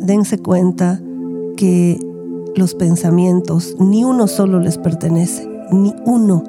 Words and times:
Dense 0.00 0.36
cuenta 0.36 1.00
que 1.56 1.98
los 2.56 2.74
pensamientos, 2.74 3.74
ni 3.80 4.04
uno 4.04 4.26
solo 4.26 4.60
les 4.60 4.76
pertenece, 4.76 5.48
ni 5.72 5.94
uno. 6.04 6.44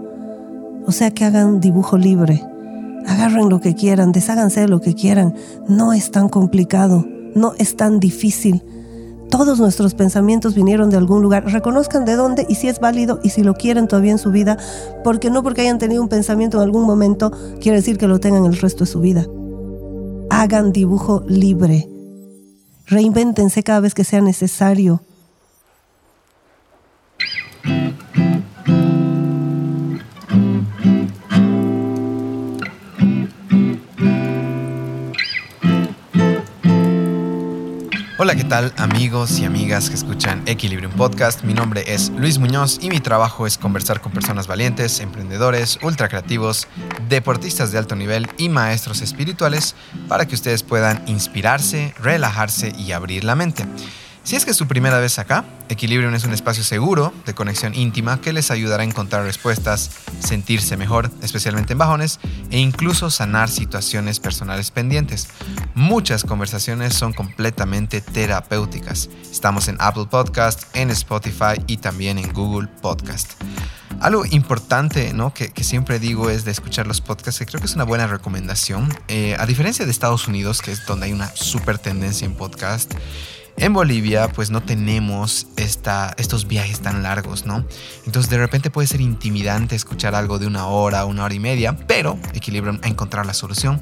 O 0.85 0.91
sea 0.91 1.11
que 1.11 1.23
hagan 1.23 1.61
dibujo 1.61 1.97
libre, 1.97 2.43
agarren 3.07 3.47
lo 3.47 3.61
que 3.61 3.75
quieran, 3.75 4.11
desháganse 4.11 4.59
de 4.59 4.67
lo 4.67 4.81
que 4.81 4.93
quieran. 4.93 5.35
No 5.69 5.93
es 5.93 6.11
tan 6.11 6.27
complicado, 6.27 7.05
no 7.33 7.53
es 7.57 7.77
tan 7.77 8.01
difícil. 8.01 8.61
Todos 9.29 9.61
nuestros 9.61 9.93
pensamientos 9.93 10.53
vinieron 10.53 10.89
de 10.89 10.97
algún 10.97 11.21
lugar. 11.21 11.45
Reconozcan 11.45 12.03
de 12.03 12.17
dónde 12.17 12.45
y 12.49 12.55
si 12.55 12.67
es 12.67 12.81
válido 12.81 13.21
y 13.23 13.29
si 13.29 13.41
lo 13.41 13.53
quieren 13.53 13.87
todavía 13.87 14.11
en 14.11 14.17
su 14.17 14.31
vida, 14.31 14.57
porque 15.01 15.29
no 15.29 15.43
porque 15.43 15.61
hayan 15.61 15.79
tenido 15.79 16.01
un 16.01 16.09
pensamiento 16.09 16.57
en 16.57 16.63
algún 16.63 16.83
momento 16.83 17.31
quiere 17.61 17.77
decir 17.77 17.97
que 17.97 18.09
lo 18.09 18.19
tengan 18.19 18.43
el 18.43 18.57
resto 18.57 18.83
de 18.83 18.91
su 18.91 18.99
vida. 18.99 19.25
Hagan 20.29 20.71
dibujo 20.71 21.23
libre. 21.27 21.87
Reinvéntense 22.87 23.63
cada 23.63 23.79
vez 23.79 23.93
que 23.93 24.03
sea 24.03 24.21
necesario. 24.21 25.01
¿Qué 38.35 38.43
tal 38.43 38.73
amigos 38.75 39.39
y 39.39 39.45
amigas 39.45 39.89
que 39.89 39.95
escuchan 39.95 40.43
Equilibrium 40.45 40.91
Podcast? 40.91 41.43
Mi 41.43 41.53
nombre 41.53 41.85
es 41.87 42.09
Luis 42.09 42.37
Muñoz 42.37 42.79
y 42.81 42.89
mi 42.89 42.99
trabajo 42.99 43.47
es 43.47 43.57
conversar 43.57 44.01
con 44.01 44.11
personas 44.11 44.45
valientes, 44.45 44.99
emprendedores, 44.99 45.79
ultra 45.81 46.09
creativos, 46.09 46.67
deportistas 47.07 47.71
de 47.71 47.77
alto 47.77 47.95
nivel 47.95 48.27
y 48.37 48.49
maestros 48.49 49.01
espirituales 49.01 49.75
para 50.09 50.27
que 50.27 50.35
ustedes 50.35 50.63
puedan 50.63 51.01
inspirarse, 51.07 51.93
relajarse 51.97 52.73
y 52.77 52.91
abrir 52.91 53.23
la 53.23 53.35
mente. 53.35 53.65
Si 54.25 54.35
es 54.35 54.43
que 54.43 54.49
es 54.49 54.57
su 54.57 54.65
primera 54.65 54.97
vez 54.97 55.19
acá, 55.19 55.45
Equilibrium 55.69 56.15
es 56.15 56.23
un 56.23 56.33
espacio 56.33 56.63
seguro 56.63 57.13
de 57.27 57.35
conexión 57.35 57.75
íntima 57.75 58.21
que 58.21 58.33
les 58.33 58.49
ayudará 58.49 58.81
a 58.81 58.85
encontrar 58.87 59.23
respuestas, 59.23 59.91
sentirse 60.19 60.77
mejor, 60.77 61.11
especialmente 61.21 61.73
en 61.73 61.77
bajones, 61.77 62.19
e 62.49 62.57
incluso 62.57 63.11
sanar 63.11 63.49
situaciones 63.49 64.19
personales 64.19 64.71
pendientes. 64.71 65.27
Muchas 65.75 66.23
conversaciones 66.23 66.95
son 66.95 67.13
completamente 67.13 68.01
terapéuticas. 68.01 69.11
Estamos 69.31 69.67
en 69.67 69.77
Apple 69.79 70.07
Podcast, 70.09 70.75
en 70.75 70.89
Spotify 70.89 71.61
y 71.67 71.77
también 71.77 72.17
en 72.17 72.33
Google 72.33 72.67
Podcast. 72.81 73.33
Algo 74.01 74.25
importante 74.25 75.13
¿no? 75.13 75.35
que, 75.35 75.51
siempre 75.63 75.99
digo 75.99 76.31
es 76.31 76.45
de 76.45 76.51
escuchar 76.51 76.87
los 76.87 76.99
podcasts, 76.99 77.37
que 77.37 77.45
creo 77.45 77.59
que 77.59 77.67
es 77.67 77.75
una 77.75 77.83
buena 77.83 78.07
recomendación. 78.07 78.91
Eh, 79.07 79.35
a 79.37 79.45
diferencia 79.45 79.85
de 79.85 79.91
Estados 79.91 80.27
Unidos, 80.27 80.63
que 80.63 80.71
es 80.71 80.83
donde 80.87 81.05
hay 81.05 81.13
una 81.13 81.27
super 81.35 81.77
tendencia 81.77 82.25
en 82.25 82.33
podcast, 82.33 82.91
en 83.57 83.73
Bolivia, 83.73 84.27
pues 84.27 84.51
no 84.51 84.61
tenemos 84.61 85.47
esta, 85.55 86.13
estos 86.17 86.47
viajes 86.47 86.81
tan 86.81 87.03
largos, 87.03 87.45
¿no? 87.45 87.65
Entonces 88.05 88.29
de 88.29 88.37
repente 88.37 88.69
puede 88.69 88.87
ser 88.87 88.99
intimidante 88.99 89.75
escuchar 89.75 90.13
algo 90.13 90.39
de 90.39 90.47
una 90.47 90.67
hora, 90.67 91.05
una 91.05 91.23
hora 91.23 91.33
y 91.33 91.39
media, 91.39 91.77
pero 91.87 92.19
Equilibrium 92.33 92.79
a 92.83 92.87
encontrar 92.87 93.25
la 93.25 93.33
solución. 93.33 93.81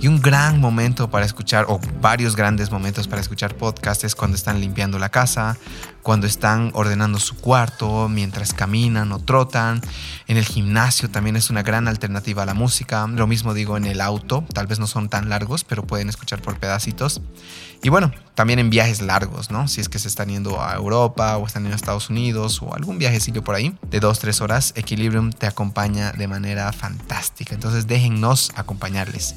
Y 0.00 0.08
un 0.08 0.20
gran 0.20 0.60
momento 0.60 1.10
para 1.10 1.24
escuchar, 1.24 1.66
o 1.68 1.80
varios 2.00 2.34
grandes 2.34 2.72
momentos 2.72 3.06
para 3.06 3.22
escuchar 3.22 3.56
podcasts 3.56 4.04
es 4.04 4.14
cuando 4.16 4.36
están 4.36 4.60
limpiando 4.60 4.98
la 4.98 5.10
casa, 5.10 5.56
cuando 6.02 6.26
están 6.26 6.70
ordenando 6.74 7.18
su 7.18 7.36
cuarto, 7.36 8.08
mientras 8.08 8.52
caminan 8.52 9.12
o 9.12 9.20
trotan. 9.20 9.80
En 10.26 10.36
el 10.36 10.44
gimnasio 10.44 11.08
también 11.08 11.36
es 11.36 11.50
una 11.50 11.62
gran 11.62 11.88
alternativa 11.88 12.42
a 12.42 12.46
la 12.46 12.54
música. 12.54 13.06
Lo 13.06 13.26
mismo 13.26 13.54
digo 13.54 13.76
en 13.76 13.86
el 13.86 14.00
auto, 14.00 14.44
tal 14.52 14.66
vez 14.66 14.78
no 14.78 14.86
son 14.86 15.08
tan 15.08 15.28
largos, 15.28 15.64
pero 15.64 15.86
pueden 15.86 16.08
escuchar 16.08 16.42
por 16.42 16.58
pedacitos. 16.58 17.22
Y 17.82 17.88
bueno, 17.90 18.12
también 18.34 18.58
en 18.58 18.70
viajes 18.70 19.02
largos, 19.02 19.50
¿no? 19.50 19.68
Si 19.68 19.80
es 19.80 19.88
que 19.88 19.98
se 19.98 20.08
están 20.08 20.28
yendo 20.28 20.62
a 20.62 20.74
Europa 20.74 21.36
o 21.36 21.46
están 21.46 21.64
yendo 21.64 21.74
a 21.74 21.76
Estados 21.76 22.10
Unidos 22.10 22.60
o 22.62 22.74
algún 22.74 22.98
viajecillo 22.98 23.44
por 23.44 23.54
ahí 23.54 23.76
de 23.90 24.00
dos, 24.00 24.18
tres 24.18 24.40
horas, 24.40 24.72
Equilibrium 24.76 25.30
te 25.30 25.46
acompaña 25.46 26.12
de 26.12 26.26
manera 26.26 26.72
fantástica. 26.72 27.54
Entonces 27.54 27.86
déjennos 27.86 28.52
acompañarles. 28.56 29.34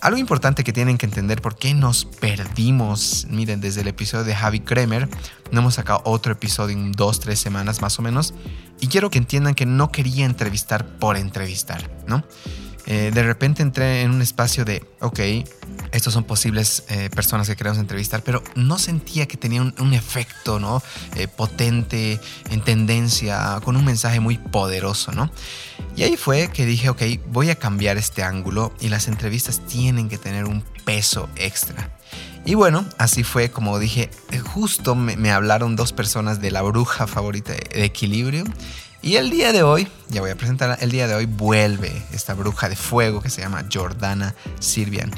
Algo 0.00 0.18
importante 0.18 0.64
que 0.64 0.72
tienen 0.72 0.96
que 0.96 1.04
entender 1.04 1.42
por 1.42 1.56
qué 1.56 1.74
nos 1.74 2.06
perdimos, 2.06 3.26
miren, 3.28 3.60
desde 3.60 3.82
el 3.82 3.88
episodio 3.88 4.24
de 4.24 4.34
Javi 4.34 4.60
Kremer, 4.60 5.10
no 5.52 5.60
hemos 5.60 5.74
sacado 5.74 6.00
otro 6.04 6.32
episodio 6.32 6.74
en 6.74 6.92
dos, 6.92 7.20
tres 7.20 7.38
semanas 7.38 7.82
más 7.82 7.98
o 7.98 8.02
menos, 8.02 8.32
y 8.80 8.86
quiero 8.86 9.10
que 9.10 9.18
entiendan 9.18 9.54
que 9.54 9.66
no 9.66 9.92
quería 9.92 10.24
entrevistar 10.24 10.86
por 10.86 11.18
entrevistar, 11.18 11.90
¿no? 12.06 12.24
Eh, 12.86 13.10
de 13.12 13.22
repente 13.22 13.62
entré 13.62 14.02
en 14.02 14.10
un 14.10 14.22
espacio 14.22 14.64
de, 14.64 14.84
ok, 15.00 15.20
estos 15.92 16.12
son 16.12 16.24
posibles 16.24 16.84
eh, 16.88 17.10
personas 17.10 17.48
que 17.48 17.56
queremos 17.56 17.78
entrevistar, 17.78 18.22
pero 18.22 18.42
no 18.54 18.78
sentía 18.78 19.26
que 19.26 19.36
tenía 19.36 19.62
un, 19.62 19.94
efecto 19.94 20.58
¿no? 20.58 20.82
Eh, 21.16 21.28
potente, 21.28 22.20
en 22.50 22.62
tendencia, 22.62 23.60
con 23.64 23.76
un 23.76 23.84
mensaje 23.84 24.20
muy 24.20 24.38
poderoso. 24.38 25.12
¿no? 25.12 25.30
Y 25.96 26.04
ahí 26.04 26.16
fue 26.16 26.48
que 26.48 26.66
dije, 26.66 26.88
ok, 26.88 27.02
voy 27.28 27.50
a 27.50 27.56
cambiar 27.56 27.96
este 27.96 28.22
ángulo 28.22 28.72
y 28.80 28.88
las 28.88 29.08
entrevistas 29.08 29.60
tienen 29.66 30.08
que 30.08 30.18
tener 30.18 30.44
un 30.44 30.64
peso 30.84 31.28
extra. 31.36 31.96
Y 32.44 32.54
bueno, 32.54 32.86
así 32.96 33.22
fue 33.22 33.50
como 33.50 33.78
dije, 33.78 34.10
justo 34.54 34.94
me, 34.94 35.16
me 35.16 35.30
hablaron 35.30 35.76
dos 35.76 35.92
personas 35.92 36.40
de 36.40 36.50
la 36.50 36.62
bruja 36.62 37.06
favorita 37.06 37.52
de 37.52 37.84
Equilibrio 37.84 38.44
y 39.02 39.16
el 39.16 39.30
día 39.30 39.52
de 39.52 39.62
hoy, 39.62 39.88
ya 40.08 40.20
voy 40.20 40.30
a 40.30 40.36
presentar, 40.36 40.76
el 40.80 40.90
día 40.90 41.08
de 41.08 41.14
hoy 41.14 41.26
vuelve 41.26 42.02
esta 42.12 42.34
bruja 42.34 42.68
de 42.68 42.76
fuego 42.76 43.22
que 43.22 43.30
se 43.30 43.40
llama 43.40 43.64
Jordana 43.72 44.34
Sirvian. 44.58 45.10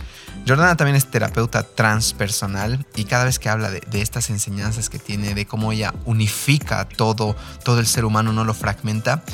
Jordana 0.46 0.76
también 0.76 0.96
es 0.96 1.10
terapeuta 1.10 1.62
transpersonal 1.62 2.86
y 2.94 3.04
cada 3.04 3.24
vez 3.24 3.38
que 3.38 3.48
habla 3.48 3.70
de, 3.70 3.82
estas 4.00 4.30
enseñanzas 4.30 4.88
que 4.88 4.98
tiene, 4.98 5.34
de 5.34 5.46
cómo 5.46 5.72
ella 5.72 5.94
unifica 6.04 6.88
todo, 6.88 7.36
todo 7.64 7.80
el 7.80 7.86
ser 7.86 8.04
humano, 8.04 8.32
no 8.32 8.44
lo 8.44 8.54
fragmenta, 8.54 9.24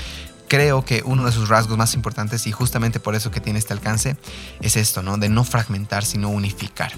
creo 0.49 0.85
que 0.85 1.03
uno 1.05 1.27
de 1.27 1.33
sus 1.33 1.49
rasgos 1.49 1.77
más 1.77 1.95
importantes 1.95 2.47
y 2.47 2.53
justamente 2.53 3.01
por 3.01 3.15
eso 3.15 3.31
que 3.31 3.41
tiene 3.41 3.59
este 3.59 3.75
alcance 3.75 4.17
es 4.61 4.77
esto, 4.77 5.03
¿no? 5.03 5.19
De 5.19 5.29
no 5.29 5.45
fragmentar, 5.45 6.05
sino 6.05 6.31
unificar. 6.31 6.93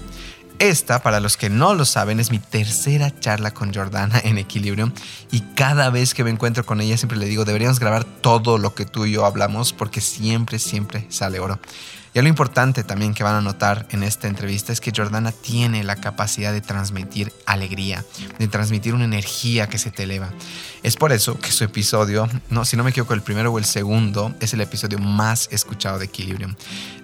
Esta, 0.61 1.01
para 1.01 1.19
los 1.19 1.37
que 1.37 1.49
no 1.49 1.73
lo 1.73 1.85
saben, 1.85 2.19
es 2.19 2.29
mi 2.29 2.37
tercera 2.37 3.11
charla 3.19 3.51
con 3.51 3.73
Jordana 3.73 4.21
en 4.23 4.37
Equilibrio 4.37 4.91
y 5.31 5.39
cada 5.55 5.89
vez 5.89 6.13
que 6.13 6.23
me 6.23 6.29
encuentro 6.29 6.63
con 6.67 6.79
ella 6.81 6.97
siempre 6.97 7.17
le 7.17 7.25
digo, 7.25 7.45
deberíamos 7.45 7.79
grabar 7.79 8.03
todo 8.03 8.59
lo 8.59 8.75
que 8.75 8.85
tú 8.85 9.07
y 9.07 9.13
yo 9.13 9.25
hablamos 9.25 9.73
porque 9.73 10.01
siempre, 10.01 10.59
siempre 10.59 11.07
sale 11.09 11.39
oro. 11.39 11.59
Y 12.13 12.21
lo 12.21 12.27
importante 12.27 12.83
también 12.83 13.13
que 13.13 13.23
van 13.23 13.35
a 13.35 13.41
notar 13.41 13.87
en 13.89 14.03
esta 14.03 14.27
entrevista 14.27 14.73
es 14.73 14.81
que 14.81 14.91
Jordana 14.93 15.31
tiene 15.31 15.83
la 15.85 15.95
capacidad 15.95 16.51
de 16.51 16.59
transmitir 16.59 17.31
alegría, 17.45 18.03
de 18.37 18.47
transmitir 18.49 18.93
una 18.93 19.05
energía 19.05 19.69
que 19.69 19.77
se 19.77 19.91
te 19.91 20.03
eleva. 20.03 20.29
Es 20.83 20.97
por 20.97 21.13
eso 21.13 21.39
que 21.39 21.51
su 21.51 21.63
episodio, 21.63 22.27
no, 22.49 22.65
si 22.65 22.75
no 22.75 22.83
me 22.83 22.89
equivoco, 22.89 23.13
el 23.13 23.21
primero 23.21 23.53
o 23.53 23.59
el 23.59 23.65
segundo, 23.65 24.35
es 24.41 24.53
el 24.53 24.59
episodio 24.59 24.99
más 24.99 25.47
escuchado 25.51 25.99
de 25.99 26.05
Equilibrium. 26.05 26.55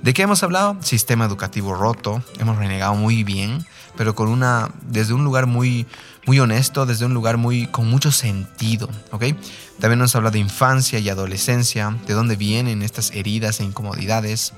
¿De 0.01 0.13
qué 0.13 0.23
hemos 0.23 0.43
hablado? 0.43 0.75
Sistema 0.81 1.23
educativo 1.23 1.73
roto, 1.73 2.21
hemos 2.39 2.57
renegado 2.57 2.95
muy 2.95 3.23
bien, 3.23 3.65
pero 3.95 4.13
con 4.13 4.27
una, 4.27 4.71
desde 4.81 5.13
un 5.13 5.23
lugar 5.23 5.47
muy, 5.47 5.87
muy 6.25 6.39
honesto, 6.41 6.85
desde 6.85 7.05
un 7.05 7.13
lugar 7.13 7.37
muy, 7.37 7.67
con 7.67 7.89
mucho 7.89 8.11
sentido, 8.11 8.89
¿ok? 9.11 9.23
También 9.79 9.99
nos 9.99 10.15
habla 10.17 10.31
de 10.31 10.39
infancia 10.39 10.99
y 10.99 11.07
adolescencia, 11.07 11.95
de 12.05 12.13
dónde 12.13 12.35
vienen 12.35 12.81
estas 12.81 13.11
heridas 13.11 13.61
e 13.61 13.63
incomodidades, 13.63 14.53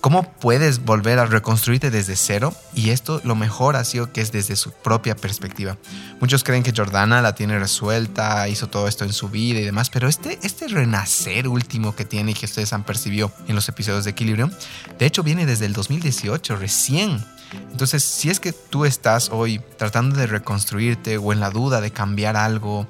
¿Cómo 0.00 0.22
puedes 0.22 0.84
volver 0.84 1.18
a 1.18 1.26
reconstruirte 1.26 1.90
desde 1.90 2.14
cero? 2.14 2.54
Y 2.72 2.90
esto 2.90 3.20
lo 3.24 3.34
mejor 3.34 3.74
ha 3.74 3.82
sido 3.82 4.12
que 4.12 4.20
es 4.20 4.30
desde 4.30 4.54
su 4.54 4.70
propia 4.70 5.16
perspectiva. 5.16 5.76
Muchos 6.20 6.44
creen 6.44 6.62
que 6.62 6.72
Jordana 6.74 7.20
la 7.20 7.34
tiene 7.34 7.58
resuelta, 7.58 8.48
hizo 8.48 8.68
todo 8.68 8.86
esto 8.86 9.04
en 9.04 9.12
su 9.12 9.28
vida 9.28 9.58
y 9.58 9.64
demás, 9.64 9.90
pero 9.90 10.06
este, 10.06 10.38
este 10.42 10.68
renacer 10.68 11.48
último 11.48 11.96
que 11.96 12.04
tiene 12.04 12.30
y 12.30 12.34
que 12.34 12.46
ustedes 12.46 12.72
han 12.72 12.84
percibido 12.84 13.32
en 13.48 13.56
los 13.56 13.68
episodios 13.68 14.04
de 14.04 14.12
Equilibrio, 14.12 14.50
de 14.98 15.06
hecho 15.06 15.24
viene 15.24 15.46
desde 15.46 15.66
el 15.66 15.72
2018, 15.72 16.54
recién. 16.56 17.24
Entonces, 17.72 18.04
si 18.04 18.30
es 18.30 18.40
que 18.40 18.52
tú 18.52 18.84
estás 18.84 19.30
hoy 19.32 19.60
tratando 19.78 20.16
de 20.16 20.26
reconstruirte 20.26 21.16
o 21.18 21.32
en 21.32 21.40
la 21.40 21.50
duda 21.50 21.80
de 21.80 21.90
cambiar 21.90 22.36
algo, 22.36 22.86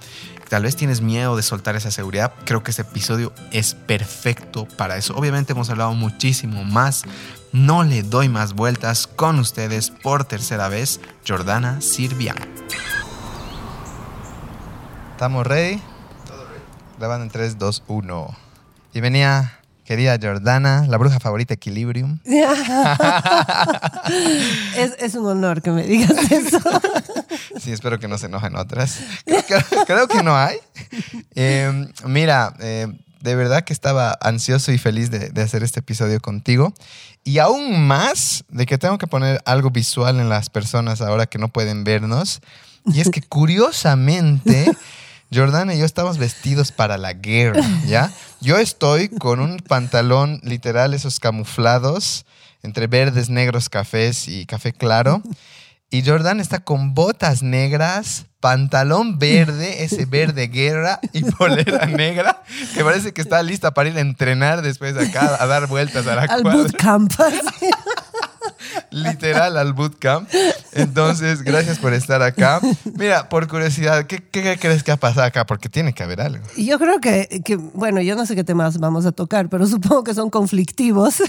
tal 0.49 0.63
vez 0.63 0.77
tienes 0.77 1.01
miedo 1.01 1.37
de 1.37 1.43
soltar 1.43 1.77
esa 1.77 1.91
seguridad, 1.91 2.33
creo 2.45 2.63
que 2.63 2.71
ese 2.71 2.83
episodio 2.83 3.33
es 3.53 3.75
perfecto 3.75 4.67
para 4.77 4.97
eso. 4.97 5.15
Obviamente 5.17 5.53
hemos 5.53 5.71
hablado 5.71 5.95
muchísimo 5.95 6.65
más. 6.65 7.05
No 7.53 7.85
le 7.85 8.03
doy 8.03 8.29
más 8.29 8.55
vueltas 8.55 9.07
con 9.07 9.39
ustedes 9.39 9.91
por 9.91 10.25
tercera 10.25 10.69
vez, 10.69 11.01
Jordana 11.27 11.81
Sirvian. 11.81 12.37
¿Estamos 15.13 15.47
ready? 15.47 15.83
Todo 16.27 16.45
ready. 16.47 16.61
Grabando 16.99 17.25
en 17.25 17.31
3, 17.31 17.59
2, 17.59 17.85
1. 17.87 18.37
Bienvenida 18.93 19.58
Querida 19.89 20.19
Jordana, 20.21 20.85
la 20.87 20.99
bruja 20.99 21.19
favorita 21.19 21.55
Equilibrium. 21.55 22.19
es, 24.77 25.15
un 25.15 25.25
honor 25.25 25.63
que 25.63 25.71
me 25.71 25.83
digas 25.83 26.11
eso. 26.31 26.61
sí, 27.59 27.73
espero 27.73 27.99
que 27.99 28.07
no 28.07 28.19
se 28.19 28.27
enojen 28.27 28.55
otras. 28.57 28.99
Creo, 29.87 30.07
que 30.07 30.23
no 30.23 30.37
hay. 30.37 30.59
Em, 31.35 31.91
mira, 32.05 32.53
eh, 32.61 32.89
de 33.23 33.35
verdad 33.35 33.65
que 33.65 33.73
estaba 33.73 34.19
ansioso 34.21 34.73
y 34.73 34.79
feliz 34.79 35.11
de, 35.11 35.31
de 35.31 35.41
hacer 35.41 35.63
este 35.63 35.81
episodio 35.81 36.21
contigo. 36.21 36.75
Y 37.25 37.39
aún 37.39 37.87
más 37.87 38.45
de 38.51 38.67
que 38.67 38.77
tengo 38.77 38.99
que 38.99 39.07
poner 39.07 39.41
algo 39.47 39.71
visual 39.71 40.21
en 40.21 40.29
las 40.29 40.51
personas 40.51 41.01
ahora 41.01 41.25
que 41.25 41.39
no 41.39 41.49
pueden 41.49 41.85
vernos. 41.85 42.43
Y 42.85 43.01
es 43.01 43.09
que 43.09 43.23
curiosamente, 43.27 44.71
Jordana 45.33 45.75
y 45.75 45.79
yo 45.79 45.85
estamos 45.85 46.19
vestidos 46.19 46.73
para 46.73 46.97
la 46.99 47.13
guerra, 47.13 47.61
¿ya? 47.87 48.11
Yo 48.41 48.59
estoy 48.59 49.09
con 49.09 49.41
un 49.41 49.59
pantalón 49.59 50.41
literal, 50.43 50.95
esos 50.95 51.21
camuflados, 51.21 52.25
entre 52.63 52.87
verdes, 52.87 53.29
negros, 53.29 53.69
cafés 53.69 54.27
y 54.29 54.47
café 54.47 54.73
claro. 54.73 55.23
Y 55.91 56.05
Jordan 56.05 56.39
está 56.41 56.61
con 56.61 56.93
botas 56.95 57.43
negras, 57.43 58.27
pantalón 58.41 59.19
verde, 59.19 59.85
ese 59.85 60.05
verde 60.05 60.49
guerra 60.49 61.01
y 61.15 61.25
polera 61.25 61.87
negra, 61.87 62.43
que 62.75 62.85
parece 62.85 63.13
que 63.13 63.23
está 63.23 63.43
lista 63.43 63.73
para 63.73 63.89
ir 63.89 63.97
a 63.97 64.01
entrenar 64.01 64.61
después 64.61 64.95
de 64.95 65.07
acá, 65.07 65.37
a 65.41 65.47
dar 65.47 65.67
vueltas 65.67 66.07
a 66.07 66.15
la 66.15 66.23
Al 66.23 66.43
cuadra. 66.43 66.59
bootcamp. 66.63 67.13
Literal 68.91 69.57
al 69.57 69.73
bootcamp. 69.73 70.29
Entonces, 70.73 71.43
gracias 71.43 71.79
por 71.79 71.93
estar 71.93 72.23
acá. 72.23 72.61
Mira, 72.97 73.29
por 73.29 73.49
curiosidad, 73.49 74.07
¿qué, 74.07 74.23
qué 74.23 74.59
crees 74.59 74.83
que 74.83 74.93
ha 74.93 74.97
pasado 74.97 75.27
acá? 75.27 75.47
Porque 75.47 75.69
tiene 75.69 75.93
que 75.93 76.03
haber 76.03 76.21
algo. 76.21 76.45
Yo 76.57 76.79
creo 76.79 77.01
que, 77.01 77.43
que, 77.45 77.57
bueno, 77.57 78.01
yo 78.01 78.17
no 78.17 78.27
sé 78.27 78.35
qué 78.35 78.45
temas 78.45 78.79
vamos 78.79 79.07
a 79.07 79.13
tocar, 79.13 79.49
pero 79.49 79.67
supongo 79.67 80.05
que 80.05 80.15
son 80.15 80.31
conflictivos. 80.31 81.23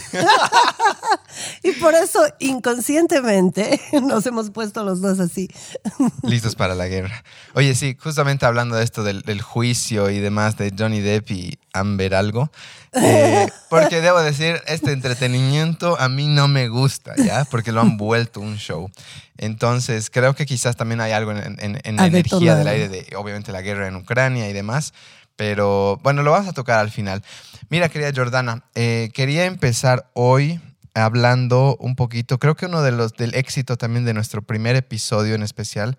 y 1.63 1.71
por 1.73 1.93
eso 1.95 2.19
inconscientemente 2.39 3.79
nos 4.01 4.25
hemos 4.25 4.51
puesto 4.51 4.83
los 4.83 5.01
dos 5.01 5.19
así. 5.19 5.49
Listos 6.23 6.55
para 6.55 6.75
la 6.75 6.87
guerra. 6.87 7.23
Oye, 7.53 7.75
sí, 7.75 7.97
justamente 7.99 8.45
hablando 8.45 8.75
de 8.75 8.83
esto 8.83 9.03
del, 9.03 9.21
del 9.21 9.41
juicio 9.41 10.09
y 10.09 10.19
demás 10.19 10.57
de 10.57 10.73
Johnny 10.77 11.01
Depp 11.01 11.31
y 11.31 11.59
Amber 11.73 12.15
algo, 12.15 12.51
eh, 12.93 13.47
porque 13.69 14.01
debo 14.01 14.19
decir, 14.21 14.61
este 14.67 14.91
entretenimiento 14.91 15.99
a 15.99 16.09
mí 16.09 16.27
no 16.27 16.47
me 16.47 16.67
gusta, 16.69 17.13
¿ya? 17.17 17.45
Porque 17.45 17.71
lo 17.71 17.81
han 17.81 17.97
vuelto 17.97 18.39
un 18.39 18.57
show. 18.57 18.89
Entonces, 19.37 20.09
creo 20.09 20.35
que 20.35 20.45
quizás 20.45 20.75
también 20.75 20.99
hay 21.01 21.11
algo 21.11 21.31
en, 21.31 21.57
en- 21.59 21.79
en 21.83 21.95
la 21.95 22.03
energía 22.07 22.55
del 22.55 22.67
aire 22.67 22.89
de, 22.89 23.15
obviamente, 23.15 23.51
la 23.51 23.61
guerra 23.61 23.87
en 23.87 23.95
Ucrania 23.95 24.49
y 24.49 24.53
demás. 24.53 24.93
Pero 25.35 25.97
bueno, 26.03 26.21
lo 26.23 26.31
vamos 26.31 26.49
a 26.49 26.53
tocar 26.53 26.79
al 26.79 26.91
final. 26.91 27.23
Mira, 27.69 27.87
querida 27.89 28.11
Jordana, 28.13 28.63
eh, 28.75 29.09
quería 29.13 29.45
empezar 29.45 30.09
hoy 30.13 30.59
hablando 30.93 31.77
un 31.79 31.95
poquito, 31.95 32.39
creo 32.39 32.55
que 32.55 32.65
uno 32.65 32.81
de 32.81 32.91
los 32.91 33.13
del 33.13 33.33
éxito 33.35 33.77
también 33.77 34.03
de 34.03 34.13
nuestro 34.13 34.41
primer 34.41 34.75
episodio 34.75 35.35
en 35.35 35.43
especial, 35.43 35.97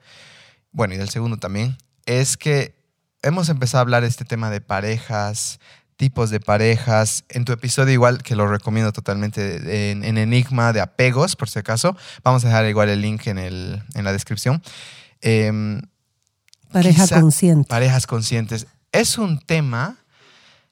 bueno, 0.73 0.93
y 0.95 0.97
del 0.99 1.09
segundo 1.09 1.39
también, 1.39 1.79
es 2.05 2.37
que 2.37 2.75
hemos 3.23 3.49
empezado 3.49 3.79
a 3.79 3.83
hablar 3.83 4.03
de 4.03 4.09
este 4.09 4.25
tema 4.27 4.51
de 4.51 4.61
parejas, 4.61 5.59
tipos 6.01 6.31
de 6.31 6.41
parejas. 6.41 7.25
En 7.29 7.45
tu 7.45 7.53
episodio 7.53 7.93
igual, 7.93 8.23
que 8.23 8.35
lo 8.35 8.49
recomiendo 8.49 8.91
totalmente, 8.91 9.91
en, 9.91 10.03
en 10.03 10.17
Enigma 10.17 10.73
de 10.73 10.81
apegos, 10.81 11.37
por 11.37 11.51
si 11.51 11.59
acaso, 11.59 11.95
vamos 12.25 12.43
a 12.43 12.49
dejar 12.49 12.65
igual 12.65 12.89
el 12.89 13.03
link 13.03 13.27
en, 13.27 13.37
el, 13.37 13.83
en 13.95 14.05
la 14.05 14.11
descripción. 14.11 14.63
Em, 15.21 15.83
Pareja 16.73 17.07
consciente. 17.07 17.69
parejas 17.69 18.07
conscientes. 18.07 18.67
Es 18.93 19.19
un 19.19 19.41
tema 19.41 19.99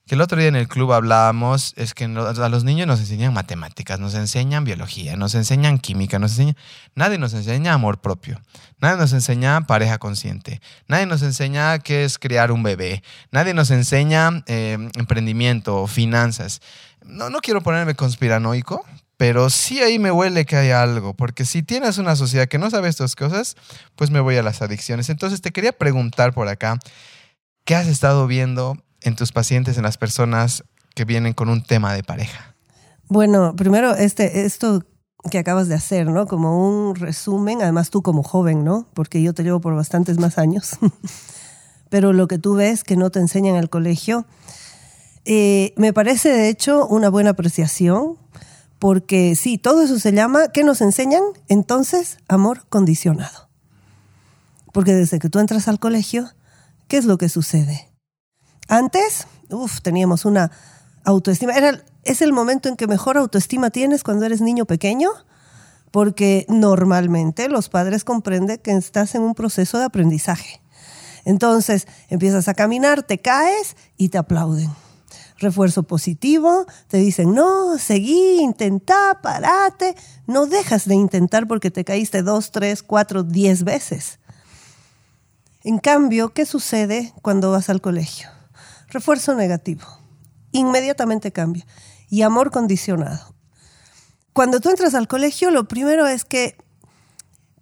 que 0.09 0.15
el 0.15 0.23
otro 0.23 0.39
día 0.39 0.49
en 0.49 0.57
el 0.57 0.69
club 0.69 0.93
hablábamos, 0.95 1.75
es 1.77 1.93
que 1.93 2.05
a 2.07 2.49
los 2.49 2.65
niños 2.65 2.87
nos 2.87 2.99
enseñan 2.99 3.35
matemáticas, 3.35 4.01
nos 4.01 4.15
enseñan 4.15 4.65
biología, 4.65 5.17
nos 5.17 5.35
enseñan 5.35 5.79
química, 5.79 6.19
nos 6.19 6.33
enseñan... 6.33 6.57
Nadie 6.95 7.19
nos 7.19 7.35
enseña 7.35 7.75
amor 7.75 8.01
propio, 8.01 8.41
nadie 8.81 8.97
nos 8.97 9.13
enseña 9.13 9.61
pareja 9.67 9.99
consciente, 9.99 10.63
nadie 10.89 11.05
nos 11.05 11.21
enseña 11.21 11.79
qué 11.81 12.05
es 12.05 12.19
criar 12.19 12.53
un 12.53 12.63
bebé, 12.63 13.03
nadie 13.31 13.53
nos 13.53 13.71
enseña 13.71 14.43
eh, 14.47 14.79
emprendimiento, 14.97 15.87
finanzas. 15.87 16.63
No, 17.05 17.29
no 17.29 17.41
quiero 17.41 17.63
ponerme 17.63 17.95
conspiranoico, 17.95 18.87
pero 19.19 19.51
sí 19.51 19.81
ahí 19.83 19.99
me 19.99 20.11
huele 20.11 20.47
que 20.47 20.57
hay 20.57 20.71
algo, 20.71 21.13
porque 21.13 21.45
si 21.45 21.63
tienes 21.63 21.99
una 21.99 22.17
sociedad 22.17 22.49
que 22.49 22.57
no 22.57 22.71
sabe 22.71 22.89
estas 22.89 23.15
cosas, 23.15 23.57
pues 23.95 24.11
me 24.11 24.21
voy 24.21 24.39
a 24.39 24.43
las 24.43 24.63
adicciones. 24.63 25.11
Entonces 25.11 25.43
te 25.43 25.51
quería 25.51 25.73
preguntar 25.73 26.33
por 26.33 26.49
acá, 26.49 26.79
¿qué 27.65 27.75
has 27.75 27.87
estado 27.89 28.27
viendo 28.27 28.83
en 29.03 29.17
tus 29.17 29.33
pacientes, 29.33 29.77
en 29.77 29.83
las 29.83 29.97
personas 29.99 30.65
que 30.95 31.05
vienen 31.05 31.33
con 31.33 31.49
un 31.49 31.63
tema 31.63 31.95
de 31.95 32.03
pareja? 32.03 32.55
Bueno, 33.09 33.55
primero, 33.57 33.95
este, 33.95 34.45
esto 34.45 34.85
que 35.31 35.39
acabas 35.39 35.69
de 35.69 35.75
hacer, 35.75 36.09
¿no? 36.09 36.27
Como 36.27 36.69
un 36.69 36.95
resumen, 36.95 37.63
además 37.63 37.91
tú 37.91 38.03
como 38.03 38.23
joven, 38.23 38.65
¿no? 38.65 38.89
Porque 38.95 39.23
yo 39.23 39.35
te 39.35 39.43
llevo 39.43 39.61
por 39.61 39.75
bastantes 39.75 40.19
más 40.19 40.39
años. 40.39 40.79
Pero 41.91 42.13
lo 42.13 42.29
que 42.29 42.39
tú 42.39 42.55
ves 42.55 42.85
que 42.85 42.97
no 42.97 43.11
te 43.11 43.19
enseñan 43.19 43.57
en 43.57 43.63
el 43.63 43.71
colegio, 43.71 44.27
eh, 45.25 45.73
me 45.77 45.93
parece 45.93 46.31
de 46.31 46.49
hecho 46.49 46.87
una 46.87 47.09
buena 47.09 47.31
apreciación, 47.31 48.17
porque 48.79 49.35
sí, 49.35 49.59
todo 49.59 49.83
eso 49.83 49.99
se 49.99 50.13
llama, 50.13 50.49
¿qué 50.49 50.63
nos 50.63 50.81
enseñan? 50.81 51.23
Entonces, 51.49 52.19
amor 52.29 52.67
condicionado. 52.69 53.49
Porque 54.73 54.95
desde 54.95 55.19
que 55.19 55.29
tú 55.29 55.41
entras 55.41 55.67
al 55.67 55.81
colegio, 55.81 56.31
¿qué 56.87 56.99
es 56.99 57.05
lo 57.05 57.19
que 57.19 57.29
sucede? 57.29 57.88
Antes, 58.69 59.27
uff, 59.51 59.81
teníamos 59.81 60.27
una 60.27 60.53
autoestima. 61.05 61.55
Era, 61.55 61.83
es 62.05 62.23
el 62.23 62.33
momento 62.33 62.69
en 62.69 62.77
que 62.77 62.87
mejor 62.87 63.17
autoestima 63.17 63.71
tienes 63.71 64.05
cuando 64.05 64.27
eres 64.27 64.43
niño 64.43 64.67
pequeño, 64.67 65.11
porque 65.91 66.45
normalmente 66.49 67.49
los 67.49 67.71
padres 67.71 68.05
comprenden 68.05 68.59
que 68.59 68.73
estás 68.73 69.15
en 69.15 69.23
un 69.23 69.35
proceso 69.35 69.79
de 69.79 69.87
aprendizaje. 69.87 70.61
Entonces 71.25 71.87
empiezas 72.09 72.49
a 72.49 72.55
caminar, 72.55 73.03
te 73.03 73.19
caes 73.19 73.77
y 73.97 74.11
te 74.11 74.19
aplauden. 74.19 74.71
Refuerzo 75.39 75.85
positivo, 75.85 76.67
te 76.89 76.99
dicen, 76.99 77.33
no, 77.33 77.79
seguí, 77.79 78.41
intentá, 78.41 79.21
parate. 79.23 79.95
No 80.27 80.47
dejas 80.47 80.87
de 80.87 80.95
intentar 80.95 81.47
porque 81.47 81.71
te 81.71 81.85
caíste 81.85 82.23
dos, 82.23 82.51
tres, 82.51 82.83
cuatro, 82.83 83.23
diez 83.23 83.63
veces. 83.63 84.19
En 85.63 85.79
cambio, 85.79 86.31
¿qué 86.35 86.45
sucede 86.45 87.15
cuando 87.23 87.51
vas 87.51 87.71
al 87.71 87.81
colegio? 87.81 88.38
Refuerzo 88.89 89.35
negativo. 89.35 89.83
Inmediatamente 90.53 91.33
cambia. 91.33 91.67
Y 92.09 92.23
amor 92.23 92.51
condicionado. 92.51 93.35
Cuando 94.33 94.61
tú 94.61 94.71
entras 94.71 94.95
al 94.95 95.09
colegio, 95.09 95.51
lo 95.51 95.69
primero 95.69 96.07
es 96.07 96.25
que 96.25 96.57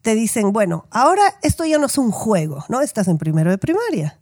te 0.02 0.14
dicen, 0.14 0.52
bueno, 0.52 0.87
ahora 0.90 1.23
esto 1.43 1.64
ya 1.64 1.78
no 1.78 1.87
es 1.87 1.99
un 1.99 2.12
juego, 2.12 2.64
¿no? 2.69 2.81
Estás 2.81 3.08
en 3.08 3.19
primero 3.19 3.50
de 3.50 3.58
primaria. 3.58 4.20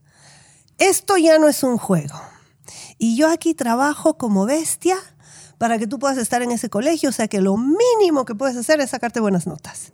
Esto 0.78 1.18
ya 1.18 1.38
no 1.38 1.48
es 1.48 1.62
un 1.62 1.76
juego. 1.76 2.18
Y 2.96 3.16
yo 3.16 3.28
aquí 3.28 3.54
trabajo 3.54 4.16
como 4.16 4.46
bestia 4.46 4.96
para 5.58 5.78
que 5.78 5.86
tú 5.86 5.98
puedas 5.98 6.16
estar 6.16 6.42
en 6.42 6.52
ese 6.52 6.70
colegio, 6.70 7.10
o 7.10 7.12
sea 7.12 7.28
que 7.28 7.40
lo 7.40 7.56
mínimo 7.56 8.24
que 8.24 8.34
puedes 8.34 8.56
hacer 8.56 8.80
es 8.80 8.90
sacarte 8.90 9.20
buenas 9.20 9.46
notas. 9.46 9.92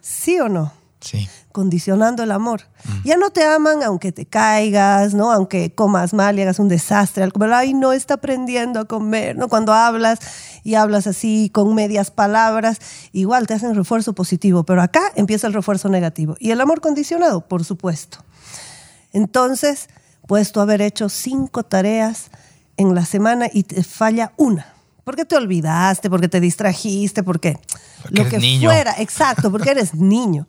¿Sí 0.00 0.38
o 0.40 0.48
no? 0.48 0.72
Sí. 1.00 1.28
condicionando 1.52 2.22
el 2.22 2.30
amor. 2.30 2.62
Ya 3.04 3.16
no 3.16 3.30
te 3.30 3.42
aman 3.42 3.82
aunque 3.82 4.12
te 4.12 4.26
caigas, 4.26 5.14
¿no? 5.14 5.32
Aunque 5.32 5.74
comas 5.74 6.12
mal 6.14 6.38
y 6.38 6.42
hagas 6.42 6.58
un 6.58 6.68
desastre 6.68 7.24
al 7.24 7.32
comer. 7.32 7.52
Ay, 7.52 7.74
no 7.74 7.92
está 7.92 8.14
aprendiendo 8.14 8.80
a 8.80 8.84
comer, 8.84 9.36
¿no? 9.36 9.48
Cuando 9.48 9.72
hablas 9.72 10.18
y 10.62 10.74
hablas 10.74 11.06
así 11.06 11.50
con 11.52 11.74
medias 11.74 12.10
palabras, 12.10 12.78
igual 13.12 13.46
te 13.46 13.54
hacen 13.54 13.74
refuerzo 13.74 14.12
positivo, 14.14 14.64
pero 14.64 14.82
acá 14.82 15.00
empieza 15.16 15.46
el 15.46 15.54
refuerzo 15.54 15.88
negativo. 15.88 16.36
Y 16.38 16.50
el 16.50 16.60
amor 16.60 16.80
condicionado, 16.80 17.40
por 17.48 17.64
supuesto. 17.64 18.18
Entonces, 19.12 19.88
puedes 20.26 20.52
tú 20.52 20.60
haber 20.60 20.82
hecho 20.82 21.08
cinco 21.08 21.62
tareas 21.64 22.30
en 22.76 22.94
la 22.94 23.04
semana 23.04 23.46
y 23.52 23.64
te 23.64 23.82
falla 23.82 24.32
una. 24.36 24.74
Porque 25.04 25.24
te 25.24 25.34
olvidaste, 25.34 26.08
porque 26.08 26.28
te 26.28 26.40
distrajiste, 26.40 27.22
porque, 27.22 27.58
Porque 28.02 28.22
lo 28.22 28.28
que 28.30 28.38
niño. 28.38 28.70
fuera, 28.70 28.94
exacto, 28.98 29.50
porque 29.50 29.70
eres 29.70 29.94
niño 29.96 30.46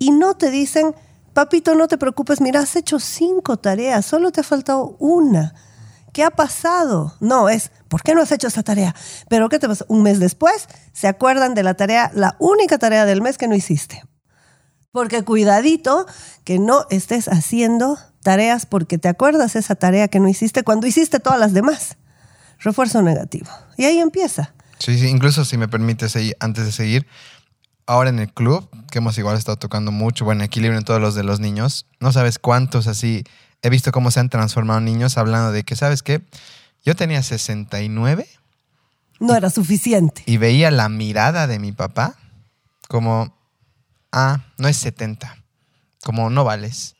y 0.00 0.10
no 0.12 0.34
te 0.34 0.50
dicen, 0.50 0.94
papito, 1.34 1.74
no 1.74 1.86
te 1.86 1.98
preocupes, 1.98 2.40
mira, 2.40 2.60
has 2.60 2.74
hecho 2.74 2.98
cinco 2.98 3.58
tareas, 3.58 4.06
solo 4.06 4.32
te 4.32 4.40
ha 4.40 4.44
faltado 4.44 4.96
una. 4.98 5.54
¿Qué 6.14 6.24
ha 6.24 6.30
pasado? 6.30 7.14
No, 7.20 7.50
es, 7.50 7.70
¿por 7.86 8.02
qué 8.02 8.14
no 8.14 8.22
has 8.22 8.32
hecho 8.32 8.48
esa 8.48 8.62
tarea? 8.62 8.96
Pero 9.28 9.50
¿qué 9.50 9.58
te 9.58 9.68
pasa? 9.68 9.84
Un 9.88 10.02
mes 10.02 10.18
después 10.18 10.68
se 10.92 11.06
acuerdan 11.06 11.54
de 11.54 11.62
la 11.62 11.74
tarea, 11.74 12.10
la 12.14 12.34
única 12.40 12.78
tarea 12.78 13.04
del 13.04 13.20
mes 13.20 13.36
que 13.36 13.46
no 13.46 13.54
hiciste. 13.54 14.02
Porque 14.90 15.22
cuidadito 15.22 16.06
que 16.44 16.58
no 16.58 16.86
estés 16.88 17.28
haciendo 17.28 17.98
tareas 18.22 18.64
porque 18.64 18.96
te 18.96 19.08
acuerdas 19.08 19.54
esa 19.54 19.74
tarea 19.74 20.08
que 20.08 20.18
no 20.18 20.28
hiciste 20.28 20.64
cuando 20.64 20.86
hiciste 20.86 21.20
todas 21.20 21.38
las 21.38 21.52
demás. 21.52 21.98
Refuerzo 22.58 23.02
negativo. 23.02 23.50
Y 23.76 23.84
ahí 23.84 23.98
empieza. 23.98 24.54
Sí, 24.78 24.98
sí, 24.98 25.08
incluso 25.08 25.44
si 25.44 25.58
me 25.58 25.68
permites 25.68 26.16
ahí, 26.16 26.32
antes 26.40 26.64
de 26.64 26.72
seguir, 26.72 27.06
ahora 27.90 28.10
en 28.10 28.20
el 28.20 28.32
club, 28.32 28.68
que 28.92 28.98
hemos 28.98 29.18
igual 29.18 29.36
estado 29.36 29.56
tocando 29.56 29.90
mucho, 29.90 30.24
bueno, 30.24 30.44
equilibrio 30.44 30.78
en 30.78 30.84
todos 30.84 31.00
los 31.00 31.16
de 31.16 31.24
los 31.24 31.40
niños, 31.40 31.86
no 31.98 32.12
sabes 32.12 32.38
cuántos 32.38 32.86
así, 32.86 33.24
he 33.62 33.68
visto 33.68 33.90
cómo 33.90 34.12
se 34.12 34.20
han 34.20 34.28
transformado 34.28 34.80
niños 34.80 35.18
hablando 35.18 35.50
de 35.50 35.64
que, 35.64 35.74
¿sabes 35.74 36.04
qué? 36.04 36.22
Yo 36.84 36.94
tenía 36.94 37.20
69 37.20 38.28
No 39.18 39.34
era 39.34 39.50
suficiente. 39.50 40.22
y 40.24 40.36
veía 40.36 40.70
la 40.70 40.88
mirada 40.88 41.48
de 41.48 41.58
mi 41.58 41.72
papá 41.72 42.14
como, 42.86 43.36
ah, 44.12 44.44
no 44.56 44.68
es 44.68 44.76
70, 44.76 45.36
como 46.04 46.30
no 46.30 46.44
vales. 46.44 46.94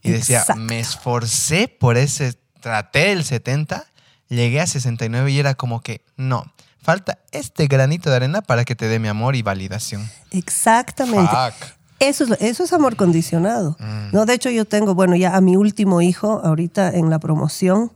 Y 0.00 0.12
decía, 0.12 0.38
Exacto. 0.42 0.62
me 0.62 0.78
esforcé 0.78 1.66
por 1.66 1.96
ese 1.96 2.38
traté 2.60 3.10
el 3.10 3.24
70, 3.24 3.84
llegué 4.28 4.60
a 4.60 4.68
69 4.68 5.32
y 5.32 5.40
era 5.40 5.56
como 5.56 5.80
que, 5.80 6.02
no, 6.16 6.52
falta 6.86 7.18
este 7.32 7.66
granito 7.66 8.10
de 8.10 8.16
arena 8.16 8.42
para 8.42 8.64
que 8.64 8.76
te 8.76 8.86
dé 8.86 9.00
mi 9.00 9.08
amor 9.08 9.34
y 9.34 9.42
validación. 9.42 10.08
Exactamente. 10.30 11.28
Fuck. 11.28 11.76
Eso 11.98 12.24
es, 12.24 12.40
eso 12.40 12.62
es 12.62 12.72
amor 12.72 12.94
condicionado. 12.94 13.76
Mm. 13.80 14.12
No, 14.12 14.24
de 14.24 14.34
hecho 14.34 14.50
yo 14.50 14.64
tengo, 14.66 14.94
bueno, 14.94 15.16
ya 15.16 15.34
a 15.34 15.40
mi 15.40 15.56
último 15.56 16.00
hijo 16.00 16.40
ahorita 16.44 16.90
en 16.90 17.10
la 17.10 17.18
promoción 17.18 17.90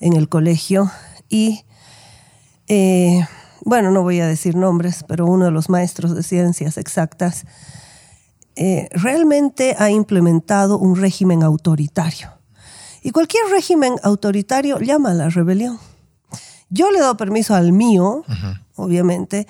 en 0.00 0.14
el 0.14 0.28
colegio 0.28 0.90
y 1.28 1.64
eh, 2.66 3.24
bueno, 3.60 3.92
no 3.92 4.02
voy 4.02 4.18
a 4.18 4.26
decir 4.26 4.56
nombres, 4.56 5.04
pero 5.06 5.26
uno 5.26 5.44
de 5.44 5.52
los 5.52 5.68
maestros 5.68 6.16
de 6.16 6.24
ciencias 6.24 6.76
exactas 6.76 7.44
eh, 8.56 8.88
realmente 8.90 9.76
ha 9.78 9.90
implementado 9.90 10.76
un 10.76 10.96
régimen 10.96 11.44
autoritario. 11.44 12.32
Y 13.00 13.12
cualquier 13.12 13.44
régimen 13.52 13.94
autoritario 14.02 14.80
llama 14.80 15.12
a 15.12 15.14
la 15.14 15.28
rebelión. 15.28 15.78
Yo 16.70 16.90
le 16.90 16.98
he 16.98 17.00
dado 17.00 17.16
permiso 17.16 17.54
al 17.54 17.72
mío, 17.72 18.24
obviamente, 18.76 19.46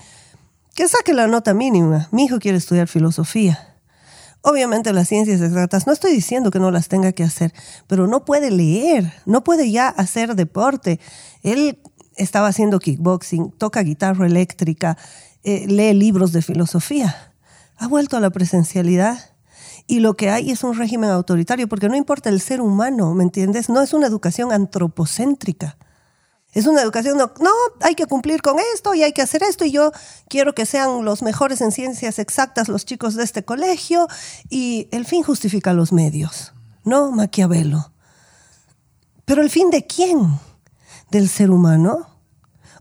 que 0.75 0.89
saque 0.89 1.15
la 1.15 1.27
nota 1.27 1.55
mínima. 1.55 2.09
Mi 2.11 2.25
hijo 2.25 2.39
quiere 2.39 2.59
estudiar 2.59 2.89
filosofía. 2.89 3.75
Obviamente 4.43 4.93
las 4.93 5.09
ciencias 5.09 5.41
exactas, 5.41 5.87
no 5.87 5.93
estoy 5.95 6.13
diciendo 6.13 6.51
que 6.51 6.59
no 6.59 6.71
las 6.71 6.89
tenga 6.89 7.13
que 7.13 7.25
hacer, 7.25 7.55
pero 7.87 8.07
no 8.07 8.27
puede 8.27 8.51
leer, 8.51 9.11
no 9.25 9.43
puede 9.43 9.71
ya 9.71 9.89
hacer 9.89 10.35
deporte. 10.35 11.01
Él 11.43 11.79
estaba 12.17 12.49
haciendo 12.49 12.79
kickboxing, 12.79 13.53
toca 13.53 13.83
guitarra 13.83 14.27
eléctrica, 14.27 14.99
eh, 15.45 15.67
lee 15.67 15.95
libros 15.95 16.33
de 16.33 16.43
filosofía. 16.43 17.33
Ha 17.79 17.89
vuelto 17.89 18.19
a 18.19 18.21
la 18.21 18.29
presencialidad 18.29 19.19
y 19.87 20.01
lo 20.01 20.15
que 20.15 20.31
hay 20.31 20.51
es 20.51 20.63
un 20.63 20.77
régimen 20.77 21.11
autoritario, 21.11 21.69
porque 21.69 21.89
no 21.89 21.97
importa 21.97 22.29
el 22.29 22.41
ser 22.41 22.61
humano, 22.61 23.15
¿me 23.15 23.25
entiendes? 23.25 23.69
No 23.69 23.81
es 23.83 23.95
una 23.95 24.07
educación 24.07 24.53
antropocéntrica. 24.53 25.79
Es 26.55 26.67
una 26.67 26.83
educación, 26.83 27.19
no, 27.19 27.33
no, 27.41 27.51
hay 27.81 27.97
que 27.97 28.07
cumplir 28.07 28.41
con 28.41 28.57
esto 28.75 28.95
y 28.95 29.03
hay 29.03 29.13
que 29.13 29.23
hacer 29.23 29.43
esto 29.43 29.65
y 29.65 29.73
yo 29.73 29.91
quiero 30.29 30.55
que 30.55 30.67
sean 30.67 31.05
los 31.05 31.23
mejores 31.23 31.61
en 31.61 31.73
ciencias 31.73 32.21
exactas 32.21 32.69
los 32.69 32.85
chicos 32.85 33.15
de 33.17 33.25
este 33.25 33.45
colegio 33.45 34.07
y 34.49 34.89
el 34.93 35.05
fin 35.05 35.25
justifica 35.25 35.73
los 35.73 35.93
medios, 35.93 36.53
¿no? 36.85 37.11
Maquiavelo. 37.11 37.93
Pero 39.25 39.43
el 39.43 39.51
fin 39.51 39.71
de 39.71 39.87
quién? 39.87 40.39
¿Del 41.11 41.29
ser 41.29 41.51
humano? 41.51 42.09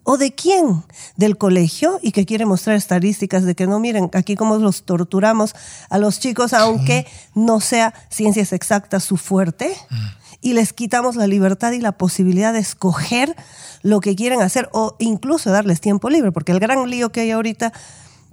¿O 0.03 0.17
de 0.17 0.35
quién? 0.35 0.83
¿Del 1.15 1.37
colegio? 1.37 1.99
Y 2.01 2.11
que 2.11 2.25
quiere 2.25 2.45
mostrar 2.45 2.75
estadísticas 2.75 3.43
de 3.45 3.55
que 3.55 3.67
no, 3.67 3.79
miren, 3.79 4.09
aquí 4.13 4.35
cómo 4.35 4.57
los 4.57 4.83
torturamos 4.83 5.55
a 5.89 5.97
los 5.97 6.19
chicos, 6.19 6.53
aunque 6.53 7.07
no 7.33 7.61
sea 7.61 7.93
ciencias 8.09 8.51
exactas 8.51 9.03
su 9.05 9.15
fuerte. 9.15 9.73
Y 10.43 10.53
les 10.53 10.73
quitamos 10.73 11.15
la 11.15 11.25
libertad 11.25 11.71
y 11.71 11.79
la 11.79 11.93
posibilidad 11.93 12.53
de 12.53 12.59
escoger 12.59 13.35
lo 13.81 14.01
que 14.01 14.15
quieren 14.15 14.41
hacer 14.41 14.69
o 14.73 14.95
incluso 14.99 15.49
darles 15.49 15.81
tiempo 15.81 16.09
libre, 16.09 16.31
porque 16.31 16.51
el 16.51 16.59
gran 16.59 16.89
lío 16.89 17.11
que 17.11 17.21
hay 17.21 17.31
ahorita 17.31 17.73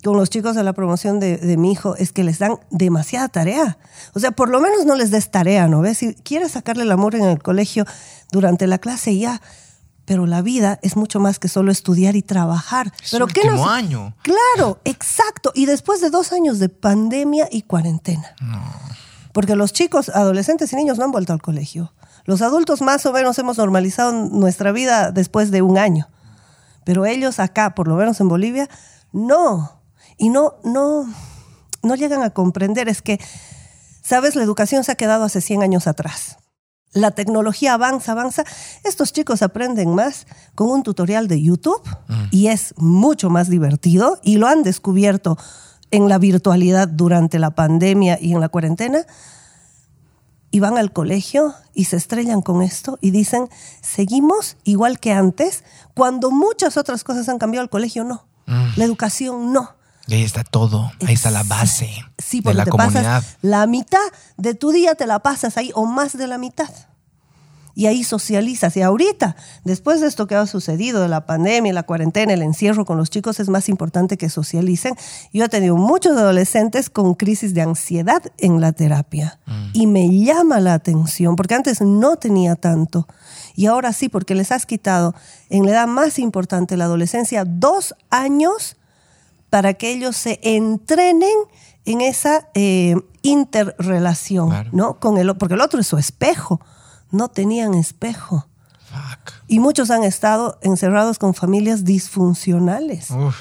con 0.02 0.16
los 0.16 0.30
chicos 0.30 0.56
de 0.56 0.62
la 0.62 0.72
promoción 0.72 1.20
de, 1.20 1.36
de, 1.36 1.56
mi 1.56 1.72
hijo 1.72 1.94
es 1.96 2.12
que 2.12 2.24
les 2.24 2.38
dan 2.38 2.58
demasiada 2.70 3.28
tarea. 3.28 3.78
O 4.14 4.20
sea, 4.20 4.32
por 4.32 4.48
lo 4.48 4.60
menos 4.60 4.86
no 4.86 4.96
les 4.96 5.10
des 5.10 5.30
tarea, 5.30 5.68
¿no 5.68 5.80
ves? 5.80 5.98
Si 5.98 6.14
quieres 6.14 6.52
sacarle 6.52 6.82
el 6.84 6.92
amor 6.92 7.14
en 7.14 7.24
el 7.24 7.42
colegio 7.42 7.84
durante 8.32 8.66
la 8.66 8.78
clase, 8.78 9.16
ya. 9.16 9.40
Pero 10.06 10.26
la 10.26 10.42
vida 10.42 10.80
es 10.82 10.96
mucho 10.96 11.20
más 11.20 11.38
que 11.38 11.48
solo 11.48 11.70
estudiar 11.70 12.16
y 12.16 12.22
trabajar. 12.22 12.92
Es 13.02 13.10
Pero 13.12 13.26
último 13.26 13.52
nos... 13.52 13.68
año. 13.68 14.16
Claro, 14.22 14.80
exacto. 14.84 15.52
Y 15.54 15.66
después 15.66 16.00
de 16.00 16.10
dos 16.10 16.32
años 16.32 16.58
de 16.58 16.68
pandemia 16.68 17.48
y 17.50 17.62
cuarentena. 17.62 18.34
Porque 19.32 19.54
los 19.54 19.72
chicos, 19.72 20.08
adolescentes 20.08 20.72
y 20.72 20.76
niños 20.76 20.98
no 20.98 21.04
han 21.04 21.12
vuelto 21.12 21.32
al 21.32 21.40
colegio. 21.40 21.92
Los 22.24 22.42
adultos 22.42 22.82
más 22.82 23.06
o 23.06 23.12
menos 23.12 23.38
hemos 23.38 23.58
normalizado 23.58 24.12
nuestra 24.12 24.72
vida 24.72 25.10
después 25.10 25.50
de 25.50 25.62
un 25.62 25.78
año. 25.78 26.08
Pero 26.84 27.06
ellos 27.06 27.38
acá, 27.38 27.74
por 27.74 27.88
lo 27.88 27.96
menos 27.96 28.20
en 28.20 28.28
Bolivia, 28.28 28.68
no. 29.12 29.82
Y 30.16 30.30
no, 30.30 30.54
no, 30.64 31.06
no 31.82 31.94
llegan 31.94 32.22
a 32.22 32.30
comprender. 32.30 32.88
Es 32.88 33.02
que, 33.02 33.20
¿sabes? 34.02 34.36
La 34.36 34.42
educación 34.42 34.84
se 34.84 34.92
ha 34.92 34.96
quedado 34.96 35.24
hace 35.24 35.40
100 35.40 35.62
años 35.62 35.86
atrás. 35.86 36.38
La 36.92 37.12
tecnología 37.12 37.74
avanza, 37.74 38.12
avanza. 38.12 38.44
Estos 38.82 39.12
chicos 39.12 39.42
aprenden 39.42 39.94
más 39.94 40.26
con 40.56 40.68
un 40.70 40.82
tutorial 40.82 41.28
de 41.28 41.40
YouTube 41.40 41.82
y 42.32 42.48
es 42.48 42.74
mucho 42.76 43.30
más 43.30 43.48
divertido 43.48 44.18
y 44.24 44.38
lo 44.38 44.48
han 44.48 44.64
descubierto 44.64 45.38
en 45.92 46.08
la 46.08 46.18
virtualidad 46.18 46.88
durante 46.88 47.38
la 47.38 47.52
pandemia 47.52 48.18
y 48.20 48.32
en 48.32 48.40
la 48.40 48.48
cuarentena. 48.48 49.06
Y 50.50 50.60
van 50.60 50.76
al 50.78 50.92
colegio 50.92 51.54
y 51.74 51.84
se 51.84 51.96
estrellan 51.96 52.42
con 52.42 52.62
esto 52.62 52.98
y 53.00 53.12
dicen, 53.12 53.48
seguimos 53.82 54.56
igual 54.64 54.98
que 54.98 55.12
antes, 55.12 55.62
cuando 55.94 56.30
muchas 56.30 56.76
otras 56.76 57.04
cosas 57.04 57.28
han 57.28 57.38
cambiado, 57.38 57.62
el 57.64 57.70
colegio 57.70 58.04
no. 58.04 58.26
La 58.76 58.84
educación 58.84 59.52
no. 59.52 59.76
Y 60.08 60.14
ahí 60.14 60.22
está 60.24 60.42
todo, 60.42 60.90
ahí 61.06 61.14
está 61.14 61.30
la 61.30 61.44
base 61.44 61.88
Sí, 62.18 62.38
de 62.38 62.42
porque 62.42 62.56
la 62.58 62.64
te 62.64 62.70
comunidad. 62.72 63.20
pasas 63.22 63.36
la 63.42 63.66
mitad 63.68 63.98
de 64.38 64.54
tu 64.54 64.72
día 64.72 64.96
te 64.96 65.06
la 65.06 65.20
pasas 65.20 65.56
ahí 65.56 65.70
o 65.76 65.86
más 65.86 66.16
de 66.18 66.26
la 66.26 66.36
mitad. 66.36 66.68
Y 67.74 67.86
ahí 67.86 68.04
socializas. 68.04 68.76
Y 68.76 68.82
ahorita, 68.82 69.36
después 69.64 70.00
de 70.00 70.08
esto 70.08 70.26
que 70.26 70.34
ha 70.34 70.46
sucedido, 70.46 71.00
de 71.00 71.08
la 71.08 71.26
pandemia, 71.26 71.72
la 71.72 71.84
cuarentena, 71.84 72.32
el 72.32 72.42
encierro 72.42 72.84
con 72.84 72.98
los 72.98 73.10
chicos, 73.10 73.40
es 73.40 73.48
más 73.48 73.68
importante 73.68 74.16
que 74.16 74.28
socialicen. 74.28 74.94
Yo 75.32 75.44
he 75.44 75.48
tenido 75.48 75.76
muchos 75.76 76.16
adolescentes 76.16 76.90
con 76.90 77.14
crisis 77.14 77.54
de 77.54 77.62
ansiedad 77.62 78.22
en 78.38 78.60
la 78.60 78.72
terapia. 78.72 79.38
Y 79.72 79.86
me 79.86 80.08
llama 80.08 80.60
la 80.60 80.74
atención, 80.74 81.36
porque 81.36 81.54
antes 81.54 81.80
no 81.80 82.16
tenía 82.16 82.56
tanto. 82.56 83.06
Y 83.54 83.66
ahora 83.66 83.92
sí, 83.92 84.08
porque 84.08 84.34
les 84.34 84.52
has 84.52 84.66
quitado 84.66 85.14
en 85.48 85.64
la 85.66 85.72
edad 85.72 85.86
más 85.86 86.18
importante, 86.18 86.76
la 86.76 86.84
adolescencia, 86.84 87.44
dos 87.44 87.94
años 88.10 88.76
para 89.50 89.74
que 89.74 89.90
ellos 89.90 90.16
se 90.16 90.38
entrenen 90.42 91.36
en 91.84 92.00
esa 92.00 92.48
eh, 92.54 92.94
interrelación, 93.22 94.50
Claro. 94.50 94.70
¿no? 94.72 95.00
Con 95.00 95.18
el, 95.18 95.36
porque 95.36 95.54
el 95.54 95.60
otro 95.60 95.80
es 95.80 95.86
su 95.86 95.98
espejo. 95.98 96.60
No 97.10 97.28
tenían 97.28 97.74
espejo. 97.74 98.46
Fuck. 98.90 99.32
Y 99.46 99.60
muchos 99.60 99.90
han 99.90 100.04
estado 100.04 100.58
encerrados 100.62 101.18
con 101.18 101.34
familias 101.34 101.84
disfuncionales. 101.84 103.10
Uf. 103.10 103.36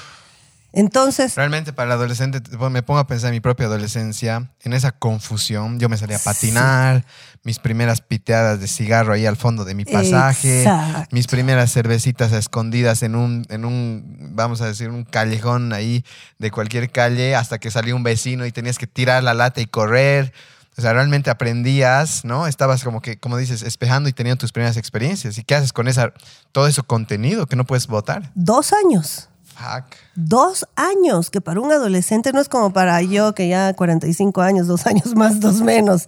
Entonces, 0.72 1.34
Realmente 1.34 1.72
para 1.72 1.86
el 1.86 1.92
adolescente, 1.92 2.40
me 2.70 2.82
pongo 2.82 3.00
a 3.00 3.06
pensar 3.08 3.28
en 3.28 3.34
mi 3.34 3.40
propia 3.40 3.66
adolescencia, 3.66 4.52
en 4.62 4.72
esa 4.72 4.92
confusión. 4.92 5.80
Yo 5.80 5.88
me 5.88 5.96
salía 5.96 6.16
a 6.16 6.20
patinar, 6.20 7.04
mis 7.42 7.58
primeras 7.58 8.00
piteadas 8.00 8.60
de 8.60 8.68
cigarro 8.68 9.12
ahí 9.12 9.26
al 9.26 9.36
fondo 9.36 9.64
de 9.64 9.74
mi 9.74 9.84
pasaje, 9.84 10.62
Exacto. 10.62 11.08
mis 11.10 11.26
primeras 11.26 11.72
cervecitas 11.72 12.30
escondidas 12.30 13.02
en 13.02 13.16
un, 13.16 13.44
en 13.48 13.64
un, 13.64 14.30
vamos 14.36 14.60
a 14.60 14.66
decir, 14.66 14.90
un 14.90 15.02
callejón 15.04 15.72
ahí 15.72 16.04
de 16.38 16.52
cualquier 16.52 16.90
calle, 16.90 17.34
hasta 17.34 17.58
que 17.58 17.72
salió 17.72 17.96
un 17.96 18.04
vecino 18.04 18.46
y 18.46 18.52
tenías 18.52 18.78
que 18.78 18.86
tirar 18.86 19.24
la 19.24 19.34
lata 19.34 19.60
y 19.60 19.66
correr. 19.66 20.32
O 20.80 20.82
sea, 20.82 20.94
realmente 20.94 21.28
aprendías, 21.28 22.24
¿no? 22.24 22.46
Estabas 22.46 22.82
como 22.82 23.02
que, 23.02 23.20
como 23.20 23.36
dices, 23.36 23.60
espejando 23.60 24.08
y 24.08 24.14
teniendo 24.14 24.38
tus 24.38 24.50
primeras 24.50 24.78
experiencias. 24.78 25.36
¿Y 25.36 25.44
qué 25.44 25.54
haces 25.54 25.74
con 25.74 25.88
esa, 25.88 26.14
todo 26.52 26.66
ese 26.66 26.82
contenido 26.82 27.44
que 27.44 27.54
no 27.54 27.66
puedes 27.66 27.86
votar? 27.86 28.32
dos 28.34 28.72
años. 28.72 29.28
Fuck. 29.44 29.94
Dos 30.14 30.66
años, 30.76 31.28
que 31.28 31.42
para 31.42 31.60
un 31.60 31.70
adolescente 31.70 32.32
no 32.32 32.40
es 32.40 32.48
como 32.48 32.72
para 32.72 33.02
yo 33.02 33.34
que 33.34 33.46
ya 33.46 33.74
45 33.74 34.40
años, 34.40 34.68
dos 34.68 34.86
años 34.86 35.14
más, 35.14 35.38
dos 35.38 35.60
menos. 35.60 36.06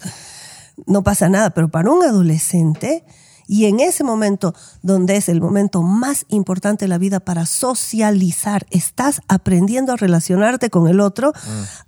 No 0.86 1.02
pasa 1.04 1.28
nada, 1.28 1.50
pero 1.50 1.68
para 1.68 1.90
un 1.90 2.02
adolescente, 2.02 3.04
y 3.46 3.66
en 3.66 3.80
ese 3.80 4.04
momento 4.04 4.54
donde 4.80 5.16
es 5.16 5.28
el 5.28 5.42
momento 5.42 5.82
más 5.82 6.24
importante 6.28 6.86
de 6.86 6.88
la 6.88 6.96
vida 6.96 7.20
para 7.20 7.44
socializar, 7.44 8.66
estás 8.70 9.20
aprendiendo 9.28 9.92
a 9.92 9.96
relacionarte 9.96 10.70
con 10.70 10.88
el 10.88 10.98
otro, 10.98 11.34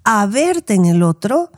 a 0.04 0.26
verte 0.26 0.74
en 0.74 0.84
el 0.84 1.02
otro 1.02 1.50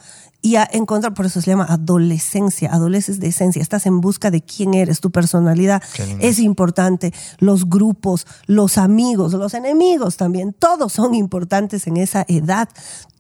y 0.47 0.55
a 0.55 0.69
encontrar, 0.73 1.13
por 1.13 1.27
eso 1.27 1.41
se 1.41 1.51
llama 1.51 1.67
adolescencia, 1.69 2.73
adoleces 2.73 3.19
de 3.19 3.27
esencia, 3.27 3.61
estás 3.61 3.85
en 3.85 4.01
busca 4.01 4.31
de 4.31 4.43
quién 4.43 4.75
eres, 4.75 5.01
tu 5.01 5.11
personalidad 5.11 5.83
es 6.21 6.39
importante, 6.39 7.13
los 7.41 7.69
grupos, 7.69 8.29
los 8.47 8.79
amigos, 8.79 9.33
los 9.33 9.55
enemigos 9.55 10.17
también, 10.17 10.53
todos 10.53 10.93
son 10.93 11.17
importantes 11.17 11.89
en 11.89 11.97
esa 11.97 12.25
edad, 12.29 12.69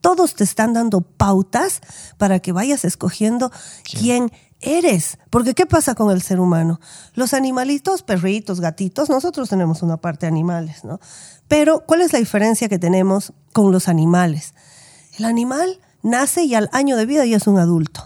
todos 0.01 0.37
te 0.37 0.45
están 0.45 0.73
dando 0.73 1.01
pautas 1.01 1.81
para 2.17 2.39
que 2.39 2.53
vayas 2.53 2.85
escogiendo 2.85 3.51
quién 3.83 4.31
eres. 4.61 5.19
Porque 5.29 5.55
¿qué 5.55 5.67
pasa 5.67 5.97
con 5.97 6.13
el 6.13 6.23
ser 6.23 6.39
humano? 6.39 6.79
Los 7.15 7.35
animalitos, 7.35 8.05
perritos, 8.05 8.61
gatitos, 8.61 9.11
nosotros 9.11 9.49
tenemos 9.49 9.83
una 9.83 9.97
parte 9.97 10.27
de 10.27 10.29
animales, 10.29 10.85
¿no? 10.85 11.01
Pero 11.49 11.83
¿cuál 11.87 12.03
es 12.03 12.13
la 12.13 12.21
diferencia 12.21 12.69
que 12.69 12.79
tenemos 12.79 13.33
con 13.53 13.73
los 13.73 13.89
animales? 13.89 14.55
El 15.19 15.25
animal 15.25 15.81
nace 16.03 16.45
y 16.45 16.55
al 16.55 16.69
año 16.73 16.97
de 16.97 17.07
vida 17.07 17.25
ya 17.27 17.37
es 17.37 17.47
un 17.47 17.59
adulto. 17.59 18.03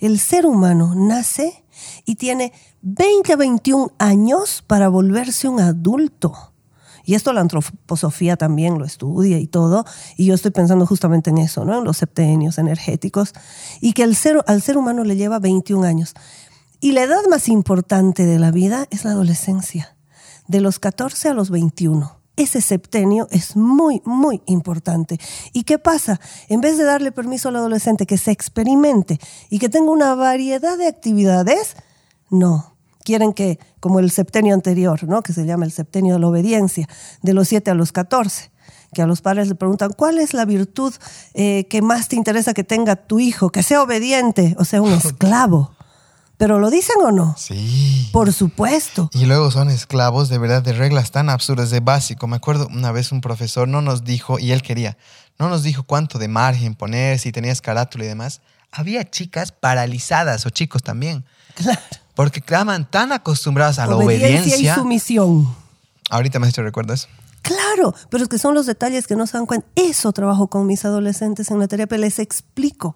El 0.00 0.18
ser 0.18 0.44
humano 0.44 0.94
nace 0.94 1.64
y 2.04 2.16
tiene 2.16 2.52
20 2.82 3.32
a 3.32 3.36
21 3.36 3.92
años 3.98 4.62
para 4.66 4.88
volverse 4.88 5.48
un 5.48 5.60
adulto. 5.60 6.52
Y 7.06 7.14
esto 7.14 7.32
la 7.32 7.40
antroposofía 7.40 8.36
también 8.36 8.78
lo 8.78 8.84
estudia 8.84 9.38
y 9.38 9.46
todo. 9.46 9.84
Y 10.16 10.26
yo 10.26 10.34
estoy 10.34 10.50
pensando 10.50 10.86
justamente 10.86 11.30
en 11.30 11.38
eso, 11.38 11.64
¿no? 11.64 11.78
En 11.78 11.84
los 11.84 11.98
septenios 11.98 12.58
energéticos. 12.58 13.32
Y 13.80 13.92
que 13.92 14.02
el 14.02 14.16
ser, 14.16 14.42
al 14.46 14.62
ser 14.62 14.78
humano 14.78 15.04
le 15.04 15.16
lleva 15.16 15.38
21 15.38 15.86
años. 15.86 16.14
Y 16.80 16.92
la 16.92 17.02
edad 17.02 17.22
más 17.30 17.48
importante 17.48 18.26
de 18.26 18.38
la 18.38 18.50
vida 18.50 18.86
es 18.90 19.04
la 19.04 19.12
adolescencia, 19.12 19.96
de 20.48 20.60
los 20.60 20.78
14 20.78 21.28
a 21.28 21.34
los 21.34 21.50
21 21.50 22.23
ese 22.36 22.60
septenio 22.60 23.28
es 23.30 23.56
muy, 23.56 24.02
muy 24.04 24.42
importante. 24.46 25.18
¿Y 25.52 25.64
qué 25.64 25.78
pasa? 25.78 26.20
En 26.48 26.60
vez 26.60 26.76
de 26.78 26.84
darle 26.84 27.12
permiso 27.12 27.48
al 27.48 27.56
adolescente 27.56 28.06
que 28.06 28.18
se 28.18 28.30
experimente 28.30 29.20
y 29.50 29.58
que 29.58 29.68
tenga 29.68 29.90
una 29.90 30.14
variedad 30.14 30.76
de 30.76 30.88
actividades, 30.88 31.76
no. 32.30 32.74
Quieren 33.04 33.34
que, 33.34 33.58
como 33.80 34.00
el 34.00 34.10
septenio 34.10 34.54
anterior, 34.54 35.04
¿no? 35.04 35.22
que 35.22 35.34
se 35.34 35.44
llama 35.44 35.66
el 35.66 35.72
septenio 35.72 36.14
de 36.14 36.20
la 36.20 36.28
obediencia, 36.28 36.88
de 37.22 37.34
los 37.34 37.48
7 37.48 37.70
a 37.70 37.74
los 37.74 37.92
14, 37.92 38.50
que 38.94 39.02
a 39.02 39.06
los 39.06 39.20
padres 39.20 39.48
le 39.48 39.54
preguntan, 39.54 39.92
¿cuál 39.94 40.18
es 40.18 40.32
la 40.32 40.46
virtud 40.46 40.94
eh, 41.34 41.66
que 41.68 41.82
más 41.82 42.08
te 42.08 42.16
interesa 42.16 42.54
que 42.54 42.64
tenga 42.64 42.96
tu 42.96 43.20
hijo? 43.20 43.50
Que 43.50 43.62
sea 43.62 43.82
obediente, 43.82 44.56
o 44.58 44.64
sea, 44.64 44.80
un 44.80 44.92
esclavo. 44.94 45.74
¿Pero 46.36 46.58
lo 46.58 46.70
dicen 46.70 46.96
o 47.04 47.10
no? 47.12 47.34
Sí. 47.38 48.08
Por 48.12 48.32
supuesto. 48.32 49.08
Y 49.12 49.24
luego 49.26 49.50
son 49.50 49.70
esclavos 49.70 50.28
de 50.28 50.38
verdad 50.38 50.62
de 50.62 50.72
reglas 50.72 51.10
tan 51.10 51.30
absurdas 51.30 51.70
de 51.70 51.80
básico. 51.80 52.26
Me 52.26 52.36
acuerdo 52.36 52.66
una 52.68 52.90
vez 52.92 53.12
un 53.12 53.20
profesor 53.20 53.68
no 53.68 53.82
nos 53.82 54.04
dijo, 54.04 54.38
y 54.38 54.52
él 54.52 54.62
quería, 54.62 54.96
no 55.38 55.48
nos 55.48 55.62
dijo 55.62 55.84
cuánto 55.84 56.18
de 56.18 56.28
margen 56.28 56.74
poner, 56.74 57.18
si 57.18 57.30
tenías 57.32 57.60
carátula 57.60 58.04
y 58.04 58.08
demás. 58.08 58.40
Había 58.72 59.08
chicas 59.08 59.52
paralizadas 59.52 60.44
o 60.46 60.50
chicos 60.50 60.82
también. 60.82 61.24
Claro. 61.54 61.80
Porque 62.16 62.40
estaban 62.40 62.88
tan 62.90 63.12
acostumbradas 63.12 63.78
a 63.78 63.86
la 63.86 63.96
Obediencia 63.96 64.40
obediencia. 64.40 64.72
y 64.72 64.74
sumisión. 64.74 65.54
Ahorita 66.10 66.38
me 66.38 66.46
has 66.46 66.52
hecho 66.52 66.62
recuerdo 66.62 66.92
eso. 66.94 67.08
Claro, 67.44 67.94
pero 68.08 68.22
es 68.22 68.30
que 68.30 68.38
son 68.38 68.54
los 68.54 68.64
detalles 68.64 69.06
que 69.06 69.16
no 69.16 69.26
se 69.26 69.36
dan 69.36 69.44
cuenta. 69.44 69.66
Eso 69.76 70.14
trabajo 70.14 70.48
con 70.48 70.66
mis 70.66 70.86
adolescentes 70.86 71.50
en 71.50 71.58
la 71.58 71.68
terapia, 71.68 71.98
les 71.98 72.18
explico 72.18 72.94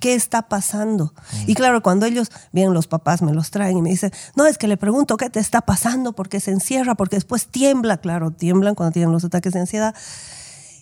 qué 0.00 0.14
está 0.14 0.48
pasando. 0.48 1.12
Y 1.46 1.54
claro, 1.54 1.82
cuando 1.82 2.06
ellos 2.06 2.30
vienen 2.50 2.72
los 2.72 2.86
papás, 2.86 3.20
me 3.20 3.34
los 3.34 3.50
traen 3.50 3.76
y 3.76 3.82
me 3.82 3.90
dicen, 3.90 4.10
no, 4.36 4.46
es 4.46 4.56
que 4.56 4.68
le 4.68 4.78
pregunto 4.78 5.18
qué 5.18 5.28
te 5.28 5.38
está 5.38 5.60
pasando, 5.60 6.14
porque 6.14 6.40
se 6.40 6.50
encierra, 6.50 6.94
porque 6.94 7.16
después 7.16 7.48
tiembla. 7.48 7.98
Claro, 7.98 8.30
tiemblan 8.30 8.74
cuando 8.74 8.92
tienen 8.92 9.12
los 9.12 9.22
ataques 9.22 9.52
de 9.52 9.60
ansiedad. 9.60 9.94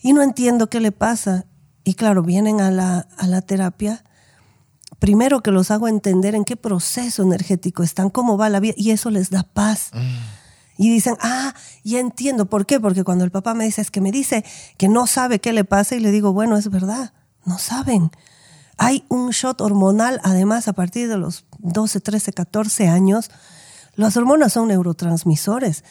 Y 0.01 0.13
no 0.13 0.21
entiendo 0.21 0.69
qué 0.69 0.79
le 0.79 0.93
pasa. 0.93 1.45
Y 1.83 1.95
claro, 1.95 2.23
vienen 2.23 2.61
a 2.61 2.71
la, 2.71 3.05
a 3.17 3.27
la 3.27 3.41
terapia. 3.41 4.05
Primero 4.99 5.41
que 5.41 5.51
los 5.51 5.71
hago 5.71 5.89
entender 5.89 6.35
en 6.35 6.45
qué 6.45 6.55
proceso 6.55 7.23
energético 7.23 7.83
están, 7.83 8.09
cómo 8.09 8.37
va 8.37 8.47
la 8.47 8.61
vida, 8.61 8.75
y 8.77 8.91
eso 8.91 9.09
les 9.09 9.29
da 9.29 9.43
paz. 9.43 9.91
Y 10.81 10.89
dicen, 10.89 11.17
ah, 11.19 11.53
ya 11.83 11.99
entiendo. 11.99 12.45
¿Por 12.45 12.65
qué? 12.65 12.79
Porque 12.79 13.03
cuando 13.03 13.25
el 13.25 13.31
papá 13.31 13.53
me 13.53 13.65
dice, 13.65 13.81
es 13.81 13.91
que 13.91 13.99
me 13.99 14.13
dice 14.13 14.45
que 14.77 14.87
no 14.87 15.07
sabe 15.07 15.39
qué 15.39 15.51
le 15.51 15.65
pasa, 15.65 15.97
y 15.97 15.99
le 15.99 16.09
digo, 16.09 16.31
bueno, 16.31 16.55
es 16.55 16.69
verdad, 16.69 17.11
no 17.43 17.57
saben. 17.57 18.11
Hay 18.77 19.03
un 19.09 19.31
shot 19.31 19.59
hormonal, 19.59 20.21
además, 20.23 20.69
a 20.69 20.73
partir 20.73 21.09
de 21.09 21.17
los 21.17 21.43
12, 21.57 21.99
13, 21.99 22.31
14 22.31 22.87
años. 22.87 23.29
Las 23.95 24.15
hormonas 24.15 24.53
son 24.53 24.69
neurotransmisores. 24.69 25.83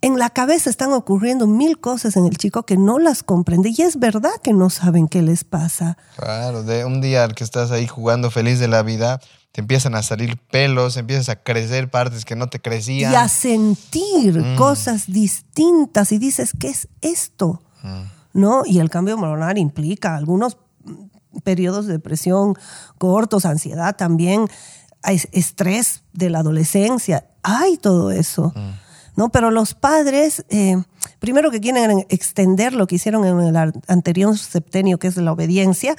En 0.00 0.18
la 0.18 0.28
cabeza 0.28 0.70
están 0.70 0.92
ocurriendo 0.92 1.46
mil 1.46 1.78
cosas 1.78 2.16
en 2.16 2.26
el 2.26 2.36
chico 2.36 2.66
que 2.66 2.76
no 2.76 2.98
las 2.98 3.22
comprende 3.22 3.72
y 3.74 3.80
es 3.82 4.00
verdad 4.00 4.32
que 4.42 4.52
no 4.52 4.70
saben 4.70 5.06
qué 5.06 5.22
les 5.22 5.44
pasa. 5.44 5.98
Claro, 6.16 6.64
de 6.64 6.84
un 6.84 7.00
día 7.00 7.22
al 7.22 7.36
que 7.36 7.44
estás 7.44 7.70
ahí 7.70 7.86
jugando 7.86 8.32
feliz 8.32 8.58
de 8.58 8.66
la 8.66 8.82
vida, 8.82 9.20
te 9.54 9.60
empiezan 9.60 9.94
a 9.94 10.02
salir 10.02 10.36
pelos, 10.50 10.96
empiezas 10.96 11.28
a 11.28 11.36
crecer 11.36 11.88
partes 11.88 12.24
que 12.24 12.34
no 12.34 12.48
te 12.48 12.58
crecían. 12.58 13.12
Y 13.12 13.14
a 13.14 13.28
sentir 13.28 14.36
Mm. 14.36 14.56
cosas 14.56 15.06
distintas 15.06 16.10
y 16.10 16.18
dices, 16.18 16.50
¿qué 16.58 16.70
es 16.70 16.88
esto? 17.02 17.62
¿No? 18.32 18.64
Y 18.66 18.80
el 18.80 18.90
cambio 18.90 19.14
hormonal 19.14 19.56
implica 19.58 20.16
algunos 20.16 20.56
mm, 20.82 21.38
periodos 21.44 21.86
de 21.86 21.92
depresión 21.92 22.56
cortos, 22.98 23.44
ansiedad 23.44 23.94
también, 23.94 24.48
estrés 25.30 26.02
de 26.12 26.30
la 26.30 26.40
adolescencia, 26.40 27.28
hay 27.44 27.76
todo 27.76 28.10
eso. 28.10 28.52
¿No? 29.14 29.28
Pero 29.28 29.52
los 29.52 29.74
padres, 29.74 30.44
eh, 30.48 30.82
primero 31.20 31.52
que 31.52 31.60
quieren 31.60 32.04
extender 32.08 32.72
lo 32.72 32.88
que 32.88 32.96
hicieron 32.96 33.24
en 33.24 33.38
el 33.38 33.72
anterior 33.86 34.36
septenio, 34.36 34.98
que 34.98 35.06
es 35.06 35.16
la 35.16 35.30
obediencia, 35.30 35.94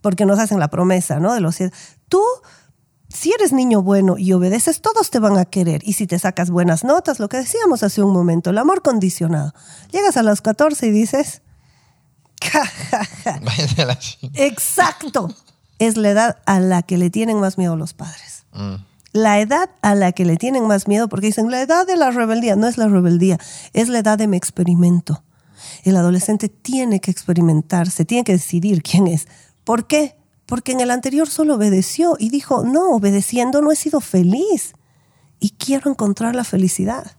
porque 0.00 0.24
nos 0.24 0.38
hacen 0.38 0.58
la 0.58 0.68
promesa, 0.68 1.20
¿no? 1.20 1.34
De 1.34 1.40
los. 1.40 1.58
Tú, 2.08 2.22
si 3.12 3.32
eres 3.32 3.52
niño 3.52 3.82
bueno 3.82 4.16
y 4.18 4.32
obedeces, 4.32 4.80
todos 4.80 5.10
te 5.10 5.18
van 5.18 5.36
a 5.36 5.44
querer. 5.44 5.82
Y 5.84 5.94
si 5.94 6.06
te 6.06 6.18
sacas 6.18 6.50
buenas 6.50 6.84
notas, 6.84 7.20
lo 7.20 7.28
que 7.28 7.36
decíamos 7.36 7.82
hace 7.82 8.02
un 8.02 8.12
momento, 8.12 8.50
el 8.50 8.58
amor 8.58 8.82
condicionado. 8.82 9.52
Llegas 9.90 10.16
a 10.16 10.22
los 10.22 10.40
14 10.40 10.86
y 10.86 10.90
dices, 10.90 11.42
"Ja, 12.42 12.64
ja, 12.64 13.04
ja". 13.24 13.40
Exacto. 14.34 15.34
Es 15.78 15.96
la 15.96 16.10
edad 16.10 16.38
a 16.46 16.60
la 16.60 16.82
que 16.82 16.96
le 16.96 17.10
tienen 17.10 17.40
más 17.40 17.58
miedo 17.58 17.76
los 17.76 17.92
padres. 17.92 18.44
Mm. 18.52 18.76
La 19.12 19.40
edad 19.40 19.68
a 19.82 19.94
la 19.94 20.12
que 20.12 20.24
le 20.24 20.36
tienen 20.36 20.66
más 20.66 20.88
miedo, 20.88 21.08
porque 21.08 21.26
dicen, 21.26 21.50
la 21.50 21.60
edad 21.60 21.86
de 21.86 21.96
la 21.96 22.10
rebeldía, 22.10 22.56
no 22.56 22.66
es 22.66 22.78
la 22.78 22.88
rebeldía, 22.88 23.38
es 23.74 23.88
la 23.88 23.98
edad 23.98 24.16
de 24.16 24.26
me 24.26 24.38
experimento. 24.38 25.22
El 25.84 25.96
adolescente 25.96 26.48
tiene 26.48 27.00
que 27.00 27.10
experimentarse, 27.10 28.06
tiene 28.06 28.24
que 28.24 28.32
decidir 28.32 28.82
quién 28.82 29.06
es. 29.06 29.28
¿Por 29.64 29.86
qué? 29.86 30.16
Porque 30.52 30.72
en 30.72 30.80
el 30.80 30.90
anterior 30.90 31.30
solo 31.30 31.54
obedeció 31.54 32.14
y 32.18 32.28
dijo, 32.28 32.62
no, 32.62 32.90
obedeciendo 32.90 33.62
no 33.62 33.72
he 33.72 33.76
sido 33.76 34.02
feliz 34.02 34.74
y 35.40 35.52
quiero 35.52 35.90
encontrar 35.90 36.34
la 36.34 36.44
felicidad. 36.44 37.10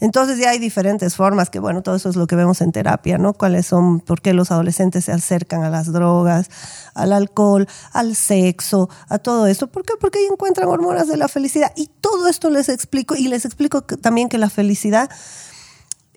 Entonces 0.00 0.40
ya 0.40 0.50
hay 0.50 0.58
diferentes 0.58 1.14
formas, 1.14 1.50
que 1.50 1.60
bueno, 1.60 1.82
todo 1.84 1.94
eso 1.94 2.08
es 2.08 2.16
lo 2.16 2.26
que 2.26 2.34
vemos 2.34 2.60
en 2.60 2.72
terapia, 2.72 3.16
¿no? 3.16 3.34
Cuáles 3.34 3.66
son, 3.66 4.00
por 4.00 4.20
qué 4.20 4.32
los 4.34 4.50
adolescentes 4.50 5.04
se 5.04 5.12
acercan 5.12 5.62
a 5.62 5.70
las 5.70 5.92
drogas, 5.92 6.50
al 6.94 7.12
alcohol, 7.12 7.68
al 7.92 8.16
sexo, 8.16 8.90
a 9.08 9.18
todo 9.18 9.46
esto. 9.46 9.68
¿Por 9.68 9.84
qué? 9.84 9.92
Porque 10.00 10.18
ahí 10.18 10.24
encuentran 10.28 10.66
hormonas 10.68 11.06
de 11.06 11.16
la 11.18 11.28
felicidad. 11.28 11.70
Y 11.76 11.90
todo 12.00 12.26
esto 12.26 12.50
les 12.50 12.68
explico, 12.68 13.14
y 13.14 13.28
les 13.28 13.44
explico 13.44 13.86
que- 13.86 13.96
también 13.96 14.28
que 14.28 14.38
la 14.38 14.50
felicidad 14.50 15.08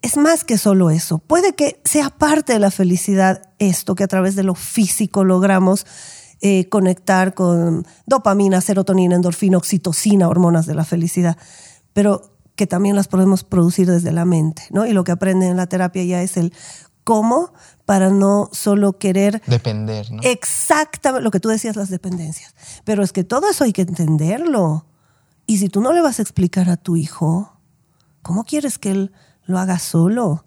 es 0.06 0.18
más 0.18 0.44
que 0.44 0.60
solo 0.60 0.92
eso. 0.92 1.18
Puede 1.18 1.54
que 1.56 1.82
sea 1.84 2.12
parte 2.12 2.54
de 2.54 2.60
la 2.60 2.70
felicidad 2.70 3.42
esto, 3.58 3.96
que 3.96 4.04
a 4.04 4.08
través 4.08 4.36
de 4.36 4.44
lo 4.44 4.54
físico 4.54 5.24
logramos 5.24 5.88
eh, 6.42 6.70
conectar 6.70 7.34
con 7.34 7.88
dopamina, 8.06 8.62
serotonina, 8.62 9.16
endorfina, 9.16 9.58
oxitocina, 9.58 10.30
hormonas 10.30 10.68
de 10.68 10.76
la 10.76 10.86
felicidad, 10.86 11.38
pero 11.94 12.38
que 12.56 12.68
también 12.68 12.96
las 12.96 13.08
podemos 13.08 13.44
producir 13.44 13.90
desde 13.90 14.12
la 14.12 14.26
mente, 14.26 14.62
¿no? 14.70 14.86
Y 14.86 14.94
lo 14.94 15.04
que 15.04 15.12
aprenden 15.12 15.50
en 15.50 15.58
la 15.58 15.66
terapia 15.66 16.04
ya 16.04 16.22
es 16.22 16.38
el 16.38 16.54
cómo 17.04 17.52
para 17.86 18.12
no 18.12 18.50
solo 18.52 19.00
querer 19.00 19.42
Depender, 19.48 20.12
¿no? 20.12 20.22
Exactamente 20.22 21.24
lo 21.24 21.32
que 21.32 21.40
tú 21.40 21.50
decías, 21.50 21.76
las 21.76 21.90
dependencias. 21.90 22.54
Pero 22.84 23.04
es 23.04 23.12
que 23.12 23.24
todo 23.24 23.50
eso 23.50 23.64
hay 23.64 23.74
que 23.74 23.82
entenderlo. 23.82 24.86
Y 25.48 25.58
si 25.58 25.68
tú 25.68 25.82
no 25.82 25.94
le 25.94 26.02
vas 26.02 26.20
a 26.20 26.22
explicar 26.22 26.70
a 26.70 26.78
tu 26.78 26.96
hijo, 26.96 27.58
¿cómo 28.22 28.44
quieres 28.44 28.78
que 28.78 28.92
él 28.92 29.12
lo 29.46 29.60
haga 29.60 29.80
solo? 29.80 30.46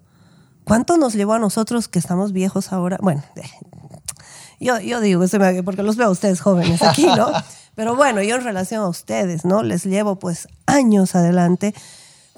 ¿Cuánto 0.63 0.97
nos 0.97 1.13
llevó 1.13 1.33
a 1.33 1.39
nosotros 1.39 1.87
que 1.87 1.99
estamos 1.99 2.31
viejos 2.31 2.71
ahora? 2.71 2.97
Bueno, 3.01 3.23
eh, 3.35 3.41
yo, 4.59 4.79
yo 4.79 4.99
digo, 5.01 5.23
porque 5.63 5.83
los 5.83 5.95
veo 5.95 6.07
a 6.07 6.11
ustedes 6.11 6.41
jóvenes 6.41 6.81
aquí, 6.83 7.05
¿no? 7.05 7.31
Pero 7.75 7.95
bueno, 7.95 8.21
yo 8.21 8.35
en 8.35 8.43
relación 8.43 8.83
a 8.83 8.87
ustedes, 8.87 9.45
¿no? 9.45 9.63
Les 9.63 9.85
llevo 9.85 10.19
pues 10.19 10.47
años 10.65 11.15
adelante. 11.15 11.73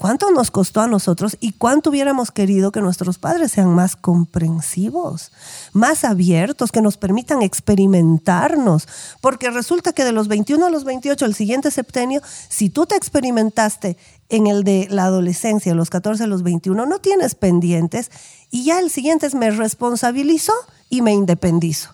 ¿Cuánto 0.01 0.31
nos 0.31 0.49
costó 0.49 0.81
a 0.81 0.87
nosotros 0.87 1.37
y 1.39 1.51
cuánto 1.51 1.91
hubiéramos 1.91 2.31
querido 2.31 2.71
que 2.71 2.81
nuestros 2.81 3.19
padres 3.19 3.51
sean 3.51 3.69
más 3.75 3.95
comprensivos, 3.95 5.31
más 5.73 6.03
abiertos, 6.03 6.71
que 6.71 6.81
nos 6.81 6.97
permitan 6.97 7.43
experimentarnos? 7.43 8.87
Porque 9.21 9.51
resulta 9.51 9.93
que 9.93 10.03
de 10.03 10.11
los 10.11 10.27
21 10.27 10.65
a 10.65 10.71
los 10.71 10.85
28, 10.85 11.23
el 11.23 11.35
siguiente 11.35 11.69
septenio, 11.69 12.19
si 12.49 12.71
tú 12.71 12.87
te 12.87 12.95
experimentaste 12.95 13.95
en 14.29 14.47
el 14.47 14.63
de 14.63 14.87
la 14.89 15.03
adolescencia, 15.03 15.75
los 15.75 15.91
14 15.91 16.23
a 16.23 16.27
los 16.27 16.41
21, 16.41 16.83
no 16.87 16.97
tienes 16.97 17.35
pendientes 17.35 18.09
y 18.49 18.63
ya 18.63 18.79
el 18.79 18.89
siguiente 18.89 19.27
es 19.27 19.35
me 19.35 19.51
responsabilizo 19.51 20.53
y 20.89 21.03
me 21.03 21.13
independizo. 21.13 21.93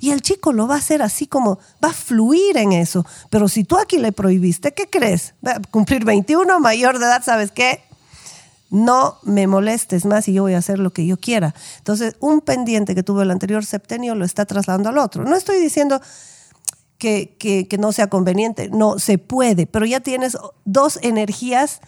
Y 0.00 0.10
el 0.10 0.22
chico 0.22 0.52
lo 0.52 0.66
va 0.66 0.76
a 0.76 0.78
hacer 0.78 1.02
así 1.02 1.26
como, 1.26 1.58
va 1.84 1.90
a 1.90 1.92
fluir 1.92 2.56
en 2.56 2.72
eso. 2.72 3.04
Pero 3.30 3.48
si 3.48 3.64
tú 3.64 3.78
aquí 3.78 3.98
le 3.98 4.12
prohibiste, 4.12 4.72
¿qué 4.72 4.88
crees? 4.88 5.34
Va 5.46 5.52
a 5.52 5.60
cumplir 5.70 6.04
21, 6.04 6.60
mayor 6.60 6.98
de 6.98 7.06
edad, 7.06 7.22
¿sabes 7.24 7.50
qué? 7.50 7.82
No 8.70 9.18
me 9.22 9.46
molestes 9.46 10.04
más 10.04 10.28
y 10.28 10.32
yo 10.34 10.42
voy 10.42 10.54
a 10.54 10.58
hacer 10.58 10.78
lo 10.78 10.92
que 10.92 11.06
yo 11.06 11.16
quiera. 11.16 11.54
Entonces, 11.78 12.16
un 12.20 12.40
pendiente 12.40 12.94
que 12.94 13.02
tuvo 13.02 13.22
el 13.22 13.30
anterior 13.30 13.64
septenio 13.64 14.14
lo 14.14 14.24
está 14.24 14.44
trasladando 14.44 14.88
al 14.88 14.98
otro. 14.98 15.24
No 15.24 15.36
estoy 15.36 15.58
diciendo 15.58 16.00
que, 16.98 17.36
que, 17.38 17.68
que 17.68 17.78
no 17.78 17.92
sea 17.92 18.08
conveniente, 18.08 18.68
no, 18.70 18.98
se 18.98 19.18
puede, 19.18 19.66
pero 19.66 19.86
ya 19.86 20.00
tienes 20.00 20.36
dos 20.64 20.98
energías 21.02 21.80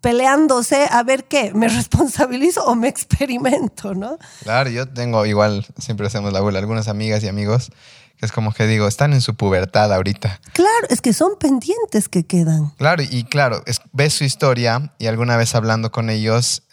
peleándose 0.00 0.86
a 0.90 1.02
ver 1.02 1.24
qué, 1.24 1.52
me 1.54 1.68
responsabilizo 1.68 2.64
o 2.64 2.74
me 2.74 2.88
experimento, 2.88 3.94
¿no? 3.94 4.18
Claro, 4.42 4.70
yo 4.70 4.86
tengo 4.88 5.24
igual, 5.26 5.66
siempre 5.78 6.06
hacemos 6.06 6.32
la 6.32 6.40
burla, 6.40 6.58
algunas 6.58 6.88
amigas 6.88 7.22
y 7.24 7.28
amigos 7.28 7.70
que 8.18 8.26
es 8.26 8.32
como 8.32 8.52
que 8.52 8.66
digo, 8.66 8.88
están 8.88 9.12
en 9.12 9.20
su 9.20 9.36
pubertad 9.36 9.92
ahorita. 9.94 10.40
Claro, 10.52 10.86
es 10.90 11.00
que 11.00 11.12
son 11.12 11.38
pendientes 11.38 12.08
que 12.08 12.24
quedan. 12.26 12.70
Claro, 12.76 13.04
y 13.08 13.22
claro, 13.22 13.62
es- 13.64 13.80
ves 13.92 14.12
su 14.12 14.24
historia 14.24 14.92
y 14.98 15.06
alguna 15.06 15.36
vez 15.36 15.54
hablando 15.54 15.92
con 15.92 16.10
ellos 16.10 16.64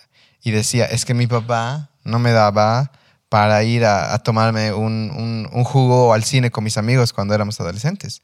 y 0.41 0.49
decía, 0.49 0.85
es 0.85 1.05
que 1.05 1.13
mi 1.13 1.27
papá 1.27 1.91
no 2.03 2.17
me 2.17 2.31
daba 2.31 2.91
para 3.29 3.61
ir 3.63 3.85
a, 3.85 4.13
a 4.15 4.19
tomarme 4.23 4.73
un, 4.73 5.11
un- 5.15 5.47
un 5.53 5.63
jugo 5.63 6.13
al 6.15 6.23
cine 6.23 6.49
con 6.49 6.63
mis 6.63 6.77
amigos 6.79 7.13
cuando 7.13 7.35
éramos 7.35 7.59
adolescentes. 7.59 8.23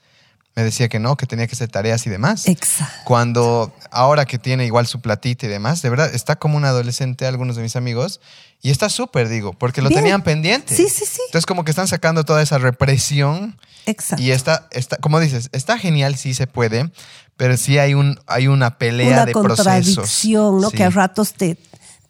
Me 0.55 0.63
decía 0.63 0.89
que 0.89 0.99
no, 0.99 1.15
que 1.15 1.25
tenía 1.25 1.47
que 1.47 1.53
hacer 1.55 1.69
tareas 1.69 2.05
y 2.05 2.09
demás. 2.09 2.47
Exacto. 2.47 2.93
Cuando 3.05 3.73
ahora 3.89 4.25
que 4.25 4.37
tiene 4.37 4.65
igual 4.65 4.85
su 4.85 4.99
platita 4.99 5.45
y 5.45 5.49
demás, 5.49 5.81
de 5.81 5.89
verdad 5.89 6.13
está 6.13 6.35
como 6.37 6.57
un 6.57 6.65
adolescente, 6.65 7.25
algunos 7.25 7.55
de 7.55 7.61
mis 7.61 7.75
amigos, 7.75 8.19
y 8.61 8.69
está 8.69 8.89
súper, 8.89 9.29
digo, 9.29 9.53
porque 9.53 9.81
lo 9.81 9.89
Bien. 9.89 10.01
tenían 10.01 10.21
pendiente. 10.23 10.75
Sí, 10.75 10.87
sí, 10.89 11.05
sí. 11.05 11.21
Entonces 11.27 11.45
como 11.45 11.63
que 11.63 11.71
están 11.71 11.87
sacando 11.87 12.25
toda 12.25 12.41
esa 12.41 12.57
represión 12.57 13.57
Exacto. 13.85 14.21
y 14.21 14.31
está, 14.31 14.67
está, 14.71 14.97
como 14.97 15.19
dices, 15.19 15.49
está 15.53 15.77
genial, 15.77 16.17
sí 16.17 16.33
se 16.33 16.47
puede, 16.47 16.91
pero 17.37 17.55
sí 17.57 17.77
hay, 17.79 17.93
un, 17.93 18.19
hay 18.27 18.47
una 18.47 18.77
pelea 18.77 19.07
Una 19.07 19.25
de 19.25 19.31
procesos. 19.31 19.57
contradicción, 19.65 20.61
¿no? 20.61 20.69
Sí. 20.69 20.77
Que 20.77 20.83
a 20.83 20.89
ratos 20.89 21.33
te, 21.33 21.57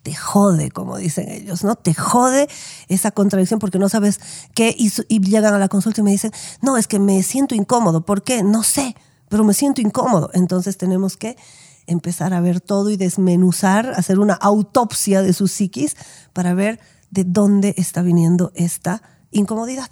te 0.03 0.15
jode, 0.15 0.71
como 0.71 0.97
dicen 0.97 1.29
ellos, 1.29 1.63
¿no? 1.63 1.75
Te 1.75 1.93
jode 1.93 2.47
esa 2.87 3.11
contradicción 3.11 3.59
porque 3.59 3.79
no 3.79 3.89
sabes 3.89 4.19
qué 4.55 4.75
y, 4.77 4.89
llegan 5.19 5.53
a 5.53 5.59
la 5.59 5.67
consulta 5.67 6.01
y 6.01 6.03
me 6.03 6.11
dicen, 6.11 6.31
no, 6.61 6.77
es 6.77 6.87
que 6.87 6.99
me 6.99 7.21
siento 7.23 7.55
incómodo. 7.55 8.05
¿Por 8.05 8.23
qué? 8.23 8.43
No 8.43 8.63
sé, 8.63 8.95
pero 9.29 9.43
me 9.43 9.53
siento 9.53 9.81
incómodo. 9.81 10.29
Entonces 10.33 10.77
tenemos 10.77 11.17
que 11.17 11.37
empezar 11.87 12.33
a 12.33 12.41
ver 12.41 12.61
todo 12.61 12.89
y 12.89 12.97
desmenuzar, 12.97 13.93
hacer 13.95 14.19
una 14.19 14.33
autopsia 14.33 15.21
de 15.21 15.33
su 15.33 15.47
psiquis 15.47 15.95
para 16.33 16.53
ver 16.53 16.79
de 17.09 17.23
dónde 17.23 17.75
está 17.77 18.01
viniendo 18.01 18.51
esta 18.55 19.03
incomodidad. 19.31 19.89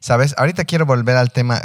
Sabes, 0.00 0.34
ahorita 0.38 0.64
quiero 0.64 0.86
volver 0.86 1.16
al 1.16 1.32
tema, 1.32 1.60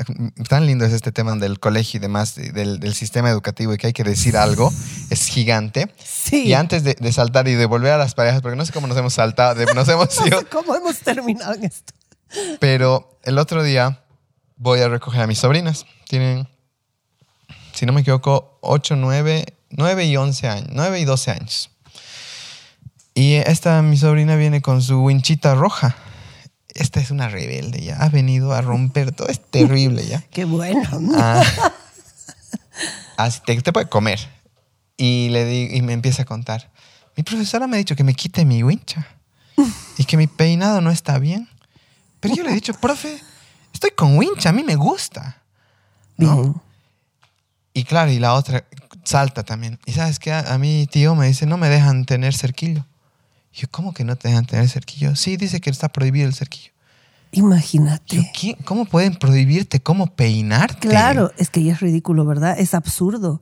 tan 0.49 0.65
lindo 0.65 0.85
es 0.85 0.91
este 0.93 1.11
tema 1.11 1.35
del 1.35 1.59
colegio 1.59 1.99
y 1.99 2.01
demás, 2.01 2.33
de- 2.35 2.51
del, 2.51 2.79
del 2.79 2.93
sistema 2.95 3.29
educativo 3.29 3.73
y 3.73 3.77
que 3.77 3.87
hay 3.87 3.93
que 3.93 4.03
decir 4.03 4.37
algo, 4.37 4.73
es 5.11 5.27
gigante. 5.27 5.93
Sí. 6.03 6.47
Y 6.47 6.53
antes 6.53 6.83
de, 6.83 6.95
de 6.99 7.11
saltar 7.13 7.47
y 7.47 7.53
de 7.53 7.65
volver 7.67 7.91
a 7.93 7.97
las 7.97 8.15
parejas, 8.15 8.41
porque 8.41 8.55
no 8.57 8.65
sé 8.65 8.73
cómo 8.73 8.87
nos 8.87 8.97
hemos 8.97 9.13
saltado, 9.13 9.55
de- 9.55 9.73
nos 9.75 9.87
hemos 9.89 10.19
No 10.19 10.27
ido, 10.27 10.39
sé 10.39 10.45
cómo 10.47 10.75
hemos 10.75 10.97
terminado 10.99 11.53
en 11.53 11.65
esto. 11.65 11.93
pero 12.59 13.19
el 13.23 13.37
otro 13.37 13.61
día 13.63 14.03
voy 14.57 14.79
a 14.79 14.87
recoger 14.89 15.21
a 15.21 15.27
mis 15.27 15.37
sobrinas. 15.39 15.85
Tienen, 16.07 16.47
si 17.73 17.85
no 17.85 17.93
me 17.93 18.01
equivoco, 18.01 18.57
8, 18.61 18.95
9, 18.95 19.45
9 19.69 20.05
y 20.05 20.17
11 20.17 20.47
años, 20.47 20.69
9 20.71 20.99
y 20.99 21.05
12 21.05 21.31
años. 21.31 21.69
Y 23.15 23.33
esta, 23.35 23.81
mi 23.83 23.95
sobrina, 23.97 24.35
viene 24.35 24.61
con 24.63 24.81
su 24.81 25.03
winchita 25.03 25.53
roja. 25.53 25.95
Esta 26.73 26.99
es 26.99 27.11
una 27.11 27.29
rebelde 27.29 27.83
ya. 27.83 27.97
Ha 27.97 28.09
venido 28.09 28.53
a 28.53 28.61
romper 28.61 29.11
todo. 29.11 29.27
Es 29.27 29.39
terrible 29.39 30.05
ya. 30.05 30.21
Qué 30.31 30.45
bueno. 30.45 30.81
Ah. 31.15 31.43
Así 33.17 33.39
te, 33.45 33.61
te 33.61 33.73
puede 33.73 33.87
comer. 33.87 34.19
Y, 34.97 35.29
le 35.29 35.45
di, 35.45 35.75
y 35.75 35.81
me 35.81 35.93
empieza 35.93 36.23
a 36.23 36.25
contar. 36.25 36.71
Mi 37.15 37.23
profesora 37.23 37.67
me 37.67 37.77
ha 37.77 37.79
dicho 37.79 37.95
que 37.95 38.03
me 38.03 38.15
quite 38.15 38.45
mi 38.45 38.63
wincha. 38.63 39.07
Y 39.97 40.05
que 40.05 40.17
mi 40.17 40.27
peinado 40.27 40.81
no 40.81 40.89
está 40.89 41.19
bien. 41.19 41.47
Pero 42.19 42.35
yo 42.35 42.43
le 42.43 42.51
he 42.51 42.53
dicho, 42.55 42.73
profe, 42.73 43.19
estoy 43.73 43.91
con 43.91 44.17
wincha, 44.17 44.49
a 44.49 44.53
mí 44.53 44.63
me 44.63 44.75
gusta. 44.75 45.43
¿no? 46.17 46.61
Y 47.73 47.83
claro, 47.83 48.11
y 48.11 48.19
la 48.19 48.33
otra 48.33 48.65
salta 49.03 49.43
también. 49.43 49.79
Y 49.85 49.93
sabes 49.93 50.19
qué, 50.19 50.31
a, 50.31 50.53
a 50.53 50.57
mí 50.57 50.87
tío 50.91 51.15
me 51.15 51.27
dice, 51.27 51.45
no 51.45 51.57
me 51.57 51.69
dejan 51.69 52.05
tener 52.05 52.33
cerquillo. 52.33 52.85
Y 53.53 53.61
yo, 53.61 53.67
¿cómo 53.69 53.93
que 53.93 54.03
no 54.03 54.15
te 54.15 54.29
dejan 54.29 54.45
tener 54.45 54.67
cerquillo? 54.67 55.15
Sí, 55.15 55.37
dice 55.37 55.61
que 55.61 55.69
está 55.69 55.89
prohibido 55.89 56.27
el 56.27 56.33
cerquillo. 56.33 56.71
Imagínate. 57.31 58.15
Yo, 58.15 58.23
¿qué? 58.33 58.57
¿Cómo 58.65 58.85
pueden 58.85 59.15
prohibirte 59.15 59.81
cómo 59.81 60.07
peinarte? 60.07 60.87
Claro, 60.87 61.31
es 61.37 61.49
que 61.49 61.63
ya 61.63 61.73
es 61.73 61.79
ridículo, 61.79 62.25
¿verdad? 62.25 62.55
Es 62.59 62.73
absurdo. 62.73 63.41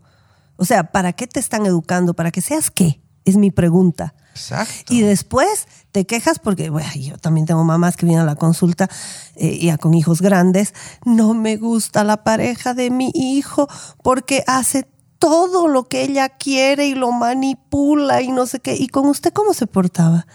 O 0.55 0.65
sea, 0.65 0.91
¿para 0.91 1.13
qué 1.13 1.27
te 1.27 1.39
están 1.39 1.65
educando? 1.65 2.13
¿Para 2.13 2.31
que 2.31 2.41
seas 2.41 2.71
qué? 2.71 3.01
Es 3.25 3.37
mi 3.37 3.51
pregunta. 3.51 4.13
Exacto. 4.31 4.93
Y 4.93 5.01
después 5.01 5.67
te 5.91 6.05
quejas 6.05 6.39
porque, 6.39 6.69
bueno, 6.69 6.89
yo 6.95 7.17
también 7.17 7.45
tengo 7.45 7.63
mamás 7.63 7.97
que 7.97 8.05
vienen 8.05 8.23
a 8.23 8.25
la 8.25 8.35
consulta 8.35 8.89
eh, 9.35 9.59
ya 9.59 9.77
con 9.77 9.93
hijos 9.93 10.21
grandes. 10.21 10.73
No 11.05 11.33
me 11.33 11.57
gusta 11.57 12.03
la 12.03 12.23
pareja 12.23 12.73
de 12.73 12.89
mi 12.89 13.11
hijo 13.13 13.67
porque 14.03 14.43
hace 14.47 14.87
todo 15.21 15.67
lo 15.67 15.83
que 15.83 16.01
ella 16.01 16.29
quiere 16.29 16.87
y 16.87 16.95
lo 16.95 17.11
manipula 17.11 18.23
y 18.23 18.31
no 18.31 18.47
sé 18.47 18.59
qué. 18.59 18.75
¿Y 18.75 18.87
con 18.87 19.05
usted 19.05 19.31
cómo 19.31 19.53
se 19.53 19.67
portaba? 19.67 20.25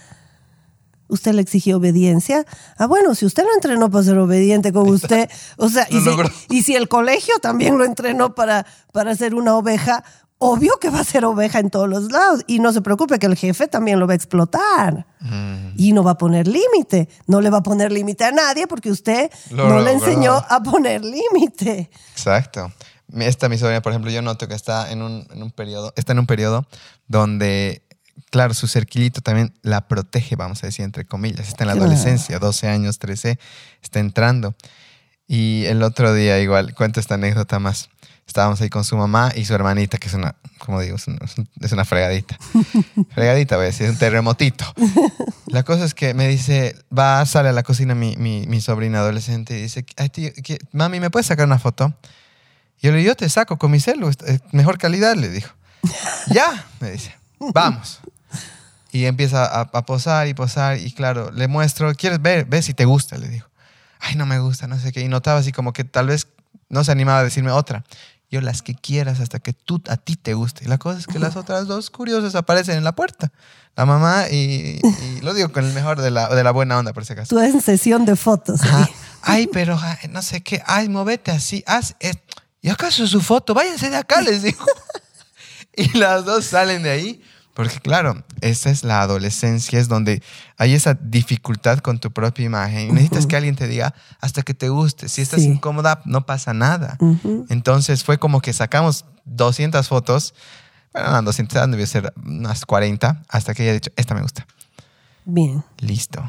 ¿Usted 1.09 1.33
le 1.33 1.42
exigió 1.42 1.79
obediencia? 1.79 2.46
Ah, 2.79 2.87
bueno, 2.87 3.16
si 3.16 3.27
usted 3.27 3.42
lo 3.42 3.53
entrenó 3.53 3.90
para 3.90 4.05
ser 4.05 4.16
obediente 4.16 4.72
con 4.72 4.88
usted, 4.88 5.29
o 5.57 5.68
sea, 5.68 5.88
y 5.90 5.99
si, 5.99 6.05
logró. 6.05 6.31
y 6.51 6.62
si 6.62 6.77
el 6.77 6.88
colegio 6.88 7.35
también 7.42 7.79
lo 7.79 7.85
entrenó 7.85 8.37
para, 8.37 8.64
para 8.92 9.16
ser 9.16 9.35
una 9.35 9.57
oveja, 9.57 10.05
obvio 10.38 10.79
que 10.81 10.88
va 10.88 11.01
a 11.01 11.05
ser 11.05 11.25
oveja 11.25 11.59
en 11.59 11.68
todos 11.70 11.88
los 11.88 12.12
lados. 12.12 12.44
Y 12.46 12.61
no 12.61 12.72
se 12.72 12.81
preocupe 12.81 13.18
que 13.18 13.27
el 13.27 13.35
jefe 13.35 13.66
también 13.66 13.99
lo 13.99 14.07
va 14.07 14.12
a 14.12 14.16
explotar. 14.16 15.05
Mm. 15.18 15.70
Y 15.77 15.94
no 15.94 16.05
va 16.05 16.12
a 16.12 16.18
poner 16.18 16.46
límite. 16.46 17.09
No 17.27 17.40
le 17.40 17.51
va 17.51 17.59
a 17.59 17.62
poner 17.64 17.90
límite 17.90 18.22
a 18.22 18.31
nadie 18.31 18.68
porque 18.68 18.92
usted 18.92 19.33
Lo 19.51 19.68
no 19.68 19.81
le 19.81 19.94
enseñó 19.94 20.35
a 20.49 20.62
poner 20.62 21.05
límite. 21.05 21.90
Exacto. 22.12 22.70
Esta 23.18 23.48
mi 23.48 23.59
sobrina, 23.59 23.83
por 23.83 23.92
ejemplo, 23.92 24.11
yo 24.11 24.22
noto 24.22 24.48
que 24.48 24.55
está 24.55 24.90
en 24.90 25.02
un, 25.02 25.26
en 25.33 25.42
un 25.42 25.50
periodo, 25.50 25.92
está 25.96 26.12
en 26.12 26.18
un 26.18 26.26
periodo 26.26 26.66
donde, 27.09 27.83
claro, 28.31 28.55
su 28.55 28.66
cerquillito 28.68 29.20
también 29.20 29.55
la 29.62 29.88
protege, 29.88 30.37
vamos 30.37 30.62
a 30.62 30.66
decir, 30.66 30.85
entre 30.85 31.05
comillas. 31.05 31.48
Está 31.48 31.64
en 31.64 31.68
la 31.68 31.74
adolescencia, 31.74 32.38
12 32.38 32.68
años, 32.68 32.98
13, 32.98 33.38
está 33.83 34.00
entrando. 34.00 34.55
Y 35.29 35.64
el 35.66 35.83
otro 35.83 36.14
día, 36.14 36.38
igual, 36.40 36.74
cuento 36.74 37.00
esta 37.00 37.14
anécdota 37.14 37.59
más. 37.59 37.88
Estábamos 38.29 38.61
ahí 38.61 38.68
con 38.70 38.85
su 38.85 38.96
mamá 38.96 39.33
y 39.37 39.44
su 39.44 39.55
hermanita, 39.55 39.98
que 39.98 40.09
es 40.09 40.14
una, 40.14 40.35
como 40.59 40.81
digo, 40.81 40.96
es 40.96 41.07
una, 41.07 41.18
es 41.61 41.72
una 41.72 41.85
fregadita. 41.85 42.37
fregadita, 43.14 43.57
voy 43.57 43.64
a 43.64 43.66
decir, 43.66 43.88
un 43.88 43.96
terremotito. 43.98 44.64
La 45.46 45.62
cosa 45.62 45.85
es 45.85 45.94
que 45.94 46.12
me 46.12 46.26
dice, 46.29 46.76
va, 46.96 47.24
sale 47.24 47.48
a 47.48 47.52
la 47.52 47.62
cocina 47.62 47.94
mi, 47.94 48.16
mi, 48.16 48.44
mi 48.48 48.61
sobrina 48.61 48.98
adolescente 48.98 49.57
y 49.59 49.62
dice, 49.62 49.87
Ay, 49.96 50.09
tío, 50.09 50.31
¿qué- 50.42 50.59
mami, 50.72 50.98
¿me 51.00 51.09
puedes 51.11 51.26
sacar 51.26 51.46
una 51.46 51.59
foto? 51.61 51.94
Y 52.80 52.86
yo 52.86 52.92
le 52.92 52.98
digo, 52.98 53.08
yo 53.08 53.16
te 53.16 53.28
saco 53.28 53.58
con 53.58 53.70
mi 53.70 53.80
celu, 53.80 54.10
mejor 54.52 54.78
calidad, 54.78 55.16
le 55.16 55.28
dijo. 55.28 55.52
ya, 56.32 56.66
me 56.80 56.92
dice, 56.92 57.14
vamos. 57.38 58.00
Y 58.92 59.04
empieza 59.04 59.44
a, 59.44 59.60
a 59.60 59.86
posar 59.86 60.26
y 60.28 60.34
posar 60.34 60.78
y 60.78 60.92
claro, 60.92 61.30
le 61.30 61.48
muestro, 61.48 61.94
¿quieres 61.94 62.20
ver? 62.22 62.46
Ve 62.46 62.62
si 62.62 62.74
te 62.74 62.84
gusta, 62.84 63.18
le 63.18 63.28
digo. 63.28 63.46
Ay, 64.00 64.14
no 64.16 64.26
me 64.26 64.38
gusta, 64.38 64.66
no 64.66 64.78
sé 64.78 64.92
qué. 64.92 65.00
Y 65.00 65.08
notaba 65.08 65.40
así 65.40 65.52
como 65.52 65.72
que 65.72 65.84
tal 65.84 66.06
vez 66.06 66.28
no 66.68 66.84
se 66.84 66.92
animaba 66.92 67.20
a 67.20 67.24
decirme 67.24 67.50
otra. 67.50 67.84
Yo 68.30 68.40
las 68.40 68.62
que 68.62 68.74
quieras 68.74 69.20
hasta 69.20 69.38
que 69.38 69.52
tú, 69.52 69.80
a 69.88 69.96
ti 69.96 70.16
te 70.16 70.34
guste. 70.34 70.64
Y 70.64 70.68
la 70.68 70.78
cosa 70.78 70.98
es 70.98 71.06
que 71.06 71.18
las 71.18 71.36
otras 71.36 71.68
dos 71.68 71.90
curiosas 71.90 72.34
aparecen 72.34 72.76
en 72.76 72.84
la 72.84 72.92
puerta. 72.92 73.30
La 73.76 73.86
mamá 73.86 74.28
y, 74.30 74.80
y 74.82 75.20
lo 75.20 75.32
digo 75.32 75.52
con 75.52 75.64
el 75.64 75.72
mejor 75.72 76.00
de 76.00 76.10
la, 76.10 76.28
de 76.34 76.42
la 76.42 76.50
buena 76.50 76.78
onda, 76.78 76.92
por 76.92 77.04
si 77.04 77.12
acaso. 77.12 77.34
Tú 77.34 77.40
en 77.40 77.60
sesión 77.60 78.04
de 78.04 78.16
fotos. 78.16 78.60
Ay, 79.22 79.48
pero 79.52 79.78
ay, 79.80 80.08
no 80.10 80.22
sé 80.22 80.40
qué. 80.40 80.62
Ay, 80.66 80.88
movete 80.88 81.30
así. 81.30 81.62
Haz 81.66 81.94
esto. 82.00 82.42
¿Y 82.66 82.68
acaso 82.70 83.07
su 83.07 83.20
foto? 83.20 83.55
Váyanse 83.55 83.90
de 83.90 83.96
acá, 83.96 84.20
les 84.22 84.42
digo. 84.42 84.64
y 85.76 85.96
las 85.96 86.24
dos 86.24 86.46
salen 86.46 86.83
de 86.83 86.90
ahí. 86.90 87.22
Porque 87.55 87.79
claro, 87.79 88.24
esa 88.40 88.70
es 88.70 88.83
la 88.83 89.02
adolescencia, 89.02 89.79
es 89.79 89.87
donde 89.87 90.20
hay 90.59 90.74
esa 90.74 90.94
dificultad 90.94 91.79
con 91.79 92.00
tu 92.00 92.11
propia 92.11 92.44
imagen. 92.44 92.88
Y 92.88 92.92
necesitas 92.92 93.29
que 93.29 93.37
alguien 93.37 93.55
te 93.55 93.68
diga 93.68 93.94
hasta 94.20 94.42
que 94.42 94.52
te 94.52 94.68
guste. 94.68 95.09
Si 95.09 95.22
estás 95.22 95.42
Sí. 95.42 95.46
incómoda, 95.46 96.02
no 96.07 96.26
pasa 96.26 96.55
nada. 96.55 96.98
Entonces 97.48 98.02
fue 98.02 98.18
como 98.18 98.40
que 98.40 98.52
sacamos 98.52 99.05
200 99.26 99.87
fotos. 99.87 100.35
Bueno, 100.92 101.12
no, 101.12 101.22
200 101.22 101.70
debe 101.70 101.87
ser 101.87 102.12
unas 102.24 102.66
40 102.66 103.22
hasta 103.29 103.55
que 103.55 103.62
ella 103.62 103.70
ha 103.70 103.74
dicho, 103.74 103.92
esta 103.94 104.12
me 104.16 104.22
gusta. 104.22 104.44
Bien. 105.24 105.62
Listo. 105.79 106.29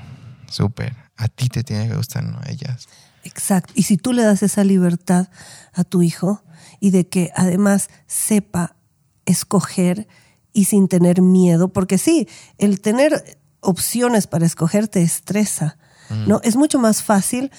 Súper. 0.51 0.95
A 1.17 1.29
ti 1.29 1.49
te 1.49 1.63
tiene 1.63 1.87
que 1.89 1.95
gustar, 1.95 2.23
no 2.23 2.37
a 2.37 2.47
ellas. 2.51 2.87
Exacto. 3.27 3.73
Y 3.75 3.83
si 3.83 3.97
tú 3.97 4.13
le 4.13 4.23
das 4.23 4.41
esa 4.41 4.63
libertad 4.63 5.27
a 5.73 5.83
tu 5.83 6.01
hijo 6.01 6.43
y 6.79 6.91
de 6.91 7.07
que 7.07 7.31
además 7.35 7.89
sepa 8.07 8.77
escoger 9.25 10.07
y 10.53 10.65
sin 10.65 10.87
tener 10.87 11.21
miedo, 11.21 11.67
porque 11.67 11.97
sí, 11.97 12.27
el 12.57 12.79
tener 12.79 13.37
opciones 13.59 14.27
para 14.27 14.45
escoger 14.45 14.87
te 14.87 15.01
estresa, 15.01 15.77
¿no? 16.25 16.39
Es 16.43 16.55
mucho 16.55 16.79
más 16.79 17.03
fácil 17.03 17.51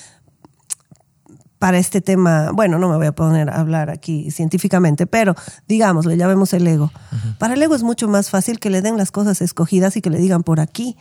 para 1.58 1.76
este 1.76 2.00
tema, 2.00 2.50
bueno, 2.52 2.78
no 2.78 2.88
me 2.88 2.96
voy 2.96 3.06
a 3.06 3.12
poner 3.12 3.50
a 3.50 3.60
hablar 3.60 3.90
aquí 3.90 4.30
científicamente, 4.30 5.06
pero 5.06 5.34
digamos, 5.66 6.06
le 6.06 6.16
llamemos 6.16 6.54
el 6.54 6.66
ego. 6.66 6.90
Para 7.38 7.54
el 7.54 7.62
ego 7.62 7.74
es 7.74 7.82
mucho 7.82 8.08
más 8.08 8.30
fácil 8.30 8.58
que 8.58 8.70
le 8.70 8.80
den 8.80 8.96
las 8.96 9.10
cosas 9.10 9.42
escogidas 9.42 9.96
y 9.96 10.00
que 10.00 10.08
le 10.08 10.18
digan 10.18 10.44
por 10.44 10.60
aquí, 10.60 10.96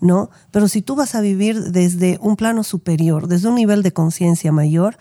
¿no? 0.00 0.30
Pero 0.50 0.68
si 0.68 0.82
tú 0.82 0.96
vas 0.96 1.14
a 1.14 1.20
vivir 1.20 1.72
desde 1.72 2.18
un 2.20 2.36
plano 2.36 2.64
superior, 2.64 3.28
desde 3.28 3.48
un 3.48 3.54
nivel 3.54 3.82
de 3.82 3.92
conciencia 3.92 4.52
mayor, 4.52 4.96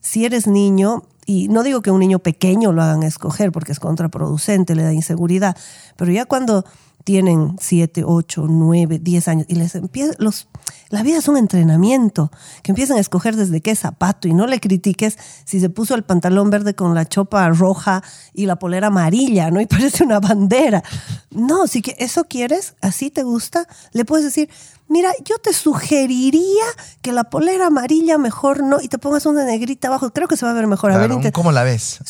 si 0.00 0.24
eres 0.24 0.46
niño, 0.46 1.04
y 1.26 1.48
no 1.48 1.62
digo 1.62 1.82
que 1.82 1.90
un 1.90 2.00
niño 2.00 2.18
pequeño 2.18 2.72
lo 2.72 2.82
hagan 2.82 3.02
escoger 3.02 3.52
porque 3.52 3.72
es 3.72 3.80
contraproducente, 3.80 4.74
le 4.74 4.82
da 4.82 4.92
inseguridad, 4.92 5.56
pero 5.96 6.10
ya 6.10 6.24
cuando 6.24 6.64
tienen 7.04 7.56
7, 7.60 8.04
8, 8.06 8.46
9, 8.48 8.98
10 8.98 9.28
años 9.28 9.46
y 9.48 9.54
les 9.54 9.74
empieza, 9.74 10.14
los, 10.18 10.48
la 10.88 11.02
vida 11.02 11.18
es 11.18 11.28
un 11.28 11.36
entrenamiento, 11.36 12.30
que 12.62 12.72
empiezan 12.72 12.96
a 12.96 13.00
escoger 13.00 13.36
desde 13.36 13.60
qué 13.60 13.74
zapato 13.74 14.28
y 14.28 14.34
no 14.34 14.46
le 14.46 14.60
critiques 14.60 15.18
si 15.44 15.60
se 15.60 15.70
puso 15.70 15.94
el 15.94 16.02
pantalón 16.02 16.50
verde 16.50 16.74
con 16.74 16.94
la 16.94 17.06
chopa 17.06 17.48
roja 17.48 18.02
y 18.34 18.46
la 18.46 18.56
polera 18.56 18.88
amarilla, 18.88 19.50
¿no? 19.50 19.60
Y 19.60 19.66
parece 19.72 20.04
una 20.04 20.20
bandera. 20.20 20.82
No, 21.30 21.66
si 21.66 21.82
que 21.82 21.96
eso 21.98 22.24
quieres, 22.24 22.74
así 22.80 23.10
te 23.10 23.22
gusta, 23.22 23.66
le 23.92 24.04
puedes 24.04 24.24
decir, 24.24 24.48
mira, 24.88 25.12
yo 25.24 25.38
te 25.38 25.52
sugeriría 25.52 26.64
que 27.00 27.12
la 27.12 27.24
polera 27.24 27.66
amarilla 27.66 28.18
mejor 28.18 28.62
no 28.62 28.80
y 28.80 28.88
te 28.88 28.98
pongas 28.98 29.26
una 29.26 29.44
negrita 29.44 29.88
abajo, 29.88 30.10
creo 30.10 30.28
que 30.28 30.36
se 30.36 30.44
va 30.44 30.52
a 30.52 30.54
ver 30.54 30.66
mejor. 30.66 30.92
a 30.92 30.98
ver, 30.98 31.32
¿Cómo 31.32 31.52
la 31.52 31.62
ves? 31.62 32.00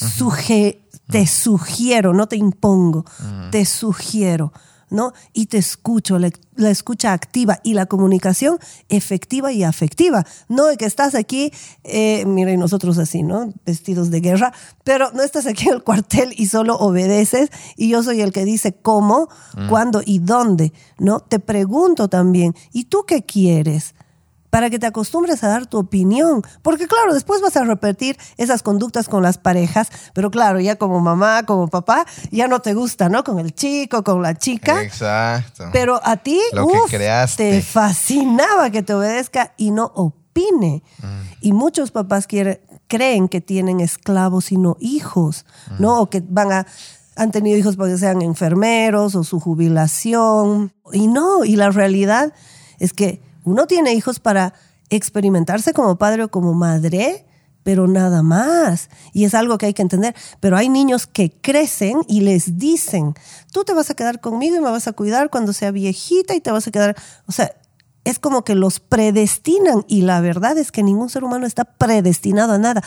te 1.08 1.26
sugiero, 1.26 2.14
no 2.14 2.26
te 2.26 2.36
impongo, 2.36 3.04
te 3.50 3.64
sugiero. 3.64 4.52
¿No? 4.92 5.12
Y 5.32 5.46
te 5.46 5.58
escucho, 5.58 6.18
la, 6.18 6.30
escucha 6.70 7.12
activa 7.12 7.58
y 7.64 7.74
la 7.74 7.86
comunicación 7.86 8.58
efectiva 8.88 9.50
y 9.52 9.64
afectiva. 9.64 10.24
No 10.48 10.66
de 10.66 10.76
que 10.76 10.84
estás 10.84 11.14
aquí, 11.14 11.52
eh, 11.82 12.24
mira, 12.26 12.52
y 12.52 12.56
nosotros 12.56 12.98
así, 12.98 13.22
¿no? 13.22 13.52
Vestidos 13.66 14.10
de 14.10 14.20
guerra, 14.20 14.52
pero 14.84 15.10
no 15.12 15.22
estás 15.22 15.46
aquí 15.46 15.68
en 15.68 15.74
el 15.74 15.82
cuartel 15.82 16.34
y 16.36 16.46
solo 16.46 16.76
obedeces 16.76 17.50
y 17.76 17.88
yo 17.88 18.02
soy 18.02 18.20
el 18.20 18.32
que 18.32 18.44
dice 18.44 18.72
cómo, 18.72 19.28
cuándo 19.68 20.02
y 20.04 20.20
dónde, 20.20 20.72
¿no? 20.98 21.20
Te 21.20 21.38
pregunto 21.38 22.08
también, 22.08 22.54
¿y 22.72 22.84
tú 22.84 23.04
qué 23.06 23.24
quieres? 23.24 23.94
Para 24.52 24.68
que 24.68 24.78
te 24.78 24.84
acostumbres 24.84 25.42
a 25.44 25.48
dar 25.48 25.64
tu 25.64 25.78
opinión. 25.78 26.42
Porque 26.60 26.86
claro, 26.86 27.14
después 27.14 27.40
vas 27.40 27.56
a 27.56 27.64
repetir 27.64 28.18
esas 28.36 28.62
conductas 28.62 29.08
con 29.08 29.22
las 29.22 29.38
parejas, 29.38 29.88
pero 30.12 30.30
claro, 30.30 30.60
ya 30.60 30.76
como 30.76 31.00
mamá, 31.00 31.44
como 31.46 31.68
papá, 31.68 32.04
ya 32.30 32.48
no 32.48 32.60
te 32.60 32.74
gusta, 32.74 33.08
¿no? 33.08 33.24
Con 33.24 33.38
el 33.38 33.54
chico, 33.54 34.04
con 34.04 34.20
la 34.20 34.34
chica. 34.34 34.82
Exacto. 34.82 35.70
Pero 35.72 36.02
a 36.04 36.18
ti 36.18 36.38
te 37.34 37.62
fascinaba 37.62 38.68
que 38.68 38.82
te 38.82 38.92
obedezca 38.92 39.54
y 39.56 39.70
no 39.70 39.90
opine. 39.94 40.82
Mm. 40.98 41.06
Y 41.40 41.52
muchos 41.54 41.90
papás 41.90 42.28
creen 42.88 43.28
que 43.28 43.40
tienen 43.40 43.80
esclavos 43.80 44.52
y 44.52 44.58
no 44.58 44.76
hijos, 44.80 45.46
¿no? 45.78 45.98
O 45.98 46.10
que 46.10 46.22
van 46.28 46.52
a 46.52 46.66
han 47.16 47.30
tenido 47.30 47.56
hijos 47.56 47.76
porque 47.76 47.96
sean 47.96 48.20
enfermeros 48.20 49.14
o 49.14 49.24
su 49.24 49.40
jubilación. 49.40 50.74
Y 50.92 51.06
no, 51.06 51.42
y 51.46 51.56
la 51.56 51.70
realidad 51.70 52.34
es 52.78 52.92
que 52.92 53.31
uno 53.44 53.66
tiene 53.66 53.94
hijos 53.94 54.20
para 54.20 54.54
experimentarse 54.90 55.72
como 55.72 55.96
padre 55.96 56.24
o 56.24 56.30
como 56.30 56.54
madre, 56.54 57.26
pero 57.62 57.86
nada 57.86 58.22
más. 58.22 58.88
Y 59.12 59.24
es 59.24 59.34
algo 59.34 59.58
que 59.58 59.66
hay 59.66 59.74
que 59.74 59.82
entender. 59.82 60.14
Pero 60.40 60.56
hay 60.56 60.68
niños 60.68 61.06
que 61.06 61.30
crecen 61.30 62.00
y 62.08 62.20
les 62.20 62.58
dicen, 62.58 63.14
tú 63.52 63.64
te 63.64 63.74
vas 63.74 63.90
a 63.90 63.94
quedar 63.94 64.20
conmigo 64.20 64.56
y 64.56 64.60
me 64.60 64.70
vas 64.70 64.88
a 64.88 64.92
cuidar 64.92 65.30
cuando 65.30 65.52
sea 65.52 65.70
viejita 65.70 66.34
y 66.34 66.40
te 66.40 66.50
vas 66.50 66.66
a 66.66 66.70
quedar, 66.70 66.96
o 67.26 67.32
sea, 67.32 67.54
es 68.04 68.18
como 68.18 68.42
que 68.42 68.56
los 68.56 68.80
predestinan 68.80 69.84
y 69.86 70.02
la 70.02 70.20
verdad 70.20 70.58
es 70.58 70.72
que 70.72 70.82
ningún 70.82 71.08
ser 71.08 71.22
humano 71.22 71.46
está 71.46 71.64
predestinado 71.64 72.54
a 72.54 72.58
nada 72.58 72.82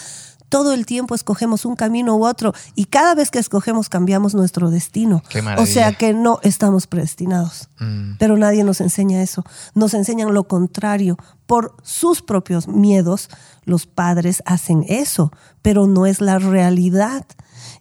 todo 0.49 0.73
el 0.73 0.86
tiempo 0.86 1.15
escogemos 1.15 1.65
un 1.65 1.75
camino 1.75 2.15
u 2.15 2.25
otro 2.25 2.53
y 2.75 2.86
cada 2.86 3.15
vez 3.15 3.31
que 3.31 3.39
escogemos 3.39 3.89
cambiamos 3.89 4.36
nuestro 4.36 4.69
destino. 4.69 5.23
o 5.58 5.65
sea 5.65 5.93
que 5.93 6.13
no 6.13 6.39
estamos 6.43 6.88
predestinados. 6.88 7.69
Mm. 7.79 8.13
Pero 8.19 8.38
nadie 8.38 8.63
nos 8.63 8.81
enseña 8.81 9.21
eso. 9.21 9.43
Nos 9.73 9.93
enseñan 9.93 10.34
lo 10.34 10.47
contrario. 10.47 11.17
Por 11.45 11.75
sus 11.84 12.21
propios 12.21 12.67
miedos, 12.67 13.29
los 13.65 13.86
padres 13.86 14.41
hacen 14.45 14.86
eso, 14.88 15.31
pero 15.62 15.88
no 15.88 16.05
es 16.05 16.21
la 16.21 16.39
realidad. 16.39 17.25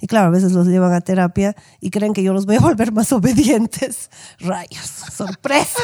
Y 0.01 0.07
claro, 0.07 0.29
a 0.29 0.31
veces 0.31 0.53
los 0.53 0.67
llevan 0.67 0.93
a 0.93 1.01
terapia 1.01 1.57
y 1.81 1.91
creen 1.91 2.13
que 2.13 2.23
yo 2.23 2.33
los 2.33 2.47
voy 2.47 2.57
a 2.57 2.61
volver 2.61 2.93
más 2.93 3.13
obedientes. 3.13 4.11
Rayos, 4.41 4.91
sorpresa. 5.13 5.83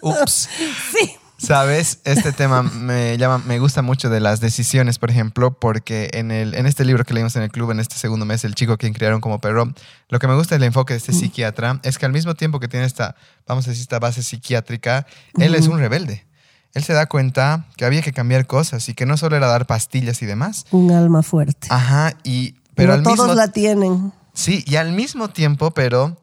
Ups. 0.00 0.48
Sí. 0.92 1.16
Sabes, 1.44 2.00
este 2.04 2.32
tema 2.32 2.62
me 2.62 3.18
llama, 3.18 3.36
me 3.46 3.58
gusta 3.58 3.82
mucho 3.82 4.08
de 4.08 4.18
las 4.18 4.40
decisiones, 4.40 4.98
por 4.98 5.10
ejemplo, 5.10 5.52
porque 5.52 6.08
en, 6.14 6.30
el, 6.30 6.54
en 6.54 6.64
este 6.66 6.86
libro 6.86 7.04
que 7.04 7.12
leímos 7.12 7.36
en 7.36 7.42
el 7.42 7.50
club 7.50 7.70
en 7.70 7.80
este 7.80 7.96
segundo 7.96 8.24
mes, 8.24 8.44
El 8.44 8.54
chico 8.54 8.78
quien 8.78 8.94
criaron 8.94 9.20
como 9.20 9.40
perro, 9.40 9.72
lo 10.08 10.18
que 10.18 10.26
me 10.26 10.34
gusta 10.34 10.54
del 10.54 10.62
enfoque 10.62 10.94
de 10.94 10.98
este 10.98 11.12
psiquiatra 11.12 11.80
es 11.82 11.98
que 11.98 12.06
al 12.06 12.12
mismo 12.12 12.34
tiempo 12.34 12.60
que 12.60 12.68
tiene 12.68 12.86
esta, 12.86 13.14
vamos 13.46 13.66
a 13.66 13.70
decir, 13.70 13.82
esta 13.82 13.98
base 13.98 14.22
psiquiátrica, 14.22 15.06
él 15.38 15.54
es 15.54 15.68
un 15.68 15.78
rebelde. 15.78 16.26
Él 16.72 16.82
se 16.82 16.94
da 16.94 17.06
cuenta 17.06 17.66
que 17.76 17.84
había 17.84 18.00
que 18.00 18.12
cambiar 18.12 18.46
cosas 18.46 18.88
y 18.88 18.94
que 18.94 19.04
no 19.04 19.16
solo 19.16 19.36
era 19.36 19.46
dar 19.46 19.66
pastillas 19.66 20.22
y 20.22 20.26
demás. 20.26 20.64
Un 20.70 20.90
alma 20.92 21.22
fuerte. 21.22 21.68
Ajá, 21.70 22.14
y 22.24 22.54
pero 22.74 23.02
todos 23.02 23.36
la 23.36 23.48
tienen. 23.48 24.12
Sí, 24.32 24.64
y 24.66 24.76
al 24.76 24.92
mismo 24.92 25.28
tiempo, 25.28 25.72
pero 25.72 26.16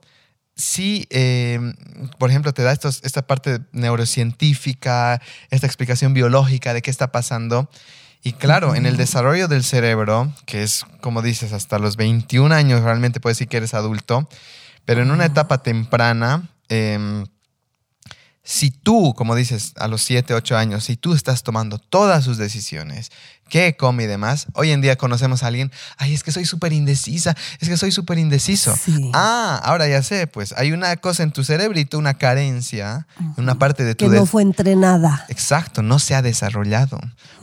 sí, 0.61 1.07
em, 1.09 1.73
por 2.17 2.29
ejemplo, 2.29 2.53
te 2.53 2.63
da 2.63 2.71
estos, 2.71 3.01
esta 3.03 3.21
parte 3.21 3.59
neurocientífica, 3.71 5.21
esta 5.49 5.67
explicación 5.67 6.13
biológica 6.13 6.73
de 6.73 6.81
qué 6.81 6.91
está 6.91 7.11
pasando. 7.11 7.69
Y 8.23 8.33
claro, 8.33 8.75
en 8.75 8.85
el 8.85 8.97
desarrollo 8.97 9.47
del 9.47 9.63
cerebro, 9.63 10.31
que 10.45 10.63
es, 10.63 10.85
como 11.01 11.21
dices, 11.21 11.53
hasta 11.53 11.79
los 11.79 11.97
21 11.97 12.53
años 12.53 12.81
realmente 12.81 13.19
puedes 13.19 13.37
decir 13.37 13.47
que 13.47 13.57
eres 13.57 13.73
adulto, 13.73 14.29
pero 14.85 15.01
en 15.01 15.11
una 15.11 15.25
etapa 15.25 15.63
temprana, 15.63 16.49
em, 16.69 17.25
si 18.43 18.71
tú, 18.71 19.13
como 19.15 19.35
dices, 19.35 19.73
a 19.77 19.87
los 19.87 20.01
7, 20.03 20.33
8 20.33 20.57
años, 20.57 20.83
si 20.83 20.97
tú 20.97 21.13
estás 21.13 21.43
tomando 21.43 21.77
todas 21.79 22.23
sus 22.23 22.37
decisiones, 22.37 23.11
qué 23.51 23.75
come 23.75 24.05
y 24.05 24.07
demás, 24.07 24.47
hoy 24.53 24.71
en 24.71 24.79
día 24.79 24.95
conocemos 24.95 25.43
a 25.43 25.47
alguien, 25.47 25.71
ay, 25.97 26.13
es 26.13 26.23
que 26.23 26.31
soy 26.31 26.45
súper 26.45 26.71
indecisa, 26.71 27.35
es 27.59 27.67
que 27.67 27.75
soy 27.75 27.91
súper 27.91 28.17
indeciso. 28.17 28.73
Ah, 29.13 29.59
ahora 29.63 29.87
ya 29.89 30.01
sé, 30.01 30.25
pues 30.25 30.53
hay 30.57 30.71
una 30.71 30.95
cosa 30.95 31.23
en 31.23 31.31
tu 31.31 31.43
cerebrito, 31.43 31.99
una 31.99 32.13
carencia, 32.13 33.07
una 33.35 33.55
parte 33.55 33.83
de 33.83 33.93
tu... 33.93 34.09
Que 34.09 34.15
no 34.15 34.25
fue 34.25 34.41
entrenada. 34.41 35.25
Exacto, 35.27 35.83
no 35.83 35.99
se 35.99 36.15
ha 36.15 36.21
desarrollado. 36.21 36.97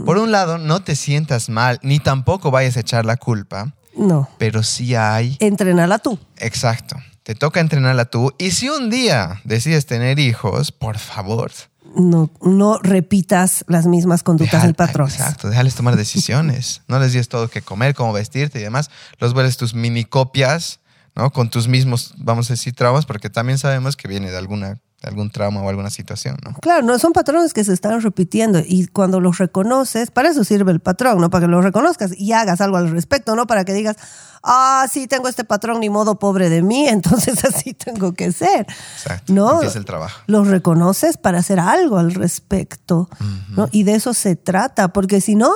Por 0.05 0.17
un 0.17 0.33
lado, 0.33 0.57
no 0.57 0.81
te 0.81 0.97
sientas 0.97 1.51
mal, 1.51 1.79
ni 1.83 2.01
tampoco 2.01 2.51
vayas 2.51 2.79
a 2.79 2.81
echar 2.81 3.05
la 3.05 3.19
culpa. 3.19 3.75
No. 3.95 4.31
Pero 4.39 4.63
sí 4.63 4.95
hay... 4.95 5.37
Entrenala 5.41 5.99
tú. 5.99 6.19
Exacto 6.39 6.97
te 7.29 7.35
toca 7.35 7.61
entrenarla 7.61 8.07
tú. 8.07 8.33
Y 8.39 8.53
si 8.53 8.71
un 8.71 8.89
día 8.89 9.43
decides 9.45 9.85
tener 9.85 10.19
hijos, 10.19 10.73
por 10.73 10.97
favor. 10.97 11.53
No, 11.97 12.31
no 12.43 12.79
repitas 12.79 13.65
las 13.67 13.87
mismas 13.87 14.23
conductas 14.23 14.63
del 14.63 14.75
patrón. 14.75 15.09
Exacto, 15.09 15.49
déjales 15.49 15.75
tomar 15.75 15.97
decisiones. 15.97 16.83
no 16.87 16.99
les 16.99 17.13
digas 17.13 17.29
todo 17.29 17.49
qué 17.49 17.63
comer, 17.63 17.95
cómo 17.95 18.13
vestirte 18.13 18.61
y 18.61 18.63
demás. 18.63 18.91
Los 19.19 19.35
vuelves 19.35 19.57
tus 19.57 19.75
mini 19.75 20.05
copias, 20.05 20.81
¿no? 21.15 21.31
Con 21.33 21.51
tus 21.51 21.67
mismos, 21.67 22.15
vamos 22.19 22.51
a 22.51 22.55
decir, 22.55 22.75
traumas, 22.75 23.07
porque 23.07 23.31
también 23.31 23.59
sabemos 23.59 23.97
que 23.97 24.07
viene 24.07 24.31
de 24.31 24.39
alguna 24.39 24.81
algún 25.03 25.31
trauma 25.31 25.63
o 25.63 25.69
alguna 25.69 25.91
situación, 25.91 26.37
¿no? 26.45 26.55
Claro, 26.55 26.85
no 26.85 26.99
son 26.99 27.13
patrones 27.13 27.55
que 27.55 27.63
se 27.63 27.73
están 27.73 28.01
repitiendo 28.01 28.61
y 28.67 28.89
cuando 28.89 29.21
los 29.21 29.39
reconoces, 29.39 30.11
para 30.11 30.31
eso 30.31 30.43
sirve 30.43 30.73
el 30.73 30.81
patrón, 30.81 31.21
¿no? 31.21 31.31
Para 31.31 31.47
que 31.47 31.51
los 31.51 31.63
reconozcas 31.65 32.19
y 32.19 32.33
hagas 32.33 32.61
algo 32.61 32.77
al 32.79 32.91
respecto, 32.91 33.37
¿no? 33.37 33.47
Para 33.47 33.65
que 33.65 33.75
digas, 33.75 33.97
ah, 34.43 34.87
sí, 34.91 35.07
tengo 35.07 35.29
este 35.29 35.45
patrón, 35.45 35.79
ni 35.81 35.89
modo 35.89 36.19
pobre 36.19 36.49
de 36.49 36.63
mí, 36.63 36.89
entonces 36.89 37.45
así 37.45 37.75
tengo 37.75 38.13
que 38.15 38.33
ser. 38.33 38.67
Exacto. 38.97 39.33
¿no? 39.33 39.63
es 39.63 39.77
el 39.77 39.85
trabajo. 39.85 40.21
Los 40.27 40.49
reconoces 40.49 41.17
para 41.17 41.39
hacer 41.39 41.61
algo 41.61 41.99
al 41.99 42.15
respecto, 42.15 43.09
¿no? 43.51 43.69
Y 43.71 43.85
de 43.85 43.95
eso 43.95 44.15
se 44.15 44.35
trata, 44.35 44.93
porque 44.93 45.21
si 45.21 45.37
no, 45.37 45.53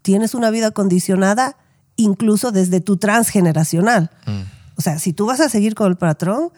tienes 0.00 0.34
una 0.34 0.48
vida 0.50 0.70
condicionada 0.70 1.56
incluso 1.96 2.52
desde 2.52 2.80
tu 2.80 2.96
transgeneracional. 2.96 4.10
Mm. 4.24 4.42
O 4.76 4.80
sea, 4.80 4.98
si 4.98 5.12
tú 5.12 5.26
vas 5.26 5.40
a 5.40 5.48
seguir 5.48 5.74
con 5.74 5.88
el 5.88 5.98
patrón, 5.98 6.52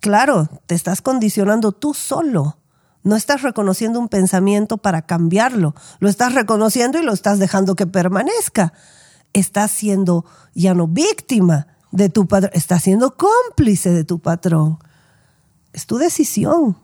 claro, 0.00 0.48
te 0.66 0.74
estás 0.74 1.02
condicionando 1.02 1.72
tú 1.72 1.94
solo. 1.94 2.58
No 3.02 3.16
estás 3.16 3.42
reconociendo 3.42 4.00
un 4.00 4.08
pensamiento 4.08 4.78
para 4.78 5.02
cambiarlo. 5.02 5.74
Lo 5.98 6.08
estás 6.08 6.34
reconociendo 6.34 6.98
y 6.98 7.02
lo 7.02 7.12
estás 7.12 7.38
dejando 7.38 7.76
que 7.76 7.86
permanezca. 7.86 8.72
Estás 9.34 9.70
siendo 9.70 10.24
ya 10.54 10.74
no 10.74 10.86
víctima 10.86 11.66
de 11.90 12.08
tu 12.08 12.26
patrón, 12.26 12.50
estás 12.54 12.82
siendo 12.82 13.16
cómplice 13.16 13.90
de 13.90 14.04
tu 14.04 14.18
patrón. 14.20 14.78
Es 15.72 15.86
tu 15.86 15.98
decisión, 15.98 16.76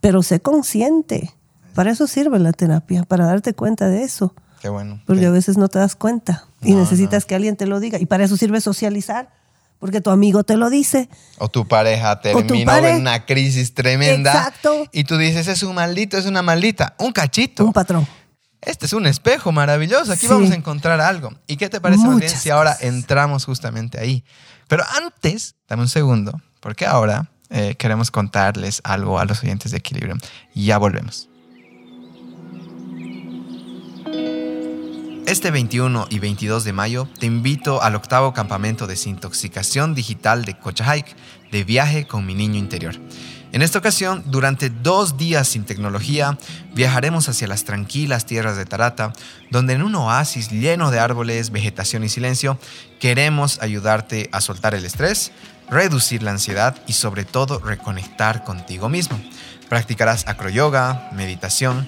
pero 0.00 0.22
sé 0.22 0.40
consciente. 0.40 1.34
Para 1.74 1.90
eso 1.90 2.06
sirve 2.06 2.38
la 2.38 2.52
terapia, 2.52 3.04
para 3.04 3.26
darte 3.26 3.54
cuenta 3.54 3.88
de 3.88 4.02
eso. 4.02 4.34
Qué 4.60 4.68
bueno. 4.68 5.00
Porque 5.06 5.26
a 5.26 5.30
veces 5.30 5.56
no 5.56 5.68
te 5.68 5.78
das 5.78 5.96
cuenta 5.96 6.46
y 6.60 6.74
necesitas 6.74 7.24
que 7.24 7.34
alguien 7.34 7.56
te 7.56 7.66
lo 7.66 7.80
diga. 7.80 7.98
Y 7.98 8.06
para 8.06 8.24
eso 8.24 8.36
sirve 8.36 8.60
socializar 8.60 9.30
porque 9.80 10.00
tu 10.00 10.10
amigo 10.10 10.44
te 10.44 10.56
lo 10.56 10.70
dice. 10.70 11.08
O 11.38 11.48
tu 11.48 11.66
pareja 11.66 12.20
terminó 12.20 12.76
en 12.76 13.00
una 13.00 13.26
crisis 13.26 13.74
tremenda. 13.74 14.30
Exacto. 14.30 14.86
Y 14.92 15.04
tú 15.04 15.16
dices, 15.16 15.48
es 15.48 15.64
un 15.64 15.74
maldito, 15.74 16.16
es 16.16 16.26
una 16.26 16.42
maldita, 16.42 16.94
un 16.98 17.10
cachito. 17.10 17.64
Un 17.64 17.72
patrón. 17.72 18.06
Este 18.60 18.84
es 18.84 18.92
un 18.92 19.06
espejo 19.06 19.52
maravilloso, 19.52 20.12
aquí 20.12 20.26
vamos 20.26 20.50
a 20.50 20.54
encontrar 20.54 21.00
algo. 21.00 21.32
¿Y 21.46 21.56
qué 21.56 21.70
te 21.70 21.80
parece, 21.80 22.06
bien 22.06 22.28
si 22.28 22.50
ahora 22.50 22.76
entramos 22.80 23.46
justamente 23.46 23.98
ahí? 23.98 24.22
Pero 24.68 24.84
antes, 25.02 25.56
dame 25.66 25.82
un 25.82 25.88
segundo, 25.88 26.38
porque 26.60 26.84
ahora 26.84 27.30
eh, 27.48 27.74
queremos 27.78 28.10
contarles 28.10 28.82
algo 28.84 29.18
a 29.18 29.24
los 29.24 29.42
oyentes 29.42 29.72
de 29.72 29.78
Equilibrio. 29.78 30.16
Y 30.54 30.66
ya 30.66 30.76
volvemos. 30.76 31.29
Este 35.30 35.52
21 35.52 36.08
y 36.10 36.18
22 36.18 36.64
de 36.64 36.72
mayo 36.72 37.08
te 37.20 37.26
invito 37.26 37.80
al 37.84 37.94
octavo 37.94 38.34
campamento 38.34 38.88
de 38.88 38.94
desintoxicación 38.94 39.94
digital 39.94 40.44
de 40.44 40.58
Cocha 40.58 40.84
Hike, 40.84 41.14
de 41.52 41.62
viaje 41.62 42.08
con 42.08 42.26
mi 42.26 42.34
niño 42.34 42.56
interior. 42.56 42.96
En 43.52 43.62
esta 43.62 43.78
ocasión, 43.78 44.24
durante 44.26 44.70
dos 44.70 45.16
días 45.16 45.46
sin 45.46 45.62
tecnología, 45.62 46.36
viajaremos 46.74 47.28
hacia 47.28 47.46
las 47.46 47.62
tranquilas 47.62 48.26
tierras 48.26 48.56
de 48.56 48.66
Tarata, 48.66 49.12
donde 49.52 49.74
en 49.74 49.82
un 49.84 49.94
oasis 49.94 50.50
lleno 50.50 50.90
de 50.90 50.98
árboles, 50.98 51.50
vegetación 51.52 52.02
y 52.02 52.08
silencio, 52.08 52.58
queremos 52.98 53.62
ayudarte 53.62 54.28
a 54.32 54.40
soltar 54.40 54.74
el 54.74 54.84
estrés, 54.84 55.30
reducir 55.70 56.24
la 56.24 56.32
ansiedad 56.32 56.74
y 56.88 56.94
sobre 56.94 57.24
todo 57.24 57.60
reconectar 57.60 58.42
contigo 58.42 58.88
mismo. 58.88 59.20
Practicarás 59.68 60.26
acroyoga, 60.26 61.08
meditación 61.14 61.86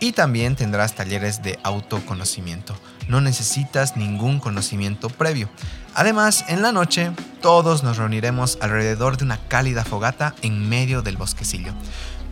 y 0.00 0.12
también 0.12 0.56
tendrás 0.56 0.94
talleres 0.94 1.42
de 1.42 1.58
autoconocimiento. 1.62 2.76
No 3.08 3.20
necesitas 3.20 3.96
ningún 3.96 4.40
conocimiento 4.40 5.08
previo. 5.08 5.48
Además, 5.94 6.44
en 6.48 6.62
la 6.62 6.72
noche, 6.72 7.12
todos 7.40 7.82
nos 7.82 7.96
reuniremos 7.96 8.58
alrededor 8.60 9.16
de 9.16 9.24
una 9.24 9.38
cálida 9.48 9.84
fogata 9.84 10.34
en 10.42 10.68
medio 10.68 11.02
del 11.02 11.16
bosquecillo. 11.16 11.72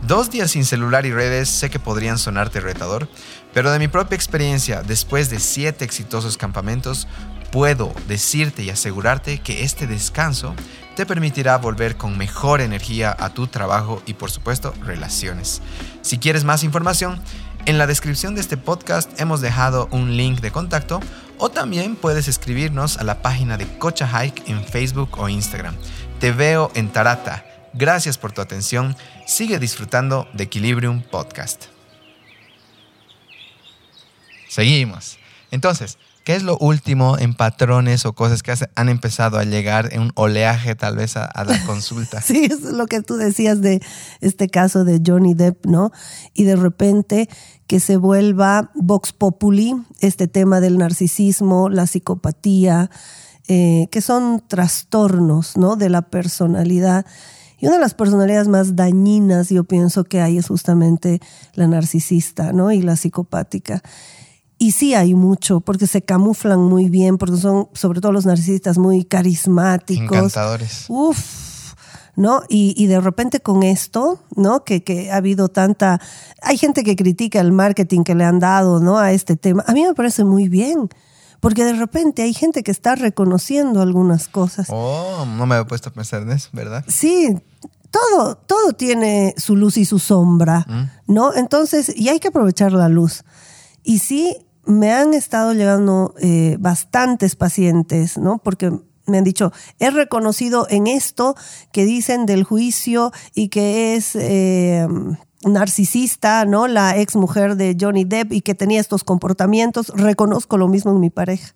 Dos 0.06 0.30
días 0.30 0.50
sin 0.50 0.64
celular 0.64 1.06
y 1.06 1.12
redes 1.12 1.48
sé 1.48 1.70
que 1.70 1.78
podrían 1.78 2.18
sonarte 2.18 2.60
retador, 2.60 3.08
pero 3.54 3.70
de 3.70 3.78
mi 3.78 3.86
propia 3.86 4.16
experiencia, 4.16 4.82
después 4.82 5.30
de 5.30 5.38
siete 5.38 5.84
exitosos 5.84 6.36
campamentos, 6.36 7.06
puedo 7.52 7.92
decirte 8.08 8.64
y 8.64 8.70
asegurarte 8.70 9.38
que 9.38 9.62
este 9.62 9.86
descanso 9.86 10.56
te 10.96 11.06
permitirá 11.06 11.56
volver 11.58 11.96
con 11.96 12.18
mejor 12.18 12.60
energía 12.60 13.14
a 13.16 13.30
tu 13.30 13.46
trabajo 13.46 14.02
y 14.04 14.14
por 14.14 14.30
supuesto 14.30 14.74
relaciones. 14.80 15.62
Si 16.00 16.18
quieres 16.18 16.44
más 16.44 16.64
información, 16.64 17.20
en 17.66 17.78
la 17.78 17.86
descripción 17.86 18.34
de 18.34 18.40
este 18.40 18.56
podcast 18.56 19.20
hemos 19.20 19.40
dejado 19.40 19.88
un 19.92 20.16
link 20.16 20.40
de 20.40 20.50
contacto 20.50 21.00
o 21.38 21.50
también 21.50 21.96
puedes 21.96 22.28
escribirnos 22.28 22.98
a 22.98 23.04
la 23.04 23.22
página 23.22 23.56
de 23.56 23.66
Cocha 23.78 24.06
Hike 24.08 24.48
en 24.48 24.64
Facebook 24.64 25.18
o 25.18 25.28
Instagram. 25.28 25.76
Te 26.18 26.32
veo 26.32 26.70
en 26.74 26.90
Tarata. 26.90 27.44
Gracias 27.72 28.18
por 28.18 28.32
tu 28.32 28.40
atención. 28.40 28.96
Sigue 29.26 29.58
disfrutando 29.58 30.28
de 30.32 30.44
Equilibrium 30.44 31.02
Podcast. 31.02 31.66
Seguimos. 34.48 35.18
Entonces, 35.50 35.98
¿Qué 36.24 36.36
es 36.36 36.44
lo 36.44 36.56
último 36.58 37.18
en 37.18 37.34
patrones 37.34 38.06
o 38.06 38.12
cosas 38.12 38.44
que 38.44 38.54
han 38.76 38.88
empezado 38.88 39.38
a 39.38 39.44
llegar 39.44 39.92
en 39.92 40.02
un 40.02 40.12
oleaje 40.14 40.76
tal 40.76 40.96
vez 40.96 41.16
a, 41.16 41.30
la 41.44 41.60
consulta? 41.66 42.20
sí, 42.20 42.44
es 42.44 42.62
lo 42.62 42.86
que 42.86 43.02
tú 43.02 43.16
decías 43.16 43.60
de 43.60 43.82
este 44.20 44.48
caso 44.48 44.84
de 44.84 45.00
Johnny 45.04 45.34
Depp, 45.34 45.66
¿no? 45.66 45.90
Y 46.32 46.44
de 46.44 46.54
repente 46.54 47.28
que 47.66 47.80
se 47.80 47.96
vuelva 47.96 48.70
Vox 48.74 49.12
Populi, 49.12 49.74
este 50.00 50.28
tema 50.28 50.60
del 50.60 50.78
narcisismo, 50.78 51.68
la 51.68 51.86
psicopatía, 51.86 52.90
eh, 53.48 53.88
que 53.90 54.00
son 54.00 54.44
trastornos, 54.46 55.56
¿no? 55.56 55.74
De 55.74 55.88
la 55.88 56.02
personalidad. 56.02 57.04
Y 57.58 57.66
una 57.66 57.76
de 57.76 57.80
las 57.80 57.94
personalidades 57.94 58.46
más 58.46 58.76
dañinas, 58.76 59.48
yo 59.48 59.64
pienso 59.64 60.04
que 60.04 60.20
hay, 60.20 60.38
es 60.38 60.46
justamente 60.46 61.20
la 61.54 61.66
narcisista, 61.66 62.52
¿no? 62.52 62.70
Y 62.70 62.82
la 62.82 62.94
psicopática. 62.94 63.82
Y 64.62 64.70
sí 64.70 64.94
hay 64.94 65.16
mucho, 65.16 65.58
porque 65.58 65.88
se 65.88 66.02
camuflan 66.02 66.60
muy 66.60 66.88
bien, 66.88 67.18
porque 67.18 67.36
son 67.36 67.68
sobre 67.72 68.00
todo 68.00 68.12
los 68.12 68.26
narcisistas 68.26 68.78
muy 68.78 69.02
carismáticos. 69.02 70.16
Encantadores. 70.16 70.84
Uf, 70.86 71.74
¿no? 72.14 72.44
Y, 72.48 72.72
y, 72.76 72.86
de 72.86 73.00
repente 73.00 73.40
con 73.40 73.64
esto, 73.64 74.20
¿no? 74.36 74.62
Que, 74.62 74.84
que, 74.84 75.10
ha 75.10 75.16
habido 75.16 75.48
tanta... 75.48 76.00
Hay 76.42 76.58
gente 76.58 76.84
que 76.84 76.94
critica 76.94 77.40
el 77.40 77.50
marketing 77.50 78.04
que 78.04 78.14
le 78.14 78.22
han 78.22 78.38
dado, 78.38 78.78
¿no? 78.78 78.98
A 78.98 79.10
este 79.10 79.34
tema. 79.34 79.64
A 79.66 79.72
mí 79.72 79.84
me 79.84 79.94
parece 79.94 80.22
muy 80.22 80.48
bien, 80.48 80.88
porque 81.40 81.64
de 81.64 81.72
repente 81.72 82.22
hay 82.22 82.32
gente 82.32 82.62
que 82.62 82.70
está 82.70 82.94
reconociendo 82.94 83.82
algunas 83.82 84.28
cosas. 84.28 84.68
Oh, 84.70 85.26
no 85.26 85.44
me 85.44 85.56
había 85.56 85.66
puesto 85.66 85.88
a 85.88 85.92
pensar 85.92 86.22
en 86.22 86.30
eso, 86.30 86.50
¿verdad? 86.52 86.84
Sí, 86.86 87.36
todo, 87.90 88.36
todo 88.36 88.74
tiene 88.74 89.34
su 89.38 89.56
luz 89.56 89.76
y 89.76 89.86
su 89.86 89.98
sombra, 89.98 90.64
mm. 90.68 91.12
¿no? 91.12 91.34
Entonces, 91.34 91.92
y 91.96 92.10
hay 92.10 92.20
que 92.20 92.28
aprovechar 92.28 92.70
la 92.70 92.88
luz. 92.88 93.24
Y 93.82 93.98
sí, 93.98 94.36
me 94.64 94.92
han 94.92 95.14
estado 95.14 95.52
llegando 95.52 96.14
eh, 96.20 96.56
bastantes 96.60 97.36
pacientes, 97.36 98.18
¿no? 98.18 98.38
Porque 98.38 98.72
me 99.06 99.18
han 99.18 99.24
dicho, 99.24 99.52
he 99.78 99.90
reconocido 99.90 100.66
en 100.70 100.86
esto 100.86 101.34
que 101.72 101.84
dicen 101.84 102.26
del 102.26 102.44
juicio 102.44 103.12
y 103.34 103.48
que 103.48 103.96
es 103.96 104.14
eh, 104.14 104.86
narcisista, 105.44 106.44
¿no? 106.44 106.68
La 106.68 106.96
ex 106.96 107.16
mujer 107.16 107.56
de 107.56 107.76
Johnny 107.78 108.04
Depp 108.04 108.32
y 108.32 108.40
que 108.42 108.54
tenía 108.54 108.80
estos 108.80 109.04
comportamientos, 109.04 109.88
reconozco 109.88 110.56
lo 110.56 110.68
mismo 110.68 110.92
en 110.92 111.00
mi 111.00 111.10
pareja. 111.10 111.54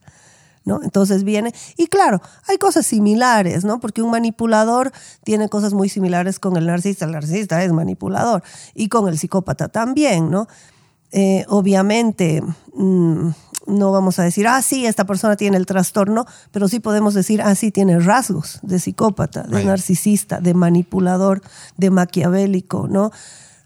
¿No? 0.64 0.82
Entonces 0.82 1.22
viene, 1.22 1.54
y 1.76 1.86
claro, 1.86 2.20
hay 2.48 2.58
cosas 2.58 2.84
similares, 2.84 3.64
¿no? 3.64 3.78
Porque 3.78 4.02
un 4.02 4.10
manipulador 4.10 4.90
tiene 5.22 5.48
cosas 5.48 5.74
muy 5.74 5.88
similares 5.88 6.40
con 6.40 6.56
el 6.56 6.66
narcisista, 6.66 7.04
el 7.04 7.12
narcisista 7.12 7.62
es 7.62 7.70
manipulador, 7.70 8.42
y 8.74 8.88
con 8.88 9.06
el 9.06 9.16
psicópata 9.16 9.68
también, 9.68 10.28
¿no? 10.28 10.48
Eh, 11.12 11.44
obviamente 11.48 12.42
mm, 12.74 13.28
no 13.66 13.92
vamos 13.92 14.18
a 14.18 14.22
decir, 14.22 14.46
ah, 14.46 14.62
sí, 14.62 14.86
esta 14.86 15.04
persona 15.04 15.36
tiene 15.36 15.56
el 15.56 15.66
trastorno, 15.66 16.26
pero 16.52 16.68
sí 16.68 16.80
podemos 16.80 17.14
decir, 17.14 17.42
ah, 17.42 17.54
sí, 17.54 17.70
tiene 17.70 17.98
rasgos 17.98 18.60
de 18.62 18.78
psicópata, 18.78 19.42
de 19.42 19.64
narcisista, 19.64 20.40
de 20.40 20.54
manipulador, 20.54 21.42
de 21.76 21.90
maquiavélico, 21.90 22.88
¿no? 22.88 23.10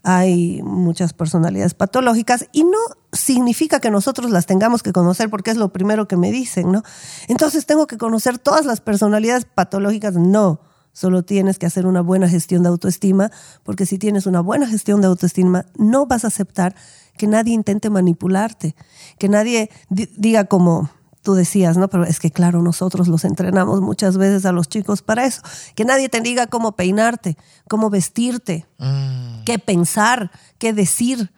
Hay 0.03 0.63
muchas 0.63 1.13
personalidades 1.13 1.75
patológicas 1.75 2.47
y 2.53 2.65
no 2.65 2.79
significa 3.13 3.81
que 3.81 3.91
nosotros 3.91 4.31
las 4.31 4.47
tengamos 4.47 4.83
que 4.83 4.93
conocer 4.93 5.29
porque 5.29 5.51
es 5.51 5.59
lo 5.59 5.73
primero 5.73 6.09
que 6.09 6.17
me 6.17 6.33
dicen, 6.33 6.73
¿no? 6.73 6.83
Entonces 7.29 7.67
tengo 7.67 7.87
que 7.87 7.99
conocer 7.99 8.39
todas 8.39 8.65
las 8.65 8.81
personalidades 8.81 9.45
patológicas, 9.45 10.15
no. 10.15 10.61
Solo 10.93 11.23
tienes 11.23 11.59
que 11.59 11.67
hacer 11.67 11.87
una 11.87 12.01
buena 12.01 12.29
gestión 12.29 12.63
de 12.63 12.69
autoestima, 12.69 13.31
porque 13.63 13.87
si 13.87 13.99
tienes 13.99 14.27
una 14.27 14.41
buena 14.41 14.67
gestión 14.67 15.01
de 15.01 15.07
autoestima, 15.07 15.67
no 15.77 16.07
vas 16.07 16.25
a 16.25 16.29
aceptar 16.29 16.75
que 17.17 17.27
nadie 17.27 17.55
intente 17.55 17.91
manipularte, 17.91 18.75
que 19.19 19.29
nadie 19.29 19.71
diga 19.89 20.45
como 20.45 20.91
tú 21.23 21.35
decías, 21.35 21.77
¿no? 21.77 21.89
Pero 21.89 22.05
es 22.05 22.19
que 22.19 22.31
claro, 22.31 22.63
nosotros 22.63 23.09
los 23.09 23.25
entrenamos 23.25 23.81
muchas 23.81 24.17
veces 24.17 24.47
a 24.47 24.53
los 24.53 24.69
chicos 24.69 25.03
para 25.03 25.27
eso, 25.27 25.43
que 25.75 25.85
nadie 25.85 26.09
te 26.09 26.21
diga 26.21 26.47
cómo 26.47 26.73
peinarte, 26.73 27.37
cómo 27.69 27.91
vestirte, 27.91 28.67
mm. 28.79 29.45
qué 29.45 29.59
pensar, 29.59 30.31
qué 30.59 30.73
decir. 30.73 31.33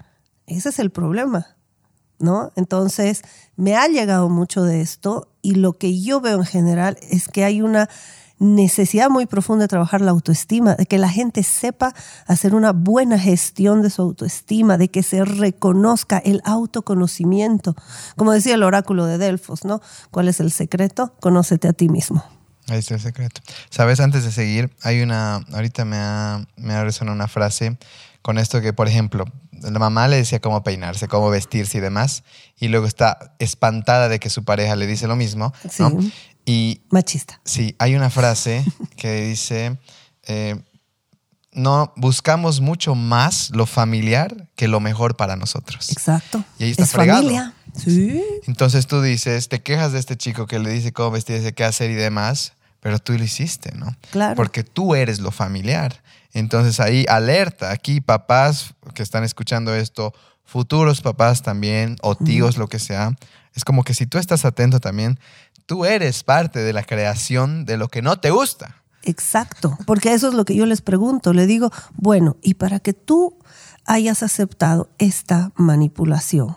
Ese 0.46 0.68
es 0.68 0.78
el 0.78 0.90
problema, 0.90 1.56
¿no? 2.18 2.52
Entonces, 2.56 3.22
me 3.56 3.76
ha 3.76 3.86
llegado 3.88 4.28
mucho 4.28 4.62
de 4.62 4.80
esto 4.80 5.28
y 5.40 5.54
lo 5.54 5.72
que 5.74 6.00
yo 6.00 6.20
veo 6.20 6.38
en 6.38 6.44
general 6.44 6.96
es 7.10 7.28
que 7.28 7.44
hay 7.44 7.62
una 7.62 7.88
necesidad 8.42 9.08
muy 9.08 9.26
profunda 9.26 9.64
de 9.64 9.68
trabajar 9.68 10.00
la 10.00 10.10
autoestima, 10.10 10.74
de 10.74 10.86
que 10.86 10.98
la 10.98 11.08
gente 11.08 11.42
sepa 11.42 11.94
hacer 12.26 12.54
una 12.54 12.72
buena 12.72 13.18
gestión 13.18 13.82
de 13.82 13.90
su 13.90 14.02
autoestima, 14.02 14.76
de 14.76 14.88
que 14.88 15.02
se 15.02 15.24
reconozca 15.24 16.18
el 16.18 16.42
autoconocimiento. 16.44 17.74
Como 18.16 18.32
decía 18.32 18.54
el 18.54 18.62
oráculo 18.62 19.06
de 19.06 19.18
Delfos, 19.18 19.64
¿no? 19.64 19.80
¿Cuál 20.10 20.28
es 20.28 20.40
el 20.40 20.50
secreto? 20.50 21.14
Conócete 21.20 21.68
a 21.68 21.72
ti 21.72 21.88
mismo. 21.88 22.24
Ahí 22.68 22.78
está 22.78 22.94
el 22.94 23.00
secreto. 23.00 23.40
Sabes, 23.70 24.00
antes 24.00 24.24
de 24.24 24.32
seguir, 24.32 24.74
hay 24.82 25.02
una, 25.02 25.36
ahorita 25.52 25.84
me 25.84 25.96
ha, 25.96 26.44
me 26.56 26.74
ha 26.74 26.84
resonado 26.84 27.14
una 27.14 27.28
frase 27.28 27.78
con 28.22 28.38
esto 28.38 28.60
que, 28.60 28.72
por 28.72 28.88
ejemplo, 28.88 29.24
la 29.50 29.78
mamá 29.78 30.08
le 30.08 30.16
decía 30.16 30.40
cómo 30.40 30.62
peinarse, 30.62 31.08
cómo 31.08 31.28
vestirse 31.30 31.78
y 31.78 31.80
demás, 31.80 32.24
y 32.56 32.68
luego 32.68 32.86
está 32.86 33.34
espantada 33.38 34.08
de 34.08 34.20
que 34.20 34.30
su 34.30 34.44
pareja 34.44 34.76
le 34.76 34.86
dice 34.86 35.06
lo 35.06 35.16
mismo, 35.16 35.52
¿no? 35.78 35.98
Y, 36.44 36.82
Machista. 36.90 37.40
Sí, 37.44 37.74
hay 37.78 37.94
una 37.94 38.10
frase 38.10 38.64
que 38.96 39.22
dice, 39.22 39.78
eh, 40.26 40.60
no 41.52 41.92
buscamos 41.96 42.60
mucho 42.60 42.94
más 42.94 43.50
lo 43.50 43.66
familiar 43.66 44.48
que 44.56 44.68
lo 44.68 44.80
mejor 44.80 45.16
para 45.16 45.36
nosotros. 45.36 45.90
Exacto. 45.90 46.44
Y 46.58 46.64
ahí 46.64 46.70
está 46.70 46.84
es 46.84 46.92
familia. 46.92 47.54
Sí. 47.76 48.22
Entonces 48.46 48.86
tú 48.86 49.02
dices, 49.02 49.48
te 49.48 49.62
quejas 49.62 49.92
de 49.92 49.98
este 49.98 50.16
chico 50.16 50.46
que 50.46 50.58
le 50.58 50.70
dice 50.70 50.92
cómo 50.92 51.10
vestirse, 51.12 51.52
qué 51.52 51.64
hacer 51.64 51.90
y 51.90 51.94
demás, 51.94 52.54
pero 52.80 52.98
tú 52.98 53.12
lo 53.12 53.22
hiciste, 53.22 53.72
¿no? 53.76 53.94
Claro. 54.10 54.34
Porque 54.34 54.64
tú 54.64 54.94
eres 54.94 55.20
lo 55.20 55.30
familiar. 55.30 56.02
Entonces 56.32 56.80
ahí 56.80 57.04
alerta, 57.08 57.70
aquí 57.70 58.00
papás 58.00 58.74
que 58.94 59.02
están 59.02 59.22
escuchando 59.22 59.74
esto, 59.74 60.14
futuros 60.44 61.00
papás 61.00 61.42
también, 61.42 61.96
o 62.02 62.14
tíos, 62.14 62.56
lo 62.56 62.68
que 62.68 62.78
sea, 62.78 63.14
es 63.54 63.64
como 63.64 63.82
que 63.84 63.94
si 63.94 64.06
tú 64.06 64.18
estás 64.18 64.44
atento 64.44 64.80
también, 64.80 65.18
tú 65.66 65.84
eres 65.84 66.22
parte 66.22 66.60
de 66.60 66.72
la 66.72 66.82
creación 66.82 67.64
de 67.64 67.76
lo 67.76 67.88
que 67.88 68.02
no 68.02 68.18
te 68.18 68.30
gusta. 68.30 68.82
Exacto, 69.02 69.76
porque 69.86 70.12
eso 70.14 70.28
es 70.28 70.34
lo 70.34 70.44
que 70.44 70.54
yo 70.54 70.66
les 70.66 70.80
pregunto. 70.80 71.32
Le 71.32 71.46
digo, 71.46 71.70
bueno, 71.94 72.36
y 72.42 72.54
para 72.54 72.78
que 72.78 72.92
tú 72.92 73.36
hayas 73.84 74.22
aceptado 74.22 74.90
esta 74.98 75.52
manipulación, 75.56 76.56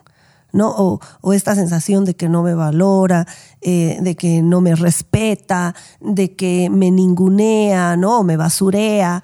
¿no? 0.51 0.99
O, 1.21 1.34
esta 1.34 1.55
sensación 1.55 2.05
de 2.05 2.15
que 2.15 2.29
no 2.29 2.43
me 2.43 2.53
valora, 2.53 3.27
eh, 3.62 3.97
de 3.99 4.15
que 4.15 4.41
no 4.41 4.62
me 4.62 4.75
respeta, 4.75 5.75
de 6.00 6.35
que 6.35 6.69
me 6.69 6.91
ningunea, 6.91 7.98
¿no? 7.98 8.19
O 8.19 8.23
me 8.23 8.37
basurea. 8.37 9.23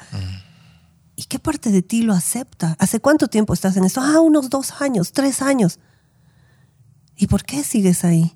¿Y 1.15 1.25
qué 1.25 1.37
parte 1.37 1.69
de 1.69 1.83
ti 1.83 2.01
lo 2.01 2.13
acepta? 2.13 2.75
¿Hace 2.79 2.99
cuánto 2.99 3.27
tiempo 3.27 3.53
estás 3.53 3.77
en 3.77 3.85
esto? 3.85 4.01
Ah, 4.01 4.19
unos 4.19 4.49
dos 4.49 4.81
años, 4.81 5.13
tres 5.13 5.41
años. 5.41 5.79
¿Y 7.21 7.27
por 7.27 7.43
qué 7.43 7.63
sigues 7.63 8.03
ahí? 8.03 8.35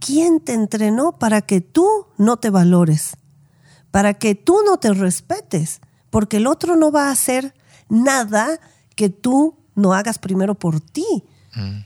¿Quién 0.00 0.40
te 0.40 0.52
entrenó 0.52 1.20
para 1.20 1.42
que 1.42 1.60
tú 1.60 2.08
no 2.18 2.36
te 2.36 2.50
valores? 2.50 3.16
Para 3.92 4.14
que 4.14 4.34
tú 4.34 4.58
no 4.66 4.78
te 4.78 4.92
respetes, 4.92 5.80
porque 6.10 6.38
el 6.38 6.48
otro 6.48 6.74
no 6.74 6.90
va 6.90 7.06
a 7.06 7.12
hacer 7.12 7.54
nada 7.88 8.58
que 8.96 9.10
tú 9.10 9.60
no 9.76 9.94
hagas 9.94 10.18
primero 10.18 10.56
por 10.56 10.80
ti. 10.80 11.06
Mm. 11.54 11.84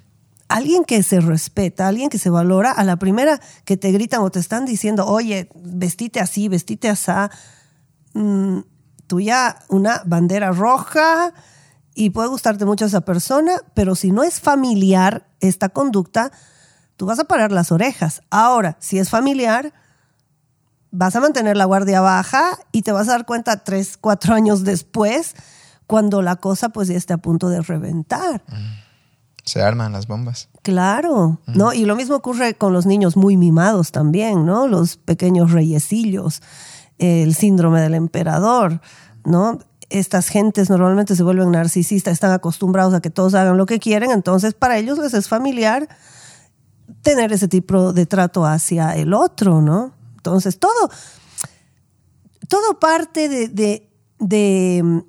Alguien 0.48 0.84
que 0.86 1.02
se 1.02 1.20
respeta, 1.20 1.88
alguien 1.88 2.08
que 2.08 2.18
se 2.18 2.30
valora, 2.30 2.72
a 2.72 2.82
la 2.82 2.96
primera 2.96 3.38
que 3.66 3.76
te 3.76 3.92
gritan 3.92 4.22
o 4.22 4.30
te 4.30 4.38
están 4.38 4.64
diciendo, 4.64 5.04
oye, 5.04 5.50
vestite 5.56 6.20
así, 6.20 6.48
vestite 6.48 6.88
así, 6.88 7.12
mm, 8.14 8.60
tú 9.06 9.20
ya 9.20 9.58
una 9.68 10.00
bandera 10.06 10.52
roja 10.52 11.34
y 11.96 12.10
puede 12.10 12.28
gustarte 12.28 12.66
mucho 12.66 12.84
esa 12.84 13.00
persona, 13.00 13.52
pero 13.72 13.94
si 13.94 14.12
no 14.12 14.22
es 14.22 14.38
familiar 14.38 15.26
esta 15.40 15.70
conducta, 15.70 16.30
tú 16.96 17.06
vas 17.06 17.18
a 17.18 17.24
parar 17.24 17.52
las 17.52 17.72
orejas. 17.72 18.20
Ahora, 18.30 18.76
si 18.80 18.98
es 18.98 19.08
familiar, 19.08 19.72
vas 20.90 21.16
a 21.16 21.20
mantener 21.20 21.56
la 21.56 21.64
guardia 21.64 22.02
baja 22.02 22.58
y 22.70 22.82
te 22.82 22.92
vas 22.92 23.08
a 23.08 23.12
dar 23.12 23.24
cuenta 23.24 23.64
tres, 23.64 23.96
cuatro 23.96 24.34
años 24.34 24.62
después, 24.62 25.34
cuando 25.86 26.20
la 26.20 26.36
cosa 26.36 26.68
pues 26.68 26.88
ya 26.88 26.96
esté 26.96 27.14
a 27.14 27.18
punto 27.18 27.48
de 27.48 27.62
reventar. 27.62 28.42
Se 29.44 29.62
arman 29.62 29.92
las 29.92 30.06
bombas. 30.06 30.50
Claro, 30.60 31.40
¿no? 31.46 31.72
Y 31.72 31.86
lo 31.86 31.96
mismo 31.96 32.16
ocurre 32.16 32.54
con 32.54 32.74
los 32.74 32.84
niños 32.84 33.16
muy 33.16 33.38
mimados 33.38 33.90
también, 33.90 34.44
¿no? 34.44 34.68
Los 34.68 34.98
pequeños 34.98 35.52
reyesillos, 35.52 36.42
el 36.98 37.34
síndrome 37.34 37.80
del 37.80 37.94
emperador, 37.94 38.82
¿no? 39.24 39.60
Estas 39.88 40.28
gentes 40.28 40.68
normalmente 40.68 41.14
se 41.14 41.22
vuelven 41.22 41.52
narcisistas, 41.52 42.14
están 42.14 42.32
acostumbrados 42.32 42.94
a 42.94 43.00
que 43.00 43.10
todos 43.10 43.34
hagan 43.34 43.56
lo 43.56 43.66
que 43.66 43.78
quieren, 43.78 44.10
entonces 44.10 44.54
para 44.54 44.78
ellos 44.78 44.98
les 44.98 45.14
es 45.14 45.28
familiar 45.28 45.88
tener 47.02 47.32
ese 47.32 47.48
tipo 47.48 47.92
de 47.92 48.06
trato 48.06 48.44
hacia 48.44 48.96
el 48.96 49.14
otro, 49.14 49.62
¿no? 49.62 49.94
Entonces 50.16 50.58
todo, 50.58 50.90
todo 52.48 52.80
parte 52.80 53.28
de, 53.28 53.48
de, 53.48 53.88
de 54.18 55.04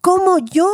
cómo 0.00 0.38
yo 0.38 0.68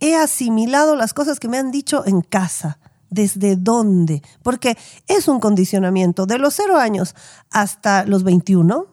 he 0.00 0.16
asimilado 0.16 0.96
las 0.96 1.14
cosas 1.14 1.38
que 1.38 1.48
me 1.48 1.58
han 1.58 1.70
dicho 1.70 2.04
en 2.06 2.22
casa. 2.22 2.78
¿Desde 3.08 3.56
dónde? 3.56 4.22
Porque 4.42 4.78
es 5.06 5.28
un 5.28 5.38
condicionamiento 5.38 6.24
de 6.24 6.38
los 6.38 6.54
cero 6.54 6.78
años 6.78 7.14
hasta 7.50 8.06
los 8.06 8.24
21, 8.24 8.86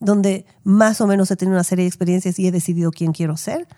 donde 0.00 0.46
más 0.64 1.00
o 1.00 1.06
menos 1.06 1.30
he 1.30 1.36
tenido 1.36 1.54
una 1.54 1.64
serie 1.64 1.84
de 1.84 1.88
experiencias 1.88 2.38
y 2.38 2.48
he 2.48 2.52
decidido 2.52 2.90
quién 2.90 3.12
quiero 3.12 3.36
ser. 3.36 3.68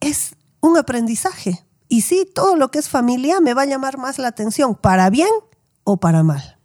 Es 0.00 0.34
un 0.60 0.76
aprendizaje. 0.76 1.64
Y 1.88 2.02
sí, 2.02 2.30
todo 2.32 2.56
lo 2.56 2.70
que 2.70 2.78
es 2.78 2.88
familia 2.88 3.40
me 3.40 3.54
va 3.54 3.62
a 3.62 3.66
llamar 3.66 3.98
más 3.98 4.18
la 4.18 4.28
atención, 4.28 4.74
para 4.74 5.10
bien 5.10 5.30
o 5.84 5.96
para 5.96 6.22
mal. 6.22 6.58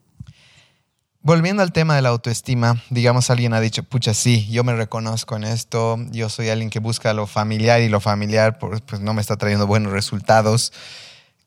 Volviendo 1.22 1.64
al 1.64 1.72
tema 1.72 1.96
de 1.96 2.04
la 2.04 2.10
autoestima, 2.10 2.84
digamos 2.92 3.32
alguien 3.32 3.54
ha 3.54 3.60
dicho, 3.60 3.82
pucha, 3.82 4.14
sí, 4.14 4.48
yo 4.52 4.64
me 4.64 4.76
reconozco 4.76 5.36
en 5.36 5.44
esto, 5.44 5.98
yo 6.12 6.30
soy 6.30 6.50
alguien 6.50 6.70
que 6.70 6.78
busca 6.78 7.16
lo 7.16 7.26
familiar 7.26 7.82
y 7.82 7.90
lo 7.90 8.00
familiar 8.00 8.60
pues 8.60 9.02
no 9.02 9.16
me 9.16 9.22
está 9.22 9.36
trayendo 9.36 9.66
buenos 9.66 9.92
resultados. 9.92 10.72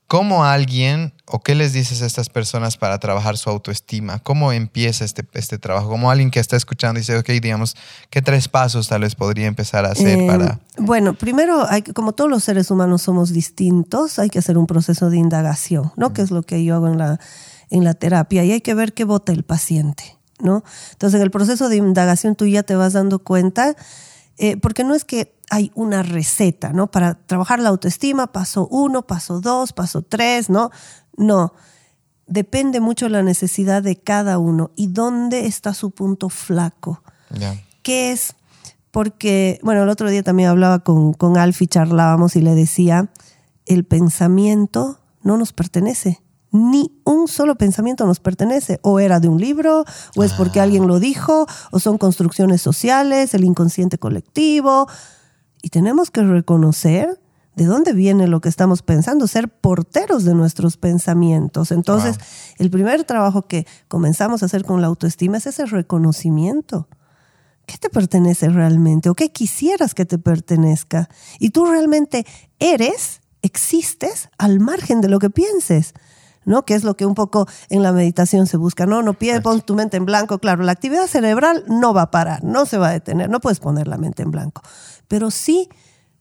¿Cómo 0.09 0.45
alguien 0.47 1.13
o 1.27 1.41
qué 1.43 1.55
les 1.55 1.75
dices 1.75 2.01
a 2.01 2.07
estas 2.07 2.31
personas 2.31 2.79
para 2.79 2.99
trabajar 2.99 3.37
su 3.37 3.51
autoestima? 3.51 4.19
¿Cómo 4.21 4.53
empieza 4.53 5.05
este, 5.05 5.23
este 5.35 5.59
trabajo? 5.59 5.91
Como 5.91 6.11
alguien 6.11 6.31
que 6.31 6.41
está 6.41 6.57
escuchando 6.57 6.99
y 6.99 7.03
dice, 7.03 7.19
ok, 7.19 7.29
digamos, 7.43 7.77
¿qué 8.09 8.23
tres 8.23 8.49
pasos 8.49 8.89
tal 8.89 9.03
vez 9.03 9.15
podría 9.15 9.47
empezar 9.47 9.85
a 9.85 9.91
hacer 9.93 10.19
Eh, 10.21 10.27
para... 10.27 10.61
Bueno, 10.79 11.13
primero, 11.13 11.67
hay, 11.69 11.83
que- 11.83 11.93
como 11.93 12.13
todos 12.13 12.31
los 12.31 12.43
seres 12.43 12.71
humanos 12.71 13.03
somos 13.03 13.35
distintos, 13.35 14.19
hay 14.19 14.31
que 14.31 14.39
hacer 14.39 14.57
un 14.57 14.67
proceso 14.67 15.11
de 15.11 15.19
indagación, 15.19 15.93
¿no? 15.97 16.15
Que 16.15 16.23
es 16.23 16.31
lo 16.31 16.43
que 16.43 16.65
yo 16.65 16.77
hago 16.77 16.87
en 16.89 16.97
la, 16.97 17.21
en 17.69 17.85
la 17.85 17.93
terapia, 17.93 18.45
y 18.45 18.53
hay 18.53 18.63
que 18.63 18.73
ver 18.73 18.95
qué 18.95 19.05
vota 19.05 19.33
el 19.33 19.43
paciente, 19.43 20.17
¿no? 20.41 20.65
Entonces, 20.93 21.19
en 21.19 21.23
el 21.23 21.31
proceso 21.31 21.69
de 21.69 21.77
indagación 21.77 22.35
tú 22.35 22.47
ya 22.47 22.63
te 22.63 22.77
vas 22.77 22.95
dando 22.95 23.19
cuenta, 23.19 23.77
eh, 24.39 24.57
porque 24.57 24.85
no 24.85 24.95
es 24.95 25.05
que 25.05 25.35
hay 25.51 25.73
una 25.75 26.03
receta, 26.03 26.73
¿no? 26.73 26.91
Para 26.91 27.15
trabajar 27.15 27.59
la 27.59 27.71
autoestima, 27.71 28.33
paso 28.33 28.69
uno, 28.69 29.07
paso 29.07 29.41
dos, 29.41 29.73
paso 29.73 30.03
tres, 30.03 30.49
¿no? 30.49 30.71
No. 31.17 31.53
Depende 32.27 32.81
mucho 32.81 33.07
de 33.07 33.11
la 33.11 33.23
necesidad 33.23 33.83
de 33.83 33.97
cada 33.97 34.39
uno 34.39 34.71
y 34.77 34.89
dónde 34.89 35.47
está 35.47 35.75
su 35.75 35.91
punto 35.91 36.29
flaco. 36.29 37.03
Ya. 37.31 37.61
¿Qué 37.83 38.13
es? 38.13 38.37
Porque, 38.91 39.59
bueno, 39.63 39.83
el 39.83 39.89
otro 39.89 40.09
día 40.11 40.23
también 40.23 40.51
hablaba 40.51 40.81
con, 40.81 41.15
con 41.15 41.37
Alfie, 41.37 41.67
charlábamos 41.67 42.37
y 42.37 42.41
le 42.41 42.55
decía, 42.55 43.11
el 43.67 43.85
pensamiento 43.85 45.01
no 45.23 45.37
nos 45.37 45.53
pertenece. 45.53 46.23
Ni 46.51 46.99
un 47.05 47.29
solo 47.29 47.57
pensamiento 47.57 48.07
nos 48.07 48.21
pertenece. 48.21 48.81
O 48.83 49.01
era 49.01 49.21
de 49.21 49.29
un 49.29 49.41
libro, 49.41 49.85
o 50.17 50.25
es 50.25 50.33
porque 50.33 50.61
alguien 50.61 50.87
lo 50.87 50.99
dijo, 50.99 51.47
o 51.71 51.79
son 51.79 51.99
construcciones 51.99 52.63
sociales, 52.63 53.35
el 53.35 53.45
inconsciente 53.45 53.99
colectivo. 53.99 54.89
Y 55.63 55.69
tenemos 55.71 56.11
que 56.11 56.23
reconocer 56.23 57.21
de 57.59 57.67
dónde 57.67 57.93
viene 57.93 58.29
lo 58.29 58.41
que 58.41 58.49
estamos 58.49 58.83
pensando, 58.83 59.27
ser 59.27 59.49
porteros 59.49 60.25
de 60.25 60.33
nuestros 60.33 60.77
pensamientos. 60.77 61.73
Entonces, 61.73 62.17
Wow. 62.17 62.27
el 62.59 62.71
primer 62.71 63.03
trabajo 63.03 63.43
que 63.43 63.67
comenzamos 63.89 64.43
a 64.43 64.47
hacer 64.47 64.65
con 64.65 64.81
la 64.81 64.87
autoestima 64.87 65.39
es 65.39 65.47
ese 65.47 65.67
reconocimiento. 65.67 66.89
¿Qué 67.67 67.77
te 67.77 67.91
pertenece 67.91 68.49
realmente? 68.49 69.11
¿O 69.11 69.15
qué 69.15 69.31
quisieras 69.31 69.95
que 69.95 70.07
te 70.07 70.19
pertenezca? 70.19 71.09
Y 71.41 71.51
tú 71.51 71.67
realmente 71.67 72.25
eres, 72.61 73.21
existes 73.43 74.31
al 74.39 74.61
margen 74.61 75.01
de 75.01 75.09
lo 75.09 75.19
que 75.19 75.29
pienses. 75.29 75.95
¿No? 76.49 76.65
Que 76.65 76.75
es 76.75 76.83
lo 76.83 76.97
que 76.97 77.07
un 77.07 77.15
poco 77.15 77.47
en 77.69 77.83
la 77.83 77.93
meditación 77.93 78.47
se 78.47 78.57
busca, 78.57 78.87
¿no? 78.87 79.03
No 79.03 79.15
pide, 79.15 79.41
pon 79.41 79.61
tu 79.61 79.75
mente 79.75 79.97
en 79.97 80.05
blanco, 80.07 80.39
claro, 80.39 80.65
la 80.65 80.73
actividad 80.73 81.07
cerebral 81.07 81.65
no 81.69 81.95
va 81.95 82.03
a 82.03 82.11
parar, 82.11 82.43
no 82.43 82.67
se 82.67 82.79
va 82.79 82.89
a 82.89 82.93
detener, 82.93 83.31
no 83.31 83.41
puedes 83.41 83.61
poner 83.61 83.87
la 83.87 83.99
mente 83.99 84.23
en 84.23 84.31
blanco, 84.31 84.63
pero 85.07 85.31
sí 85.31 85.69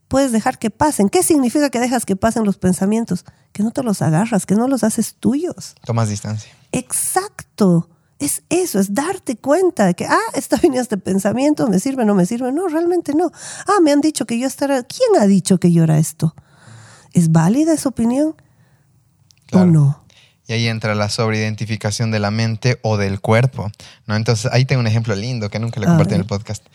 puedes 0.07 0.32
dejar 0.32 0.57
que 0.59 0.69
pasen. 0.69 1.09
¿Qué 1.09 1.23
significa 1.23 1.69
que 1.69 1.80
dejas 1.80 2.05
que 2.05 2.15
pasen 2.15 2.45
los 2.45 2.57
pensamientos? 2.57 3.25
Que 3.51 3.63
no 3.63 3.71
te 3.71 3.84
los 3.84 4.01
agarras, 4.01 4.45
que 4.45 4.55
no 4.55 4.67
los 4.67 4.84
haces 4.84 5.15
tuyos. 5.15 5.75
Tomas 5.86 6.07
distancia. 6.09 6.51
Exacto. 6.71 7.89
Es 8.19 8.41
eso, 8.49 8.80
es 8.80 8.93
darte 8.95 9.38
cuenta 9.38 9.86
de 9.86 9.93
que, 9.93 10.05
ah, 10.05 10.17
está 10.34 10.55
viniendo 10.57 10.82
este 10.82 10.97
pensamiento, 10.97 11.67
me 11.67 11.80
sirve, 11.80 12.03
no 12.03 12.15
me 12.15 12.25
sirve. 12.25 12.51
No, 12.51 12.67
realmente 12.67 13.13
no. 13.13 13.32
Ah, 13.67 13.80
me 13.82 13.91
han 13.91 14.01
dicho 14.01 14.25
que 14.25 14.39
yo 14.39 14.47
estaré. 14.47 14.84
¿Quién 14.88 15.21
ha 15.21 15.28
dicho 15.28 15.59
que 15.59 15.71
yo 15.71 15.84
era 15.84 15.97
esto? 15.99 16.34
¿Es 17.13 17.32
válida 17.32 17.73
esa 17.73 17.89
opinión 17.89 18.36
Claro. 19.47 19.67
o 19.67 19.71
no? 19.71 20.03
Y 20.47 20.53
ahí 20.53 20.67
entra 20.67 20.95
la 20.95 21.09
sobreidentificación 21.09 22.09
de 22.09 22.19
la 22.19 22.31
mente 22.31 22.79
o 22.81 22.97
del 22.97 23.19
cuerpo, 23.19 23.69
¿no? 24.05 24.15
Entonces, 24.15 24.49
ahí 24.53 24.65
tengo 24.65 24.79
un 24.79 24.87
ejemplo 24.87 25.15
lindo 25.15 25.49
que 25.49 25.59
nunca 25.59 25.79
le 25.79 25.87
A 25.87 25.89
compartí 25.89 26.13
en 26.13 26.21
el 26.21 26.25
podcast. 26.25 26.65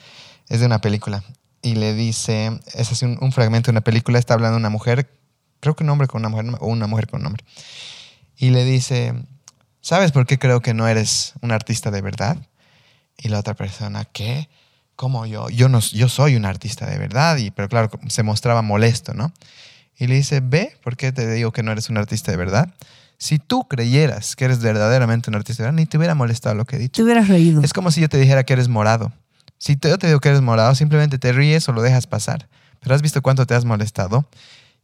Es 0.48 0.60
de 0.60 0.66
una 0.66 0.80
película. 0.80 1.24
Y 1.62 1.76
le 1.76 1.94
dice, 1.94 2.60
es 2.74 2.92
así 2.92 3.06
un, 3.06 3.16
un 3.20 3.32
fragmento 3.32 3.66
de 3.66 3.72
una 3.72 3.80
película, 3.80 4.18
está 4.18 4.34
hablando 4.34 4.58
una 4.58 4.68
mujer, 4.68 5.08
creo 5.60 5.76
que 5.76 5.84
un 5.84 5.90
hombre 5.90 6.08
con 6.08 6.20
una 6.20 6.28
mujer, 6.28 6.58
o 6.60 6.66
una 6.66 6.86
mujer 6.86 7.06
con 7.06 7.20
un 7.20 7.28
hombre. 7.28 7.44
Y 8.36 8.50
le 8.50 8.64
dice, 8.64 9.14
¿sabes 9.80 10.10
por 10.10 10.26
qué 10.26 10.38
creo 10.38 10.60
que 10.60 10.74
no 10.74 10.88
eres 10.88 11.34
un 11.40 11.52
artista 11.52 11.90
de 11.90 12.02
verdad? 12.02 12.36
Y 13.16 13.28
la 13.28 13.38
otra 13.38 13.54
persona, 13.54 14.04
¿qué? 14.04 14.48
¿Cómo 14.96 15.24
yo? 15.24 15.48
Yo, 15.48 15.68
no, 15.68 15.78
yo 15.78 16.08
soy 16.08 16.34
un 16.34 16.44
artista 16.44 16.86
de 16.86 16.98
verdad, 16.98 17.36
y, 17.36 17.52
pero 17.52 17.68
claro, 17.68 17.90
se 18.08 18.24
mostraba 18.24 18.60
molesto, 18.62 19.14
¿no? 19.14 19.32
Y 19.97 20.07
le 20.07 20.14
dice, 20.14 20.40
ve, 20.43 20.76
¿por 20.82 20.97
qué 20.97 21.12
te 21.12 21.30
digo 21.30 21.53
que 21.53 21.62
no 21.62 21.72
eres 21.72 21.90
un 21.90 21.99
artista 21.99 22.30
de 22.30 22.36
verdad? 22.36 22.74
Si 23.18 23.38
tú 23.38 23.68
creyeras 23.68 24.34
que 24.34 24.47
eres 24.47 24.61
verdaderamente 24.61 25.30
un 25.30 25.36
artista 25.36 25.62
de 25.62 25.68
verdad, 25.68 25.76
ni 25.76 25.86
te 25.86 25.97
hubiera 25.97 26.14
molestado 26.14 26.55
lo 26.55 26.64
que 26.64 26.76
he 26.76 26.78
dicho. 26.78 26.95
Te 26.95 27.03
hubieras 27.05 27.28
reído. 27.28 27.62
Es 27.62 27.72
como 27.72 27.90
si 27.90 28.01
yo 28.01 28.09
te 28.09 28.18
dijera 28.18 28.45
que 28.45 28.53
eres 28.53 28.68
morado. 28.68 29.12
Si 29.59 29.78
yo 29.80 29.97
te 29.99 30.09
digo 30.09 30.18
que 30.18 30.28
eres 30.28 30.40
morado, 30.40 30.74
simplemente 30.74 31.18
te 31.18 31.32
ríes 31.32 31.68
o 31.68 31.72
lo 31.72 31.82
dejas 31.82 32.09
pasar. 32.09 32.49
Pero 32.80 32.95
has 32.97 33.03
visto 33.03 33.22
cuánto 33.22 33.47
te 33.47 33.55
has 33.55 33.64
molestado. 33.64 34.28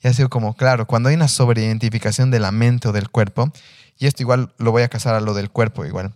Y 0.01 0.07
ha 0.07 0.13
sido 0.13 0.29
como, 0.29 0.55
claro, 0.55 0.87
cuando 0.87 1.09
hay 1.09 1.17
una 1.17 1.27
sobreidentificación 1.27 2.31
de 2.31 2.39
la 2.39 2.53
mente 2.53 2.87
o 2.87 2.93
del 2.93 3.09
cuerpo, 3.09 3.53
y 3.99 4.07
esto 4.07 4.23
igual 4.23 4.53
lo 4.59 4.71
voy 4.71 4.83
a 4.83 4.89
casar 4.89 5.17
a 5.17 5.21
lo 5.21 5.35
del 5.35 5.51
cuerpo 5.51 5.85
igual. 5.85 6.15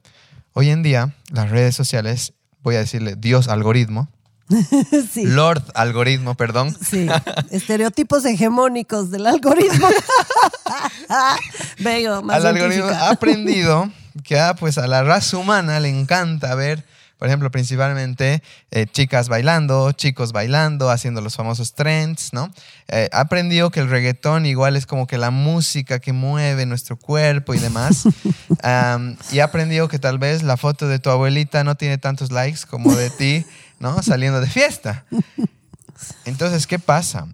Hoy 0.52 0.70
en 0.70 0.84
día, 0.84 1.14
las 1.32 1.50
redes 1.50 1.74
sociales, 1.74 2.34
voy 2.62 2.76
a 2.76 2.78
decirle 2.78 3.16
Dios 3.16 3.48
algoritmo, 3.48 4.08
sí. 5.12 5.24
Lord 5.24 5.62
algoritmo, 5.74 6.34
perdón, 6.34 6.76
Sí, 6.88 7.06
estereotipos 7.50 8.24
hegemónicos 8.24 9.10
del 9.10 9.26
algoritmo. 9.26 9.88
Vengo, 11.78 12.22
más 12.22 12.36
al 12.36 12.46
algoritmo 12.46 12.86
ha 12.86 13.10
aprendido 13.10 13.90
que 14.24 14.38
ah, 14.38 14.54
pues 14.54 14.78
a 14.78 14.86
la 14.86 15.02
raza 15.02 15.36
humana 15.38 15.80
le 15.80 15.88
encanta 15.88 16.54
ver, 16.54 16.84
por 17.18 17.28
ejemplo, 17.28 17.50
principalmente 17.50 18.42
eh, 18.72 18.86
chicas 18.90 19.28
bailando, 19.28 19.92
chicos 19.92 20.32
bailando, 20.32 20.90
haciendo 20.90 21.20
los 21.20 21.36
famosos 21.36 21.72
trends, 21.74 22.32
¿no? 22.32 22.52
Eh, 22.88 23.08
ha 23.12 23.20
aprendido 23.20 23.70
que 23.70 23.80
el 23.80 23.88
reggaetón 23.88 24.44
igual 24.44 24.74
es 24.74 24.86
como 24.86 25.06
que 25.06 25.18
la 25.18 25.30
música 25.30 26.00
que 26.00 26.12
mueve 26.12 26.66
nuestro 26.66 26.96
cuerpo 26.96 27.54
y 27.54 27.58
demás. 27.58 28.04
Y 29.32 29.40
ha 29.40 29.44
aprendido 29.44 29.88
que 29.88 29.98
tal 29.98 30.18
vez 30.18 30.44
la 30.44 30.56
foto 30.56 30.86
de 30.86 31.00
tu 31.00 31.10
abuelita 31.10 31.64
no 31.64 31.74
tiene 31.74 31.98
tantos 31.98 32.30
likes 32.30 32.60
como 32.68 32.94
de 32.94 33.10
ti, 33.10 33.44
¿no? 33.82 34.02
Saliendo 34.02 34.40
de 34.40 34.46
fiesta. 34.46 35.04
Entonces, 36.24 36.66
¿qué 36.66 36.78
pasa? 36.78 37.26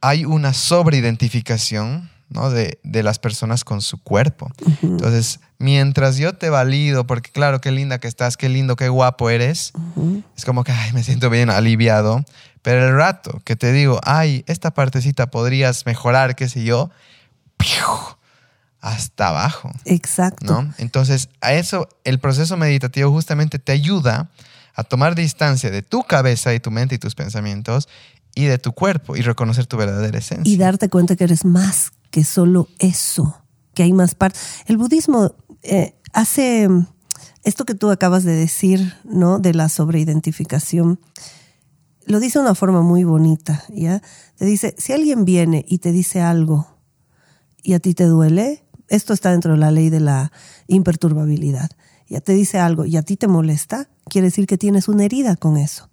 Hay 0.00 0.24
una 0.24 0.54
sobreidentificación 0.54 2.10
¿no? 2.30 2.48
De, 2.48 2.80
de 2.82 3.02
las 3.02 3.18
personas 3.18 3.62
con 3.62 3.82
su 3.82 4.02
cuerpo. 4.02 4.50
Entonces, 4.82 5.38
mientras 5.58 6.16
yo 6.16 6.32
te 6.32 6.48
valido, 6.48 7.06
porque 7.06 7.30
claro, 7.30 7.60
qué 7.60 7.70
linda 7.70 7.98
que 7.98 8.08
estás, 8.08 8.38
qué 8.38 8.48
lindo, 8.48 8.74
qué 8.74 8.88
guapo 8.88 9.28
eres, 9.28 9.74
es 10.34 10.46
como 10.46 10.64
que, 10.64 10.72
ay, 10.72 10.94
me 10.94 11.04
siento 11.04 11.28
bien 11.28 11.50
aliviado. 11.50 12.24
Pero 12.62 12.88
el 12.88 12.96
rato 12.96 13.42
que 13.44 13.54
te 13.54 13.70
digo, 13.70 14.00
ay, 14.02 14.44
esta 14.46 14.72
partecita 14.72 15.26
podrías 15.30 15.84
mejorar, 15.84 16.34
qué 16.34 16.48
sé 16.48 16.64
yo, 16.64 16.90
¡piu! 17.58 17.84
hasta 18.80 19.28
abajo. 19.28 19.70
Exacto. 19.84 20.44
¿no? 20.44 20.74
Entonces, 20.78 21.28
a 21.40 21.52
eso, 21.52 21.88
el 22.04 22.18
proceso 22.18 22.56
meditativo 22.56 23.10
justamente 23.10 23.58
te 23.58 23.72
ayuda 23.72 24.30
a 24.74 24.84
tomar 24.84 25.14
distancia 25.14 25.70
de 25.70 25.82
tu 25.82 26.02
cabeza 26.02 26.54
y 26.54 26.60
tu 26.60 26.70
mente 26.70 26.94
y 26.94 26.98
tus 26.98 27.14
pensamientos 27.14 27.88
y 28.34 28.44
de 28.46 28.58
tu 28.58 28.72
cuerpo 28.72 29.16
y 29.16 29.22
reconocer 29.22 29.66
tu 29.66 29.76
verdadera 29.76 30.18
esencia. 30.18 30.52
Y 30.52 30.56
darte 30.56 30.88
cuenta 30.88 31.16
que 31.16 31.24
eres 31.24 31.44
más 31.44 31.92
que 32.10 32.24
solo 32.24 32.68
eso, 32.78 33.42
que 33.74 33.82
hay 33.82 33.92
más 33.92 34.14
partes. 34.14 34.40
El 34.66 34.76
budismo 34.76 35.34
eh, 35.62 35.94
hace 36.12 36.68
esto 37.44 37.64
que 37.64 37.74
tú 37.74 37.90
acabas 37.90 38.24
de 38.24 38.32
decir, 38.32 38.94
¿no? 39.04 39.38
De 39.38 39.54
la 39.54 39.68
sobreidentificación. 39.68 41.00
Lo 42.06 42.20
dice 42.20 42.38
de 42.38 42.44
una 42.44 42.54
forma 42.54 42.82
muy 42.82 43.04
bonita, 43.04 43.64
¿ya? 43.68 44.02
Te 44.36 44.44
dice, 44.44 44.74
si 44.78 44.92
alguien 44.92 45.24
viene 45.24 45.64
y 45.68 45.78
te 45.78 45.92
dice 45.92 46.20
algo 46.20 46.66
y 47.62 47.74
a 47.74 47.80
ti 47.80 47.94
te 47.94 48.04
duele, 48.04 48.64
esto 48.88 49.12
está 49.12 49.30
dentro 49.30 49.52
de 49.52 49.58
la 49.58 49.70
ley 49.70 49.88
de 49.90 50.00
la 50.00 50.32
imperturbabilidad. 50.66 51.70
Ya 52.12 52.20
te 52.20 52.34
dice 52.34 52.58
algo 52.58 52.84
y 52.84 52.98
a 52.98 53.02
ti 53.02 53.16
te 53.16 53.26
molesta, 53.26 53.88
quiere 54.04 54.26
decir 54.26 54.46
que 54.46 54.58
tienes 54.58 54.86
una 54.86 55.06
herida 55.06 55.34
con 55.34 55.56
eso. 55.56 55.88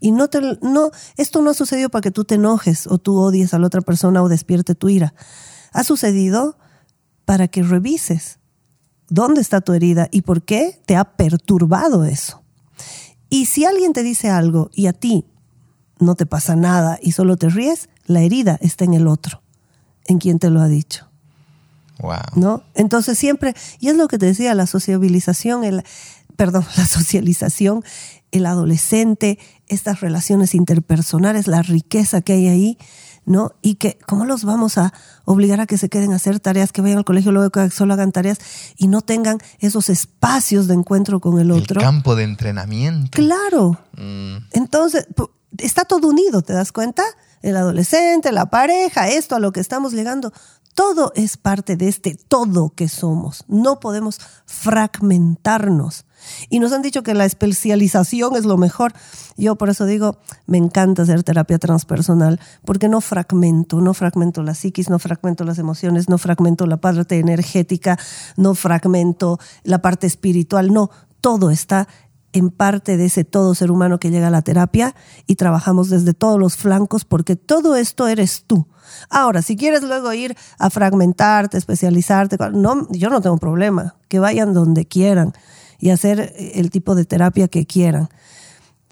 Y 0.00 0.10
no 0.10 0.26
te, 0.26 0.40
no, 0.62 0.90
esto 1.16 1.42
no 1.42 1.50
ha 1.50 1.54
sucedido 1.54 1.90
para 1.90 2.02
que 2.02 2.10
tú 2.10 2.24
te 2.24 2.34
enojes 2.34 2.88
o 2.88 2.98
tú 2.98 3.16
odies 3.16 3.54
a 3.54 3.60
la 3.60 3.68
otra 3.68 3.80
persona 3.80 4.20
o 4.20 4.28
despierte 4.28 4.74
tu 4.74 4.88
ira. 4.88 5.14
Ha 5.72 5.84
sucedido 5.84 6.58
para 7.24 7.46
que 7.46 7.62
revises 7.62 8.40
dónde 9.08 9.40
está 9.40 9.60
tu 9.60 9.72
herida 9.72 10.08
y 10.10 10.22
por 10.22 10.42
qué 10.42 10.82
te 10.86 10.96
ha 10.96 11.04
perturbado 11.04 12.04
eso. 12.04 12.42
Y 13.28 13.46
si 13.46 13.64
alguien 13.64 13.92
te 13.92 14.02
dice 14.02 14.28
algo 14.28 14.70
y 14.74 14.88
a 14.88 14.92
ti 14.92 15.24
no 16.00 16.16
te 16.16 16.26
pasa 16.26 16.56
nada 16.56 16.98
y 17.00 17.12
solo 17.12 17.36
te 17.36 17.48
ríes, 17.48 17.90
la 18.06 18.22
herida 18.22 18.58
está 18.60 18.84
en 18.84 18.94
el 18.94 19.06
otro, 19.06 19.40
en 20.06 20.18
quien 20.18 20.40
te 20.40 20.50
lo 20.50 20.60
ha 20.60 20.66
dicho. 20.66 21.09
Wow. 22.00 22.16
¿No? 22.34 22.62
Entonces 22.74 23.18
siempre, 23.18 23.54
y 23.78 23.88
es 23.88 23.96
lo 23.96 24.08
que 24.08 24.18
te 24.18 24.26
decía, 24.26 24.54
la 24.54 24.66
sociabilización, 24.66 25.64
el, 25.64 25.84
perdón, 26.36 26.64
la 26.76 26.86
socialización, 26.86 27.84
el 28.32 28.46
adolescente, 28.46 29.38
estas 29.68 30.00
relaciones 30.00 30.54
interpersonales, 30.54 31.46
la 31.46 31.62
riqueza 31.62 32.20
que 32.20 32.34
hay 32.34 32.48
ahí, 32.48 32.78
¿no? 33.26 33.52
Y 33.62 33.74
que, 33.76 33.98
¿cómo 34.06 34.24
los 34.24 34.44
vamos 34.44 34.78
a 34.78 34.92
obligar 35.24 35.60
a 35.60 35.66
que 35.66 35.78
se 35.78 35.88
queden 35.88 36.12
a 36.12 36.16
hacer 36.16 36.40
tareas, 36.40 36.72
que 36.72 36.80
vayan 36.80 36.98
al 36.98 37.04
colegio, 37.04 37.32
luego 37.32 37.50
que 37.50 37.70
solo 37.70 37.94
hagan 37.94 38.12
tareas 38.12 38.38
y 38.76 38.88
no 38.88 39.02
tengan 39.02 39.38
esos 39.58 39.90
espacios 39.90 40.66
de 40.66 40.74
encuentro 40.74 41.20
con 41.20 41.38
el 41.38 41.50
otro? 41.50 41.80
El 41.80 41.86
campo 41.86 42.16
de 42.16 42.24
entrenamiento. 42.24 43.10
Claro. 43.12 43.78
Mm. 43.96 44.36
Entonces, 44.52 45.06
está 45.58 45.84
todo 45.84 46.08
unido, 46.08 46.42
¿te 46.42 46.52
das 46.52 46.72
cuenta? 46.72 47.02
El 47.42 47.56
adolescente, 47.56 48.32
la 48.32 48.46
pareja, 48.46 49.08
esto 49.08 49.36
a 49.36 49.40
lo 49.40 49.52
que 49.52 49.60
estamos 49.60 49.92
llegando, 49.92 50.32
todo 50.80 51.12
es 51.14 51.36
parte 51.36 51.76
de 51.76 51.88
este 51.88 52.16
todo 52.28 52.70
que 52.70 52.88
somos. 52.88 53.44
No 53.48 53.80
podemos 53.80 54.18
fragmentarnos. 54.46 56.06
Y 56.48 56.58
nos 56.58 56.72
han 56.72 56.80
dicho 56.80 57.02
que 57.02 57.12
la 57.12 57.26
especialización 57.26 58.34
es 58.34 58.46
lo 58.46 58.56
mejor. 58.56 58.94
Yo 59.36 59.56
por 59.56 59.68
eso 59.68 59.84
digo, 59.84 60.20
me 60.46 60.56
encanta 60.56 61.02
hacer 61.02 61.22
terapia 61.22 61.58
transpersonal, 61.58 62.40
porque 62.64 62.88
no 62.88 63.02
fragmento, 63.02 63.82
no 63.82 63.92
fragmento 63.92 64.42
la 64.42 64.54
psiquis, 64.54 64.88
no 64.88 64.98
fragmento 64.98 65.44
las 65.44 65.58
emociones, 65.58 66.08
no 66.08 66.16
fragmento 66.16 66.64
la 66.64 66.78
parte 66.78 67.18
energética, 67.18 67.98
no 68.38 68.54
fragmento 68.54 69.38
la 69.64 69.82
parte 69.82 70.06
espiritual, 70.06 70.72
no, 70.72 70.90
todo 71.20 71.50
está 71.50 71.88
en 72.32 72.48
parte 72.48 72.96
de 72.96 73.04
ese 73.04 73.24
todo 73.24 73.54
ser 73.54 73.70
humano 73.70 74.00
que 74.00 74.10
llega 74.10 74.28
a 74.28 74.30
la 74.30 74.40
terapia 74.40 74.94
y 75.26 75.36
trabajamos 75.36 75.90
desde 75.90 76.14
todos 76.14 76.38
los 76.38 76.56
flancos 76.56 77.04
porque 77.04 77.36
todo 77.36 77.76
esto 77.76 78.08
eres 78.08 78.44
tú. 78.46 78.66
Ahora, 79.08 79.42
si 79.42 79.56
quieres 79.56 79.82
luego 79.82 80.12
ir 80.12 80.36
a 80.58 80.70
fragmentarte, 80.70 81.58
especializarte, 81.58 82.36
no, 82.52 82.88
yo 82.90 83.10
no 83.10 83.20
tengo 83.20 83.38
problema, 83.38 83.96
que 84.08 84.18
vayan 84.18 84.54
donde 84.54 84.86
quieran 84.86 85.32
y 85.78 85.90
hacer 85.90 86.34
el 86.36 86.70
tipo 86.70 86.94
de 86.94 87.04
terapia 87.04 87.48
que 87.48 87.66
quieran. 87.66 88.08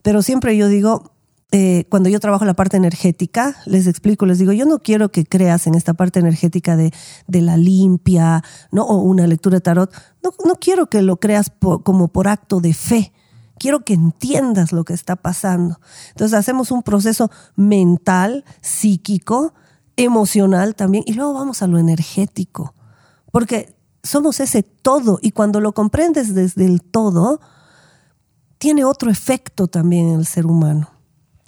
Pero 0.02 0.22
siempre 0.22 0.56
yo 0.56 0.68
digo, 0.68 1.12
eh, 1.50 1.86
cuando 1.88 2.08
yo 2.08 2.20
trabajo 2.20 2.44
la 2.44 2.54
parte 2.54 2.76
energética, 2.76 3.56
les 3.64 3.86
explico, 3.86 4.26
les 4.26 4.38
digo, 4.38 4.52
yo 4.52 4.66
no 4.66 4.80
quiero 4.80 5.10
que 5.10 5.24
creas 5.24 5.66
en 5.66 5.74
esta 5.74 5.94
parte 5.94 6.20
energética 6.20 6.76
de, 6.76 6.92
la 7.26 7.56
limpia, 7.56 8.42
¿no? 8.70 8.84
O 8.84 9.02
una 9.02 9.26
lectura 9.26 9.56
de 9.56 9.60
tarot. 9.60 9.92
No 10.22 10.54
quiero 10.56 10.88
que 10.88 11.02
lo 11.02 11.18
creas 11.18 11.50
como 11.82 12.08
por 12.08 12.28
acto 12.28 12.60
de 12.60 12.74
fe. 12.74 13.12
Quiero 13.58 13.84
que 13.84 13.94
entiendas 13.94 14.72
lo 14.72 14.84
que 14.84 14.94
está 14.94 15.16
pasando. 15.16 15.80
Entonces 16.10 16.38
hacemos 16.38 16.70
un 16.70 16.82
proceso 16.82 17.30
mental, 17.56 18.44
psíquico, 18.60 19.54
emocional 19.98 20.74
también, 20.74 21.04
y 21.06 21.12
luego 21.12 21.34
vamos 21.34 21.62
a 21.62 21.66
lo 21.66 21.78
energético. 21.78 22.74
Porque 23.30 23.74
somos 24.02 24.40
ese 24.40 24.62
todo 24.62 25.18
y 25.20 25.32
cuando 25.32 25.60
lo 25.60 25.72
comprendes 25.72 26.34
desde 26.34 26.64
el 26.64 26.80
todo, 26.80 27.40
tiene 28.58 28.84
otro 28.84 29.10
efecto 29.10 29.66
también 29.68 30.08
en 30.08 30.20
el 30.20 30.26
ser 30.26 30.46
humano. 30.46 30.90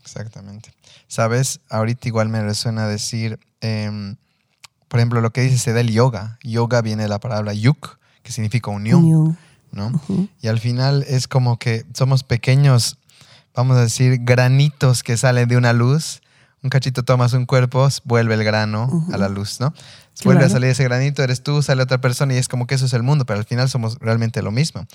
Exactamente. 0.00 0.72
Sabes, 1.08 1.60
ahorita 1.70 2.08
igual 2.08 2.28
me 2.28 2.42
resuena 2.42 2.86
decir, 2.86 3.38
em, 3.60 4.16
por 4.88 5.00
ejemplo, 5.00 5.20
lo 5.20 5.30
que 5.32 5.42
dice 5.42 5.58
se 5.58 5.72
da 5.72 5.80
el 5.80 5.90
yoga. 5.90 6.38
Yoga 6.42 6.82
viene 6.82 7.04
de 7.04 7.08
la 7.08 7.20
palabra 7.20 7.52
yuk, 7.54 7.98
que 8.22 8.32
significa 8.32 8.70
unión. 8.70 9.36
¿no? 9.72 10.00
Y 10.40 10.48
al 10.48 10.58
final 10.58 11.04
es 11.06 11.28
como 11.28 11.58
que 11.58 11.84
somos 11.94 12.24
pequeños, 12.24 12.98
vamos 13.54 13.76
a 13.76 13.82
decir, 13.82 14.18
granitos 14.22 15.02
que 15.02 15.16
salen 15.16 15.48
de 15.48 15.56
una 15.56 15.72
luz. 15.72 16.22
Un 16.62 16.70
cachito 16.70 17.02
tomas 17.02 17.32
un 17.32 17.46
cuerpo, 17.46 17.88
vuelve 18.04 18.34
el 18.34 18.44
grano 18.44 19.06
a 19.12 19.16
la 19.16 19.28
luz, 19.28 19.60
¿no? 19.60 19.72
Vuelve 20.24 20.44
a 20.44 20.48
salir 20.50 20.68
ese 20.70 20.84
granito, 20.84 21.22
eres 21.22 21.42
tú, 21.42 21.62
sale 21.62 21.82
otra 21.82 22.00
persona 22.00 22.34
y 22.34 22.36
es 22.36 22.48
como 22.48 22.66
que 22.66 22.74
eso 22.74 22.84
es 22.84 22.92
el 22.92 23.02
mundo, 23.02 23.24
pero 23.24 23.38
al 23.38 23.46
final 23.46 23.70
somos 23.70 23.96
realmente 24.00 24.42
lo 24.42 24.50
mismo. 24.50 24.86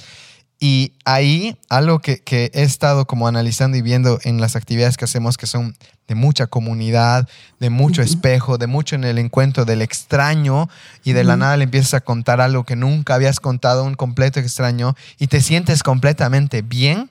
Y 0.60 0.94
ahí 1.04 1.58
algo 1.70 2.00
que, 2.00 2.20
que, 2.20 2.50
he 2.54 2.62
estado 2.62 3.06
como 3.06 3.28
analizando 3.28 3.78
y 3.78 3.82
viendo 3.82 4.20
en 4.24 4.40
las 4.40 4.56
actividades 4.56 4.96
que 4.96 5.06
hacemos, 5.06 5.38
que 5.38 5.48
son 5.48 5.76
de 6.08 6.16
mucha 6.16 6.48
comunidad, 6.48 7.28
de 7.60 7.70
mucho 7.70 8.02
espejo, 8.02 8.58
de 8.58 8.68
mucho 8.68 8.96
en 8.96 9.04
el 9.04 9.18
encuentro 9.18 9.66
del 9.66 9.82
extraño 9.82 10.70
y 11.04 11.14
de 11.14 11.24
la 11.24 11.36
nada 11.36 11.58
le 11.58 11.66
empiezas 11.66 11.96
a 11.96 12.02
contar 12.02 12.40
algo 12.40 12.64
que 12.64 12.76
nunca 12.76 13.16
habías 13.16 13.40
contado, 13.40 13.84
un 13.84 13.96
completo 13.96 14.40
extraño, 14.40 14.96
y 15.18 15.28
te 15.28 15.42
sientes 15.42 15.84
completamente 15.84 16.62
bien. 16.62 17.10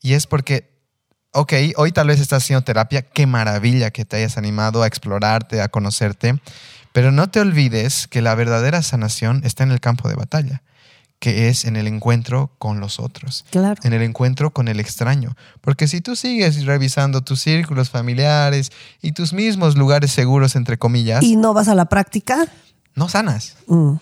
Y 0.00 0.14
es 0.14 0.26
porque, 0.26 0.73
ok, 1.34 1.52
hoy 1.76 1.92
tal 1.92 2.08
vez 2.08 2.20
estás 2.20 2.42
haciendo 2.42 2.64
terapia, 2.64 3.02
qué 3.02 3.26
maravilla 3.26 3.90
que 3.90 4.04
te 4.04 4.16
hayas 4.16 4.38
animado 4.38 4.82
a 4.82 4.86
explorarte, 4.86 5.60
a 5.60 5.68
conocerte, 5.68 6.40
pero 6.92 7.12
no 7.12 7.28
te 7.28 7.40
olvides 7.40 8.06
que 8.06 8.22
la 8.22 8.34
verdadera 8.34 8.82
sanación 8.82 9.42
está 9.44 9.64
en 9.64 9.72
el 9.72 9.80
campo 9.80 10.08
de 10.08 10.14
batalla 10.14 10.62
que 11.24 11.48
es 11.48 11.64
en 11.64 11.76
el 11.76 11.86
encuentro 11.86 12.50
con 12.58 12.80
los 12.80 13.00
otros, 13.00 13.46
claro. 13.50 13.80
en 13.82 13.94
el 13.94 14.02
encuentro 14.02 14.50
con 14.50 14.68
el 14.68 14.78
extraño. 14.78 15.34
Porque 15.62 15.88
si 15.88 16.02
tú 16.02 16.16
sigues 16.16 16.66
revisando 16.66 17.22
tus 17.22 17.40
círculos 17.40 17.88
familiares 17.88 18.70
y 19.00 19.12
tus 19.12 19.32
mismos 19.32 19.74
lugares 19.74 20.12
seguros, 20.12 20.54
entre 20.54 20.76
comillas, 20.76 21.22
y 21.22 21.36
no 21.36 21.54
vas 21.54 21.68
a 21.68 21.74
la 21.74 21.86
práctica, 21.86 22.46
no 22.94 23.08
sanas. 23.08 23.56
Mm. 23.68 23.94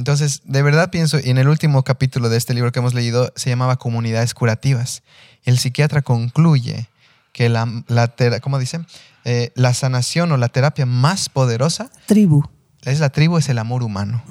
Entonces, 0.00 0.40
de 0.44 0.62
verdad 0.62 0.88
pienso, 0.88 1.20
y 1.22 1.28
en 1.28 1.36
el 1.36 1.46
último 1.46 1.84
capítulo 1.84 2.30
de 2.30 2.38
este 2.38 2.54
libro 2.54 2.72
que 2.72 2.78
hemos 2.78 2.94
leído 2.94 3.34
se 3.36 3.50
llamaba 3.50 3.76
Comunidades 3.76 4.32
Curativas. 4.32 5.02
El 5.44 5.58
psiquiatra 5.58 6.00
concluye 6.00 6.88
que 7.34 7.50
la, 7.50 7.68
la 7.86 8.10
¿cómo 8.40 8.58
dice? 8.58 8.80
Eh, 9.26 9.52
la 9.56 9.74
sanación 9.74 10.32
o 10.32 10.38
la 10.38 10.48
terapia 10.48 10.86
más 10.86 11.28
poderosa. 11.28 11.90
Tribu. 12.06 12.48
Es 12.80 12.98
la 12.98 13.10
tribu, 13.10 13.36
es 13.36 13.50
el 13.50 13.58
amor 13.58 13.82
humano. 13.82 14.24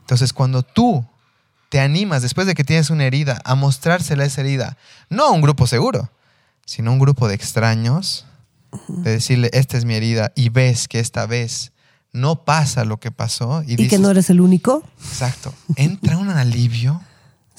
Entonces, 0.00 0.34
cuando 0.34 0.62
tú 0.62 1.06
te 1.70 1.80
animas 1.80 2.20
después 2.20 2.46
de 2.46 2.54
que 2.54 2.62
tienes 2.62 2.90
una 2.90 3.06
herida 3.06 3.40
a 3.46 3.54
mostrársela 3.54 4.26
esa 4.26 4.42
herida, 4.42 4.76
no 5.08 5.24
a 5.24 5.30
un 5.30 5.40
grupo 5.40 5.66
seguro, 5.66 6.10
sino 6.66 6.90
a 6.90 6.92
un 6.92 6.98
grupo 6.98 7.28
de 7.28 7.34
extraños, 7.34 8.26
de 8.88 9.12
decirle, 9.12 9.48
esta 9.54 9.78
es 9.78 9.86
mi 9.86 9.94
herida 9.94 10.32
y 10.34 10.50
ves 10.50 10.86
que 10.86 11.00
esta 11.00 11.24
vez 11.24 11.72
no 12.12 12.44
pasa 12.44 12.84
lo 12.84 12.98
que 12.98 13.10
pasó. 13.10 13.62
Y, 13.66 13.88
que 13.88 13.98
no 13.98 14.10
eres 14.10 14.30
el 14.30 14.40
único. 14.40 14.82
Exacto. 14.98 15.54
Entra 15.76 16.18
un 16.18 16.30
alivio. 16.30 17.00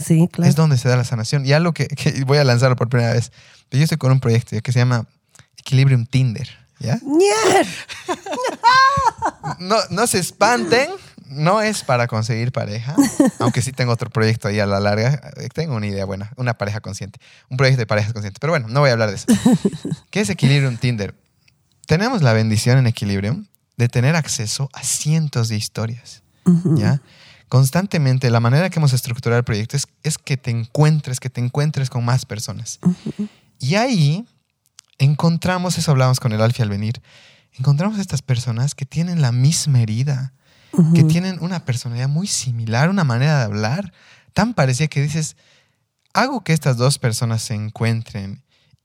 Sí, 0.02 0.30
claro. 0.32 0.50
Es 0.50 0.56
donde 0.56 0.78
se 0.78 0.88
da 0.88 0.96
la 0.96 1.04
sanación. 1.04 1.46
Y 1.46 1.52
algo 1.52 1.74
que, 1.74 1.86
que 1.88 2.24
voy 2.24 2.38
a 2.38 2.46
lanzarlo 2.46 2.78
por 2.78 2.88
primera 2.88 3.12
vez. 3.12 3.34
Yo 3.70 3.84
estoy 3.84 3.98
con 3.98 4.14
un 4.14 4.22
proyecto 4.22 4.58
que 4.62 4.72
se 4.72 4.80
llama 4.80 5.06
Equilibrium 5.58 6.06
Tinder. 6.06 6.48
¿Ya? 6.80 6.98
no, 9.60 9.76
no 9.90 10.08
se 10.08 10.20
espanten 10.20 10.90
no 11.30 11.62
es 11.62 11.84
para 11.84 12.08
conseguir 12.08 12.52
pareja, 12.52 12.96
aunque 13.40 13.62
sí 13.62 13.72
tengo 13.72 13.94
otro 13.94 14.10
proyecto 14.10 14.48
ahí 14.48 14.60
a 14.60 14.66
la 14.66 14.80
larga. 14.80 15.32
Tengo 15.54 15.76
una 15.76 15.88
idea 15.88 16.06
buena, 16.06 16.32
una 16.36 16.56
pareja 16.56 16.82
consciente, 16.82 17.20
un 17.50 17.58
proyecto 17.58 17.80
de 17.80 17.86
parejas 17.86 18.14
conscientes. 18.14 18.40
Pero 18.40 18.52
bueno, 18.52 18.68
no 18.68 18.80
voy 18.82 18.90
a 18.90 18.94
hablar 18.94 19.10
de 19.10 19.16
eso. 19.16 19.28
¿Qué 20.10 20.22
es 20.22 20.30
Equilibrium 20.30 20.78
Tinder? 20.78 21.16
Tenemos 21.86 22.22
la 22.22 22.34
bendición 22.34 22.78
en 22.78 22.88
Equilibrium 22.88 23.46
de 23.80 23.88
tener 23.88 24.18
acceso 24.18 24.70
a 24.74 24.84
cientos 24.84 25.48
de 25.48 25.56
historias. 25.56 26.22
¿Ya? 26.76 27.02
Constantemente, 27.48 28.30
la 28.30 28.42
manera 28.42 28.70
que 28.70 28.78
hemos 28.78 28.92
estructurado 28.92 29.40
el 29.40 29.46
proyecto 29.46 29.78
es, 29.78 29.88
es 30.04 30.18
que 30.18 30.36
te 30.36 30.52
encuentres, 30.52 31.20
que 31.22 31.30
te 31.30 31.40
encuentres 31.40 31.90
con 31.90 32.04
más 32.04 32.26
personas. 32.26 32.80
Y 33.58 33.76
ahí 33.76 34.28
encontramos, 34.98 35.78
eso 35.78 35.92
hablamos 35.92 36.20
con 36.20 36.34
el 36.34 36.42
Alfie 36.42 36.64
al 36.64 36.70
venir, 36.70 37.02
encontramos 37.54 38.00
estas 38.00 38.22
personas 38.22 38.76
que 38.76 38.86
tienen 38.86 39.22
la 39.22 39.32
misma 39.32 39.82
herida, 39.82 40.34
que 40.94 41.04
tienen 41.04 41.38
una 41.42 41.64
personalidad 41.64 42.10
muy 42.10 42.28
similar, 42.28 42.90
una 42.90 43.06
manera 43.06 43.40
de 43.40 43.44
hablar 43.46 43.94
tan 44.34 44.54
parecida 44.54 44.88
que 44.88 45.02
dices, 45.02 45.38
hago 46.14 46.44
que 46.44 46.52
estas 46.52 46.76
dos 46.76 47.00
personas 47.00 47.42
se 47.44 47.54
encuentren 47.54 48.44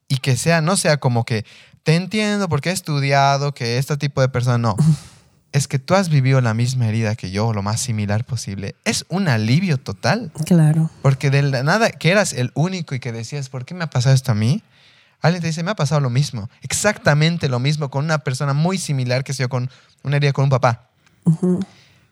y 0.08 0.18
que 0.18 0.36
sea, 0.36 0.60
no 0.60 0.76
sea 0.76 0.98
como 0.98 1.24
que 1.24 1.44
te 1.84 1.94
entiendo 1.94 2.48
porque 2.48 2.70
he 2.70 2.72
estudiado 2.72 3.54
que 3.54 3.78
este 3.78 3.96
tipo 3.96 4.20
de 4.20 4.28
persona, 4.28 4.58
no. 4.58 4.76
es 5.52 5.68
que 5.68 5.78
tú 5.78 5.94
has 5.94 6.08
vivido 6.08 6.40
la 6.40 6.52
misma 6.52 6.88
herida 6.88 7.14
que 7.14 7.30
yo, 7.30 7.52
lo 7.52 7.62
más 7.62 7.80
similar 7.80 8.24
posible. 8.24 8.74
Es 8.84 9.06
un 9.08 9.28
alivio 9.28 9.78
total. 9.78 10.32
Claro. 10.46 10.90
Porque 11.00 11.30
de 11.30 11.42
la 11.42 11.62
nada, 11.62 11.90
que 11.90 12.10
eras 12.10 12.32
el 12.32 12.50
único 12.54 12.96
y 12.96 13.00
que 13.00 13.12
decías, 13.12 13.50
¿por 13.50 13.64
qué 13.64 13.74
me 13.74 13.84
ha 13.84 13.90
pasado 13.90 14.16
esto 14.16 14.32
a 14.32 14.34
mí? 14.34 14.64
Alguien 15.20 15.42
te 15.42 15.46
dice, 15.46 15.62
me 15.62 15.70
ha 15.70 15.76
pasado 15.76 16.00
lo 16.00 16.10
mismo, 16.10 16.50
exactamente 16.60 17.48
lo 17.48 17.60
mismo 17.60 17.88
con 17.88 18.04
una 18.04 18.18
persona 18.18 18.52
muy 18.52 18.78
similar 18.78 19.24
que 19.24 19.32
yo 19.32 19.48
con 19.48 19.70
una 20.02 20.16
herida 20.16 20.32
con 20.32 20.44
un 20.44 20.50
papá. 20.50 20.88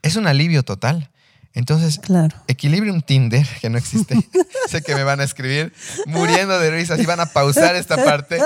Es 0.02 0.16
un 0.16 0.26
alivio 0.26 0.62
total. 0.62 1.10
Entonces, 1.54 1.98
claro. 1.98 2.34
Equilibrium 2.48 3.02
Tinder, 3.02 3.46
que 3.60 3.68
no 3.68 3.76
existe. 3.76 4.16
sé 4.68 4.82
que 4.82 4.94
me 4.94 5.04
van 5.04 5.20
a 5.20 5.24
escribir 5.24 5.72
muriendo 6.06 6.58
de 6.58 6.70
risas 6.70 6.98
y 6.98 7.04
van 7.04 7.20
a 7.20 7.26
pausar 7.26 7.76
esta 7.76 8.02
parte. 8.02 8.38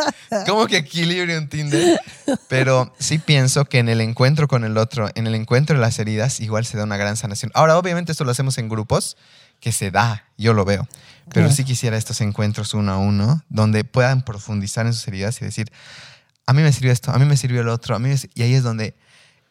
¿Cómo 0.47 0.67
que 0.67 0.79
Equilibrium 0.79 1.49
Tinder? 1.49 2.01
Pero 2.49 2.93
sí 2.99 3.19
pienso 3.19 3.65
que 3.67 3.79
en 3.79 3.89
el 3.89 4.01
encuentro 4.01 4.49
con 4.49 4.65
el 4.65 4.77
otro, 4.77 5.09
en 5.15 5.27
el 5.27 5.37
encuentro 5.37 5.77
de 5.77 5.81
las 5.81 5.99
heridas, 5.99 6.41
igual 6.41 6.67
se 6.67 6.77
da 6.77 6.85
una 6.85 6.97
gran 6.97 7.17
sanación. 7.17 7.53
Ahora, 7.55 7.79
obviamente, 7.79 8.11
esto 8.11 8.25
lo 8.25 8.33
hacemos 8.33 8.59
en 8.59 8.69
grupos, 8.69 9.17
que 9.61 9.73
se 9.73 9.91
da, 9.91 10.25
yo 10.37 10.53
lo 10.53 10.65
veo. 10.65 10.89
Pero 11.33 11.51
sí 11.51 11.65
quisiera 11.65 11.97
estos 11.97 12.21
encuentros 12.21 12.75
uno 12.75 12.93
a 12.93 12.99
uno, 12.99 13.43
donde 13.49 13.85
puedan 13.85 14.23
profundizar 14.23 14.87
en 14.87 14.95
sus 14.95 15.07
heridas 15.09 15.41
y 15.43 15.45
decir, 15.45 15.73
a 16.47 16.53
mí 16.53 16.63
me 16.63 16.73
sirvió 16.73 16.93
esto, 16.93 17.11
a 17.11 17.19
mí 17.19 17.25
me 17.25 17.37
sirvió 17.37 17.63
el 17.63 17.69
otro, 17.69 17.97
a 17.97 17.99
mí 17.99 18.15
y 18.35 18.43
ahí 18.43 18.55
es 18.55 18.63
donde 18.63 18.95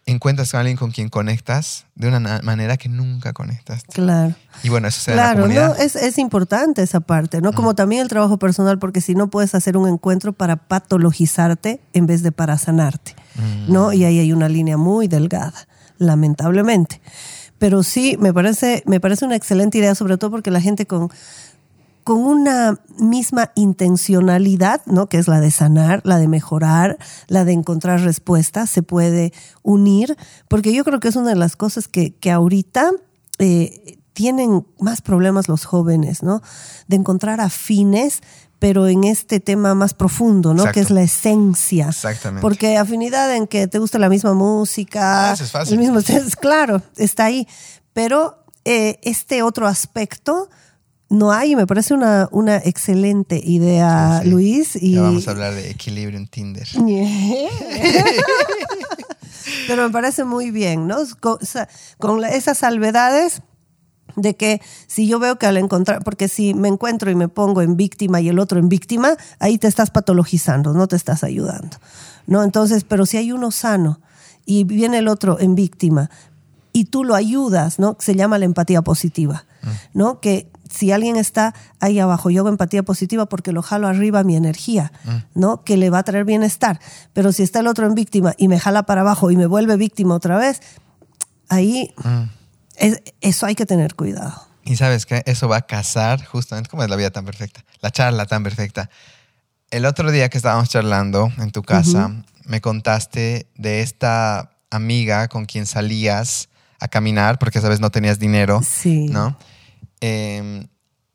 encuentras 0.06 0.52
con 0.52 0.60
alguien 0.60 0.78
con 0.78 0.92
quien 0.92 1.10
conectas 1.10 1.86
de 1.96 2.08
una 2.08 2.20
manera 2.44 2.78
que 2.78 2.90
nunca 2.90 3.34
conectas. 3.34 3.84
Claro. 3.92 4.36
Y 4.64 4.70
bueno, 4.70 4.88
eso 4.88 5.02
se 5.02 5.16
da 5.16 5.32
en 5.32 5.38
la 5.38 5.42
comunidad. 5.42 5.68
¿no? 5.70 5.84
Es, 5.84 5.96
es, 5.96 6.18
importante 6.20 6.84
esa 6.84 7.00
parte, 7.00 7.42
¿no? 7.42 7.54
Como 7.54 7.74
también 7.74 8.02
el 8.02 8.08
trabajo 8.08 8.38
personal, 8.38 8.78
porque 8.78 9.02
si 9.02 9.16
no 9.16 9.30
puedes 9.30 9.56
hacer 9.56 9.78
un 9.78 9.88
encuentro 9.88 10.34
para 10.34 10.56
patologizarte 10.58 11.82
en 11.94 12.06
vez 12.06 12.22
de 12.22 12.32
para 12.32 12.58
sanarte, 12.58 13.16
¿no? 13.68 13.94
Y 13.94 14.04
ahí 14.04 14.20
hay 14.20 14.32
una 14.32 14.48
línea 14.48 14.78
muy 14.78 15.08
delgada, 15.08 15.68
lamentablemente. 15.98 17.02
Pero 17.58 17.84
sí, 17.84 18.18
me 18.20 18.34
parece, 18.34 18.84
me 18.86 19.00
parece 19.00 19.26
una 19.26 19.36
excelente 19.36 19.78
idea, 19.78 19.96
sobre 19.96 20.18
todo 20.18 20.30
porque 20.30 20.52
la 20.52 20.62
gente 20.62 20.86
con 20.86 21.10
con 22.06 22.20
una 22.20 22.80
misma 23.00 23.52
intencionalidad, 23.56 24.86
¿no? 24.86 25.10
Que 25.10 25.18
es 25.18 25.28
la 25.28 25.40
de 25.42 25.50
sanar, 25.50 26.02
la 26.04 26.20
de 26.20 26.28
mejorar, 26.28 27.00
la 27.28 27.46
de 27.46 27.52
encontrar 27.52 28.00
respuestas, 28.02 28.70
se 28.70 28.84
puede 28.84 29.34
unir, 29.64 30.16
porque 30.48 30.72
yo 30.72 30.84
creo 30.84 31.00
que 31.00 31.08
es 31.08 31.16
una 31.16 31.30
de 31.30 31.36
las 31.36 31.56
cosas 31.56 31.88
que, 31.88 32.14
que 32.14 32.30
ahorita 32.30 32.92
eh, 33.40 33.98
tienen 34.14 34.68
más 34.80 35.02
problemas 35.02 35.50
los 35.50 35.66
jóvenes, 35.66 36.22
¿no? 36.22 36.44
De 36.88 36.96
encontrar 36.96 37.42
afines, 37.42 38.22
pero 38.60 38.88
en 38.88 39.04
este 39.04 39.40
tema 39.40 39.74
más 39.74 39.96
profundo, 39.96 40.54
¿no? 40.54 40.72
Que 40.72 40.82
es 40.82 40.92
la 40.92 41.02
esencia. 41.02 41.88
Exactamente. 41.88 42.44
Porque 42.44 42.78
afinidad 42.78 43.36
en 43.36 43.48
que 43.48 43.68
te 43.68 43.80
gusta 43.80 43.98
la 43.98 44.10
misma 44.10 44.36
música, 44.36 45.32
ah, 45.32 45.34
es 45.34 45.52
fácil. 45.52 45.74
el 45.74 45.80
mismo, 45.80 46.00
claro, 46.40 46.84
está 46.98 47.26
ahí. 47.26 47.48
Pero 47.94 48.46
eh, 48.64 49.00
este 49.02 49.42
otro 49.42 49.66
aspecto 49.66 50.50
no 51.10 51.32
hay, 51.32 51.56
me 51.56 51.68
parece 51.68 51.94
una, 51.94 52.28
una 52.32 52.58
excelente 52.58 53.40
idea, 53.44 54.24
Luis. 54.26 54.76
Y... 54.76 54.94
Ya 54.94 55.02
vamos 55.02 55.28
a 55.28 55.32
hablar 55.32 55.54
de 55.54 55.70
equilibrio 55.70 56.18
en 56.18 56.28
Tinder. 56.28 56.68
Pero 59.68 59.84
me 59.84 59.90
parece 59.92 60.24
muy 60.24 60.50
bien, 60.52 60.88
¿no? 60.88 60.98
Con, 61.20 61.38
con, 62.00 62.24
esas 62.26 62.58
salvedades 62.58 63.42
de 64.16 64.36
que 64.36 64.62
si 64.88 65.08
yo 65.08 65.20
veo 65.20 65.38
que 65.38 65.46
al 65.46 65.58
encontrar, 65.58 66.04
porque 66.04 66.28
si 66.28 66.54
me 66.54 66.68
encuentro 66.68 67.12
y 67.12 67.16
me 67.16 67.28
pongo 67.28 67.62
en 67.62 67.76
víctima 67.78 68.22
y 68.22 68.30
el 68.30 68.40
otro 68.40 68.60
en 68.60 68.70
víctima, 68.70 69.16
ahí 69.40 69.58
te 69.58 69.68
estás 69.68 69.92
patologizando, 69.92 70.74
no 70.74 70.88
te 70.88 70.96
estás 70.96 71.24
ayudando, 71.24 71.78
¿no? 72.26 72.44
Entonces, 72.44 72.84
pero 72.84 73.06
si 73.06 73.18
hay 73.18 73.32
uno 73.32 73.52
sano 73.52 74.00
y 74.46 74.64
viene 74.64 75.00
el 75.00 75.08
otro 75.08 75.40
en 75.40 75.54
víctima 75.56 76.10
y 76.74 76.86
tú 76.86 77.04
lo 77.04 77.14
ayudas, 77.16 77.78
¿no? 77.78 77.98
Se 78.00 78.16
llama 78.16 78.40
la 78.40 78.46
empatía 78.46 78.82
positiva, 78.82 79.46
¿no? 79.94 80.20
Que 80.20 80.50
si 80.70 80.92
alguien 80.92 81.16
está 81.16 81.54
ahí 81.80 82.00
abajo, 82.00 82.30
yo 82.30 82.42
hago 82.42 82.50
empatía 82.50 82.84
positiva 82.84 83.28
porque 83.28 83.52
lo 83.52 83.62
jalo 83.62 83.88
arriba 83.88 84.24
mi 84.24 84.36
energía, 84.36 84.92
mm. 85.04 85.40
¿no? 85.40 85.64
Que 85.64 85.78
le 85.78 85.90
va 85.90 86.00
a 86.00 86.04
traer 86.04 86.26
bienestar. 86.26 86.80
Pero 87.14 87.32
si 87.32 87.44
está 87.44 87.60
el 87.60 87.68
otro 87.68 87.86
en 87.86 87.96
víctima 87.96 88.34
y 88.38 88.48
me 88.48 88.60
jala 88.60 88.84
para 88.84 89.02
abajo 89.02 89.32
y 89.32 89.38
me 89.38 89.46
vuelve 89.46 89.78
víctima 89.78 90.16
otra 90.16 90.38
vez, 90.38 90.62
ahí 91.50 91.94
mm. 92.04 92.94
eso 93.22 93.46
hay 93.46 93.56
que 93.56 93.66
tener 93.66 93.96
cuidado. 93.96 94.34
Y 94.64 94.78
sabes 94.78 95.06
que 95.06 95.22
eso 95.28 95.48
va 95.48 95.58
a 95.58 95.62
casar 95.62 96.26
justamente 96.26 96.70
como 96.70 96.84
es 96.84 96.90
la 96.90 96.96
vida 96.96 97.12
tan 97.12 97.24
perfecta, 97.24 97.64
la 97.82 97.92
charla 97.92 98.26
tan 98.26 98.44
perfecta. 98.44 98.90
El 99.70 99.86
otro 99.86 100.12
día 100.12 100.30
que 100.30 100.38
estábamos 100.38 100.70
charlando 100.70 101.32
en 101.38 101.52
tu 101.52 101.62
casa, 101.62 102.12
me 102.46 102.62
contaste 102.62 103.48
de 103.56 103.82
esta 103.82 104.52
amiga 104.72 105.28
con 105.28 105.46
quien 105.46 105.66
salías 105.68 106.50
a 106.80 106.88
caminar 106.88 107.38
porque 107.38 107.62
sabes 107.62 107.80
no 107.80 107.92
tenías 107.92 108.20
dinero, 108.20 108.62
sí. 108.64 109.08
¿no? 109.08 109.38
Em, 110.08 110.68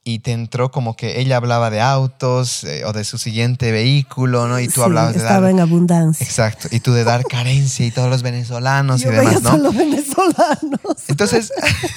y 0.02 0.18
te 0.18 0.32
entró 0.32 0.72
como 0.72 0.96
que 0.96 1.20
ella 1.20 1.36
hablaba 1.36 1.70
de 1.70 1.80
autos 1.80 2.64
eh, 2.64 2.84
o 2.84 2.92
de 2.92 3.04
su 3.04 3.18
siguiente 3.18 3.70
vehículo, 3.70 4.48
¿no? 4.48 4.58
Y 4.58 4.66
tú 4.66 4.82
hablabas 4.82 5.12
de 5.12 5.20
estaba 5.20 5.48
en 5.48 5.60
abundancia. 5.60 6.24
Exacto. 6.24 6.66
Y 6.72 6.80
tú 6.80 6.92
de 6.92 7.04
dar 7.04 7.24
carencia 7.28 7.86
y 7.86 7.92
todos 7.92 8.10
los 8.10 8.22
venezolanos 8.22 9.02
y 9.02 9.04
demás, 9.04 9.42
¿no? 9.42 9.58
los 9.58 9.76
venezolanos. 9.76 11.04
Entonces, 11.06 11.52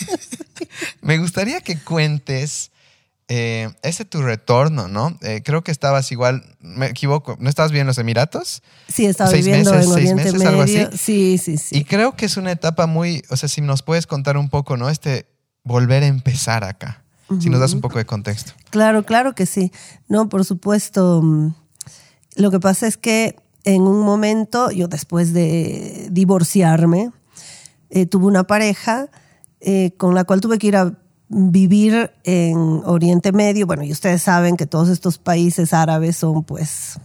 me 1.02 1.18
gustaría 1.18 1.62
que 1.62 1.80
cuentes 1.80 2.70
eh, 3.28 3.70
ese 3.82 4.06
tu 4.06 4.22
retorno, 4.22 4.88
¿no? 4.88 5.18
Eh, 5.22 5.42
creo 5.44 5.64
que 5.64 5.72
estabas 5.72 6.12
igual, 6.12 6.44
me 6.60 6.88
equivoco, 6.88 7.38
¿no 7.40 7.50
estabas 7.50 7.72
bien 7.72 7.82
en 7.82 7.88
los 7.88 7.98
Emiratos? 7.98 8.62
Sí, 8.88 9.06
estaba 9.06 9.32
viviendo 9.32 9.74
en 9.74 9.88
Oriente 9.88 10.16
meses, 10.16 10.34
Medio. 10.34 10.50
Algo 10.50 10.62
así. 10.62 10.86
Sí, 10.96 11.38
sí, 11.40 11.58
sí. 11.58 11.78
Y 11.78 11.86
creo 11.86 12.16
que 12.16 12.28
es 12.28 12.38
una 12.38 12.52
etapa 12.52 12.86
muy, 12.86 13.24
o 13.30 13.38
sea, 13.38 13.50
si 13.50 13.62
nos 13.62 13.82
puedes 13.82 14.06
contar 14.06 14.38
un 14.38 14.50
poco, 14.50 14.78
¿no? 14.78 14.90
Este 14.90 15.33
volver 15.64 16.04
a 16.04 16.08
empezar 16.08 16.64
acá. 16.64 17.04
Si 17.40 17.50
nos 17.50 17.60
das 17.60 17.74
un 17.74 17.82
poco 17.82 17.98
de 17.98 18.06
contexto. 18.06 18.52
Claro, 18.70 19.04
claro 19.04 19.34
que 19.34 19.46
sí. 19.46 19.72
No, 20.08 20.30
por 20.30 20.46
supuesto. 20.46 21.22
Mm, 21.24 21.54
lo 22.36 22.52
que 22.52 22.60
pasa 22.60 22.86
es 22.86 22.98
que 22.98 23.38
en 23.64 23.84
un 23.84 24.02
momento, 24.02 24.70
yo 24.72 24.88
después 24.88 25.34
de 25.34 26.10
divorciarme, 26.12 27.12
eh, 27.90 28.06
tuve 28.06 28.26
una 28.26 28.44
pareja 28.44 29.08
eh, 29.62 29.94
con 29.98 30.14
la 30.14 30.26
cual 30.26 30.42
tuve 30.42 30.58
que 30.58 30.68
ir 30.68 30.76
a 30.76 30.94
vivir 31.30 32.12
en 32.24 32.82
Oriente 32.86 33.32
Medio. 33.32 33.66
Bueno, 33.66 33.84
y 33.84 33.92
ustedes 33.92 34.22
saben 34.22 34.58
que 34.58 34.68
todos 34.68 34.90
estos 34.90 35.18
países 35.18 35.74
árabes 35.74 36.18
son 36.18 36.44
pues 36.44 37.00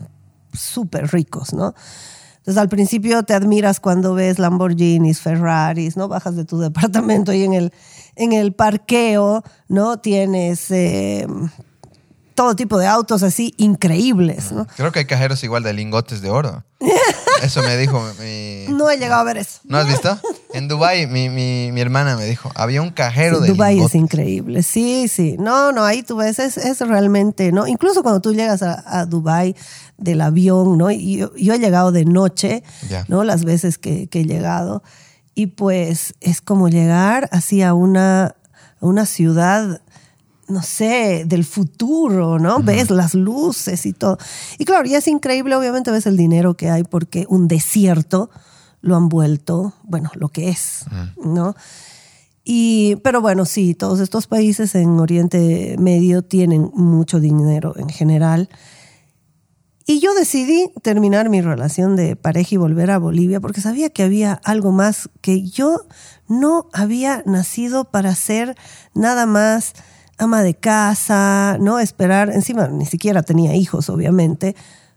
súper 0.52 1.10
ricos, 1.12 1.54
¿no? 1.54 1.74
Entonces 2.38 2.60
al 2.60 2.68
principio 2.68 3.22
te 3.22 3.34
admiras 3.34 3.78
cuando 3.80 4.14
ves 4.14 4.38
Lamborghinis, 4.38 5.20
Ferraris, 5.20 5.96
¿no? 5.96 6.08
Bajas 6.08 6.34
de 6.36 6.44
tu 6.44 6.58
departamento 6.58 7.32
y 7.32 7.44
en 7.44 7.52
el, 7.52 7.72
en 8.18 8.32
el 8.32 8.52
parqueo, 8.52 9.42
¿no? 9.68 9.98
Tienes 9.98 10.70
eh, 10.70 11.26
todo 12.34 12.54
tipo 12.54 12.78
de 12.78 12.86
autos 12.86 13.22
así 13.22 13.54
increíbles, 13.56 14.52
¿no? 14.52 14.66
Creo 14.76 14.92
que 14.92 15.00
hay 15.00 15.04
cajeros 15.06 15.42
igual 15.42 15.62
de 15.62 15.72
lingotes 15.72 16.20
de 16.20 16.30
oro. 16.30 16.64
Eso 17.42 17.62
me 17.62 17.76
dijo 17.76 18.00
mi... 18.20 18.66
No 18.68 18.90
he 18.90 18.98
llegado 18.98 19.20
a 19.20 19.24
ver 19.24 19.36
eso. 19.38 19.60
¿No 19.64 19.78
has 19.78 19.86
visto? 19.86 20.18
En 20.52 20.66
Dubái, 20.66 21.06
mi, 21.06 21.28
mi, 21.28 21.70
mi 21.70 21.80
hermana 21.80 22.16
me 22.16 22.24
dijo, 22.24 22.50
había 22.56 22.82
un 22.82 22.90
cajero 22.90 23.38
de 23.38 23.48
Dubái 23.48 23.74
lingotes. 23.74 23.94
es 23.94 24.00
increíble, 24.00 24.62
sí, 24.64 25.06
sí. 25.06 25.36
No, 25.38 25.70
no, 25.70 25.84
ahí 25.84 26.02
tú 26.02 26.16
ves, 26.16 26.40
es, 26.40 26.56
es 26.56 26.80
realmente, 26.80 27.52
¿no? 27.52 27.68
Incluso 27.68 28.02
cuando 28.02 28.20
tú 28.20 28.34
llegas 28.34 28.62
a, 28.62 28.82
a 28.86 29.06
Dubái 29.06 29.54
del 29.98 30.20
avión, 30.20 30.78
¿no? 30.78 30.90
Y 30.90 31.18
yo, 31.18 31.34
yo 31.36 31.54
he 31.54 31.58
llegado 31.58 31.92
de 31.92 32.04
noche. 32.04 32.62
¿no? 33.08 33.24
Las 33.24 33.44
veces 33.44 33.78
que, 33.78 34.08
que 34.08 34.20
he 34.20 34.24
llegado. 34.24 34.82
Y 35.38 35.46
pues 35.46 36.16
es 36.20 36.40
como 36.40 36.68
llegar 36.68 37.28
así 37.30 37.62
a 37.62 37.72
una, 37.72 38.24
a 38.24 38.34
una 38.80 39.06
ciudad, 39.06 39.80
no 40.48 40.62
sé, 40.62 41.22
del 41.26 41.44
futuro, 41.44 42.40
¿no? 42.40 42.58
Ves 42.58 42.90
las 42.90 43.14
luces 43.14 43.86
y 43.86 43.92
todo. 43.92 44.18
Y 44.58 44.64
claro, 44.64 44.88
y 44.88 44.96
es 44.96 45.06
increíble, 45.06 45.54
obviamente 45.54 45.92
ves 45.92 46.06
el 46.06 46.16
dinero 46.16 46.54
que 46.54 46.70
hay 46.70 46.82
porque 46.82 47.24
un 47.28 47.46
desierto 47.46 48.30
lo 48.80 48.96
han 48.96 49.08
vuelto, 49.08 49.74
bueno, 49.84 50.10
lo 50.16 50.28
que 50.28 50.48
es, 50.48 50.86
¿no? 51.22 51.54
Y, 52.42 52.96
pero 53.04 53.20
bueno, 53.20 53.44
sí, 53.44 53.74
todos 53.74 54.00
estos 54.00 54.26
países 54.26 54.74
en 54.74 54.98
Oriente 54.98 55.76
Medio 55.78 56.22
tienen 56.22 56.72
mucho 56.74 57.20
dinero 57.20 57.74
en 57.76 57.90
general. 57.90 58.48
Y 59.90 60.00
yo 60.00 60.12
decidí 60.12 60.70
terminar 60.82 61.30
mi 61.30 61.40
relación 61.40 61.96
de 61.96 62.14
pareja 62.14 62.56
y 62.56 62.58
volver 62.58 62.90
a 62.90 62.98
Bolivia 62.98 63.40
porque 63.40 63.62
sabía 63.62 63.88
que 63.88 64.02
había 64.02 64.38
algo 64.44 64.70
más, 64.70 65.08
que 65.22 65.44
yo 65.44 65.86
no 66.28 66.68
había 66.74 67.22
nacido 67.24 67.86
para 67.86 68.14
ser 68.14 68.54
nada 68.92 69.24
más 69.24 69.72
ama 70.18 70.42
de 70.42 70.52
casa, 70.52 71.56
no 71.58 71.78
esperar, 71.78 72.28
encima 72.28 72.68
ni 72.68 72.84
siquiera 72.84 73.22
tenía 73.22 73.54
hijos, 73.54 73.88
obviamente. 73.88 74.56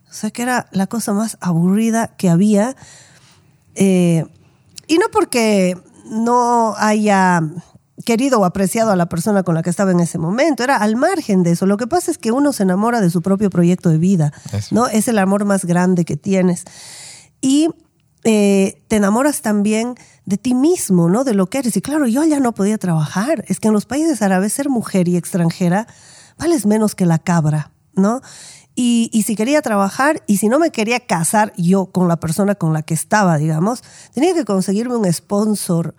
O 0.10 0.14
sea 0.14 0.30
que 0.30 0.42
era 0.42 0.68
la 0.74 0.88
cosa 0.88 1.14
más 1.14 1.38
aburrida 1.39 2.08
que 2.18 2.30
había. 2.30 2.76
Eh, 3.76 4.26
y 4.88 4.98
no 4.98 5.06
porque 5.10 5.78
no 6.10 6.76
haya 6.78 7.42
querido 8.06 8.39
o 8.39 8.46
apreciado 8.46 8.92
a 8.92 8.96
la 8.96 9.08
persona 9.08 9.44
con 9.44 9.56
la 9.56 9.64
que 9.64 9.70
estaba 9.70 9.92
en 9.92 10.00
ese 10.00 10.18
momento, 10.18 10.64
era 10.64 10.78
al 10.78 10.96
margen 10.96 11.44
de 11.44 11.52
eso. 11.52 11.66
Lo 11.66 11.78
que 11.78 11.88
pasa 11.88 12.12
es 12.12 12.18
que 12.18 12.32
uno 12.32 12.54
se 12.54 12.64
enamora 12.64 13.02
de 13.02 13.10
su 13.10 13.22
propio 13.22 13.50
proyecto 13.50 13.89
de 13.89 13.98
vida, 13.98 14.34
¿no? 14.72 14.88
Es 14.88 15.08
el 15.08 15.18
amor 15.18 15.46
más 15.46 15.66
grande 15.66 16.06
que 16.06 16.18
tienes. 16.18 16.66
Y 17.42 17.70
eh, 18.24 18.84
te 18.88 18.98
enamoras 18.98 19.42
también 19.42 19.96
de 20.26 20.38
ti 20.38 20.54
mismo, 20.54 21.10
¿no? 21.10 21.24
De 21.24 21.34
lo 21.34 21.48
que 21.48 21.60
eres. 21.60 21.76
Y 21.78 21.82
claro, 21.82 22.08
yo 22.08 22.24
ya 22.24 22.39
no 22.39 22.54
podía 22.54 22.78
trabajar. 22.78 23.44
Es 23.48 23.60
que 23.60 23.68
en 23.68 23.74
los 23.74 23.86
países 23.86 24.22
árabes 24.22 24.54
ser 24.54 24.70
mujer 24.70 25.08
y 25.08 25.18
extranjera 25.18 25.88
vales 26.38 26.66
menos 26.66 26.96
que 26.96 27.06
la 27.06 27.20
cabra, 27.20 27.72
¿no? 27.94 28.22
Y, 28.74 29.10
y, 29.12 29.24
si 29.24 29.36
quería 29.36 29.62
trabajar 29.62 30.24
y 30.28 30.38
si 30.38 30.48
no 30.48 30.58
me 30.58 30.72
quería 30.72 31.02
casar 31.02 31.52
yo 31.58 31.88
con 31.88 32.08
la 32.08 32.22
persona 32.22 32.56
con 32.56 32.72
la 32.72 32.84
que 32.84 32.94
estaba, 32.94 33.38
digamos, 33.38 33.84
tenía 34.14 34.34
que 34.34 34.46
conseguirme 34.46 34.96
un 34.96 35.12
sponsor 35.12 35.94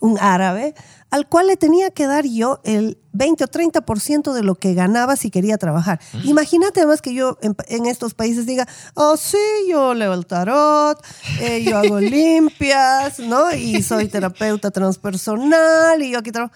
un 0.00 0.18
árabe, 0.20 0.74
al 1.10 1.26
cual 1.26 1.46
le 1.46 1.56
tenía 1.56 1.90
que 1.90 2.06
dar 2.06 2.26
yo 2.26 2.60
el 2.64 2.98
20 3.12 3.44
o 3.44 3.46
30% 3.48 4.32
de 4.32 4.42
lo 4.42 4.56
que 4.56 4.74
ganaba 4.74 5.16
si 5.16 5.30
quería 5.30 5.56
trabajar. 5.56 6.00
Imagínate 6.24 6.80
además 6.80 7.00
que 7.00 7.14
yo 7.14 7.38
en, 7.40 7.86
estos 7.86 8.14
países 8.14 8.46
diga, 8.46 8.66
oh 8.94 9.16
sí, 9.16 9.38
yo 9.68 9.94
leo 9.94 10.12
el 10.12 10.26
tarot, 10.26 11.02
eh, 11.40 11.64
yo 11.64 11.78
hago 11.78 12.00
limpias, 12.00 13.18
¿no? 13.20 13.52
Y 13.54 13.82
soy 13.82 14.08
terapeuta 14.08 14.70
transpersonal 14.70 16.02
y 16.02 16.10
yo 16.10 16.18
aquí 16.18 16.32
trabajo. 16.32 16.54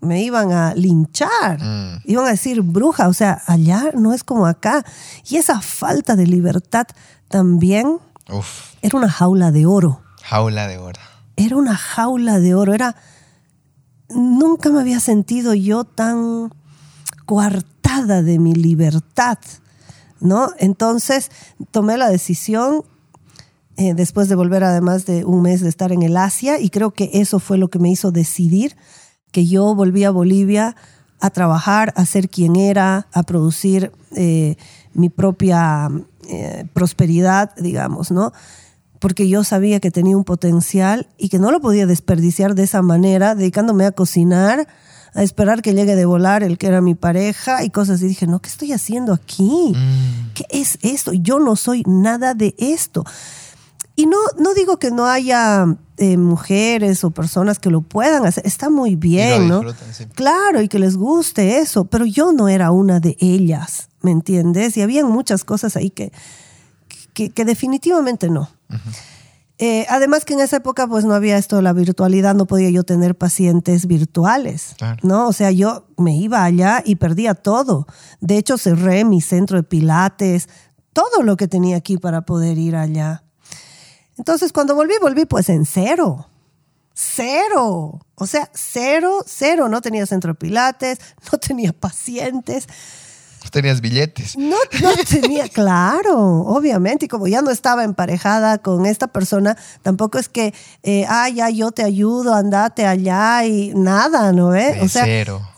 Me 0.00 0.22
iban 0.22 0.52
a 0.52 0.74
linchar, 0.74 1.62
mm. 1.62 2.02
iban 2.04 2.26
a 2.26 2.30
decir 2.30 2.60
bruja, 2.60 3.08
o 3.08 3.14
sea, 3.14 3.42
allá 3.46 3.90
no 3.94 4.12
es 4.12 4.22
como 4.22 4.46
acá. 4.46 4.84
Y 5.30 5.36
esa 5.36 5.62
falta 5.62 6.14
de 6.14 6.26
libertad 6.26 6.86
también 7.28 8.00
era 8.82 8.98
una 8.98 9.08
jaula 9.08 9.50
de 9.50 9.64
oro. 9.64 10.02
Jaula 10.22 10.66
de 10.68 10.76
oro 10.76 11.00
era 11.36 11.56
una 11.56 11.76
jaula 11.76 12.40
de 12.40 12.54
oro, 12.54 12.74
era... 12.74 12.96
Nunca 14.10 14.70
me 14.70 14.80
había 14.80 15.00
sentido 15.00 15.54
yo 15.54 15.84
tan 15.84 16.52
coartada 17.24 18.22
de 18.22 18.38
mi 18.38 18.54
libertad, 18.54 19.38
¿no? 20.20 20.50
Entonces 20.58 21.30
tomé 21.70 21.96
la 21.96 22.10
decisión, 22.10 22.84
eh, 23.76 23.94
después 23.94 24.28
de 24.28 24.34
volver 24.34 24.62
además 24.62 25.06
de 25.06 25.24
un 25.24 25.42
mes 25.42 25.62
de 25.62 25.68
estar 25.68 25.90
en 25.90 26.02
el 26.02 26.16
Asia, 26.16 26.60
y 26.60 26.70
creo 26.70 26.92
que 26.92 27.10
eso 27.14 27.40
fue 27.40 27.58
lo 27.58 27.68
que 27.68 27.78
me 27.78 27.90
hizo 27.90 28.12
decidir 28.12 28.76
que 29.32 29.46
yo 29.46 29.74
volví 29.74 30.04
a 30.04 30.10
Bolivia 30.10 30.76
a 31.20 31.30
trabajar, 31.30 31.92
a 31.96 32.04
ser 32.06 32.28
quien 32.28 32.56
era, 32.56 33.08
a 33.12 33.22
producir 33.22 33.90
eh, 34.14 34.56
mi 34.92 35.08
propia 35.08 35.90
eh, 36.28 36.66
prosperidad, 36.72 37.56
digamos, 37.56 38.10
¿no? 38.10 38.32
Porque 39.04 39.28
yo 39.28 39.44
sabía 39.44 39.80
que 39.80 39.90
tenía 39.90 40.16
un 40.16 40.24
potencial 40.24 41.10
y 41.18 41.28
que 41.28 41.38
no 41.38 41.50
lo 41.50 41.60
podía 41.60 41.84
desperdiciar 41.84 42.54
de 42.54 42.62
esa 42.62 42.80
manera, 42.80 43.34
dedicándome 43.34 43.84
a 43.84 43.92
cocinar, 43.92 44.66
a 45.12 45.22
esperar 45.22 45.60
que 45.60 45.74
llegue 45.74 45.94
de 45.94 46.06
volar 46.06 46.42
el 46.42 46.56
que 46.56 46.68
era 46.68 46.80
mi 46.80 46.94
pareja 46.94 47.64
y 47.64 47.68
cosas. 47.68 48.00
Y 48.00 48.06
dije, 48.06 48.26
no, 48.26 48.40
¿qué 48.40 48.48
estoy 48.48 48.72
haciendo 48.72 49.12
aquí? 49.12 49.74
Mm. 49.76 50.32
¿Qué 50.32 50.46
es 50.48 50.78
esto? 50.80 51.12
Yo 51.12 51.38
no 51.38 51.54
soy 51.54 51.82
nada 51.86 52.32
de 52.32 52.54
esto. 52.56 53.04
Y 53.94 54.06
no, 54.06 54.16
no 54.38 54.54
digo 54.54 54.78
que 54.78 54.90
no 54.90 55.04
haya 55.04 55.66
eh, 55.98 56.16
mujeres 56.16 57.04
o 57.04 57.10
personas 57.10 57.58
que 57.58 57.68
lo 57.68 57.82
puedan 57.82 58.24
hacer, 58.24 58.46
está 58.46 58.70
muy 58.70 58.96
bien, 58.96 59.48
¿no? 59.48 59.64
Claro, 60.14 60.62
y 60.62 60.68
que 60.68 60.78
les 60.78 60.96
guste 60.96 61.58
eso, 61.58 61.84
pero 61.84 62.06
yo 62.06 62.32
no 62.32 62.48
era 62.48 62.70
una 62.70 63.00
de 63.00 63.18
ellas, 63.20 63.90
¿me 64.00 64.12
entiendes? 64.12 64.78
Y 64.78 64.80
había 64.80 65.04
muchas 65.04 65.44
cosas 65.44 65.76
ahí 65.76 65.90
que, 65.90 66.10
que 67.12 67.44
definitivamente 67.44 68.30
no. 68.30 68.48
Eh, 69.58 69.86
además 69.88 70.24
que 70.24 70.34
en 70.34 70.40
esa 70.40 70.56
época 70.56 70.88
pues 70.88 71.04
no 71.04 71.14
había 71.14 71.38
esto 71.38 71.56
de 71.56 71.62
la 71.62 71.72
virtualidad, 71.72 72.34
no 72.34 72.46
podía 72.46 72.70
yo 72.70 72.82
tener 72.82 73.14
pacientes 73.14 73.86
virtuales, 73.86 74.74
¿no? 75.02 75.28
O 75.28 75.32
sea, 75.32 75.52
yo 75.52 75.86
me 75.96 76.16
iba 76.16 76.42
allá 76.42 76.82
y 76.84 76.96
perdía 76.96 77.34
todo. 77.34 77.86
De 78.20 78.36
hecho, 78.36 78.58
cerré 78.58 79.04
mi 79.04 79.20
centro 79.20 79.56
de 79.56 79.62
pilates, 79.62 80.48
todo 80.92 81.22
lo 81.22 81.36
que 81.36 81.46
tenía 81.46 81.76
aquí 81.76 81.98
para 81.98 82.22
poder 82.22 82.58
ir 82.58 82.74
allá. 82.74 83.22
Entonces, 84.18 84.52
cuando 84.52 84.74
volví, 84.74 84.94
volví 85.00 85.24
pues 85.24 85.48
en 85.48 85.64
cero. 85.66 86.28
Cero. 86.92 88.00
O 88.16 88.26
sea, 88.26 88.50
cero, 88.54 89.22
cero. 89.26 89.68
No 89.68 89.80
tenía 89.80 90.06
centro 90.06 90.32
de 90.32 90.38
pilates, 90.38 90.98
no 91.32 91.38
tenía 91.38 91.72
pacientes 91.72 92.66
tenías 93.50 93.80
billetes. 93.80 94.36
No, 94.36 94.56
no 94.82 94.90
tenía, 95.08 95.48
claro, 95.48 96.40
obviamente. 96.42 97.06
Y 97.06 97.08
como 97.08 97.26
ya 97.26 97.42
no 97.42 97.50
estaba 97.50 97.84
emparejada 97.84 98.58
con 98.58 98.86
esta 98.86 99.08
persona, 99.08 99.56
tampoco 99.82 100.18
es 100.18 100.28
que, 100.28 100.54
eh, 100.82 101.06
ah, 101.08 101.28
ya 101.28 101.50
yo 101.50 101.72
te 101.72 101.82
ayudo, 101.82 102.34
andate 102.34 102.86
allá 102.86 103.44
y 103.44 103.72
nada, 103.74 104.32
¿no? 104.32 104.54
Eh? 104.54 104.80
O 104.82 104.88
sea, 104.88 105.06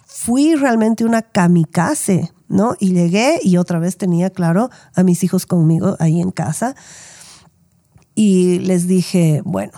fui 0.07 0.55
realmente 0.55 1.05
una 1.05 1.23
kamikaze, 1.23 2.33
¿no? 2.49 2.77
Y 2.79 2.93
llegué 2.93 3.39
y 3.43 3.57
otra 3.57 3.79
vez 3.79 3.97
tenía, 3.97 4.31
claro, 4.31 4.71
a 4.95 5.03
mis 5.03 5.23
hijos 5.25 5.47
conmigo 5.47 5.97
ahí 5.99 6.21
en 6.21 6.31
casa. 6.31 6.75
Y 8.15 8.61
les 8.61 8.87
dije, 8.87 9.43
bueno, 9.45 9.73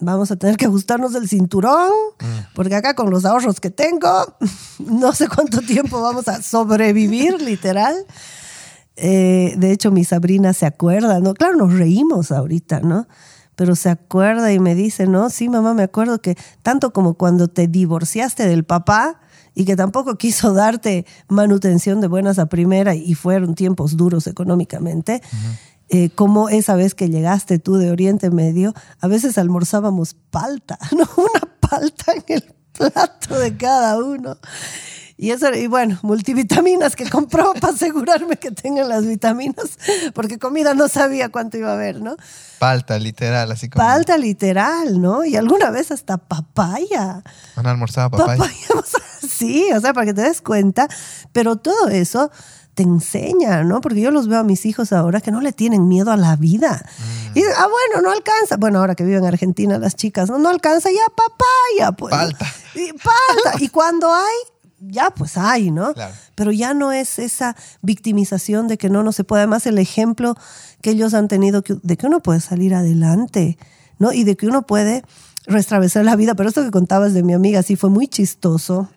vamos 0.00 0.30
a 0.30 0.36
tener 0.36 0.56
que 0.56 0.66
ajustarnos 0.66 1.14
el 1.14 1.28
cinturón, 1.28 1.92
mm. 2.18 2.54
porque 2.54 2.74
acá 2.74 2.94
con 2.94 3.10
los 3.10 3.24
ahorros 3.24 3.60
que 3.60 3.70
tengo, 3.70 4.08
no 4.78 5.12
sé 5.12 5.28
cuánto 5.28 5.60
tiempo 5.60 6.00
vamos 6.00 6.28
a 6.28 6.42
sobrevivir, 6.42 7.40
literal. 7.42 7.94
Eh, 8.96 9.54
de 9.56 9.72
hecho, 9.72 9.90
mi 9.90 10.04
sobrina 10.04 10.52
se 10.52 10.66
acuerda, 10.66 11.20
¿no? 11.20 11.34
Claro, 11.34 11.56
nos 11.56 11.72
reímos 11.72 12.32
ahorita, 12.32 12.80
¿no? 12.80 13.06
Pero 13.56 13.76
se 13.76 13.90
acuerda 13.90 14.52
y 14.52 14.58
me 14.58 14.74
dice, 14.74 15.06
no, 15.06 15.30
sí, 15.30 15.48
mamá, 15.48 15.74
me 15.74 15.82
acuerdo 15.82 16.20
que 16.20 16.36
tanto 16.62 16.92
como 16.92 17.14
cuando 17.14 17.48
te 17.48 17.66
divorciaste 17.66 18.46
del 18.46 18.64
papá 18.64 19.20
y 19.54 19.64
que 19.64 19.76
tampoco 19.76 20.16
quiso 20.16 20.52
darte 20.54 21.06
manutención 21.28 22.00
de 22.00 22.08
buenas 22.08 22.38
a 22.38 22.46
primera 22.46 22.94
y 22.94 23.14
fueron 23.14 23.54
tiempos 23.54 23.96
duros 23.96 24.26
económicamente. 24.26 25.22
Eh, 25.92 26.10
como 26.14 26.48
esa 26.48 26.76
vez 26.76 26.94
que 26.94 27.08
llegaste 27.08 27.58
tú 27.58 27.74
de 27.74 27.90
Oriente 27.90 28.30
Medio, 28.30 28.74
a 29.00 29.08
veces 29.08 29.38
almorzábamos 29.38 30.14
palta, 30.30 30.78
¿no? 30.96 31.08
Una 31.16 31.40
palta 31.58 32.12
en 32.12 32.24
el 32.28 32.54
plato 32.72 33.36
de 33.36 33.56
cada 33.56 33.98
uno. 33.98 34.36
Y, 35.16 35.32
eso, 35.32 35.52
y 35.52 35.66
bueno, 35.66 35.98
multivitaminas 36.02 36.96
que 36.96 37.10
compró 37.10 37.52
para 37.60 37.74
asegurarme 37.74 38.36
que 38.36 38.52
tengan 38.52 38.88
las 38.88 39.04
vitaminas, 39.04 39.78
porque 40.14 40.38
comida 40.38 40.74
no 40.74 40.88
sabía 40.88 41.28
cuánto 41.28 41.58
iba 41.58 41.70
a 41.70 41.74
haber, 41.74 42.00
¿no? 42.00 42.16
Palta, 42.60 42.96
literal, 42.98 43.50
así 43.50 43.68
como. 43.68 43.84
Palta, 43.84 44.16
literal, 44.16 45.02
¿no? 45.02 45.24
Y 45.24 45.36
alguna 45.36 45.70
vez 45.70 45.90
hasta 45.90 46.18
papaya. 46.18 47.22
¿Han 47.56 47.66
almorzado 47.66 48.12
papaya? 48.12 48.38
papaya 48.38 48.84
sí, 49.28 49.66
o 49.74 49.80
sea, 49.80 49.92
para 49.92 50.06
que 50.06 50.14
te 50.14 50.22
des 50.22 50.40
cuenta. 50.40 50.88
Pero 51.32 51.56
todo 51.56 51.88
eso 51.88 52.30
te 52.80 52.84
enseña, 52.84 53.62
¿no? 53.62 53.82
Porque 53.82 54.00
yo 54.00 54.10
los 54.10 54.26
veo 54.26 54.38
a 54.38 54.42
mis 54.42 54.64
hijos 54.64 54.94
ahora 54.94 55.20
que 55.20 55.30
no 55.30 55.42
le 55.42 55.52
tienen 55.52 55.86
miedo 55.86 56.12
a 56.12 56.16
la 56.16 56.34
vida. 56.36 56.82
Mm. 57.34 57.38
Y 57.38 57.42
ah, 57.42 57.68
bueno, 57.68 58.02
no 58.02 58.10
alcanza. 58.10 58.56
Bueno, 58.56 58.78
ahora 58.78 58.94
que 58.94 59.04
viven 59.04 59.18
en 59.18 59.26
Argentina 59.26 59.76
las 59.76 59.96
chicas, 59.96 60.30
no, 60.30 60.38
no 60.38 60.48
alcanza 60.48 60.88
ya 60.90 61.02
papaya, 61.14 61.92
pues. 61.92 62.14
Falta. 62.14 62.46
Y, 62.74 62.88
falta. 62.98 63.62
y 63.62 63.68
cuando 63.68 64.10
hay, 64.10 64.34
ya 64.78 65.10
pues 65.10 65.36
hay, 65.36 65.70
¿no? 65.70 65.92
Pero 66.34 66.52
ya 66.52 66.72
no 66.72 66.90
es 66.90 67.18
esa 67.18 67.54
victimización 67.82 68.66
de 68.66 68.78
que 68.78 68.88
no, 68.88 69.02
no 69.02 69.12
se 69.12 69.24
puede. 69.24 69.42
Además, 69.42 69.66
el 69.66 69.76
ejemplo 69.76 70.34
que 70.80 70.92
ellos 70.92 71.12
han 71.12 71.28
tenido 71.28 71.62
de 71.82 71.96
que 71.98 72.06
uno 72.06 72.20
puede 72.20 72.40
salir 72.40 72.74
adelante, 72.74 73.58
¿no? 73.98 74.10
Y 74.14 74.24
de 74.24 74.38
que 74.38 74.46
uno 74.46 74.62
puede 74.62 75.04
restablecer 75.44 76.02
la 76.06 76.16
vida. 76.16 76.34
Pero 76.34 76.48
esto 76.48 76.64
que 76.64 76.70
contabas 76.70 77.12
de 77.12 77.24
mi 77.24 77.34
amiga 77.34 77.62
sí 77.62 77.76
fue 77.76 77.90
muy 77.90 78.08
chistoso 78.08 78.88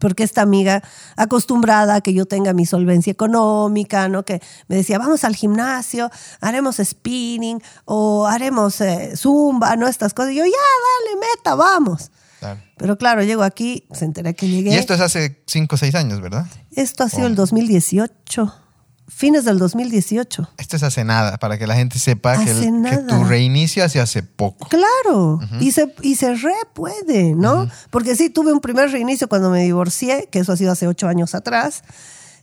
porque 0.00 0.22
esta 0.24 0.42
amiga 0.42 0.82
acostumbrada 1.16 1.96
a 1.96 2.00
que 2.00 2.14
yo 2.14 2.26
tenga 2.26 2.52
mi 2.52 2.66
solvencia 2.66 3.10
económica, 3.10 4.08
¿no? 4.08 4.24
Que 4.24 4.40
me 4.68 4.76
decía, 4.76 4.98
vamos 4.98 5.24
al 5.24 5.36
gimnasio, 5.36 6.10
haremos 6.40 6.76
spinning 6.82 7.62
o 7.84 8.26
haremos 8.26 8.80
eh, 8.80 9.16
zumba, 9.16 9.76
¿no? 9.76 9.88
Estas 9.88 10.14
cosas. 10.14 10.32
Y 10.32 10.36
yo, 10.36 10.44
ya, 10.44 10.50
dale, 10.50 11.20
meta, 11.20 11.54
vamos. 11.54 12.10
Pero 12.76 12.98
claro, 12.98 13.22
llego 13.22 13.42
aquí, 13.42 13.86
se 13.92 14.04
enteré 14.04 14.34
que 14.34 14.46
llegué. 14.46 14.72
Y 14.72 14.74
esto 14.74 14.92
es 14.92 15.00
hace 15.00 15.42
5 15.46 15.74
o 15.74 15.78
6 15.78 15.94
años, 15.94 16.20
¿verdad? 16.20 16.46
Esto 16.72 17.04
ha 17.04 17.08
sido 17.08 17.26
el 17.26 17.36
2018 17.36 18.63
fines 19.14 19.44
del 19.44 19.58
2018. 19.58 20.50
Esto 20.58 20.76
es 20.76 20.82
hace 20.82 21.04
nada, 21.04 21.38
para 21.38 21.56
que 21.56 21.68
la 21.68 21.76
gente 21.76 21.98
sepa 21.98 22.36
que, 22.44 22.52
tu 23.08 23.24
reinicio 23.24 23.84
hace 23.84 24.00
hace 24.00 24.24
poco. 24.24 24.68
Claro, 24.68 25.38
y, 25.60 25.70
se, 25.70 25.94
y 26.02 26.16
se 26.16 26.34
re 26.34 26.54
puede, 26.72 27.34
¿no? 27.34 27.68
Porque 27.90 28.16
sí, 28.16 28.28
tuve 28.28 28.52
un 28.52 28.60
primer 28.60 28.90
reinicio 28.90 29.28
cuando 29.28 29.50
me 29.50 29.62
divorcié, 29.62 30.28
que 30.32 30.40
eso 30.40 30.52
ha 30.52 30.56
sido 30.56 30.72
hace 30.72 30.88
ocho 30.88 31.06
años 31.06 31.34
atrás, 31.36 31.84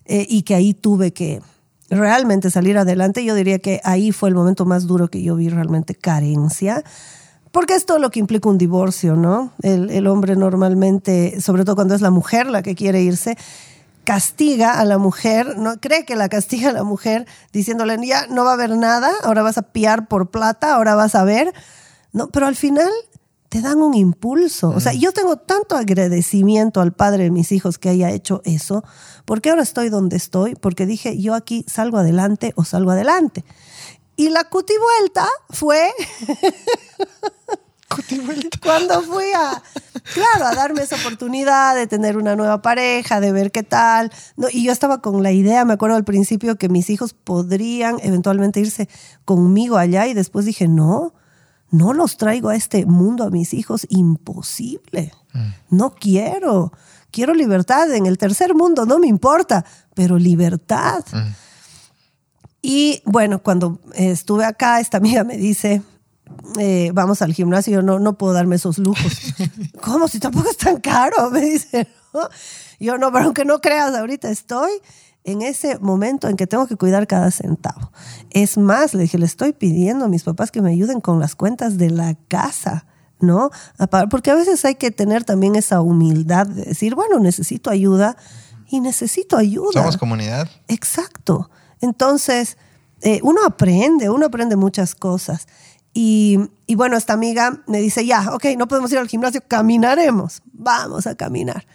eh, 0.06 0.26
y 0.30 0.44
que 0.44 0.56
ahí 0.56 0.74
tuve 0.74 1.12
que 1.12 1.42
realmente 1.90 2.50
salir 2.50 2.78
adelante, 2.78 3.26
yo 3.26 3.36
diría 3.36 3.60
que 3.60 3.82
ahí 3.84 4.14
fue 4.14 4.30
el 4.30 4.36
momento 4.36 4.66
más 4.66 4.88
duro 4.88 5.10
que 5.10 5.22
yo 5.22 5.36
vi 5.36 5.50
realmente 5.50 5.94
carencia. 5.94 6.84
Porque 7.52 7.76
es 7.76 7.86
todo 7.86 8.00
lo 8.00 8.12
que 8.12 8.22
implica 8.22 8.48
un 8.48 8.58
divorcio, 8.58 9.18
¿no? 9.18 9.52
El, 9.62 9.90
el 9.90 10.08
hombre 10.08 10.38
normalmente, 10.38 11.42
sobre 11.42 11.66
todo 11.66 11.76
cuando 11.76 11.96
es 11.96 12.00
la 12.00 12.10
mujer 12.10 12.48
la 12.48 12.62
que 12.62 12.76
quiere 12.76 13.02
irse, 13.02 13.36
castiga 14.04 14.80
a 14.80 14.86
la 14.86 14.98
mujer, 14.98 15.58
no 15.58 15.80
cree 15.80 16.06
que 16.06 16.16
la 16.16 16.30
castiga 16.30 16.70
a 16.70 16.74
la 16.74 16.84
mujer 16.84 17.28
diciéndole 17.52 17.98
ya 18.06 18.28
no 18.28 18.44
va 18.44 18.52
a 18.52 18.54
haber 18.54 18.78
nada, 18.78 19.12
ahora 19.24 19.44
vas 19.44 19.58
a 19.58 19.64
piar 19.64 20.08
por 20.08 20.32
plata, 20.32 20.76
ahora 20.76 20.96
vas 20.96 21.16
a 21.16 21.24
ver, 21.24 21.54
no, 22.12 22.30
pero 22.30 22.48
al 22.48 22.56
final 22.56 22.92
te 23.52 23.62
dan 23.62 23.80
un 23.80 23.96
impulso. 23.96 24.70
O 24.70 24.80
sea, 24.80 24.94
yo 24.94 25.12
tengo 25.12 25.36
tanto 25.36 25.76
agradecimiento 25.76 26.80
al 26.80 26.94
padre 26.94 27.26
de 27.26 27.32
mis 27.32 27.52
hijos 27.52 27.78
que 27.78 27.90
haya 27.90 28.10
hecho 28.10 28.42
eso, 28.46 28.82
porque 29.26 29.50
ahora 29.50 29.62
estoy 29.62 29.90
donde 29.90 30.16
estoy, 30.16 30.56
porque 30.56 30.86
dije, 30.86 31.20
yo 31.20 31.36
aquí 31.36 31.66
salgo 31.68 31.98
adelante 31.98 32.54
o 32.56 32.64
salgo 32.64 32.92
adelante. 32.92 33.44
Y 34.16 34.30
la 34.30 34.46
cuti 34.46 34.74
vuelta 34.78 35.28
cuando 38.64 39.02
fui 39.02 39.26
a, 39.36 39.62
claro, 40.14 40.46
a 40.46 40.56
darme 40.56 40.82
esa 40.82 40.96
oportunidad 40.96 41.76
de 41.76 41.88
tener 41.88 42.18
una 42.18 42.36
nueva 42.36 42.62
pareja, 42.62 43.20
de 43.20 43.32
ver 43.32 43.52
qué 43.52 43.64
tal. 43.64 44.12
No, 44.38 44.48
y 44.52 44.64
yo 44.64 44.72
estaba 44.72 45.02
con 45.02 45.24
la 45.24 45.32
idea, 45.32 45.66
me 45.66 45.74
acuerdo 45.74 45.96
al 45.96 46.04
principio, 46.04 46.58
que 46.58 46.70
mis 46.70 46.90
hijos 46.90 47.14
podrían 47.14 47.98
eventualmente 48.02 48.60
irse 48.60 48.90
conmigo 49.26 49.78
allá 49.78 50.08
y 50.08 50.14
después 50.14 50.46
dije, 50.46 50.68
no, 50.68 51.14
no 51.70 51.94
los 51.94 52.18
traigo 52.18 52.50
a 52.50 52.56
este 52.56 52.86
mundo 52.86 53.24
a 53.24 53.30
mis 53.30 53.54
hijos, 53.54 53.88
imposible. 53.90 55.14
Mm. 55.34 55.50
No 55.70 55.96
quiero. 55.96 56.74
Quiero 57.12 57.34
libertad 57.34 57.94
en 57.94 58.06
el 58.06 58.18
tercer 58.18 58.56
mundo, 58.56 58.86
no 58.86 59.00
me 59.00 59.08
importa, 59.08 59.66
pero 59.94 60.18
libertad. 60.18 61.04
Mm. 61.12 61.34
Y 62.62 63.02
bueno, 63.06 63.42
cuando 63.42 63.80
estuve 63.96 64.46
acá, 64.46 64.80
esta 64.80 64.98
amiga 64.98 65.24
me 65.24 65.38
dice, 65.38 65.82
eh, 66.60 66.92
vamos 66.94 67.22
al 67.22 67.34
gimnasio, 67.34 67.82
no, 67.82 68.00
no 68.00 68.18
puedo 68.18 68.34
darme 68.34 68.56
esos 68.56 68.78
lujos. 68.78 69.34
¿Cómo? 69.82 70.08
Si 70.08 70.20
tampoco 70.20 70.50
es 70.50 70.58
tan 70.58 70.80
caro, 70.80 71.30
me 71.32 71.42
dice. 71.42 71.88
Yo 72.80 72.98
no, 72.98 73.12
pero 73.12 73.26
aunque 73.26 73.46
no 73.46 73.62
creas, 73.62 73.96
ahorita 73.96 74.30
estoy 74.30 74.72
en 75.24 75.42
ese 75.42 75.78
momento 75.80 76.28
en 76.28 76.36
que 76.36 76.48
tengo 76.48 76.68
que 76.68 76.76
cuidar 76.76 77.08
cada 77.08 77.32
centavo. 77.32 77.92
Es 78.32 78.58
más, 78.58 78.94
le 78.94 79.04
dije, 79.04 79.18
le 79.18 79.26
estoy 79.26 79.54
pidiendo 79.54 80.06
a 80.06 80.08
mis 80.08 80.24
papás 80.24 80.52
que 80.52 80.62
me 80.62 80.72
ayuden 80.72 81.00
con 81.00 81.20
las 81.20 81.36
cuentas 81.36 81.78
de 81.78 81.90
la 81.90 82.16
casa. 82.28 82.86
¿No? 83.20 83.52
Porque 84.10 84.32
a 84.32 84.36
veces 84.36 84.66
hay 84.66 84.74
que 84.74 84.90
tener 84.90 85.24
también 85.24 85.56
esa 85.56 85.82
humildad 85.82 86.48
de 86.48 86.64
decir, 86.64 86.96
bueno, 86.96 87.20
necesito 87.20 87.70
ayuda 87.70 88.18
y 88.68 88.80
necesito 88.80 89.38
ayuda. 89.38 89.74
Somos 89.74 89.98
comunidad. 89.98 90.50
Exacto. 90.68 91.52
Entonces, 91.82 92.58
eh, 93.02 93.20
uno 93.24 93.44
aprende, 93.46 94.10
uno 94.10 94.26
aprende 94.26 94.56
muchas 94.56 94.96
cosas. 94.96 95.48
Y, 95.94 96.40
bueno, 96.76 96.96
esta 96.96 97.14
amiga 97.14 97.64
me 97.68 97.80
dice, 97.80 98.06
ya, 98.06 98.34
ok, 98.34 98.46
no 98.58 98.68
podemos 98.68 98.92
ir 98.92 98.98
al 98.98 99.08
gimnasio, 99.08 99.42
caminaremos, 99.48 100.42
vamos 100.54 101.06
a 101.06 101.16
caminar. 101.16 101.66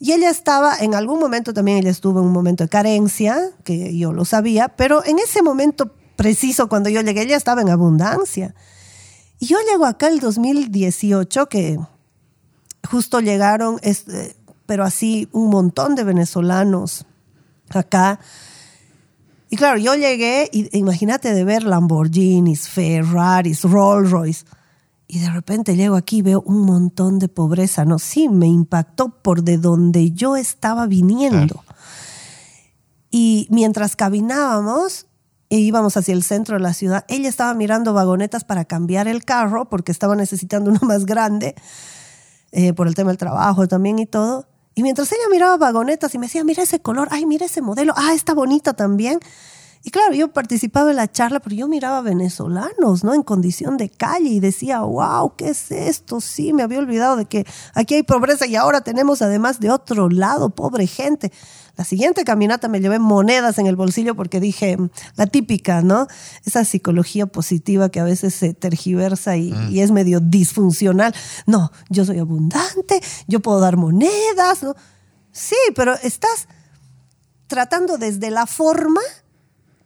Y 0.00 0.12
ella 0.12 0.30
estaba, 0.30 0.76
en 0.78 0.94
algún 0.94 1.20
momento 1.20 1.54
también 1.54 1.78
ella 1.78 1.90
estuvo 1.90 2.20
en 2.20 2.26
un 2.26 2.32
momento 2.32 2.64
de 2.64 2.68
carencia, 2.68 3.38
que 3.62 3.96
yo 3.96 4.12
lo 4.12 4.24
sabía, 4.24 4.68
pero 4.68 5.04
en 5.04 5.18
ese 5.18 5.42
momento 5.42 5.94
preciso 6.16 6.68
cuando 6.68 6.88
yo 6.90 7.00
llegué, 7.02 7.22
ella 7.22 7.36
estaba 7.36 7.62
en 7.62 7.70
abundancia. 7.70 8.54
Y 9.38 9.46
yo 9.46 9.58
llego 9.70 9.86
acá 9.86 10.08
el 10.08 10.18
2018, 10.20 11.48
que 11.48 11.78
justo 12.88 13.20
llegaron, 13.20 13.78
este, 13.82 14.36
pero 14.66 14.84
así 14.84 15.28
un 15.32 15.50
montón 15.50 15.94
de 15.94 16.04
venezolanos 16.04 17.06
acá 17.70 18.20
y 19.54 19.56
claro, 19.56 19.78
yo 19.78 19.94
llegué 19.94 20.50
y 20.50 20.76
imagínate 20.76 21.32
de 21.32 21.44
ver 21.44 21.62
Lamborghinis, 21.62 22.68
Ferraris, 22.68 23.62
Rolls 23.62 24.10
Royce. 24.10 24.44
Y 25.06 25.20
de 25.20 25.30
repente 25.30 25.76
llego 25.76 25.94
aquí 25.94 26.16
y 26.16 26.22
veo 26.22 26.42
un 26.44 26.62
montón 26.62 27.20
de 27.20 27.28
pobreza. 27.28 27.84
No, 27.84 28.00
sí, 28.00 28.28
me 28.28 28.48
impactó 28.48 29.10
por 29.10 29.44
de 29.44 29.58
donde 29.58 30.10
yo 30.10 30.34
estaba 30.34 30.88
viniendo. 30.88 31.62
Y 33.12 33.46
mientras 33.48 33.94
caminábamos 33.94 35.06
e 35.50 35.58
íbamos 35.58 35.96
hacia 35.96 36.14
el 36.14 36.24
centro 36.24 36.56
de 36.56 36.60
la 36.60 36.74
ciudad, 36.74 37.04
ella 37.06 37.28
estaba 37.28 37.54
mirando 37.54 37.94
vagonetas 37.94 38.42
para 38.42 38.64
cambiar 38.64 39.06
el 39.06 39.24
carro 39.24 39.68
porque 39.68 39.92
estaba 39.92 40.16
necesitando 40.16 40.70
uno 40.72 40.80
más 40.82 41.06
grande 41.06 41.54
eh, 42.50 42.72
por 42.72 42.88
el 42.88 42.96
tema 42.96 43.10
del 43.10 43.18
trabajo 43.18 43.68
también 43.68 44.00
y 44.00 44.06
todo. 44.06 44.48
Y 44.74 44.82
mientras 44.82 45.10
ella 45.12 45.22
miraba 45.30 45.56
vagonetas 45.56 46.14
y 46.14 46.18
me 46.18 46.26
decía, 46.26 46.44
mira 46.44 46.62
ese 46.62 46.80
color, 46.80 47.08
ay, 47.10 47.26
mira 47.26 47.46
ese 47.46 47.62
modelo, 47.62 47.94
ah, 47.96 48.12
está 48.12 48.34
bonita 48.34 48.74
también. 48.74 49.20
Y 49.86 49.90
claro, 49.90 50.14
yo 50.14 50.32
participaba 50.32 50.90
en 50.90 50.96
la 50.96 51.12
charla, 51.12 51.40
pero 51.40 51.54
yo 51.54 51.68
miraba 51.68 52.00
venezolanos, 52.00 53.04
¿no? 53.04 53.12
En 53.12 53.22
condición 53.22 53.76
de 53.76 53.90
calle 53.90 54.30
y 54.30 54.40
decía, 54.40 54.80
wow, 54.80 55.36
¿qué 55.36 55.50
es 55.50 55.70
esto? 55.70 56.22
Sí, 56.22 56.54
me 56.54 56.62
había 56.62 56.78
olvidado 56.78 57.16
de 57.16 57.26
que 57.26 57.46
aquí 57.74 57.94
hay 57.94 58.02
pobreza 58.02 58.46
y 58.46 58.56
ahora 58.56 58.80
tenemos 58.80 59.20
además 59.20 59.60
de 59.60 59.70
otro 59.70 60.08
lado, 60.08 60.48
pobre 60.48 60.86
gente. 60.86 61.30
La 61.76 61.84
siguiente 61.84 62.24
caminata 62.24 62.68
me 62.68 62.80
llevé 62.80 62.98
monedas 62.98 63.58
en 63.58 63.66
el 63.66 63.74
bolsillo 63.74 64.14
porque 64.14 64.38
dije, 64.38 64.76
la 65.16 65.26
típica, 65.26 65.82
¿no? 65.82 66.06
Esa 66.44 66.64
psicología 66.64 67.26
positiva 67.26 67.88
que 67.88 67.98
a 67.98 68.04
veces 68.04 68.34
se 68.34 68.54
tergiversa 68.54 69.36
y, 69.36 69.52
mm. 69.52 69.78
es 69.78 69.90
medio 69.90 70.20
disfuncional. 70.20 71.14
No, 71.46 71.72
yo 71.88 72.04
soy 72.04 72.20
abundante, 72.20 73.02
yo 73.26 73.40
puedo 73.40 73.58
dar 73.58 73.76
monedas, 73.76 74.62
¿no? 74.62 74.74
Sí, 75.32 75.56
pero 75.74 75.94
estás 75.94 76.46
tratando 77.48 77.98
desde 77.98 78.30
la 78.30 78.46
forma 78.46 79.00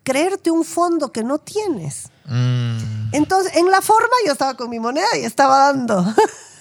creerte 0.03 0.51
un 0.51 0.65
fondo 0.65 1.11
que 1.11 1.25
no 1.25 1.39
tienes. 1.39 2.11
Mm. 2.27 3.13
Entonces, 3.13 3.57
en 3.57 3.71
la 3.71 3.81
forma 3.81 4.13
yo 4.27 4.33
estaba 4.33 4.55
con 4.55 4.69
mi 4.69 4.79
moneda 4.79 5.07
y 5.19 5.25
estaba 5.25 5.73
dando 5.73 6.05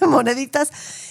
moneditas. 0.00 0.70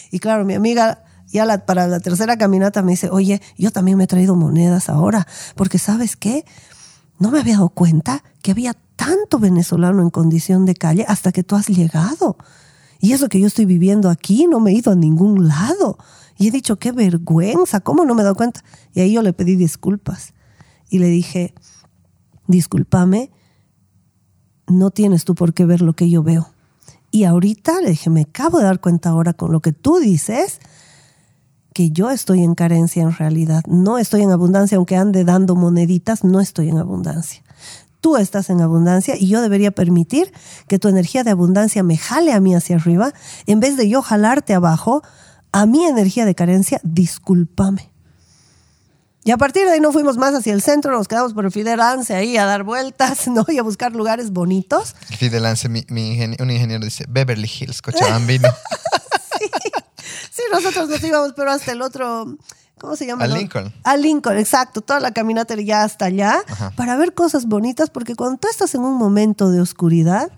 Y 0.09 0.19
claro, 0.19 0.43
mi 0.43 0.55
amiga 0.55 1.03
ya 1.27 1.45
la, 1.45 1.65
para 1.65 1.87
la 1.87 1.99
tercera 1.99 2.37
caminata 2.37 2.81
me 2.81 2.91
dice, 2.91 3.09
oye, 3.09 3.41
yo 3.57 3.71
también 3.71 3.97
me 3.97 4.05
he 4.05 4.07
traído 4.07 4.35
monedas 4.35 4.89
ahora, 4.89 5.27
porque 5.55 5.77
sabes 5.77 6.15
qué, 6.15 6.45
no 7.19 7.31
me 7.31 7.39
había 7.39 7.55
dado 7.55 7.69
cuenta 7.69 8.23
que 8.41 8.51
había 8.51 8.75
tanto 8.95 9.39
venezolano 9.39 10.01
en 10.01 10.09
condición 10.09 10.65
de 10.65 10.75
calle 10.75 11.05
hasta 11.07 11.31
que 11.31 11.43
tú 11.43 11.55
has 11.55 11.67
llegado. 11.67 12.37
Y 12.99 13.13
eso 13.13 13.29
que 13.29 13.39
yo 13.39 13.47
estoy 13.47 13.65
viviendo 13.65 14.09
aquí, 14.09 14.47
no 14.47 14.59
me 14.59 14.71
he 14.71 14.75
ido 14.75 14.91
a 14.91 14.95
ningún 14.95 15.47
lado. 15.47 15.97
Y 16.37 16.47
he 16.47 16.51
dicho, 16.51 16.77
qué 16.77 16.91
vergüenza, 16.91 17.79
¿cómo 17.79 18.05
no 18.05 18.15
me 18.15 18.21
he 18.21 18.23
dado 18.23 18.35
cuenta? 18.35 18.63
Y 18.93 19.01
ahí 19.01 19.13
yo 19.13 19.21
le 19.21 19.33
pedí 19.33 19.55
disculpas. 19.55 20.33
Y 20.89 20.99
le 20.99 21.07
dije, 21.07 21.53
discúlpame, 22.47 23.31
no 24.67 24.91
tienes 24.91 25.25
tú 25.25 25.35
por 25.35 25.53
qué 25.53 25.65
ver 25.65 25.81
lo 25.81 25.93
que 25.93 26.09
yo 26.09 26.23
veo. 26.23 26.49
Y 27.11 27.23
ahorita 27.23 27.81
le 27.81 27.91
dije, 27.91 28.09
me 28.09 28.21
acabo 28.21 28.59
de 28.59 28.65
dar 28.65 28.79
cuenta 28.81 29.09
ahora 29.09 29.33
con 29.33 29.51
lo 29.51 29.61
que 29.61 29.71
tú 29.71 29.97
dices, 29.99 30.59
que 31.77 31.91
yo 31.91 32.09
estoy 32.09 32.43
en 32.43 32.55
carencia 32.55 33.03
en 33.03 33.15
realidad. 33.15 33.63
No 33.67 33.99
estoy 33.99 34.23
en 34.23 34.31
abundancia, 34.31 34.77
aunque 34.77 34.95
ande 34.95 35.23
dando 35.23 35.55
moneditas, 35.55 36.23
no 36.23 36.39
estoy 36.39 36.69
en 36.69 36.79
abundancia. 36.79 37.43
Tú 38.01 38.17
estás 38.17 38.49
en 38.49 38.61
abundancia 38.61 39.13
y 39.15 39.27
yo 39.27 39.43
debería 39.43 39.69
permitir 39.69 40.33
que 40.67 40.79
tu 40.79 40.87
energía 40.87 41.23
de 41.23 41.29
abundancia 41.29 41.83
me 41.83 41.95
jale 41.95 42.33
a 42.33 42.39
mí 42.39 42.55
hacia 42.55 42.77
arriba, 42.77 43.13
en 43.45 43.59
vez 43.59 43.77
de 43.77 43.87
yo 43.87 44.01
jalarte 44.01 44.55
abajo 44.55 45.03
a 45.51 45.67
mi 45.67 45.85
energía 45.85 46.25
de 46.25 46.33
carencia, 46.33 46.81
discúlpame. 46.81 47.91
Y 49.23 49.29
a 49.29 49.37
partir 49.37 49.67
de 49.67 49.73
ahí 49.73 49.79
no 49.79 49.91
fuimos 49.91 50.17
más 50.17 50.33
hacia 50.33 50.53
el 50.53 50.63
centro, 50.63 50.91
nos 50.93 51.07
quedamos 51.07 51.35
por 51.35 51.45
el 51.45 51.51
Fidelance 51.51 52.15
ahí 52.15 52.37
a 52.37 52.45
dar 52.45 52.63
vueltas, 52.63 53.27
¿no? 53.27 53.45
Y 53.49 53.59
a 53.59 53.61
buscar 53.61 53.91
lugares 53.91 54.31
bonitos. 54.31 54.95
Fidelance, 55.15 55.69
mi, 55.69 55.85
un 56.39 56.49
ingeniero 56.49 56.83
dice 56.83 57.05
Beverly 57.07 57.51
Hills, 57.59 57.83
Cochabambino. 57.83 58.49
Sí, 59.39 59.71
nosotros 60.51 60.89
nos 60.89 61.03
íbamos, 61.03 61.33
pero 61.35 61.51
hasta 61.51 61.71
el 61.71 61.81
otro, 61.81 62.37
¿cómo 62.77 62.95
se 62.95 63.05
llama? 63.05 63.25
A 63.25 63.27
Lincoln. 63.27 63.73
A 63.83 63.97
Lincoln, 63.97 64.37
exacto. 64.37 64.81
Toda 64.81 64.99
la 64.99 65.11
caminata 65.11 65.55
ya 65.55 65.83
hasta 65.83 66.05
allá 66.05 66.43
para 66.75 66.95
ver 66.97 67.13
cosas 67.13 67.45
bonitas, 67.45 67.89
porque 67.89 68.15
cuando 68.15 68.37
tú 68.37 68.47
estás 68.49 68.73
en 68.75 68.81
un 68.81 68.95
momento 68.95 69.51
de 69.51 69.61
oscuridad, 69.61 70.31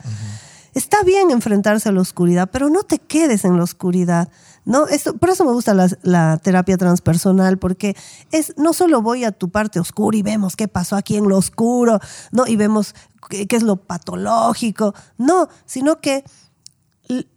está 0.73 1.03
bien 1.03 1.31
enfrentarse 1.31 1.89
a 1.89 1.91
la 1.91 2.01
oscuridad, 2.01 2.49
pero 2.51 2.69
no 2.69 2.83
te 2.83 2.99
quedes 2.99 3.45
en 3.45 3.57
la 3.57 3.63
oscuridad. 3.63 4.29
¿no? 4.65 4.87
Esto, 4.87 5.17
por 5.17 5.29
eso 5.29 5.45
me 5.45 5.51
gusta 5.51 5.73
la, 5.73 6.37
terapia 6.37 6.77
transpersonal, 6.77 7.57
porque 7.57 7.95
es 8.31 8.53
no 8.57 8.73
solo 8.73 9.01
voy 9.01 9.23
a 9.23 9.31
tu 9.31 9.49
parte 9.49 9.79
oscura 9.79 10.17
y 10.17 10.21
vemos 10.21 10.55
qué 10.55 10.67
pasó 10.67 10.95
aquí 10.95 11.17
en 11.17 11.27
lo 11.27 11.37
oscuro, 11.37 11.99
¿no? 12.31 12.45
Y 12.45 12.55
vemos 12.55 12.93
qué 13.29 13.47
es 13.49 13.63
lo 13.63 13.77
patológico, 13.77 14.93
no, 15.17 15.49
sino 15.65 15.99
que 16.01 16.23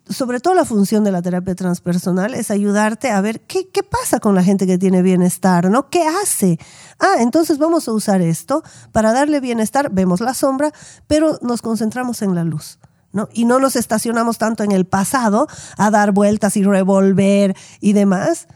sobre 0.08 0.40
todo 0.40 0.54
la 0.54 0.66
función 0.66 1.02
de 1.02 1.12
la 1.12 1.22
terapia 1.22 1.54
transpersonal 1.54 2.34
es 2.34 2.50
ayudarte 2.50 3.10
a 3.10 3.20
ver 3.22 3.40
qué, 3.40 3.68
qué, 3.68 3.82
pasa 3.82 4.20
con 4.20 4.34
la 4.34 4.44
gente 4.44 4.66
que 4.66 4.76
tiene 4.76 5.00
bienestar, 5.00 5.70
¿no? 5.70 5.88
¿Qué 5.88 6.04
hace? 6.06 6.58
Ah, 6.98 7.16
entonces 7.20 7.58
vamos 7.58 7.88
a 7.88 7.92
usar 7.92 8.20
esto 8.20 8.62
para 8.92 9.12
darle 9.12 9.40
bienestar, 9.40 9.90
vemos 9.90 10.20
la 10.20 10.34
sombra, 10.34 10.72
pero 11.06 11.38
nos 11.40 11.62
concentramos 11.62 12.20
en 12.22 12.34
la 12.34 12.44
luz. 12.44 12.78
¿no? 13.12 13.28
Y 13.32 13.44
no 13.44 13.58
nos 13.58 13.76
estacionamos 13.76 14.38
tanto 14.38 14.62
en 14.62 14.72
el 14.72 14.86
pasado 14.86 15.46
a 15.76 15.90
dar 15.90 16.12
vueltas 16.12 16.56
y 16.56 16.62
revolver 16.62 17.54
y 17.80 17.92
demás, 17.92 18.48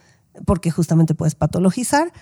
porque 0.44 0.70
justamente 0.70 1.14
puedes 1.14 1.34
patologizar, 1.34 2.12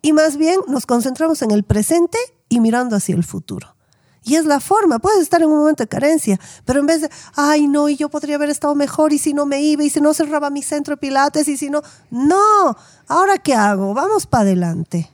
y 0.00 0.12
más 0.12 0.36
bien 0.36 0.60
nos 0.66 0.86
concentramos 0.86 1.42
en 1.42 1.52
el 1.52 1.62
presente 1.62 2.18
y 2.48 2.60
mirando 2.60 2.96
hacia 2.96 3.14
el 3.14 3.24
futuro. 3.24 3.76
Y 4.24 4.36
es 4.36 4.44
la 4.44 4.60
forma, 4.60 4.98
puedes 4.98 5.20
estar 5.20 5.42
en 5.42 5.48
un 5.48 5.58
momento 5.58 5.82
de 5.82 5.88
carencia, 5.88 6.38
pero 6.64 6.80
en 6.80 6.86
vez 6.86 7.00
de, 7.00 7.10
ay 7.34 7.66
no, 7.66 7.88
y 7.88 7.96
yo 7.96 8.08
podría 8.08 8.36
haber 8.36 8.50
estado 8.50 8.74
mejor 8.74 9.12
y 9.12 9.18
si 9.18 9.34
no 9.34 9.46
me 9.46 9.60
iba 9.60 9.82
y 9.82 9.90
si 9.90 10.00
no 10.00 10.14
cerraba 10.14 10.50
mi 10.50 10.62
centro 10.62 10.94
de 10.94 10.98
pilates 10.98 11.48
y 11.48 11.56
si 11.56 11.70
no, 11.70 11.82
no, 12.10 12.76
ahora 13.08 13.38
qué 13.38 13.54
hago, 13.54 13.94
vamos 13.94 14.26
para 14.26 14.42
adelante. 14.42 15.10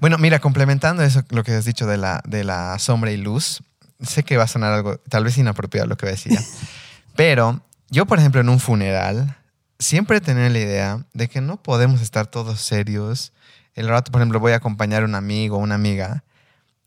Bueno, 0.00 0.18
mira, 0.18 0.40
complementando 0.40 1.02
eso, 1.02 1.22
lo 1.30 1.42
que 1.42 1.52
has 1.52 1.64
dicho 1.64 1.86
de 1.86 1.96
la, 1.96 2.20
de 2.26 2.44
la 2.44 2.78
sombra 2.78 3.10
y 3.10 3.16
luz, 3.16 3.62
sé 4.00 4.24
que 4.24 4.36
va 4.36 4.44
a 4.44 4.48
sonar 4.48 4.74
algo 4.74 4.98
tal 5.08 5.24
vez 5.24 5.38
inapropiado 5.38 5.86
lo 5.86 5.96
que 5.96 6.06
decía, 6.06 6.38
pero 7.16 7.62
yo, 7.88 8.04
por 8.04 8.18
ejemplo, 8.18 8.40
en 8.40 8.48
un 8.48 8.60
funeral, 8.60 9.36
siempre 9.78 10.20
tenía 10.20 10.48
la 10.50 10.58
idea 10.58 11.06
de 11.12 11.28
que 11.28 11.40
no 11.40 11.62
podemos 11.62 12.00
estar 12.00 12.26
todos 12.26 12.60
serios. 12.60 13.32
El 13.74 13.88
rato, 13.88 14.12
por 14.12 14.20
ejemplo, 14.20 14.40
voy 14.40 14.52
a 14.52 14.56
acompañar 14.56 15.02
a 15.02 15.06
un 15.06 15.14
amigo 15.14 15.56
o 15.56 15.60
una 15.60 15.76
amiga 15.76 16.23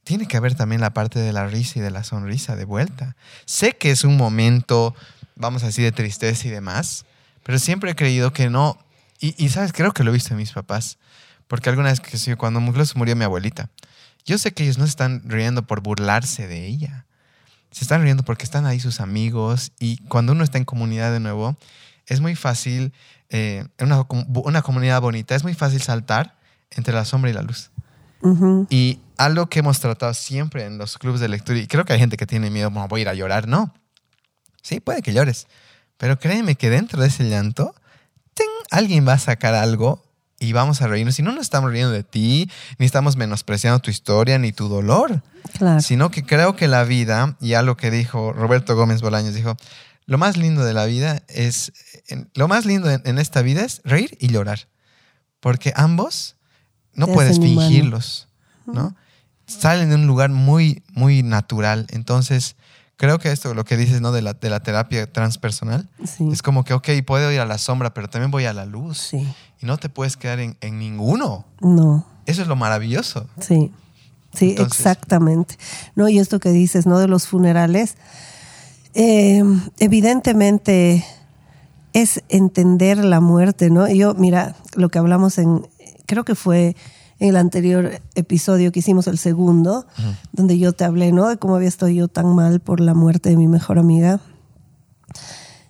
tiene 0.08 0.26
que 0.26 0.38
haber 0.38 0.55
también 0.55 0.80
la 0.80 0.93
parte 0.93 1.20
de 1.20 1.34
la 1.34 1.47
risa 1.47 1.80
y 1.80 1.82
de 1.82 1.91
la 1.91 2.05
sonrisa 2.05 2.55
de 2.55 2.64
vuelta. 2.64 3.18
Sé 3.43 3.74
que 3.74 3.91
es 3.91 4.05
un 4.05 4.16
momento, 4.16 4.95
vamos 5.36 5.64
a 5.64 5.66
decir, 5.66 5.84
de 5.84 5.91
tristeza 5.91 6.47
y 6.47 6.49
demás, 6.49 7.05
pero 7.43 7.60
siempre 7.60 7.91
he 7.91 7.95
creído 7.95 8.32
que 8.32 8.49
no. 8.49 8.80
Y, 9.20 9.49
sabes, 9.49 9.74
creo 9.74 9.91
que 9.91 10.05
lo 10.05 10.12
he 10.12 10.14
visto 10.14 10.34
en 10.34 10.38
mis 10.38 10.53
papás, 10.53 10.97
porque 11.49 11.70
alguna 11.70 11.89
vez 11.89 11.99
que 11.99 12.38
cuando 12.38 12.62
murió 12.62 13.16
mi 13.18 13.26
abuelita, 13.26 13.70
yo 14.26 14.38
sé 14.38 14.53
que 14.53 14.64
ellos 14.64 14.78
no 14.78 14.86
se 14.86 14.91
están 14.91 15.24
riendo 15.26 15.68
por 15.68 15.82
burlarse 15.82 16.47
de 16.47 16.66
ella. 16.68 17.05
Se 17.72 17.84
están 17.84 18.01
riendo 18.01 18.24
porque 18.24 18.45
están 18.45 18.66
ahí 18.66 18.80
sus 18.80 19.01
amigos 19.01 19.74
y 19.78 19.97
cuando 20.08 20.32
uno 20.32 20.45
está 20.45 20.58
en 20.58 20.64
comunidad 20.64 21.12
de 21.12 21.20
nuevo, 21.20 21.58
es 22.05 22.22
muy 22.22 22.36
fácil, 22.36 22.93
en 23.28 23.70
eh, 23.78 23.84
una, 23.84 24.05
una 24.36 24.62
comunidad 24.62 25.01
bonita, 25.01 25.36
es 25.36 25.43
muy 25.43 25.53
fácil 25.53 25.82
saltar 25.82 26.38
entre 26.72 26.93
la 26.93 27.03
sombra 27.03 27.30
y 27.30 27.34
la 27.34 27.41
luz. 27.41 27.72
Y 28.70 28.99
algo 29.18 29.47
que 29.47 29.59
hemos 29.59 29.80
tratado 29.80 30.13
siempre 30.13 30.65
en 30.65 30.78
los 30.78 30.97
clubes 30.97 31.22
de 31.22 31.28
lectura, 31.28 31.59
y 31.59 31.68
creo 31.68 31.86
que 31.86 31.93
hay 31.93 31.99
gente 31.99 32.18
que 32.18 32.26
tiene 32.26 32.49
miedo, 32.49 32.72
como 32.72 32.88
voy 32.88 33.01
a 33.01 33.03
ir 33.03 33.09
a 33.09 33.13
llorar, 33.13 33.47
no. 33.47 33.74
Sí, 34.61 34.80
puede 34.80 35.01
que 35.01 35.13
llores, 35.13 35.47
pero 35.97 36.20
créeme 36.20 36.55
que 36.55 36.70
dentro 36.70 37.01
de 37.01 37.07
ese 37.07 37.30
llanto, 37.30 37.74
alguien 38.72 39.07
va 39.07 39.13
a 39.13 39.20
sacar 39.20 39.53
algo 39.53 40.03
y 40.39 40.53
vamos 40.53 40.82
a 40.82 40.88
reírnos. 40.88 41.18
Y 41.20 41.24
no 41.24 41.32
nos 41.32 41.41
estamos 41.41 41.72
riendo 41.72 41.91
de 41.91 42.03
ti, 42.03 42.49
ni 42.78 42.86
estamos 42.86 43.15
menospreciando 43.15 43.80
tu 43.80 43.89
historia 43.89 44.38
ni 44.38 44.51
tu 44.51 44.68
dolor, 44.68 45.24
sino 45.80 46.11
que 46.11 46.24
creo 46.24 46.55
que 46.55 46.68
la 46.68 46.84
vida, 46.84 47.38
y 47.39 47.53
algo 47.53 47.78
que 47.78 47.91
dijo 47.91 48.34
Roberto 48.34 48.76
Gómez 48.76 49.01
Bolaños, 49.01 49.34
dijo, 49.34 49.55
lo 50.05 50.18
más 50.18 50.38
lindo 50.38 50.63
de 50.63 50.74
la 50.74 50.86
vida 50.86 51.24
es, 51.28 51.74
lo 52.34 52.47
más 52.47 52.65
lindo 52.65 52.89
en 52.89 53.20
esta 53.20 53.41
vida 53.41 53.63
es 53.63 53.82
reír 53.84 54.18
y 54.20 54.30
llorar, 54.30 54.68
porque 55.39 55.74
ambos 55.76 56.37
no 56.98 57.08
puedes 57.08 57.39
fingirlos, 57.39 58.28
¿no? 58.66 58.93
Salen 59.45 59.89
de 59.89 59.95
un 59.95 60.08
lugar 60.08 60.30
muy, 60.30 60.84
muy 60.91 61.24
natural. 61.24 61.88
Entonces, 61.91 62.58
creo 62.98 63.20
que 63.20 63.32
esto, 63.32 63.54
lo 63.54 63.64
que 63.64 63.78
dices, 63.78 64.02
¿no? 64.02 64.12
De 64.12 64.22
la, 64.22 64.34
de 64.34 64.50
la 64.50 64.60
terapia 64.60 65.12
transpersonal, 65.12 65.88
es 66.32 66.41
como 66.41 66.66
que, 66.66 66.74
ok, 66.74 66.89
puedo 67.06 67.32
ir 67.32 67.39
a 67.39 67.45
la 67.45 67.58
sombra, 67.58 67.93
pero 67.93 68.10
también 68.10 68.32
voy 68.32 68.45
a 68.45 68.54
la 68.54 68.66
luz. 68.66 68.98
Sí. 68.98 69.26
Y 69.62 69.66
no 69.66 69.78
te 69.78 69.88
puedes 69.88 70.18
quedar 70.18 70.39
en, 70.39 70.58
ninguno. 70.80 71.45
No. 71.62 72.06
Eso 72.26 72.41
es 72.41 72.48
lo 72.48 72.58
maravilloso. 72.58 73.28
Sí. 73.39 73.72
Sí, 74.34 74.56
exactamente. 74.60 75.56
No, 75.95 76.10
y 76.10 76.20
esto 76.20 76.39
que 76.39 76.50
dices, 76.50 76.86
¿no? 76.86 77.00
De 77.00 77.08
los 77.08 77.28
funerales, 77.28 77.95
eh, 78.93 79.43
evidentemente 79.80 81.06
es 81.93 82.24
entender 82.30 83.04
la 83.04 83.20
muerte, 83.20 83.70
¿no? 83.70 83.88
Yo, 83.88 84.14
mira, 84.14 84.56
lo 84.76 84.89
que 84.89 85.00
hablamos 85.00 85.38
en, 85.38 85.68
creo 86.08 86.26
que 86.26 86.34
fue 86.34 86.76
en 87.20 87.30
el 87.30 87.36
anterior 87.36 88.01
episodio 88.16 88.72
que 88.72 88.80
hicimos, 88.80 89.08
el 89.08 89.18
segundo, 89.18 89.86
donde 90.32 90.58
yo 90.58 90.74
te 90.74 90.84
hablé, 90.84 91.12
¿no? 91.12 91.28
De 91.28 91.38
cómo 91.38 91.55
había 91.55 91.68
estado 91.68 91.91
yo 91.91 92.08
tan 92.08 92.36
mal 92.36 92.60
por 92.60 92.80
la 92.80 92.93
muerte 92.93 93.30
de 93.30 93.38
mi 93.38 93.47
mejor 93.47 93.80
amiga. 93.80 94.20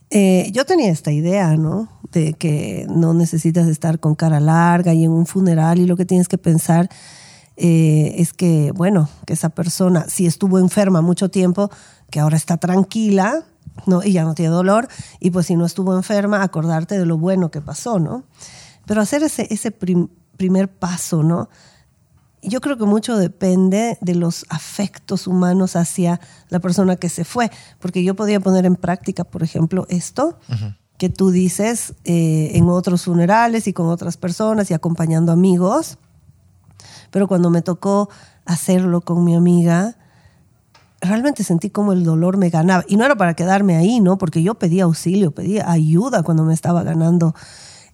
Eh, 0.09 0.49
yo 0.53 0.65
tenía 0.65 0.91
esta 0.91 1.11
idea, 1.11 1.55
¿no? 1.55 1.89
De 2.11 2.33
que 2.33 2.85
no 2.89 3.13
necesitas 3.13 3.67
estar 3.67 3.99
con 3.99 4.15
cara 4.15 4.39
larga 4.39 4.93
y 4.93 5.03
en 5.03 5.11
un 5.11 5.25
funeral 5.25 5.79
y 5.79 5.85
lo 5.85 5.97
que 5.97 6.05
tienes 6.05 6.27
que 6.27 6.37
pensar 6.37 6.89
eh, 7.55 8.15
es 8.17 8.33
que, 8.33 8.71
bueno, 8.73 9.09
que 9.25 9.33
esa 9.33 9.49
persona, 9.49 10.05
si 10.07 10.25
estuvo 10.25 10.59
enferma 10.59 11.01
mucho 11.01 11.29
tiempo, 11.29 11.69
que 12.09 12.19
ahora 12.19 12.37
está 12.37 12.57
tranquila, 12.57 13.45
¿no? 13.85 14.03
Y 14.03 14.13
ya 14.13 14.23
no 14.23 14.35
tiene 14.35 14.51
dolor, 14.51 14.87
y 15.19 15.31
pues 15.31 15.47
si 15.47 15.55
no 15.55 15.65
estuvo 15.65 15.95
enferma, 15.95 16.43
acordarte 16.43 16.99
de 16.99 17.05
lo 17.05 17.17
bueno 17.17 17.51
que 17.51 17.61
pasó, 17.61 17.99
¿no? 17.99 18.23
Pero 18.85 19.01
hacer 19.01 19.23
ese, 19.23 19.47
ese 19.49 19.71
primer 20.37 20.69
paso, 20.69 21.23
¿no? 21.23 21.49
Yo 22.41 22.61
creo 22.61 22.77
que 22.77 22.85
mucho 22.85 23.17
depende 23.17 23.97
de 23.99 24.15
los 24.15 24.45
afectos 24.49 25.27
humanos 25.27 25.75
hacia 25.75 26.21
la 26.49 26.59
persona 26.59 26.95
que 26.95 27.09
se 27.09 27.25
fue, 27.25 27.51
porque 27.79 28.03
yo 28.03 28.15
podía 28.15 28.39
poner 28.39 28.65
en 28.65 28.75
práctica, 28.75 29.23
por 29.23 29.43
ejemplo, 29.43 29.85
esto 29.89 30.37
que 30.97 31.09
tú 31.09 31.31
dices 31.31 31.93
eh, 32.05 32.51
en 32.53 32.69
otros 32.69 33.03
funerales 33.03 33.67
y 33.67 33.73
con 33.73 33.87
otras 33.87 34.17
personas 34.17 34.71
y 34.71 34.73
acompañando 34.73 35.31
amigos, 35.31 35.97
pero 37.11 37.27
cuando 37.27 37.49
me 37.49 37.61
tocó 37.61 38.09
hacerlo 38.45 39.01
con 39.01 39.23
mi 39.23 39.35
amiga, 39.35 39.97
realmente 41.01 41.43
sentí 41.43 41.69
como 41.69 41.93
el 41.93 42.03
dolor 42.03 42.37
me 42.37 42.49
ganaba. 42.49 42.83
Y 42.87 42.97
no 42.97 43.05
era 43.05 43.15
para 43.15 43.33
quedarme 43.33 43.75
ahí, 43.75 43.99
¿no? 43.99 44.17
Porque 44.17 44.43
yo 44.43 44.55
pedía 44.55 44.85
auxilio, 44.85 45.31
pedía 45.31 45.69
ayuda 45.69 46.23
cuando 46.23 46.43
me 46.43 46.53
estaba 46.53 46.83
ganando 46.83 47.35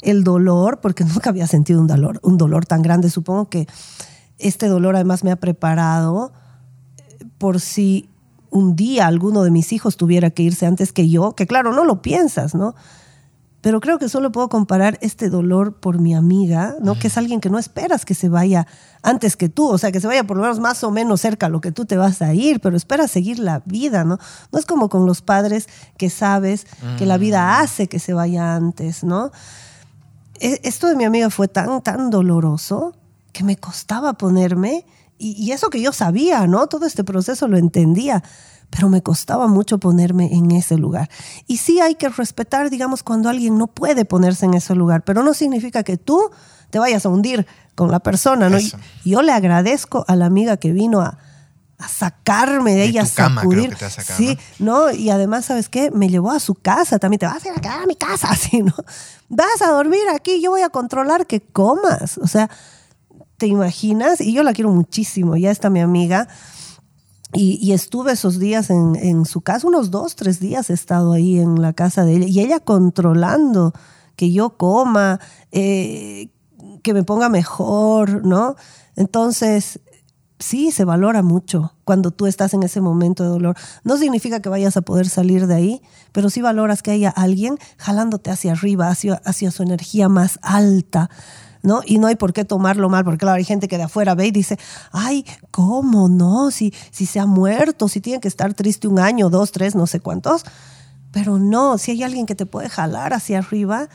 el 0.03 0.23
dolor, 0.23 0.79
porque 0.81 1.03
nunca 1.05 1.29
había 1.29 1.47
sentido 1.47 1.79
un 1.81 1.87
dolor, 1.87 2.19
un 2.23 2.37
dolor 2.37 2.65
tan 2.65 2.81
grande. 2.81 3.09
Supongo 3.09 3.49
que 3.49 3.67
este 4.37 4.67
dolor 4.67 4.95
además 4.95 5.23
me 5.23 5.31
ha 5.31 5.37
preparado 5.37 6.33
eh, 6.97 7.25
por 7.37 7.59
si 7.59 8.09
un 8.49 8.75
día 8.75 9.07
alguno 9.07 9.43
de 9.43 9.51
mis 9.51 9.73
hijos 9.73 9.97
tuviera 9.97 10.29
que 10.29 10.43
irse 10.43 10.65
antes 10.65 10.93
que 10.93 11.09
yo, 11.09 11.33
que 11.33 11.47
claro, 11.47 11.73
no 11.73 11.85
lo 11.85 12.01
piensas, 12.01 12.53
¿no? 12.53 12.75
Pero 13.61 13.79
creo 13.79 13.97
que 13.97 14.09
solo 14.09 14.31
puedo 14.33 14.49
comparar 14.49 14.99
este 15.01 15.29
dolor 15.29 15.79
por 15.79 15.97
mi 15.97 16.13
amiga, 16.13 16.75
¿no? 16.81 16.99
Que 16.99 17.07
es 17.07 17.17
alguien 17.17 17.39
que 17.39 17.49
no 17.49 17.57
esperas 17.57 18.03
que 18.03 18.13
se 18.13 18.27
vaya 18.27 18.67
antes 19.01 19.37
que 19.37 19.47
tú, 19.47 19.69
o 19.69 19.77
sea, 19.77 19.91
que 19.93 20.01
se 20.01 20.07
vaya 20.07 20.25
por 20.25 20.35
lo 20.35 20.43
menos 20.43 20.59
más 20.59 20.83
o 20.83 20.91
menos 20.91 21.21
cerca 21.21 21.45
a 21.45 21.49
lo 21.49 21.61
que 21.61 21.71
tú 21.71 21.85
te 21.85 21.95
vas 21.95 22.21
a 22.21 22.33
ir, 22.33 22.59
pero 22.59 22.75
espera 22.75 23.07
seguir 23.07 23.39
la 23.39 23.63
vida, 23.65 24.03
¿no? 24.03 24.19
No 24.51 24.59
es 24.59 24.65
como 24.65 24.89
con 24.89 25.05
los 25.05 25.21
padres 25.21 25.69
que 25.97 26.09
sabes 26.09 26.67
que 26.97 27.05
la 27.05 27.17
vida 27.17 27.41
mm. 27.41 27.63
hace 27.63 27.87
que 27.87 27.99
se 27.99 28.13
vaya 28.13 28.53
antes, 28.53 29.05
¿no? 29.05 29.31
E, 30.39 30.59
esto 30.63 30.87
de 30.87 30.95
mi 30.95 31.03
amiga 31.03 31.29
fue 31.29 31.47
tan, 31.47 31.81
tan 31.81 32.09
doloroso 32.09 32.95
que 33.31 33.43
me 33.43 33.57
costaba 33.57 34.13
ponerme, 34.13 34.85
y, 35.17 35.51
eso 35.51 35.69
que 35.69 35.81
yo 35.81 35.93
sabía, 35.93 36.47
¿no? 36.47 36.67
Todo 36.67 36.85
este 36.85 37.03
proceso 37.03 37.47
lo 37.47 37.57
entendía, 37.57 38.23
pero 38.69 38.89
me 38.89 39.01
costaba 39.01 39.47
mucho 39.47 39.77
ponerme 39.77 40.33
en 40.33 40.51
ese 40.51 40.77
lugar. 40.77 41.09
Y 41.47 41.57
sí 41.57 41.79
hay 41.79 41.95
que 41.95 42.09
respetar, 42.09 42.69
digamos, 42.69 43.03
cuando 43.03 43.29
alguien 43.29 43.57
no 43.57 43.67
puede 43.67 44.05
ponerse 44.05 44.45
en 44.45 44.53
ese 44.53 44.75
lugar, 44.75 45.03
pero 45.03 45.23
no 45.23 45.33
significa 45.33 45.83
que 45.83 45.97
tú 45.97 46.19
te 46.71 46.79
vayas 46.79 47.05
a 47.05 47.09
hundir 47.09 47.47
con 47.75 47.89
la 47.89 48.01
persona, 48.01 48.49
¿no? 48.49 48.57
yo 49.05 49.21
le 49.21 49.31
agradezco 49.31 50.03
a 50.07 50.15
la 50.15 50.25
amiga 50.25 50.57
que 50.57 50.73
vino 50.73 51.01
a, 51.01 51.17
a 51.83 51.87
sacarme 51.89 52.75
de, 52.75 52.85
ella, 52.85 53.01
a 53.01 53.05
sacudir. 53.05 53.75
sí, 54.17 54.37
¿no? 54.59 54.91
Y 54.91 55.09
además, 55.09 55.45
¿sabes 55.45 55.67
qué? 55.67 55.91
Me 55.91 56.07
llevó 56.07 56.31
a 56.31 56.39
su 56.39 56.55
casa 56.55 56.97
también. 56.97 57.19
Te 57.19 57.25
vas 57.25 57.43
a 57.45 57.49
ir 57.49 57.53
a 57.57 57.61
quedar 57.61 57.83
a 57.83 57.85
mi 57.85 57.95
casa, 57.95 58.27
así, 58.31 58.61
¿no? 58.61 58.73
Vas 59.29 59.61
a 59.61 59.71
dormir 59.71 60.01
aquí, 60.13 60.41
yo 60.41 60.51
voy 60.51 60.61
a 60.61 60.69
controlar 60.69 61.27
que 61.27 61.41
comas. 61.41 62.17
O 62.19 62.27
sea, 62.27 62.49
¿te 63.37 63.47
imaginas? 63.47 64.21
Y 64.21 64.33
yo 64.33 64.43
la 64.43 64.53
quiero 64.53 64.71
muchísimo. 64.71 65.35
Ya 65.35 65.51
está 65.51 65.69
mi 65.69 65.81
amiga. 65.81 66.27
Y, 67.35 67.71
estuve 67.71 68.11
esos 68.11 68.37
días 68.37 68.69
en, 68.69 69.25
su 69.25 69.41
casa, 69.41 69.67
unos 69.67 69.89
dos, 69.89 70.15
tres 70.15 70.39
días 70.39 70.69
he 70.69 70.73
estado 70.73 71.13
ahí 71.13 71.39
en 71.39 71.61
la 71.63 71.73
casa 71.73 72.05
de 72.05 72.17
ella. 72.17 72.27
Y 72.27 72.39
ella 72.39 72.59
controlando 72.59 73.73
que 74.15 74.31
yo 74.31 74.55
coma, 74.55 75.19
eh, 75.51 76.29
que 76.83 76.93
me 76.93 77.03
ponga 77.03 77.29
mejor, 77.29 78.23
¿no? 78.23 78.55
Entonces, 78.95 79.79
sí 80.43 80.71
se 80.71 80.83
valora 80.83 81.23
mucho 81.23 81.73
cuando 81.85 82.11
tú 82.11 82.27
estás 82.27 82.53
en 82.53 82.63
ese 82.63 82.81
momento 82.81 83.23
de 83.23 83.29
dolor. 83.29 83.55
No 83.83 83.97
significa 83.97 84.41
que 84.41 84.49
vayas 84.49 84.75
a 84.77 84.81
poder 84.81 85.07
salir 85.07 85.47
de 85.47 85.55
ahí, 85.55 85.81
pero 86.11 86.29
sí 86.29 86.41
valoras 86.41 86.83
que 86.83 86.91
haya 86.91 87.09
alguien 87.09 87.57
jalándote 87.77 88.29
hacia 88.29 88.51
arriba, 88.51 88.89
hacia, 88.89 89.15
hacia 89.25 89.51
su 89.51 89.63
energía 89.63 90.09
más 90.09 90.39
alta. 90.41 91.09
¿No? 91.65 91.79
Y 91.85 91.97
no 91.97 92.07
hay 92.07 92.17
por 92.17 92.33
qué 92.33 92.43
tomarlo 92.43 92.89
mal, 92.89 93.05
porque 93.05 93.19
claro, 93.19 93.37
hay 93.37 93.45
gente 93.45 93.69
que 93.69 93.77
de 93.77 93.83
afuera 93.83 94.15
ve 94.15 94.27
y 94.27 94.31
dice, 94.31 94.59
ay, 94.91 95.25
¿cómo 95.49 96.09
no? 96.09 96.51
Si, 96.51 96.73
si 96.91 97.05
se 97.05 97.21
ha 97.21 97.25
muerto, 97.25 97.87
si 97.87 98.01
tiene 98.01 98.19
que 98.19 98.27
estar 98.27 98.53
triste 98.53 98.89
un 98.89 98.99
año, 98.99 99.29
dos, 99.29 99.53
tres, 99.53 99.73
no 99.73 99.87
sé 99.87 100.01
cuántos. 100.01 100.43
Pero 101.13 101.37
no, 101.37 101.77
si 101.77 101.91
hay 101.91 102.03
alguien 102.03 102.25
que 102.25 102.35
te 102.35 102.45
puede 102.45 102.67
jalar 102.67 103.13
hacia 103.13 103.37
arriba, 103.37 103.87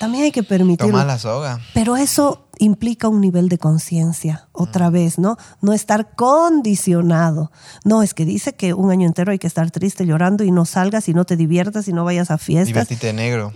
también 0.00 0.24
hay 0.24 0.32
que 0.32 0.42
permitirlo. 0.42 0.92
Toma 0.92 1.04
la 1.04 1.18
soga. 1.18 1.60
Pero 1.72 1.96
eso 1.96 2.48
implica 2.58 3.08
un 3.08 3.20
nivel 3.20 3.48
de 3.48 3.58
conciencia, 3.58 4.48
otra 4.52 4.90
mm. 4.90 4.92
vez, 4.92 5.18
¿no? 5.18 5.36
No 5.62 5.72
estar 5.72 6.14
condicionado. 6.16 7.52
No, 7.84 8.02
es 8.02 8.12
que 8.12 8.24
dice 8.24 8.54
que 8.54 8.74
un 8.74 8.90
año 8.90 9.06
entero 9.06 9.30
hay 9.30 9.38
que 9.38 9.46
estar 9.46 9.70
triste, 9.70 10.04
llorando 10.04 10.42
y 10.42 10.50
no 10.50 10.64
salgas 10.64 11.08
y 11.08 11.14
no 11.14 11.24
te 11.24 11.36
diviertas 11.36 11.86
y 11.86 11.92
no 11.92 12.04
vayas 12.04 12.32
a 12.32 12.38
fiestas. 12.38 12.70
Y 12.70 12.72
vestirte 12.72 13.06
de 13.06 13.12
negro. 13.12 13.52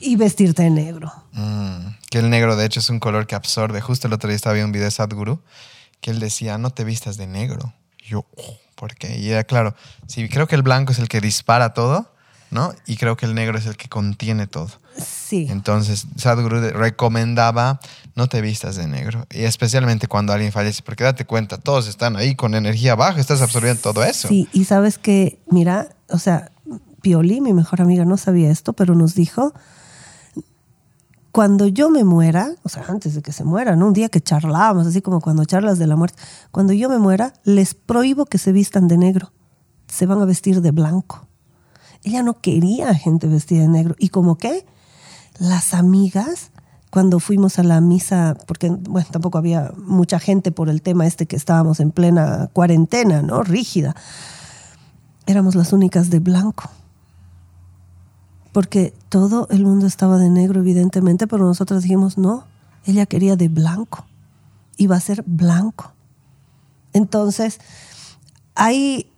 Y 0.00 0.16
vestirte 0.16 0.64
de 0.64 0.70
negro. 0.70 1.12
Mm, 1.32 1.86
que 2.10 2.18
el 2.18 2.30
negro, 2.30 2.56
de 2.56 2.66
hecho, 2.66 2.80
es 2.80 2.90
un 2.90 2.98
color 2.98 3.28
que 3.28 3.36
absorbe. 3.36 3.80
Justo 3.80 4.08
el 4.08 4.12
otro 4.12 4.28
día 4.28 4.36
estaba 4.36 4.54
viendo 4.54 4.66
un 4.66 4.72
video 4.72 4.86
de 4.86 4.90
Sadhguru 4.90 5.40
que 6.04 6.10
él 6.10 6.20
decía, 6.20 6.58
no 6.58 6.68
te 6.68 6.84
vistas 6.84 7.16
de 7.16 7.26
negro. 7.26 7.72
Y 7.98 8.08
yo, 8.08 8.26
oh, 8.36 8.58
¿por 8.74 8.94
qué? 8.94 9.18
Y 9.18 9.30
era 9.30 9.44
claro, 9.44 9.74
sí, 10.06 10.28
creo 10.28 10.46
que 10.46 10.54
el 10.54 10.62
blanco 10.62 10.92
es 10.92 10.98
el 10.98 11.08
que 11.08 11.22
dispara 11.22 11.72
todo, 11.72 12.13
¿no? 12.54 12.72
Y 12.86 12.96
creo 12.96 13.16
que 13.16 13.26
el 13.26 13.34
negro 13.34 13.58
es 13.58 13.66
el 13.66 13.76
que 13.76 13.88
contiene 13.88 14.46
todo. 14.46 14.70
Sí. 14.96 15.48
Entonces, 15.50 16.06
Sadhguru 16.16 16.60
recomendaba 16.70 17.80
no 18.14 18.28
te 18.28 18.40
vistas 18.40 18.76
de 18.76 18.86
negro. 18.86 19.26
Y 19.30 19.42
especialmente 19.42 20.06
cuando 20.06 20.32
alguien 20.32 20.52
fallece, 20.52 20.82
porque 20.84 21.02
date 21.02 21.26
cuenta, 21.26 21.58
todos 21.58 21.88
están 21.88 22.16
ahí 22.16 22.36
con 22.36 22.54
energía 22.54 22.94
baja, 22.94 23.20
estás 23.20 23.42
absorbiendo 23.42 23.82
todo 23.82 24.04
eso. 24.04 24.28
Sí, 24.28 24.48
y 24.52 24.64
sabes 24.64 24.98
que, 24.98 25.40
mira, 25.50 25.88
o 26.08 26.18
sea, 26.18 26.52
Pioli, 27.02 27.40
mi 27.40 27.52
mejor 27.52 27.82
amiga, 27.82 28.04
no 28.04 28.16
sabía 28.16 28.50
esto, 28.50 28.72
pero 28.72 28.94
nos 28.94 29.16
dijo, 29.16 29.52
cuando 31.32 31.66
yo 31.66 31.90
me 31.90 32.04
muera, 32.04 32.52
o 32.62 32.68
sea, 32.68 32.84
antes 32.86 33.16
de 33.16 33.22
que 33.22 33.32
se 33.32 33.42
muera, 33.42 33.74
¿no? 33.74 33.88
Un 33.88 33.94
día 33.94 34.08
que 34.08 34.20
charlábamos, 34.20 34.86
así 34.86 35.02
como 35.02 35.20
cuando 35.20 35.44
charlas 35.44 35.80
de 35.80 35.88
la 35.88 35.96
muerte, 35.96 36.22
cuando 36.52 36.72
yo 36.72 36.88
me 36.88 36.98
muera, 36.98 37.32
les 37.42 37.74
prohíbo 37.74 38.26
que 38.26 38.38
se 38.38 38.52
vistan 38.52 38.86
de 38.86 38.96
negro, 38.96 39.32
se 39.88 40.06
van 40.06 40.22
a 40.22 40.24
vestir 40.24 40.60
de 40.60 40.70
blanco. 40.70 41.26
Ella 42.04 42.22
no 42.22 42.40
quería 42.40 42.94
gente 42.94 43.26
vestida 43.26 43.62
de 43.62 43.68
negro. 43.68 43.96
¿Y 43.98 44.10
como 44.10 44.36
qué? 44.36 44.64
Las 45.38 45.74
amigas, 45.74 46.50
cuando 46.90 47.18
fuimos 47.18 47.58
a 47.58 47.64
la 47.64 47.80
misa, 47.80 48.36
porque 48.46 48.68
bueno, 48.70 49.08
tampoco 49.10 49.38
había 49.38 49.72
mucha 49.76 50.20
gente 50.20 50.52
por 50.52 50.68
el 50.68 50.82
tema 50.82 51.06
este 51.06 51.26
que 51.26 51.36
estábamos 51.36 51.80
en 51.80 51.90
plena 51.90 52.50
cuarentena, 52.52 53.22
¿no? 53.22 53.42
Rígida. 53.42 53.96
Éramos 55.26 55.54
las 55.54 55.72
únicas 55.72 56.10
de 56.10 56.20
blanco 56.20 56.70
porque 58.54 58.94
todo 59.08 59.48
el 59.50 59.64
mundo 59.64 59.84
estaba 59.84 60.16
de 60.16 60.30
negro, 60.30 60.60
evidentemente, 60.60 61.26
pero 61.26 61.44
nosotros 61.44 61.82
dijimos, 61.82 62.18
no, 62.18 62.44
ella 62.86 63.04
quería 63.04 63.34
de 63.34 63.48
blanco, 63.48 64.06
iba 64.76 64.94
a 64.94 65.00
ser 65.00 65.24
blanco. 65.26 65.92
Entonces, 66.92 67.58
hay, 68.54 69.10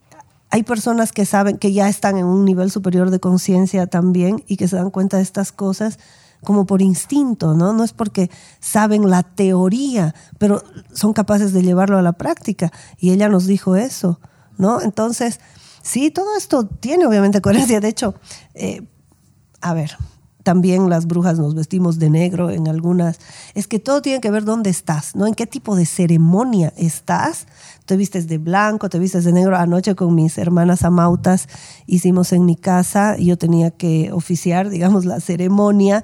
hay 0.57 0.63
personas 0.63 1.13
que 1.13 1.27
saben 1.27 1.59
que 1.59 1.75
ya 1.75 1.87
están 1.87 2.17
en 2.17 2.25
un 2.25 2.47
nivel 2.47 2.71
superior 2.71 3.11
de 3.11 3.21
conciencia 3.21 3.87
también 3.87 4.43
y 4.47 4.57
que 4.57 4.69
se 4.69 4.77
dan 4.77 4.91
cuenta 4.91 5.19
de 5.19 5.23
estas 5.23 5.53
cosas 5.53 5.99
como 6.43 6.65
por 6.65 6.81
instinto, 6.81 7.53
¿no? 7.53 7.75
No 7.75 7.85
es 7.85 7.93
porque 7.93 8.31
saben 8.59 9.11
la 9.11 9.23
teoría, 9.23 10.15
pero 10.39 10.65
son 10.95 11.13
capaces 11.13 11.53
de 11.53 11.63
llevarlo 11.63 11.99
a 11.99 12.03
la 12.03 12.15
práctica. 12.15 12.73
Y 12.97 13.11
ella 13.11 13.29
nos 13.29 13.47
dijo 13.47 13.77
eso, 13.77 14.19
¿no? 14.57 14.81
Entonces, 14.81 15.41
sí, 15.83 16.11
todo 16.11 16.35
esto 16.39 16.67
tiene 16.67 17.05
obviamente 17.05 17.43
coherencia. 17.43 17.81
De 17.81 17.89
hecho, 17.89 18.15
eh, 18.55 18.81
a 19.61 19.75
ver, 19.75 19.99
también 20.47 20.89
las 20.89 21.09
brujas 21.09 21.41
nos 21.41 21.57
vestimos 21.57 21.99
de 21.99 22.09
negro 22.09 22.51
en 22.51 22.69
algunas. 22.69 23.19
Es 23.57 23.67
que 23.67 23.81
todo 23.81 24.01
tiene 24.01 24.21
que 24.21 24.31
ver 24.31 24.45
dónde 24.45 24.71
estás, 24.71 25.17
¿no? 25.17 25.27
En 25.27 25.35
qué 25.35 25.45
tipo 25.45 25.75
de 25.75 25.87
ceremonia 25.87 26.73
estás. 26.77 27.49
Te 27.85 27.97
vistes 27.97 28.29
de 28.29 28.39
blanco, 28.39 28.89
te 28.89 29.01
vistes 29.01 29.25
de 29.25 29.33
negro. 29.33 29.57
Anoche 29.57 29.97
con 29.97 30.15
mis 30.15 30.39
hermanas 30.39 30.85
amautas 30.85 31.49
hicimos 31.89 32.33
en 32.33 32.45
mi 32.45 32.55
casa 32.55 33.17
yo 33.17 33.37
tenía 33.37 33.73
que 33.73 34.13
oficiar, 34.13 34.71
digamos, 34.71 35.05
la 35.05 35.19
ceremonia 35.19 36.01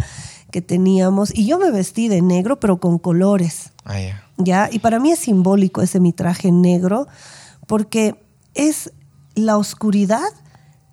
que 0.51 0.61
teníamos. 0.61 1.33
Y 1.33 1.47
yo 1.47 1.61
me 1.61 1.71
vestí 1.71 2.09
de 2.09 2.21
negro, 2.21 2.59
pero 2.59 2.81
con 2.81 2.99
colores. 2.99 3.71
Ah, 3.85 3.95
¿Ya? 4.39 4.69
Y 4.73 4.81
para 4.81 4.99
mí 4.99 5.13
es 5.13 5.21
simbólico 5.21 5.83
ese 5.83 6.01
mi 6.01 6.13
traje 6.13 6.51
negro 6.51 7.07
porque 7.69 8.17
es 8.55 8.91
la 9.37 9.57
oscuridad 9.57 10.19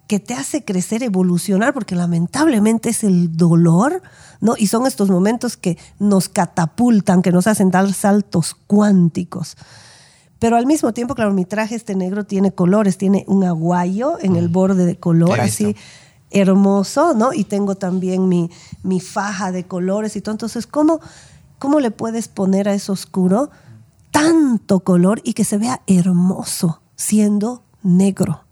que 0.10 0.20
te 0.20 0.34
hace 0.34 0.66
crecer, 0.66 1.04
evolucionar, 1.04 1.72
porque 1.72 1.96
lamentablemente 1.96 2.90
es 2.90 3.04
el 3.04 3.38
dolor, 3.38 4.02
¿no? 4.42 4.56
Y 4.58 4.66
son 4.66 4.88
estos 4.88 5.12
momentos 5.12 5.56
que 5.56 5.78
nos 6.00 6.30
catapultan, 6.30 7.22
que 7.22 7.32
nos 7.32 7.46
hacen 7.46 7.70
dar 7.70 7.94
saltos 7.94 8.58
cuánticos. 8.66 9.56
Pero 10.40 10.58
al 10.58 10.66
mismo 10.66 10.94
tiempo, 10.94 11.14
claro, 11.14 11.32
mi 11.32 11.46
traje 11.46 11.76
este 11.76 11.94
negro 11.94 12.24
tiene 12.24 12.52
colores, 12.52 12.98
tiene 12.98 13.24
un 13.28 13.44
aguayo 13.44 14.18
en 14.20 14.36
el 14.36 14.48
borde 14.48 14.88
de 14.88 14.98
color, 14.98 15.40
así 15.40 15.76
hermoso, 16.32 17.14
¿no? 17.14 17.32
Y 17.32 17.44
tengo 17.44 17.76
también 17.76 18.28
mi, 18.28 18.50
mi 18.82 19.00
faja 19.00 19.52
de 19.52 19.66
colores 19.66 20.16
y 20.16 20.22
todo. 20.22 20.34
Entonces, 20.34 20.66
¿cómo, 20.66 21.02
¿cómo 21.60 21.80
le 21.80 21.92
puedes 21.92 22.30
poner 22.30 22.68
a 22.68 22.74
eso 22.74 22.94
oscuro 22.94 23.52
tanto 24.10 24.80
color 24.80 25.22
y 25.24 25.34
que 25.34 25.44
se 25.44 25.60
vea 25.60 25.84
hermoso 25.86 26.82
siendo 26.96 27.62
negro? 27.84 28.49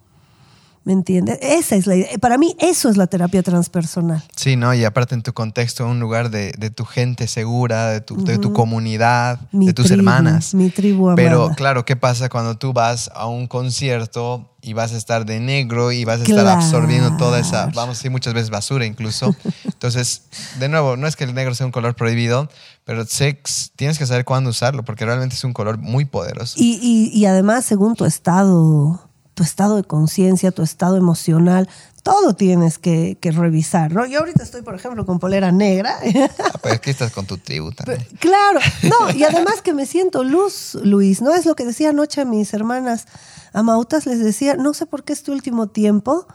¿Me 0.87 0.93
entiendes? 0.93 1.37
Esa 1.41 1.75
es 1.75 1.85
la 1.85 1.97
idea. 1.97 2.17
Para 2.17 2.37
mí 2.37 2.55
eso 2.59 2.87
es 2.87 2.95
la 2.95 3.07
terapia 3.07 3.43
transpersonal. 3.43 4.23
Sí, 4.37 4.55
¿no? 4.55 4.73
Y 4.73 4.85
aparte 4.85 5.15
en 5.15 5.21
tu 5.21 5.33
contexto, 5.33 5.85
un 5.85 5.99
lugar 5.99 6.29
de, 6.29 6.53
tu 6.73 6.85
gente 6.85 7.27
segura, 7.27 7.89
de 7.89 7.99
tu, 7.99 8.23
de 8.23 8.37
tu 8.37 8.53
comunidad, 8.53 9.37
de 9.51 9.73
tus 9.73 9.91
hermanas. 9.91 10.53
Mi 10.53 10.69
tribu 10.69 11.09
amada. 11.09 11.17
Pero 11.17 11.49
claro, 11.57 11.83
¿qué 11.83 11.97
pasa 11.97 12.29
cuando 12.29 12.57
tú 12.57 12.71
vas 12.71 13.11
a 13.13 13.27
un 13.27 13.47
concierto 13.47 14.49
y 14.61 14.71
vas 14.71 14.93
a 14.93 14.97
estar 14.97 15.25
de 15.25 15.41
negro 15.41 15.91
y 15.91 16.05
vas 16.05 16.21
a 16.21 16.23
estar 16.23 16.47
absorbiendo 16.47 17.17
toda 17.17 17.37
esa, 17.37 17.65
vamos 17.65 17.97
a 17.97 17.99
decir 17.99 18.11
muchas 18.11 18.33
veces 18.33 18.49
basura 18.49 18.85
incluso? 18.85 19.35
Entonces, 19.65 20.21
de 20.57 20.69
nuevo, 20.69 20.95
no 20.95 21.05
es 21.05 21.17
que 21.17 21.25
el 21.25 21.33
negro 21.33 21.53
sea 21.53 21.65
un 21.65 21.73
color 21.73 21.97
prohibido, 21.97 22.49
pero 22.85 23.05
sex, 23.05 23.73
tienes 23.75 23.97
que 23.97 24.05
saber 24.05 24.23
cuándo 24.23 24.51
usarlo 24.51 24.85
porque 24.85 25.03
realmente 25.03 25.35
es 25.35 25.43
un 25.43 25.51
color 25.51 25.79
muy 25.79 26.05
poderoso. 26.05 26.55
Y, 26.55 26.79
y, 26.81 27.09
y 27.13 27.25
además, 27.25 27.65
según 27.65 27.97
tu 27.97 28.05
estado 28.05 29.06
tu 29.37 29.43
estado 29.43 29.75
de 29.75 29.83
conciencia, 29.83 30.49
tu 30.51 30.63
estado 30.63 30.97
emocional, 30.97 31.69
todo 32.01 32.33
tienes 32.33 32.79
que, 32.79 33.19
revisar, 33.21 33.93
¿no? 33.93 34.03
Yo 34.07 34.21
ahorita 34.21 34.41
estoy, 34.41 34.63
por 34.63 34.73
ejemplo, 34.73 35.05
con 35.05 35.19
polera 35.19 35.51
negra. 35.51 35.99
Ah, 36.43 36.57
pero 36.63 36.73
aquí 36.73 36.89
estás 36.89 37.11
con 37.11 37.27
tu 37.27 37.37
tribu 37.37 37.71
también. 37.71 38.03
claro, 38.19 38.59
no, 38.81 39.11
y 39.15 39.23
además 39.25 39.61
que 39.61 39.75
me 39.75 39.85
siento 39.85 40.23
luz, 40.23 40.75
Luis, 40.81 41.21
¿no? 41.21 41.35
Es 41.35 41.45
lo 41.45 41.55
que 41.55 41.65
decía 41.65 41.89
anoche 41.89 42.21
a 42.21 42.25
mis 42.25 42.51
hermanas 42.51 43.05
amautas, 43.53 44.07
les 44.07 44.17
decía, 44.23 44.55
no 44.55 44.73
sé 44.73 44.87
por 44.87 45.03
qué 45.03 45.13
este 45.13 45.29
último 45.29 45.67
tiempo, 45.67 46.25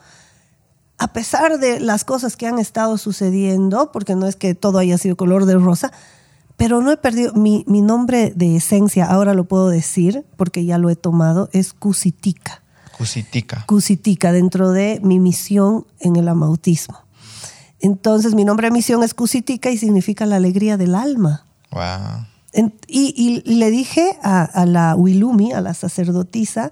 a 0.99 1.13
pesar 1.13 1.59
de 1.59 1.81
las 1.81 2.05
cosas 2.05 2.37
que 2.37 2.47
han 2.47 2.61
estado 2.61 2.99
sucediendo, 2.99 3.91
porque 3.91 4.15
no 4.15 4.29
es 4.29 4.37
que 4.37 4.55
todo 4.55 4.79
haya 4.79 4.97
sido 4.97 5.17
color 5.17 5.45
de 5.47 5.55
rosa, 5.55 5.91
pero 6.57 6.83
no 6.83 6.93
he 6.93 6.97
perdido, 6.99 7.35
mi, 7.35 7.65
mi 7.67 7.81
nombre 7.81 8.33
de 8.37 8.55
esencia, 8.55 9.07
ahora 9.07 9.35
lo 9.35 9.43
puedo 9.43 9.71
decir, 9.71 10.25
porque 10.37 10.65
ya 10.65 10.79
lo 10.79 10.89
he 10.89 10.95
tomado, 10.95 11.49
es 11.53 11.73
Cusitica. 11.73 12.62
Cusitica. 13.03 13.65
Cusitica, 13.67 14.31
dentro 14.31 14.71
de 14.71 15.01
mi 15.03 15.19
misión 15.19 15.89
en 15.99 16.15
el 16.15 16.29
amautismo. 16.29 17.01
Entonces, 17.81 18.37
mi 18.37 18.45
nombre 18.45 18.69
de 18.69 18.71
misión 18.71 19.03
es 19.03 19.13
Cusitica 19.13 19.73
y 19.73 19.77
significa 19.77 20.25
la 20.25 20.37
alegría 20.37 20.77
del 20.77 20.95
alma. 20.95 21.45
Wow. 21.73 22.71
y, 22.87 23.43
le 23.45 23.71
dije 23.73 24.17
a, 24.23 24.65
la 24.67 24.95
Wilumi, 24.95 25.53
a 25.53 25.61
la 25.61 25.75
sacerdotisa, 25.75 26.71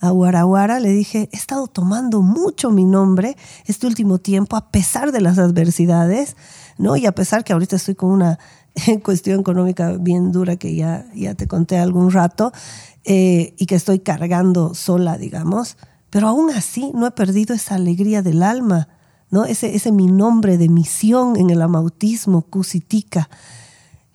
a 0.00 0.10
Guaraguara, 0.10 0.80
le 0.80 0.88
dije, 0.88 1.28
he 1.30 1.36
estado 1.36 1.66
tomando 1.66 2.22
mucho 2.22 2.70
mi 2.70 2.84
nombre 2.84 3.36
este 3.66 3.86
último 3.86 4.16
tiempo, 4.16 4.56
a 4.56 4.70
pesar 4.70 5.12
de 5.12 5.20
las 5.20 5.38
adversidades, 5.38 6.36
¿no? 6.78 6.96
Y 6.96 7.04
a 7.04 7.12
pesar 7.12 7.44
que 7.44 7.52
ahorita 7.52 7.76
estoy 7.76 7.96
con 7.96 8.12
una 8.12 8.38
cuestión 9.02 9.40
económica 9.40 9.92
bien 9.98 10.32
dura 10.32 10.56
que 10.56 10.74
ya, 10.74 11.04
ya 11.14 11.34
te 11.34 11.46
conté 11.46 11.76
algún 11.76 12.10
rato, 12.10 12.52
eh, 13.08 13.54
y 13.56 13.66
que 13.66 13.76
estoy 13.76 14.00
cargando 14.00 14.74
sola, 14.74 15.16
digamos, 15.16 15.76
pero 16.10 16.26
aún 16.26 16.50
así 16.50 16.90
no 16.92 17.06
he 17.06 17.12
perdido 17.12 17.54
esa 17.54 17.76
alegría 17.76 18.20
del 18.20 18.42
alma, 18.42 18.88
¿no? 19.30 19.44
Ese, 19.44 19.76
ese 19.76 19.92
mi 19.92 20.08
nombre 20.08 20.58
de 20.58 20.68
misión 20.68 21.36
en 21.36 21.50
el 21.50 21.62
amautismo, 21.62 22.42
Cusitica. 22.42 23.30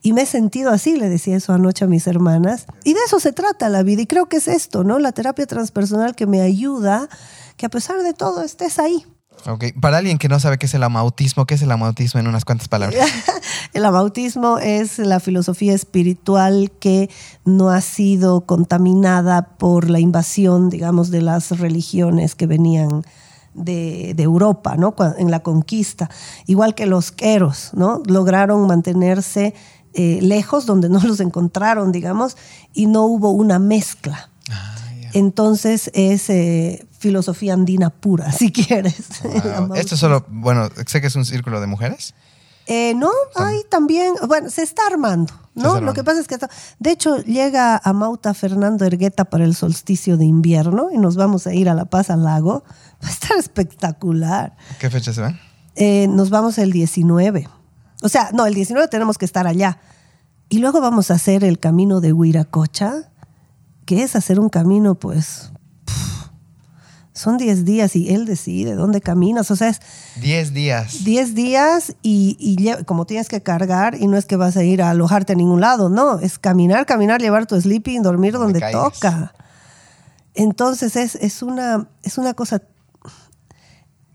Y 0.02 0.12
me 0.12 0.24
he 0.24 0.26
sentido 0.26 0.72
así, 0.72 0.98
le 0.98 1.08
decía 1.08 1.38
eso 1.38 1.54
anoche 1.54 1.86
a 1.86 1.88
mis 1.88 2.06
hermanas. 2.06 2.66
Y 2.84 2.94
de 2.94 3.00
eso 3.06 3.22
se 3.22 3.32
trata 3.32 3.70
la 3.70 3.82
vida. 3.84 4.02
Y 4.02 4.08
creo 4.08 4.28
que 4.28 4.38
es 4.38 4.50
esto, 4.50 4.84
¿no? 4.84 5.00
La 5.00 5.14
terapia 5.14 5.46
transpersonal 5.46 6.14
que 6.14 6.28
me 6.28 6.42
ayuda, 6.42 7.08
que 7.56 7.68
a 7.68 7.70
pesar 7.70 8.04
de 8.04 8.14
todo 8.14 8.44
estés 8.44 8.78
ahí. 8.78 9.06
Ok, 9.48 9.66
para 9.80 9.98
alguien 9.98 10.18
que 10.18 10.30
no 10.30 10.40
sabe 10.40 10.58
qué 10.58 10.68
es 10.68 10.74
el 10.74 10.84
amautismo, 10.84 11.46
¿qué 11.46 11.56
es 11.56 11.62
el 11.62 11.72
amautismo 11.72 12.20
en 12.20 12.28
unas 12.28 12.46
cuantas 12.46 12.68
palabras? 12.68 13.04
el 13.74 13.86
amautismo 13.86 14.60
es 14.60 15.00
la 15.00 15.20
filosofía 15.20 15.74
espiritual 15.74 16.72
que 16.80 17.10
no 17.44 17.70
ha 17.70 17.82
sido 17.82 18.42
contaminada 18.42 19.58
por 19.58 19.90
la 19.90 20.00
invasión, 20.00 20.70
digamos, 20.70 21.10
de 21.10 21.22
las 21.22 21.58
religiones 21.58 22.36
que 22.36 22.46
venían 22.46 23.04
de, 23.54 24.16
Europa, 24.18 24.76
¿no? 24.78 24.96
En 25.18 25.32
la 25.32 25.42
conquista. 25.42 26.10
Igual 26.46 26.76
que 26.76 26.86
los 26.86 27.12
queros, 27.12 27.72
¿no? 27.74 28.02
Lograron 28.06 28.68
mantenerse 28.68 29.54
eh, 29.94 30.20
lejos 30.22 30.66
donde 30.66 30.90
no 30.90 31.00
los 31.02 31.20
encontraron, 31.20 31.92
digamos, 31.92 32.38
y 32.74 32.86
no 32.86 33.06
hubo 33.06 33.32
una 33.32 33.60
mezcla. 33.60 34.30
Ah, 34.50 34.76
Entonces 35.14 35.92
es 35.94 36.30
eh, 36.30 36.86
filosofía 36.98 37.54
andina 37.54 37.90
pura, 37.90 38.32
si 38.32 38.52
quieres. 38.52 39.22
Esto 39.76 39.98
solo, 39.98 40.26
bueno, 40.30 40.70
sé 40.86 41.02
que 41.02 41.08
es 41.08 41.16
un 41.16 41.26
círculo 41.26 41.60
de 41.62 41.68
mujeres. 41.68 42.14
Eh, 42.68 42.94
no, 42.96 43.10
hay 43.36 43.64
también, 43.70 44.14
bueno, 44.28 44.50
se 44.50 44.62
está 44.62 44.84
armando, 44.86 45.34
¿no? 45.56 45.82
Lo 45.82 45.94
que 45.94 46.04
pasa 46.04 46.22
es 46.22 46.28
que, 46.28 46.38
de 46.80 46.92
hecho, 46.92 47.18
llega 47.24 47.82
a 47.84 47.92
Mauta 47.92 48.34
Fernando 48.34 48.86
Ergueta 48.86 49.26
para 49.26 49.44
el 49.44 49.56
solsticio 49.56 50.16
de 50.16 50.26
invierno 50.26 50.90
y 50.92 50.98
nos 50.98 51.16
vamos 51.16 51.48
a 51.48 51.54
ir 51.54 51.70
a 51.70 51.74
La 51.74 51.86
Paz 51.86 52.10
al 52.10 52.24
lago. 52.24 52.64
Va 53.04 53.08
a 53.08 53.12
estar 53.12 53.38
espectacular. 53.38 54.56
¿Qué 54.80 54.90
fecha 54.90 55.12
se 55.12 55.22
van? 55.22 55.40
Eh, 55.76 56.08
nos 56.08 56.30
vamos 56.30 56.60
el 56.60 56.72
19. 56.72 57.50
O 58.04 58.10
sea, 58.10 58.30
no, 58.32 58.46
el 58.46 58.54
19 58.54 58.88
tenemos 58.90 59.18
que 59.18 59.26
estar 59.26 59.48
allá. 59.48 59.80
Y 60.50 60.60
luego 60.60 60.82
vamos 60.82 61.10
a 61.12 61.16
hacer 61.16 61.44
el 61.44 61.60
camino 61.60 62.00
de 62.00 62.14
Huiracocha 62.14 63.11
que 63.92 64.04
es 64.04 64.16
hacer 64.16 64.40
un 64.40 64.48
camino, 64.48 64.96
pues 64.96 65.52
son 67.12 67.36
10 67.36 67.66
días 67.66 67.94
y 67.98 68.14
él 68.14 68.26
decide 68.26 68.74
dónde 68.74 69.02
caminas. 69.02 69.52
O 69.52 69.58
sea, 69.58 69.68
es 69.68 69.82
10 70.22 70.54
días. 70.54 71.04
10 71.04 71.36
días 71.36 71.96
y, 72.02 72.38
y, 72.40 72.86
como 72.86 73.06
tienes 73.06 73.28
que 73.28 73.44
cargar 73.44 73.96
y 73.96 74.08
no 74.08 74.16
es 74.16 74.26
que 74.26 74.38
vas 74.38 74.56
a 74.56 74.64
ir 74.64 74.82
a 74.82 74.92
alojarte 74.92 75.34
a 75.34 75.36
ningún 75.36 75.60
lado, 75.60 75.90
no, 75.90 76.20
es 76.20 76.40
caminar, 76.40 76.86
caminar, 76.86 77.20
llevar 77.20 77.48
tu 77.48 77.60
sleeping, 77.60 78.02
dormir 78.02 78.32
donde 78.32 78.62
toca. 78.72 79.34
Entonces 80.36 80.96
es, 80.96 81.16
es, 81.16 81.44
una, 81.44 81.90
es 82.02 82.18
una 82.18 82.34
cosa, 82.34 82.62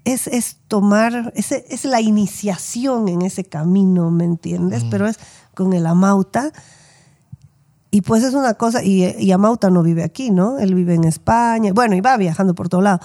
es, 0.07 0.27
es 0.27 0.57
tomar, 0.69 1.35
es, 1.36 1.53
es, 1.53 1.85
la 1.85 2.01
iniciación 2.01 3.09
en 3.09 3.20
ese 3.20 3.44
camino, 3.44 4.11
¿me 4.11 4.24
entiendes? 4.24 4.85
Mm. 4.85 4.89
Pero 4.89 5.07
es 5.07 5.19
con 5.53 5.74
el 5.74 5.85
amauta 5.85 6.51
y 7.97 8.02
pues 8.02 8.23
es 8.23 8.35
una 8.35 8.52
cosa, 8.52 8.85
y, 8.85 9.06
y 9.18 9.32
Amauta 9.32 9.70
no 9.70 9.82
vive 9.82 10.05
aquí, 10.05 10.31
¿no? 10.31 10.59
Él 10.59 10.74
vive 10.74 10.93
en 10.93 11.05
España, 11.05 11.73
bueno, 11.73 11.97
y 11.97 12.02
va 12.02 12.18
viajando 12.18 12.55
por 12.55 12.68
todo 12.68 12.82
lado. 12.82 13.01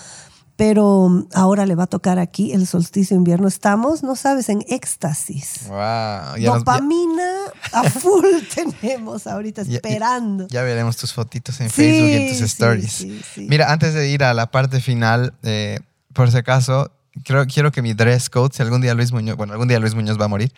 Pero 0.57 1.26
ahora 1.34 1.65
le 1.65 1.76
va 1.76 1.84
a 1.84 1.88
tocar 1.88 2.19
aquí 2.19 2.51
el 2.51 2.68
solsticio 2.68 3.15
invierno. 3.15 3.47
Estamos, 3.47 4.03
no 4.03 4.18
sabes, 4.18 4.49
en 4.49 4.65
éxtasis. 4.68 5.69
Wow. 5.69 6.43
Dopamina 6.43 7.31
a 7.72 7.84
full 7.89 8.26
tenemos 8.53 9.27
ahorita 9.27 9.61
esperando. 9.61 10.49
Ya, 10.49 10.61
veremos 10.61 10.97
tus 10.97 11.13
fotitos 11.13 11.61
en 11.61 11.69
Facebook 11.69 12.09
y 12.09 12.13
en 12.13 12.30
tus 12.34 12.41
stories. 12.41 13.07
Mira, 13.38 13.72
antes 13.72 13.93
de 13.93 14.09
ir 14.09 14.26
a 14.26 14.34
la 14.34 14.51
parte 14.51 14.81
final, 14.81 15.34
eh, 15.43 15.80
por 16.11 16.30
si 16.30 16.38
acaso, 16.38 16.91
quiero, 17.23 17.45
quiero 17.45 17.72
que 17.72 17.81
mi 17.81 17.93
dress 17.93 18.30
code, 18.30 18.53
si 18.53 18.61
algún 18.61 18.81
día 18.81 18.93
Luis 18.93 19.13
Muñoz, 19.13 19.38
bueno, 19.38 19.53
algún 19.53 19.69
día 19.69 19.80
Luis 19.80 19.95
Muñoz 19.95 20.19
va 20.19 20.26
a 20.26 20.27
morir, 20.27 20.51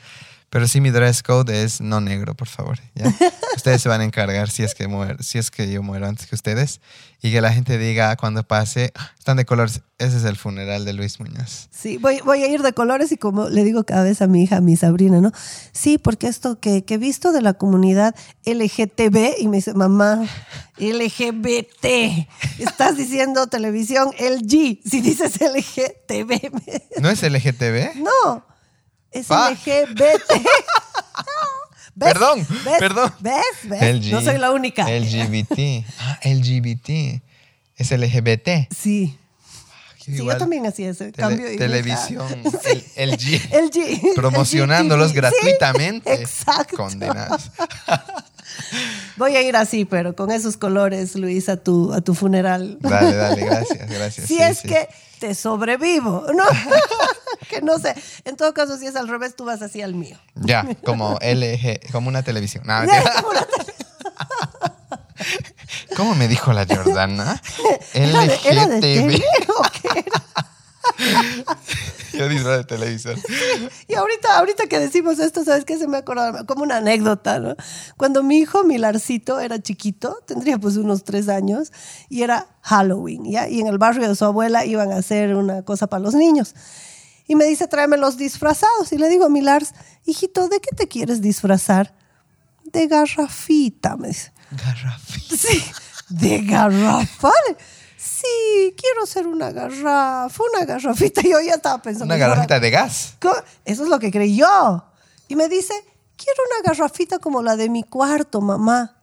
pero 0.53 0.67
sí, 0.67 0.81
mi 0.81 0.91
dress 0.91 1.23
code 1.23 1.63
es 1.63 1.81
no 1.81 1.99
negro, 1.99 2.35
por 2.35 2.47
favor. 2.47 2.77
ustedes 3.55 3.81
se 3.81 3.89
van 3.89 4.01
a 4.01 4.03
encargar 4.03 4.51
si 4.51 4.61
es, 4.61 4.75
que 4.75 4.87
si 5.19 5.39
es 5.39 5.49
que 5.49 5.71
yo 5.71 5.81
muero 5.81 6.07
antes 6.07 6.27
que 6.27 6.35
ustedes. 6.35 6.79
Y 7.23 7.31
que 7.31 7.41
la 7.41 7.51
gente 7.51 7.79
diga 7.79 8.15
cuando 8.17 8.43
pase, 8.43 8.91
ah, 8.93 9.09
están 9.17 9.37
de 9.37 9.45
colores. 9.45 9.81
Ese 9.97 10.17
es 10.17 10.25
el 10.25 10.35
funeral 10.35 10.85
de 10.85 10.93
Luis 10.93 11.19
Muñoz. 11.19 11.69
Sí, 11.71 11.97
voy, 11.97 12.19
voy 12.23 12.43
a 12.43 12.47
ir 12.47 12.61
de 12.61 12.71
colores 12.73 13.11
y 13.11 13.17
como 13.17 13.49
le 13.49 13.63
digo 13.63 13.83
cada 13.83 14.03
vez 14.03 14.21
a 14.21 14.27
mi 14.27 14.43
hija, 14.43 14.57
a 14.57 14.61
mi 14.61 14.75
sobrina, 14.75 15.21
¿no? 15.21 15.31
Sí, 15.71 15.97
porque 15.97 16.27
esto 16.27 16.59
que, 16.59 16.85
que 16.85 16.95
he 16.95 16.97
visto 16.99 17.31
de 17.31 17.41
la 17.41 17.55
comunidad 17.55 18.13
LGTB, 18.45 19.39
y 19.39 19.47
me 19.47 19.57
dice, 19.57 19.73
mamá, 19.73 20.23
LGBT, 20.77 22.27
estás 22.59 22.95
diciendo 22.95 23.47
televisión 23.47 24.11
LG, 24.19 24.81
si 24.85 25.01
dices 25.01 25.39
LGTB. 25.41 27.01
¿No 27.01 27.09
es 27.09 27.23
LGTB? 27.23 28.03
No 28.03 28.52
es 29.13 29.27
LGBT. 29.29 30.31
Perdón, 31.99 32.47
perdón. 32.79 33.13
¿Ves? 33.19 33.43
¿Ves? 33.63 34.05
no 34.07 34.21
soy 34.21 34.37
la 34.37 34.51
única. 34.51 34.89
LGBT. 34.89 35.85
Ah, 35.99 36.19
LGBT. 36.23 37.21
Es 37.75 37.91
LGBT. 37.91 38.73
Sí. 38.75 39.17
Sí, 40.03 40.17
yo 40.17 40.37
también 40.37 40.65
hacía 40.65 40.89
ese 40.89 41.11
cambio. 41.13 41.47
De 41.47 41.55
televisión, 41.55 42.27
el, 42.95 43.11
LG. 43.11 43.41
LG. 43.53 44.13
Promocionándolos 44.15 45.13
gratuitamente. 45.13 46.13
exacto. 46.13 46.75
Condenados. 46.75 47.51
Voy 49.15 49.35
a 49.37 49.41
ir 49.41 49.55
así, 49.55 49.85
pero 49.85 50.13
con 50.15 50.31
esos 50.31 50.57
colores, 50.57 51.15
Luis, 51.15 51.47
a 51.47 51.57
tu, 51.57 51.93
a 51.93 52.01
tu 52.01 52.15
funeral. 52.15 52.77
Dale, 52.81 53.15
dale, 53.15 53.45
gracias, 53.45 53.89
gracias. 53.89 54.27
Si 54.27 54.41
es 54.41 54.61
que 54.61 54.89
te 55.23 55.35
sobrevivo, 55.35 56.25
¿no? 56.35 56.43
que 57.49 57.61
no 57.61 57.79
sé. 57.79 57.95
En 58.25 58.35
todo 58.35 58.53
caso, 58.53 58.77
si 58.77 58.87
es 58.87 58.97
al 58.97 59.07
revés, 59.07 59.37
tú 59.37 59.45
vas 59.45 59.61
así 59.61 59.81
al 59.81 59.95
mío. 59.95 60.17
Ya, 60.35 60.67
como 60.83 61.17
LG, 61.21 61.89
como 61.93 62.09
una 62.09 62.23
televisión. 62.23 62.65
¿Cómo 65.95 66.13
me 66.15 66.27
dijo 66.27 66.51
la 66.51 66.65
Jordana? 66.65 67.41
LGTB. 67.93 69.23
Yo 72.13 72.29
disfraz 72.29 72.57
de 72.57 72.63
televisor. 72.65 73.17
Y 73.87 73.95
ahorita, 73.95 74.37
ahorita 74.37 74.67
que 74.67 74.79
decimos 74.79 75.19
esto, 75.19 75.43
¿sabes 75.43 75.65
qué? 75.65 75.77
Se 75.77 75.87
me 75.87 75.97
acordó 75.97 76.45
como 76.45 76.63
una 76.63 76.77
anécdota, 76.77 77.39
¿no? 77.39 77.55
Cuando 77.97 78.23
mi 78.23 78.37
hijo 78.37 78.63
Milarcito 78.63 79.39
era 79.39 79.61
chiquito, 79.61 80.19
tendría 80.25 80.57
pues 80.57 80.77
unos 80.77 81.03
tres 81.03 81.29
años, 81.29 81.71
y 82.09 82.21
era 82.21 82.47
Halloween, 82.61 83.25
¿ya? 83.25 83.47
Y 83.47 83.61
en 83.61 83.67
el 83.67 83.77
barrio 83.77 84.07
de 84.07 84.15
su 84.15 84.25
abuela 84.25 84.65
iban 84.65 84.91
a 84.91 84.97
hacer 84.97 85.35
una 85.35 85.63
cosa 85.63 85.87
para 85.87 86.03
los 86.03 86.13
niños. 86.13 86.53
Y 87.27 87.35
me 87.35 87.45
dice, 87.45 87.67
tráeme 87.67 87.97
los 87.97 88.17
disfrazados. 88.17 88.91
Y 88.91 88.97
le 88.97 89.09
digo 89.09 89.25
a 89.25 89.29
Milars, 89.29 89.73
hijito, 90.05 90.49
¿de 90.49 90.59
qué 90.59 90.75
te 90.75 90.87
quieres 90.87 91.21
disfrazar? 91.21 91.95
De 92.65 92.87
garrafita, 92.87 93.95
me 93.95 94.09
dice. 94.09 94.31
Garrafita. 94.51 95.35
Sí, 95.35 95.63
de 96.09 96.39
garrafa 96.39 97.31
sí, 98.03 98.75
quiero 98.77 99.05
ser 99.05 99.27
una 99.27 99.51
garrafa, 99.51 100.43
una 100.53 100.65
garrafita. 100.65 101.21
Yo 101.23 101.39
ya 101.41 101.55
estaba 101.55 101.81
pensando. 101.81 102.13
¿Una 102.13 102.17
garrafita 102.17 102.59
de 102.59 102.69
gas? 102.69 103.15
Eso 103.65 103.83
es 103.83 103.89
lo 103.89 103.99
que 103.99 104.11
creí 104.11 104.37
yo. 104.37 104.83
Y 105.27 105.35
me 105.35 105.47
dice, 105.47 105.73
quiero 106.17 106.39
una 106.51 106.69
garrafita 106.69 107.19
como 107.19 107.41
la 107.41 107.55
de 107.55 107.69
mi 107.69 107.83
cuarto, 107.83 108.41
mamá. 108.41 108.97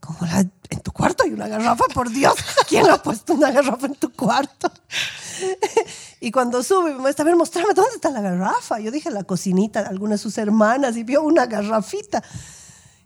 Como 0.00 0.18
la 0.20 0.44
en 0.68 0.80
tu 0.80 0.92
cuarto 0.92 1.24
hay 1.24 1.32
una 1.32 1.48
garrafa, 1.48 1.84
por 1.94 2.10
Dios. 2.10 2.34
¿Quién 2.68 2.88
ha 2.88 3.02
puesto 3.02 3.34
una 3.34 3.50
garrafa 3.50 3.86
en 3.86 3.94
tu 3.94 4.12
cuarto? 4.12 4.70
y 6.20 6.30
cuando 6.30 6.62
sube, 6.62 6.92
me 6.92 6.98
muestra, 6.98 7.22
a 7.22 7.26
ver, 7.26 7.36
mostrame 7.36 7.74
dónde 7.74 7.94
está 7.94 8.10
la 8.10 8.20
garrafa. 8.20 8.78
Yo 8.80 8.90
dije 8.90 9.10
la 9.10 9.24
cocinita 9.24 9.82
de 9.82 9.88
alguna 9.88 10.12
de 10.12 10.18
sus 10.18 10.38
hermanas 10.38 10.96
y 10.96 11.04
vio 11.04 11.22
una 11.22 11.46
garrafita. 11.46 12.22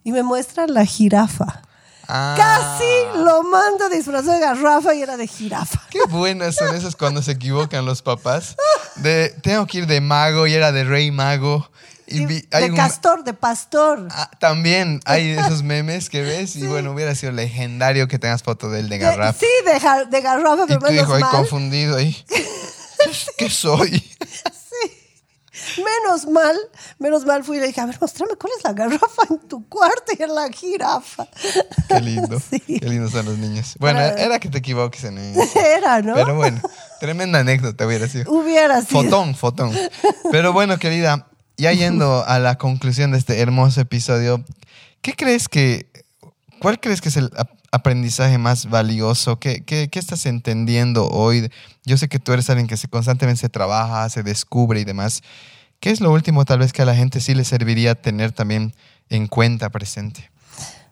Y 0.05 0.13
me 0.13 0.23
muestra 0.23 0.67
la 0.67 0.85
jirafa. 0.85 1.63
Casi 2.11 2.85
ah. 2.85 3.17
lo 3.19 3.45
mando 3.45 3.89
disfrazado 3.89 4.33
de 4.33 4.41
garrafa 4.41 4.95
y 4.95 5.03
era 5.03 5.17
de 5.17 5.29
jirafa. 5.29 5.81
Qué 5.91 6.01
buenas 6.09 6.57
son 6.57 6.75
esas 6.75 6.97
cuando 6.97 7.23
se 7.23 7.33
equivocan 7.33 7.85
los 7.85 8.03
papás. 8.03 8.57
De 8.97 9.31
tengo 9.43 9.65
que 9.67 9.79
ir 9.79 9.87
de 9.87 10.01
mago 10.01 10.49
y 10.49 10.55
era 10.55 10.73
de 10.73 10.83
rey 10.83 11.13
mago. 11.13 11.71
Y 12.09 12.25
de 12.25 12.75
castor, 12.75 13.23
de 13.23 13.33
pastor. 13.33 14.09
Ah, 14.11 14.29
también 14.41 15.01
hay 15.05 15.31
esos 15.39 15.63
memes 15.63 16.11
que 16.11 16.23
ves 16.23 16.57
y 16.57 16.67
bueno, 16.67 16.91
hubiera 16.91 17.15
sido 17.15 17.31
legendario 17.31 18.09
que 18.09 18.19
tengas 18.19 18.43
foto 18.43 18.69
de 18.71 18.81
él 18.81 18.89
de 18.89 18.99
garrafa. 18.99 19.39
sí, 19.39 19.47
de, 19.65 20.07
de 20.07 20.21
garrafa, 20.21 20.67
pero 20.67 20.81
y 20.81 20.97
tu 20.97 21.03
hijo 21.03 21.15
ahí 21.15 21.23
confundido 21.23 21.97
ahí. 21.97 22.17
¿Qué 23.39 23.49
soy? 23.49 24.03
Menos 25.77 26.27
mal, 26.27 26.57
menos 26.99 27.25
mal 27.25 27.45
fui 27.45 27.59
y 27.59 27.61
le 27.61 27.67
dije, 27.69 27.81
a 27.81 27.87
ver, 27.87 27.99
mostrame 28.01 28.35
cuál 28.37 28.53
es 28.57 28.65
la 28.65 28.73
garrafa 28.73 29.23
en 29.31 29.39
tu 29.49 29.69
cuarto 29.69 30.13
y 30.19 30.23
en 30.23 30.35
la 30.35 30.49
jirafa. 30.51 31.27
Qué 31.89 32.01
lindo. 32.01 32.41
Qué 32.67 32.89
lindos 32.89 33.13
son 33.13 33.27
los 33.27 33.39
niños. 33.39 33.75
Bueno, 33.79 34.01
era 34.01 34.39
que 34.39 34.49
te 34.49 34.59
equivoques 34.59 35.05
en 35.05 35.19
eso. 35.19 35.59
Era, 35.59 36.03
¿no? 36.03 36.15
Pero 36.15 36.35
bueno, 36.35 36.61
tremenda 37.01 37.41
anécdota 37.41 37.87
hubiera 37.87 38.09
sido. 38.09 38.31
Hubiera 38.33 38.83
sido. 38.83 39.03
Fotón, 39.03 39.35
fotón. 39.35 39.77
Pero 40.31 40.53
bueno, 40.53 40.79
querida, 40.79 41.29
ya 41.57 41.73
yendo 41.73 42.25
a 42.27 42.39
la 42.39 42.59
conclusión 42.59 43.13
de 43.13 43.19
este 43.19 43.41
hermoso 43.41 43.81
episodio, 43.81 44.45
¿qué 45.03 45.15
crees 45.15 45.49
que, 45.49 45.91
cuál 46.61 46.81
crees 46.81 47.01
que 47.01 47.11
es 47.11 47.17
el 47.17 47.31
aprendizaje 47.73 48.39
más 48.39 48.69
valioso? 48.69 49.39
¿Qué, 49.39 49.63
qué, 49.65 49.89
qué 49.89 49.99
estás 49.99 50.27
entendiendo 50.27 51.09
hoy? 51.09 51.51
Yo 51.85 51.97
sé 51.97 52.09
que 52.09 52.19
tú 52.19 52.33
eres 52.33 52.51
alguien 52.51 52.67
que 52.67 52.77
se 52.77 52.89
constantemente 52.89 53.41
se 53.41 53.49
trabaja, 53.49 54.09
se 54.09 54.23
descubre 54.23 54.81
y 54.81 54.85
demás. 54.85 55.23
¿Qué 55.81 55.91
es 55.91 56.01
lo 56.01 56.13
último 56.13 56.45
tal 56.45 56.59
vez 56.59 56.73
que 56.73 56.83
a 56.83 56.85
la 56.85 56.95
gente 56.95 57.21
sí 57.21 57.35
le 57.35 57.45
serviría 57.45 57.95
tener 57.95 58.33
también 58.33 58.75
en 59.09 59.27
cuenta 59.27 59.71
presente? 59.71 60.31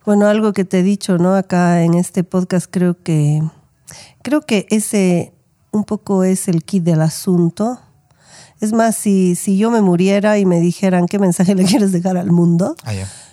Bueno, 0.06 0.26
algo 0.26 0.52
que 0.52 0.64
te 0.64 0.80
he 0.80 0.82
dicho, 0.82 1.18
¿no? 1.18 1.34
Acá 1.34 1.82
en 1.82 1.94
este 1.94 2.24
podcast 2.24 2.66
creo 2.70 3.02
que 3.02 3.42
creo 4.22 4.40
que 4.40 4.66
ese 4.70 5.34
un 5.70 5.84
poco 5.84 6.24
es 6.24 6.48
el 6.48 6.64
kit 6.64 6.82
del 6.82 7.02
asunto. 7.02 7.80
Es 8.60 8.72
más, 8.72 8.96
si, 8.96 9.34
si 9.34 9.58
yo 9.58 9.70
me 9.70 9.82
muriera 9.82 10.38
y 10.38 10.46
me 10.46 10.60
dijeran 10.60 11.06
qué 11.06 11.18
mensaje 11.18 11.54
le 11.54 11.64
quieres 11.64 11.92
dejar 11.92 12.16
al 12.16 12.30
mundo, 12.30 12.74
ah, 12.84 12.92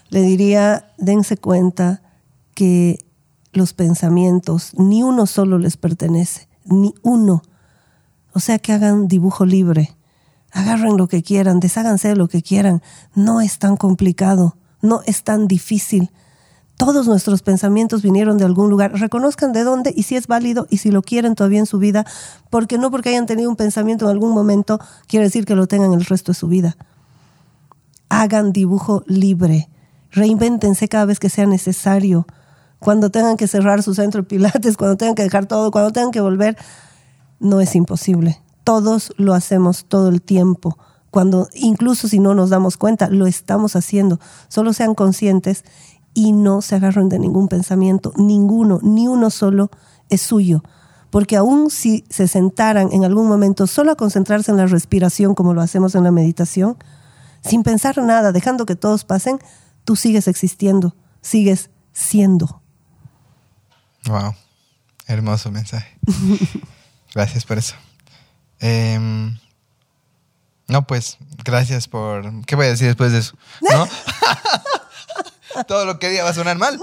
le 0.09 0.21
diría, 0.21 0.93
dense 0.97 1.37
cuenta 1.37 2.01
que 2.53 3.04
los 3.55 3.73
pensamientos, 3.73 4.73
ni 4.77 5.03
uno 5.03 5.25
solo 5.25 5.57
les 5.57 5.77
pertenece, 5.77 6.47
ni 6.65 6.93
uno. 7.01 7.41
O 8.33 8.39
sea, 8.39 8.59
que 8.59 8.73
hagan 8.73 9.07
dibujo 9.07 9.45
libre 9.45 9.95
agarren 10.55 10.95
lo 10.95 11.07
que 11.07 11.21
quieran, 11.21 11.59
desháganse 11.59 12.07
de 12.07 12.15
lo 12.15 12.29
que 12.29 12.41
quieran. 12.41 12.81
No 13.13 13.41
es 13.41 13.59
tan 13.59 13.75
complicado, 13.75 14.55
no 14.81 15.01
es 15.05 15.23
tan 15.23 15.47
difícil. 15.47 16.11
Todos 16.77 17.07
nuestros 17.07 17.41
pensamientos 17.41 18.01
vinieron 18.01 18.37
de 18.37 18.45
algún 18.45 18.69
lugar. 18.69 18.93
Reconozcan 18.93 19.51
de 19.51 19.65
dónde 19.65 19.93
y 19.95 20.03
si 20.03 20.15
es 20.15 20.27
válido 20.27 20.65
y 20.69 20.77
si 20.77 20.91
lo 20.91 21.01
quieren 21.01 21.35
todavía 21.35 21.59
en 21.59 21.65
su 21.65 21.77
vida, 21.77 22.05
porque 22.49 22.77
no 22.77 22.89
porque 22.89 23.09
hayan 23.09 23.25
tenido 23.25 23.49
un 23.49 23.57
pensamiento 23.57 24.05
en 24.05 24.11
algún 24.11 24.33
momento 24.33 24.79
quiere 25.07 25.25
decir 25.25 25.45
que 25.45 25.55
lo 25.55 25.67
tengan 25.67 25.93
el 25.93 26.05
resto 26.05 26.31
de 26.31 26.37
su 26.37 26.47
vida. 26.47 26.77
Hagan 28.07 28.53
dibujo 28.53 29.03
libre. 29.07 29.69
Reinvéntense 30.11 30.87
cada 30.87 31.03
vez 31.03 31.19
que 31.19 31.29
sea 31.29 31.47
necesario. 31.47 32.25
Cuando 32.79 33.09
tengan 33.09 33.37
que 33.37 33.47
cerrar 33.47 33.83
su 33.83 33.93
centro 33.93 34.21
de 34.21 34.27
pilates, 34.27 34.77
cuando 34.77 34.97
tengan 34.97 35.15
que 35.15 35.23
dejar 35.23 35.45
todo, 35.45 35.71
cuando 35.71 35.91
tengan 35.91 36.11
que 36.11 36.21
volver, 36.21 36.57
no 37.39 37.61
es 37.61 37.75
imposible 37.75 38.41
todos 38.65 39.13
lo 39.15 39.33
hacemos 39.33 39.85
todo 39.85 40.09
el 40.09 40.21
tiempo. 40.21 40.77
Cuando, 41.11 41.47
incluso 41.53 42.09
si 42.09 42.19
no 42.19 42.33
nos 42.33 42.49
damos 42.49 42.75
cuenta, 42.75 43.07
lo 43.09 43.27
estamos 43.27 43.77
haciendo. 43.77 44.19
Solo 44.49 44.73
sean 44.73 44.95
conscientes 44.95 45.63
y 46.13 46.33
no 46.33 46.61
se 46.61 46.75
agarren 46.75 47.07
de 47.07 47.19
ningún 47.19 47.47
pensamiento, 47.47 48.11
ninguno, 48.17 48.79
ni 48.81 49.07
uno 49.07 49.29
solo 49.29 49.69
es 50.09 50.21
suyo. 50.21 50.63
Porque 51.11 51.37
aún 51.37 51.69
si 51.69 52.03
se 52.09 52.27
sentaran 52.27 52.91
en 52.91 53.05
algún 53.05 53.27
momento 53.27 53.67
solo 53.67 53.91
a 53.91 53.95
concentrarse 53.95 54.51
en 54.51 54.57
la 54.57 54.65
respiración 54.65 55.35
como 55.35 55.53
lo 55.53 55.61
hacemos 55.61 55.95
en 55.95 56.03
la 56.03 56.11
meditación, 56.11 56.75
sin 57.41 57.63
pensar 57.63 57.97
nada, 57.99 58.31
dejando 58.31 58.65
que 58.65 58.75
todos 58.75 59.05
pasen, 59.05 59.39
tú 59.85 59.95
sigues 59.95 60.27
existiendo, 60.27 60.95
sigues 61.21 61.69
siendo. 61.93 62.61
Wow, 64.05 64.35
hermoso 65.07 65.51
mensaje. 65.51 65.97
gracias 67.13 67.45
por 67.45 67.57
eso. 67.57 67.75
Em, 68.59 69.37
no, 70.67 70.85
pues, 70.85 71.17
gracias 71.43 71.87
por... 71.87 72.45
¿Qué 72.45 72.55
voy 72.55 72.67
a 72.67 72.69
decir 72.69 72.87
después 72.87 73.11
de 73.11 73.19
eso? 73.19 73.35
¿No? 73.61 73.87
todo 75.67 75.85
lo 75.85 75.99
que 75.99 76.09
diga 76.09 76.23
va 76.23 76.31
a 76.31 76.33
sonar 76.33 76.57
mal. 76.57 76.79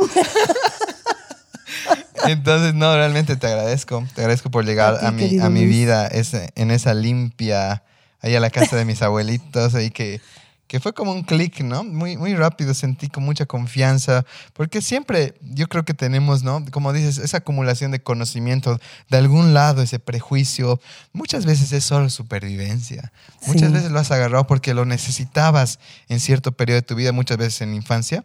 Entonces, 2.25 2.75
no, 2.75 2.95
realmente 2.97 3.37
te 3.37 3.47
agradezco. 3.47 4.07
Te 4.15 4.23
agradezco 4.23 4.51
por 4.51 4.65
llegar 4.65 5.05
a, 5.05 5.11
mi, 5.11 5.39
a 5.39 5.49
mi 5.49 5.65
vida 5.67 6.09
en 6.11 6.71
esa 6.71 6.95
limpia, 6.95 7.83
ahí 8.21 8.35
a 8.35 8.41
la 8.41 8.51
casa 8.51 8.77
de 8.77 8.85
mis 8.85 9.03
abuelitos, 9.03 9.75
ahí 9.75 9.91
que, 9.91 10.21
que 10.73 10.81
fue 10.81 10.95
como 10.95 11.13
un 11.13 11.23
clic, 11.23 11.61
¿no? 11.61 11.85
Muy, 11.85 12.17
muy 12.17 12.35
rápido, 12.35 12.73
sentí 12.73 13.09
con 13.09 13.25
mucha 13.25 13.45
confianza, 13.45 14.25
porque 14.55 14.81
siempre 14.81 15.35
yo 15.43 15.69
creo 15.69 15.85
que 15.85 15.93
tenemos, 15.93 16.45
¿no? 16.45 16.65
Como 16.71 16.95
dices, 16.95 17.19
esa 17.19 17.37
acumulación 17.37 17.91
de 17.91 18.03
conocimiento, 18.03 18.81
de 19.11 19.19
algún 19.19 19.53
lado 19.53 19.83
ese 19.83 19.99
prejuicio, 19.99 20.81
muchas 21.13 21.45
veces 21.45 21.73
es 21.73 21.85
solo 21.85 22.09
supervivencia. 22.09 23.13
Muchas 23.47 23.71
veces 23.71 23.91
lo 23.91 23.99
has 23.99 24.11
agarrado 24.13 24.47
porque 24.47 24.73
lo 24.73 24.87
necesitabas 24.87 25.79
en 26.09 26.21
cierto 26.21 26.53
periodo 26.53 26.77
de 26.77 26.87
tu 26.87 26.95
vida, 26.95 27.13
muchas 27.13 27.37
veces 27.37 27.61
en 27.61 27.73
la 27.73 27.77
infancia 27.77 28.25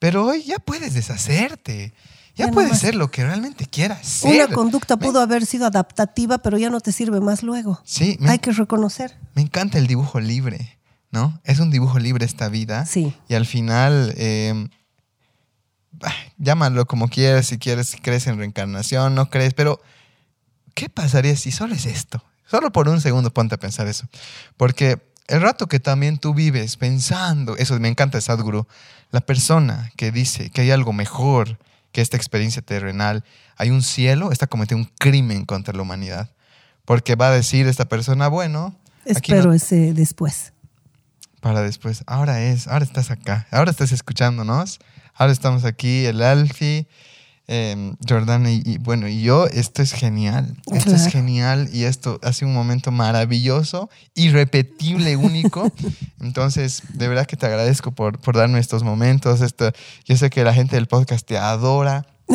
pero 0.00 0.26
hoy 0.26 0.42
ya 0.42 0.58
puedes 0.58 0.92
deshacerte. 0.92 1.94
Ya, 2.36 2.48
puedes 2.48 2.78
ser 2.80 2.96
lo 2.96 3.12
que 3.12 3.24
realmente 3.24 3.64
quieras 3.64 4.06
ser. 4.06 4.44
Una 4.44 4.54
conducta 4.54 4.96
pudo 4.96 5.20
haber 5.20 5.46
sido 5.46 5.66
adaptativa, 5.66 6.38
pero 6.38 6.58
ya 6.58 6.68
no 6.68 6.80
te 6.80 6.90
sirve 6.90 7.20
más 7.20 7.44
luego. 7.44 7.80
Sí. 7.84 8.18
Hay 8.26 8.40
que 8.40 8.50
reconocer. 8.50 9.16
Me 9.34 9.42
encanta 9.42 9.78
el 9.78 9.86
dibujo 9.86 10.18
libre, 10.18 10.76
¿no? 11.14 11.40
Es 11.44 11.60
un 11.60 11.70
dibujo 11.70 12.00
libre 12.00 12.26
esta 12.26 12.48
vida. 12.48 12.84
Sí. 12.86 13.14
Y 13.28 13.34
al 13.34 13.46
final, 13.46 14.12
em, 14.16 14.68
llámalo 16.36 16.86
como 16.86 17.08
quieras, 17.08 17.46
si 17.46 17.56
quieres, 17.56 17.86
si 17.88 17.98
crees 17.98 18.26
en 18.26 18.36
reencarnación, 18.36 19.14
no 19.14 19.30
crees, 19.30 19.54
pero 19.54 19.80
¿qué 20.74 20.88
pasaría 20.88 21.36
si 21.36 21.52
solo 21.52 21.74
es 21.74 21.86
esto? 21.86 22.22
Solo 22.46 22.72
por 22.72 22.88
un 22.88 23.00
segundo 23.00 23.32
ponte 23.32 23.54
a 23.54 23.58
pensar 23.58 23.86
eso. 23.86 24.06
Porque 24.56 25.00
el 25.28 25.40
rato 25.40 25.68
que 25.68 25.78
también 25.78 26.18
tú 26.18 26.34
vives 26.34 26.76
pensando, 26.76 27.56
eso 27.56 27.78
me 27.78 27.88
encanta 27.88 28.20
Sadhguru, 28.20 28.66
la 29.12 29.20
persona 29.20 29.92
que 29.96 30.10
dice 30.10 30.50
que 30.50 30.62
hay 30.62 30.72
algo 30.72 30.92
mejor 30.92 31.58
que 31.92 32.00
esta 32.00 32.16
experiencia 32.16 32.60
terrenal, 32.60 33.24
hay 33.56 33.70
un 33.70 33.82
cielo, 33.82 34.32
está 34.32 34.48
cometiendo 34.48 34.84
un 34.84 34.92
crimen 34.98 35.44
contra 35.44 35.72
la 35.72 35.82
humanidad. 35.82 36.32
Porque 36.84 37.14
va 37.14 37.28
a 37.28 37.30
decir 37.30 37.68
esta 37.68 37.84
persona, 37.84 38.26
bueno. 38.26 38.74
Espero 39.04 39.52
ese 39.52 39.94
después. 39.94 40.53
Para 41.44 41.60
después. 41.60 42.04
Ahora 42.06 42.42
es, 42.42 42.68
ahora 42.68 42.86
estás 42.86 43.10
acá, 43.10 43.46
ahora 43.50 43.70
estás 43.70 43.92
escuchándonos, 43.92 44.78
ahora 45.12 45.30
estamos 45.30 45.66
aquí, 45.66 46.06
el 46.06 46.22
Alfi, 46.22 46.86
eh, 47.48 47.92
Jordana 48.08 48.50
y, 48.50 48.78
bueno, 48.78 49.08
y 49.08 49.20
yo, 49.20 49.46
esto 49.48 49.82
es 49.82 49.92
genial. 49.92 50.56
Esto 50.72 50.94
es 50.94 51.08
genial 51.08 51.68
y 51.70 51.84
esto 51.84 52.18
hace 52.22 52.46
un 52.46 52.54
momento 52.54 52.92
maravilloso, 52.92 53.90
irrepetible, 54.14 55.16
único. 55.18 55.70
Entonces, 56.18 56.82
de 56.94 57.08
verdad 57.08 57.26
que 57.26 57.36
te 57.36 57.44
agradezco 57.44 57.92
por, 57.92 58.18
por 58.20 58.38
darme 58.38 58.58
estos 58.58 58.82
momentos. 58.82 59.42
Esto, 59.42 59.70
yo 60.06 60.16
sé 60.16 60.30
que 60.30 60.44
la 60.44 60.54
gente 60.54 60.76
del 60.76 60.86
podcast 60.86 61.26
te 61.26 61.36
adora. 61.36 62.06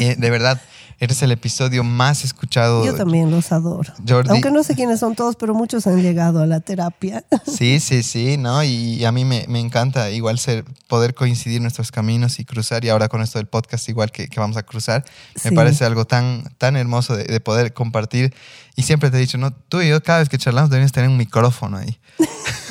Eh, 0.00 0.16
de 0.18 0.30
verdad, 0.30 0.60
Eres 0.98 1.20
el 1.22 1.30
episodio 1.30 1.84
más 1.84 2.24
escuchado. 2.24 2.84
Yo 2.84 2.94
también 2.94 3.30
los 3.30 3.52
adoro. 3.52 3.92
Aunque 4.28 4.50
no 4.50 4.62
sé 4.62 4.74
quiénes 4.74 5.00
son 5.00 5.14
todos, 5.14 5.36
pero 5.36 5.54
muchos 5.54 5.86
han 5.86 6.00
llegado 6.02 6.40
a 6.40 6.46
la 6.46 6.60
terapia. 6.60 7.24
Sí, 7.46 7.80
sí, 7.80 8.02
sí, 8.02 8.36
¿no? 8.36 8.62
Y, 8.64 9.04
a 9.04 9.12
mí 9.12 9.24
me, 9.24 9.44
encanta 9.58 10.10
igual 10.10 10.38
ser, 10.38 10.64
poder 10.88 11.14
coincidir 11.14 11.60
nuestros 11.62 11.90
caminos 11.90 12.38
y 12.38 12.44
cruzar. 12.44 12.84
Y 12.84 12.88
ahora 12.88 13.08
con 13.08 13.22
esto 13.22 13.38
del 13.38 13.46
podcast, 13.46 13.88
igual 13.88 14.10
que, 14.10 14.28
vamos 14.36 14.56
a 14.56 14.62
cruzar, 14.62 15.04
me 15.44 15.52
parece 15.52 15.84
algo 15.84 16.04
tan, 16.04 16.44
tan 16.58 16.76
hermoso 16.76 17.16
de, 17.16 17.24
de, 17.24 17.40
poder 17.40 17.72
compartir. 17.72 18.34
Y 18.74 18.82
siempre 18.82 19.10
te 19.10 19.16
he 19.16 19.20
dicho, 19.20 19.38
¿no? 19.38 19.52
Tú 19.52 19.80
y 19.80 19.88
yo, 19.88 20.02
cada 20.02 20.18
vez 20.18 20.28
que 20.28 20.38
charlamos, 20.38 20.70
debemos 20.70 20.92
tener 20.92 21.08
un 21.08 21.16
micrófono 21.16 21.78
ahí. 21.78 21.98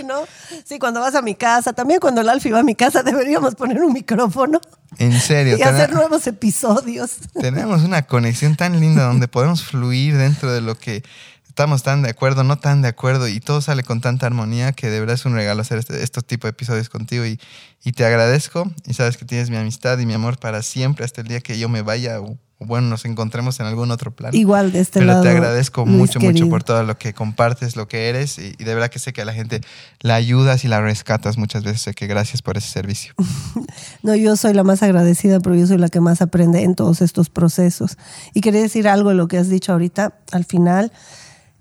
Sí, 0.00 0.06
¿no? 0.06 0.22
Sí, 0.64 0.78
cuando 0.78 1.00
vas 1.00 1.14
a 1.14 1.22
mi 1.22 1.34
casa, 1.34 1.72
también 1.72 2.00
cuando 2.00 2.20
el 2.20 2.28
Alfi 2.28 2.50
va 2.50 2.60
a 2.60 2.62
mi 2.62 2.74
casa, 2.74 3.02
deberíamos 3.04 3.54
poner 3.54 3.82
un 3.82 3.92
micrófono. 3.92 4.60
En 4.98 5.18
serio. 5.18 5.56
Y 5.58 5.62
hacer 5.62 5.92
nuevos 5.92 6.26
episodios. 6.26 7.16
Tenemos 7.40 7.82
una 7.82 8.02
conexión 8.02 8.56
tan 8.56 8.80
linda 8.80 9.04
donde 9.04 9.28
podemos 9.28 9.64
fluir 9.64 10.16
dentro 10.16 10.52
de 10.52 10.60
lo 10.60 10.76
que 10.76 11.02
estamos 11.50 11.82
tan 11.82 12.02
de 12.02 12.10
acuerdo, 12.10 12.44
no 12.44 12.58
tan 12.58 12.80
de 12.80 12.88
acuerdo, 12.88 13.26
y 13.26 13.40
todo 13.40 13.60
sale 13.60 13.82
con 13.82 14.00
tanta 14.00 14.26
armonía 14.26 14.72
que 14.72 14.88
de 14.88 15.00
verdad 15.00 15.16
es 15.16 15.24
un 15.24 15.34
regalo 15.34 15.60
hacer 15.60 15.78
este, 15.78 16.02
estos 16.02 16.24
tipos 16.24 16.44
de 16.44 16.50
episodios 16.50 16.88
contigo. 16.88 17.26
Y, 17.26 17.40
y 17.84 17.92
te 17.92 18.04
agradezco, 18.04 18.70
y 18.86 18.94
sabes 18.94 19.16
que 19.16 19.24
tienes 19.24 19.50
mi 19.50 19.56
amistad 19.56 19.98
y 19.98 20.06
mi 20.06 20.14
amor 20.14 20.38
para 20.38 20.62
siempre 20.62 21.04
hasta 21.04 21.22
el 21.22 21.26
día 21.26 21.40
que 21.40 21.58
yo 21.58 21.68
me 21.68 21.82
vaya 21.82 22.20
bueno, 22.60 22.88
nos 22.88 23.06
encontremos 23.06 23.58
en 23.58 23.66
algún 23.66 23.90
otro 23.90 24.10
plan. 24.10 24.34
Igual 24.34 24.70
de 24.70 24.80
este 24.80 25.02
lado. 25.02 25.22
Pero 25.22 25.32
te 25.32 25.38
agradezco 25.38 25.86
mucho, 25.86 26.20
mucho 26.20 26.46
por 26.50 26.62
todo 26.62 26.82
lo 26.82 26.98
que 26.98 27.14
compartes, 27.14 27.74
lo 27.74 27.88
que 27.88 28.10
eres 28.10 28.38
y, 28.38 28.52
de 28.52 28.74
verdad 28.74 28.90
que 28.90 28.98
sé 28.98 29.14
que 29.14 29.22
a 29.22 29.24
la 29.24 29.32
gente 29.32 29.62
la 30.00 30.14
ayudas 30.14 30.62
y 30.64 30.68
la 30.68 30.82
rescatas 30.82 31.38
muchas 31.38 31.64
veces. 31.64 31.80
Sé 31.80 31.94
que 31.94 32.06
gracias 32.06 32.42
por 32.42 32.58
ese 32.58 32.68
servicio. 32.68 33.14
no, 34.02 34.14
yo 34.14 34.36
soy 34.36 34.52
la 34.52 34.62
más 34.62 34.82
agradecida, 34.82 35.40
pero 35.40 35.56
yo 35.56 35.66
soy 35.66 35.78
la 35.78 35.88
que 35.88 36.00
más 36.00 36.20
aprende 36.20 36.62
en 36.62 36.74
todos 36.74 37.00
estos 37.00 37.30
procesos. 37.30 37.96
Y 38.34 38.42
quería 38.42 38.60
decir 38.60 38.88
algo 38.88 39.08
de 39.08 39.14
lo 39.14 39.26
que 39.26 39.38
has 39.38 39.48
dicho 39.48 39.72
ahorita 39.72 40.12
al 40.30 40.44
final. 40.44 40.92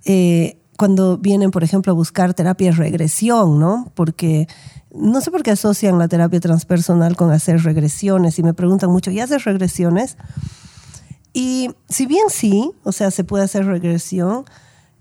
Eh, 0.06 0.60
cuando 0.78 1.18
vienen, 1.18 1.52
por 1.52 1.64
ejemplo, 1.64 1.92
a 1.92 1.96
buscar 1.96 2.34
terapia 2.34 2.72
de 2.72 2.78
regresión, 2.78 3.60
¿no? 3.60 3.92
Porque 3.96 4.48
no 4.92 5.20
sé 5.20 5.30
por 5.30 5.44
qué 5.44 5.52
asocian 5.52 6.00
la 6.00 6.08
terapia 6.08 6.40
transpersonal 6.40 7.18
con 7.18 7.32
hacer 7.32 7.62
regresiones 7.64 8.40
y 8.40 8.44
me 8.44 8.54
preguntan 8.54 8.90
mucho, 8.90 9.12
¿y 9.12 9.20
haces 9.20 9.44
regresiones? 9.44 10.16
Y 11.34 11.72
si 11.90 12.06
bien 12.06 12.30
sí, 12.30 12.72
o 12.84 12.92
sea, 12.92 13.12
se 13.12 13.24
puede 13.24 13.44
hacer 13.44 13.66
regresión 13.66 14.46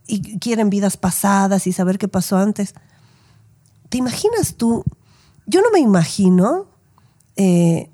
y 0.06 0.38
quieren 0.38 0.68
vidas 0.68 0.96
pasadas 0.96 1.66
y 1.66 1.72
saber 1.72 1.98
qué 1.98 2.08
pasó 2.08 2.36
antes, 2.38 2.74
¿te 3.88 3.98
imaginas 3.98 4.56
tú? 4.56 4.84
Yo 5.46 5.62
no 5.62 5.70
me 5.70 5.78
imagino, 5.78 6.66
eh, 7.36 7.88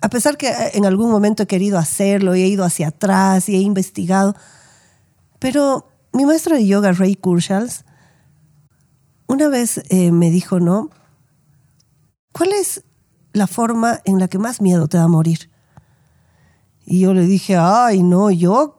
a 0.00 0.08
pesar 0.08 0.36
que 0.36 0.50
en 0.72 0.86
algún 0.86 1.10
momento 1.10 1.42
he 1.42 1.46
querido 1.46 1.78
hacerlo 1.78 2.34
y 2.34 2.42
he 2.42 2.46
ido 2.46 2.64
hacia 2.64 2.88
atrás 2.88 3.48
y 3.48 3.56
he 3.56 3.60
investigado, 3.60 4.34
pero 5.38 5.89
mi 6.12 6.26
maestro 6.26 6.56
de 6.56 6.66
yoga, 6.66 6.92
Ray 6.92 7.14
Kurzweil, 7.14 7.70
una 9.26 9.48
vez 9.48 9.82
eh, 9.90 10.10
me 10.10 10.30
dijo, 10.30 10.58
¿no? 10.58 10.90
¿Cuál 12.32 12.52
es 12.52 12.84
la 13.32 13.46
forma 13.46 14.00
en 14.04 14.18
la 14.18 14.28
que 14.28 14.38
más 14.38 14.60
miedo 14.60 14.88
te 14.88 14.96
da 14.96 15.08
morir? 15.08 15.50
Y 16.84 17.00
yo 17.00 17.14
le 17.14 17.26
dije, 17.26 17.56
ay, 17.56 18.02
no, 18.02 18.30
yo 18.30 18.76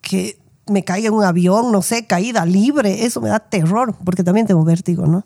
que 0.00 0.40
me 0.66 0.84
caiga 0.84 1.08
en 1.08 1.14
un 1.14 1.24
avión, 1.24 1.70
no 1.70 1.82
sé, 1.82 2.06
caída 2.06 2.44
libre, 2.44 3.04
eso 3.04 3.20
me 3.20 3.28
da 3.28 3.38
terror, 3.38 3.96
porque 4.04 4.24
también 4.24 4.46
tengo 4.46 4.64
vértigo, 4.64 5.06
¿no? 5.06 5.24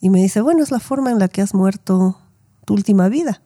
Y 0.00 0.10
me 0.10 0.20
dice, 0.20 0.40
bueno, 0.40 0.62
es 0.62 0.70
la 0.70 0.80
forma 0.80 1.10
en 1.10 1.18
la 1.18 1.28
que 1.28 1.42
has 1.42 1.54
muerto 1.54 2.18
tu 2.64 2.74
última 2.74 3.08
vida. 3.08 3.42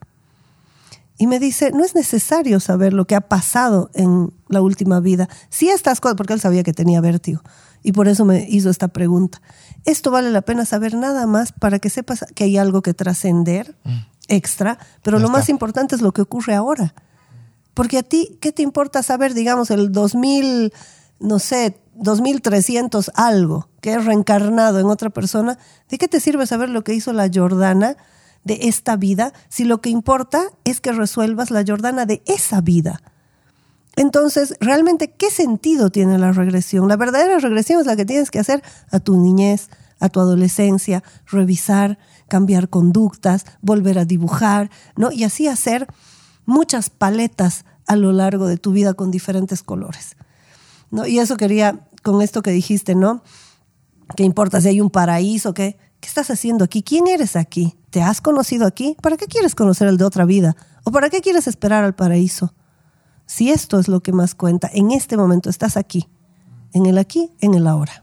Y 1.18 1.26
me 1.26 1.38
dice, 1.38 1.70
no 1.72 1.84
es 1.84 1.94
necesario 1.94 2.58
saber 2.58 2.92
lo 2.92 3.06
que 3.06 3.14
ha 3.14 3.20
pasado 3.20 3.90
en 3.94 4.32
la 4.48 4.60
última 4.60 5.00
vida. 5.00 5.28
Sí 5.50 5.68
estas 5.68 6.00
cosas, 6.00 6.16
porque 6.16 6.32
él 6.32 6.40
sabía 6.40 6.62
que 6.62 6.72
tenía 6.72 7.00
vértigo. 7.00 7.42
Y 7.82 7.92
por 7.92 8.08
eso 8.08 8.24
me 8.24 8.46
hizo 8.48 8.70
esta 8.70 8.88
pregunta. 8.88 9.40
Esto 9.84 10.10
vale 10.10 10.30
la 10.30 10.42
pena 10.42 10.64
saber 10.64 10.94
nada 10.94 11.26
más 11.26 11.52
para 11.52 11.78
que 11.78 11.90
sepas 11.90 12.24
que 12.34 12.44
hay 12.44 12.56
algo 12.56 12.82
que 12.82 12.94
trascender 12.94 13.76
mm. 13.84 13.98
extra, 14.28 14.78
pero 15.02 15.18
lo 15.18 15.28
más 15.28 15.48
importante 15.48 15.94
es 15.94 16.02
lo 16.02 16.12
que 16.12 16.22
ocurre 16.22 16.54
ahora. 16.54 16.94
Porque 17.74 17.98
a 17.98 18.02
ti, 18.02 18.38
¿qué 18.40 18.52
te 18.52 18.62
importa 18.62 19.02
saber, 19.02 19.34
digamos, 19.34 19.70
el 19.70 19.92
2000, 19.92 20.72
no 21.20 21.38
sé, 21.38 21.78
2300 21.94 23.10
algo, 23.14 23.68
que 23.80 23.94
es 23.94 24.04
reencarnado 24.04 24.78
en 24.78 24.86
otra 24.86 25.10
persona? 25.10 25.58
¿De 25.88 25.98
qué 25.98 26.06
te 26.08 26.20
sirve 26.20 26.46
saber 26.46 26.68
lo 26.68 26.84
que 26.84 26.94
hizo 26.94 27.12
la 27.12 27.30
Jordana 27.32 27.96
de 28.44 28.60
esta 28.62 28.96
vida 28.96 29.32
si 29.48 29.64
lo 29.64 29.80
que 29.80 29.90
importa 29.90 30.42
es 30.64 30.80
que 30.80 30.92
resuelvas 30.92 31.50
la 31.50 31.64
Jordana 31.66 32.06
de 32.06 32.22
esa 32.26 32.60
vida? 32.60 33.02
Entonces, 33.96 34.54
realmente, 34.60 35.12
¿qué 35.12 35.30
sentido 35.30 35.90
tiene 35.90 36.18
la 36.18 36.32
regresión? 36.32 36.88
La 36.88 36.96
verdadera 36.96 37.38
regresión 37.38 37.80
es 37.80 37.86
la 37.86 37.96
que 37.96 38.06
tienes 38.06 38.30
que 38.30 38.38
hacer 38.38 38.62
a 38.90 39.00
tu 39.00 39.16
niñez, 39.16 39.68
a 40.00 40.08
tu 40.08 40.20
adolescencia, 40.20 41.04
revisar, 41.26 41.98
cambiar 42.28 42.68
conductas, 42.70 43.44
volver 43.60 43.98
a 43.98 44.04
dibujar, 44.04 44.70
¿no? 44.96 45.12
Y 45.12 45.24
así 45.24 45.46
hacer 45.46 45.86
muchas 46.46 46.90
paletas 46.90 47.64
a 47.86 47.96
lo 47.96 48.12
largo 48.12 48.46
de 48.46 48.56
tu 48.56 48.72
vida 48.72 48.94
con 48.94 49.10
diferentes 49.10 49.62
colores. 49.62 50.16
¿no? 50.90 51.06
Y 51.06 51.18
eso 51.18 51.36
quería, 51.36 51.80
con 52.02 52.22
esto 52.22 52.42
que 52.42 52.50
dijiste, 52.50 52.94
¿no? 52.94 53.22
¿Qué 54.16 54.24
importa 54.24 54.60
si 54.60 54.68
hay 54.68 54.80
un 54.80 54.90
paraíso? 54.90 55.54
¿Qué, 55.54 55.78
¿Qué 56.02 56.08
estás 56.08 56.30
haciendo 56.32 56.64
aquí? 56.64 56.82
¿Quién 56.82 57.06
eres 57.06 57.36
aquí? 57.36 57.78
¿Te 57.90 58.02
has 58.02 58.20
conocido 58.20 58.66
aquí? 58.66 58.96
¿Para 59.00 59.16
qué 59.16 59.26
quieres 59.26 59.54
conocer 59.54 59.86
el 59.86 59.98
de 59.98 60.04
otra 60.04 60.24
vida? 60.24 60.56
¿O 60.82 60.90
para 60.90 61.10
qué 61.10 61.20
quieres 61.20 61.46
esperar 61.46 61.84
al 61.84 61.94
paraíso? 61.94 62.52
Si 63.24 63.52
esto 63.52 63.78
es 63.78 63.86
lo 63.86 64.02
que 64.02 64.12
más 64.12 64.34
cuenta, 64.34 64.68
en 64.74 64.90
este 64.90 65.16
momento 65.16 65.48
estás 65.48 65.76
aquí, 65.76 66.08
en 66.72 66.86
el 66.86 66.98
aquí, 66.98 67.30
en 67.40 67.54
el 67.54 67.68
ahora. 67.68 68.02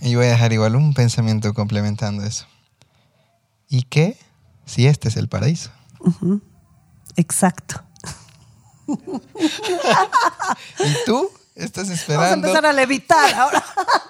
Y 0.00 0.16
voy 0.16 0.26
a 0.26 0.30
dejar 0.30 0.52
igual 0.52 0.74
un 0.74 0.94
pensamiento 0.94 1.54
complementando 1.54 2.24
eso. 2.24 2.46
¿Y 3.68 3.82
qué 3.82 4.18
si 4.64 4.88
este 4.88 5.06
es 5.06 5.16
el 5.16 5.28
paraíso? 5.28 5.70
Exacto. 7.14 7.84
¿Y 8.88 8.96
tú? 11.06 11.30
Estás 11.58 11.90
esperando. 11.90 12.22
Vamos 12.22 12.44
a 12.44 12.48
empezar 12.48 12.66
a 12.66 12.72
levitar 12.72 13.34
ahora. 13.34 13.64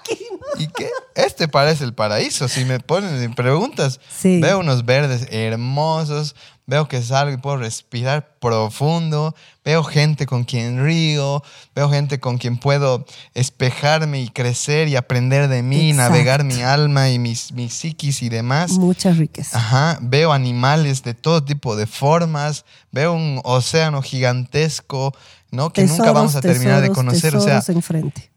¿Y 0.59 0.66
qué? 0.69 0.91
Este 1.15 1.49
parece 1.49 1.85
el 1.85 1.95
paraíso. 1.95 2.47
Si 2.47 2.65
me 2.66 2.79
ponen 2.79 3.35
preguntas, 3.35 4.01
veo 4.23 4.59
unos 4.59 4.85
verdes 4.85 5.27
hermosos, 5.31 6.35
veo 6.66 6.89
que 6.89 7.01
salgo 7.01 7.33
y 7.33 7.39
puedo 7.39 7.57
respirar 7.57 8.37
profundo, 8.39 9.35
veo 9.65 9.83
gente 9.83 10.27
con 10.27 10.45
quien 10.45 10.85
río, 10.85 11.43
veo 11.75 11.89
gente 11.89 12.20
con 12.20 12.37
quien 12.37 12.59
puedo 12.59 13.07
espejarme 13.33 14.20
y 14.20 14.29
crecer 14.29 14.89
y 14.89 14.97
aprender 14.97 15.49
de 15.49 15.62
mí, 15.62 15.95
navegar 15.95 16.45
mi 16.45 16.61
alma 16.61 17.09
y 17.09 17.19
mis, 17.19 17.53
mis 17.53 17.73
psiquis 17.73 18.23
y 18.23 18.29
demás. 18.29 18.73
Mucha 18.73 19.12
riqueza. 19.12 19.57
Ajá, 19.57 19.99
veo 20.03 20.33
animales 20.33 21.03
de 21.03 21.15
todo 21.15 21.43
tipo 21.43 21.75
de 21.77 21.87
formas, 21.87 22.66
veo 22.93 23.15
un 23.15 23.41
océano 23.45 24.03
gigantesco, 24.03 25.15
¿no? 25.51 25.73
Que 25.73 25.85
nunca 25.85 26.12
vamos 26.12 26.35
a 26.37 26.41
terminar 26.41 26.81
de 26.83 26.91
conocer. 26.91 27.37
o 27.37 27.41
sea, 27.41 27.62
enfrente. 27.69 28.31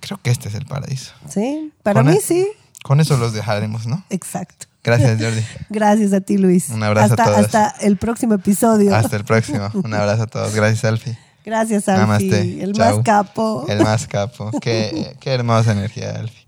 Creo 0.00 0.20
que 0.22 0.30
este 0.30 0.48
es 0.48 0.54
el 0.54 0.66
paraíso. 0.66 1.12
Sí, 1.28 1.72
para 1.82 2.02
mí 2.02 2.16
e- 2.16 2.20
sí. 2.20 2.46
Con 2.82 3.00
eso 3.00 3.16
los 3.16 3.32
dejaremos, 3.32 3.86
¿no? 3.86 4.04
Exacto. 4.10 4.66
Gracias, 4.84 5.18
Jordi. 5.20 5.44
Gracias 5.70 6.12
a 6.12 6.20
ti, 6.20 6.38
Luis. 6.38 6.68
Un 6.68 6.82
abrazo 6.82 7.14
hasta, 7.14 7.22
a 7.24 7.26
todos. 7.26 7.38
Hasta 7.46 7.74
el 7.80 7.96
próximo 7.96 8.34
episodio. 8.34 8.94
Hasta 8.94 9.16
el 9.16 9.24
próximo. 9.24 9.68
Un 9.74 9.92
abrazo 9.94 10.22
a 10.22 10.26
todos. 10.28 10.54
Gracias, 10.54 10.84
Alfie. 10.84 11.18
Gracias, 11.44 11.88
Alfie. 11.88 12.00
Namaste. 12.00 12.62
El 12.62 12.74
más 12.76 12.96
capo. 13.04 13.64
El 13.68 13.82
más 13.82 14.06
capo. 14.06 14.50
Qué, 14.60 15.16
qué 15.20 15.32
hermosa 15.32 15.72
energía, 15.72 16.12
Alfie. 16.12 16.46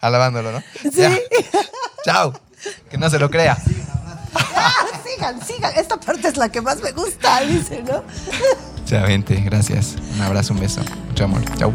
Alabándolo, 0.00 0.52
¿no? 0.52 0.62
Sí. 0.90 1.02
Chao. 2.04 2.32
Que 2.90 2.96
no 2.96 3.10
se 3.10 3.18
lo 3.18 3.28
crea. 3.30 3.58
Sigan, 5.22 5.46
sigan. 5.46 5.72
Esta 5.76 5.98
parte 5.98 6.28
es 6.28 6.36
la 6.36 6.48
que 6.48 6.60
más 6.60 6.82
me 6.82 6.92
gusta, 6.92 7.40
dice, 7.40 7.82
¿no? 7.82 8.02
Gente. 9.06 9.36
Gracias. 9.36 9.96
Un 10.14 10.20
abrazo, 10.20 10.52
un 10.52 10.60
beso. 10.60 10.82
Mucho 11.08 11.24
amor. 11.24 11.40
Chao. 11.56 11.72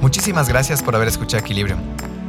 Muchísimas 0.00 0.48
gracias 0.48 0.82
por 0.82 0.94
haber 0.94 1.08
escuchado 1.08 1.42
Equilibrio. 1.42 1.76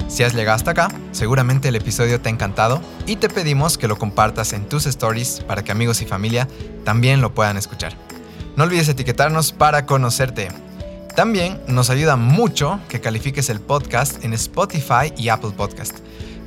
Si 0.10 0.24
has 0.24 0.34
llegado 0.34 0.58
hasta 0.58 0.72
acá, 0.72 0.90
seguramente 1.12 1.70
el 1.70 1.76
episodio 1.76 2.20
te 2.20 2.28
ha 2.28 2.32
encantado 2.32 2.82
y 3.06 3.16
te 3.16 3.30
pedimos 3.30 3.78
que 3.78 3.88
lo 3.88 3.98
compartas 3.98 4.52
en 4.52 4.68
tus 4.68 4.86
stories 4.86 5.40
para 5.48 5.64
que 5.64 5.72
amigos 5.72 6.02
y 6.02 6.06
familia 6.06 6.48
también 6.84 7.22
lo 7.22 7.34
puedan 7.34 7.56
escuchar. 7.56 7.94
No 8.58 8.66
olvides 8.66 8.90
etiquetarnos 8.90 9.54
para 9.54 9.86
conocerte. 9.86 10.50
También 11.16 11.62
nos 11.68 11.90
ayuda 11.90 12.18
mucho 12.18 12.82
que 12.90 13.00
califiques 13.00 13.50
el 13.50 13.62
podcast 13.62 14.22
en 14.26 14.34
Spotify 14.34 15.14
y 15.16 15.30
Apple 15.30 15.52
Podcast. 15.56 16.00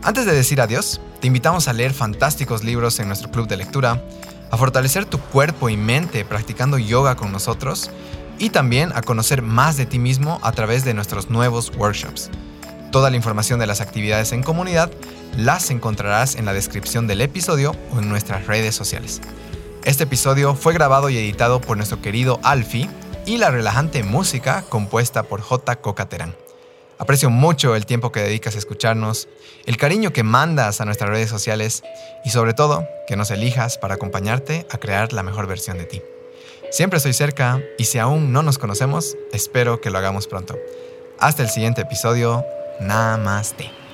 Antes 0.03 0.27
de 0.27 0.35
decir 0.35 0.61
adiós, 0.61 1.01
te 1.21 1.27
invitamos 1.27 1.69
a 1.69 1.73
leer 1.73 1.95
fantásticos 1.95 2.65
libros 2.65 3.01
en 3.01 3.09
nuestro 3.09 3.31
club 3.31 3.49
de 3.49 3.57
lectura, 3.57 4.05
a 4.51 4.57
fortalecer 4.59 5.07
tu 5.07 5.19
cuerpo 5.19 5.71
y 5.71 5.79
mente 5.79 6.23
practicando 6.27 6.77
yoga 6.77 7.17
con 7.17 7.33
nosotros 7.33 7.91
y 8.39 8.51
también 8.51 8.93
a 8.95 9.01
conocer 9.01 9.41
más 9.41 9.79
de 9.79 9.87
ti 9.87 9.99
mismo 9.99 10.39
a 10.43 10.53
través 10.53 10.85
de 10.85 10.93
nuestros 10.93 11.31
nuevos 11.31 11.73
workshops. 11.75 12.29
Toda 12.93 13.09
la 13.09 13.17
información 13.17 13.59
de 13.59 13.67
las 13.67 13.81
actividades 13.81 14.33
en 14.33 14.43
comunidad 14.43 14.91
las 15.35 15.71
encontrarás 15.71 16.37
en 16.37 16.45
la 16.45 16.53
descripción 16.53 17.07
del 17.07 17.23
episodio 17.23 17.75
o 17.95 18.01
en 18.01 18.09
nuestras 18.11 18.47
redes 18.47 18.75
sociales. 18.75 19.23
Este 19.85 20.05
episodio 20.05 20.55
fue 20.55 20.75
grabado 20.75 21.09
y 21.09 21.17
editado 21.17 21.59
por 21.59 21.79
nuestro 21.79 22.03
querido 22.03 22.39
Alfie 22.43 22.91
y 23.29 23.37
la 23.37 23.51
relajante 23.51 24.03
música 24.05 24.65
compuesta 24.71 25.23
por 25.23 25.43
J. 25.43 25.77
Cocaterán. 25.83 26.35
Aprecio 26.97 27.29
mucho 27.29 27.77
el 27.77 27.85
tiempo 27.85 28.11
que 28.11 28.23
dedicas 28.23 28.55
a 28.55 28.59
escucharnos, 28.59 29.29
el 29.67 29.77
cariño 29.77 30.15
que 30.15 30.23
mandas 30.23 30.81
a 30.81 30.87
nuestras 30.87 31.11
redes 31.11 31.29
sociales 31.29 31.83
y 32.25 32.31
sobre 32.31 32.55
todo 32.55 32.89
que 33.07 33.17
nos 33.17 33.31
elijas 33.31 33.77
para 33.77 33.97
acompañarte 33.97 34.67
a 34.71 34.79
crear 34.79 35.13
la 35.13 35.23
mejor 35.23 35.47
versión 35.47 35.77
de 35.77 35.85
ti. 35.85 36.01
Siempre 36.71 36.97
estoy 36.97 37.13
cerca 37.13 37.61
y 37.77 37.85
si 37.85 37.99
aún 37.99 38.33
no 38.33 38.43
nos 38.43 38.57
conocemos, 38.57 39.15
espero 39.31 39.83
que 39.83 39.91
lo 39.91 39.99
hagamos 39.99 40.27
pronto. 40.27 40.57
Hasta 41.19 41.43
el 41.43 41.51
siguiente 41.51 41.83
episodio. 41.83 42.47
Namaste. 42.81 43.88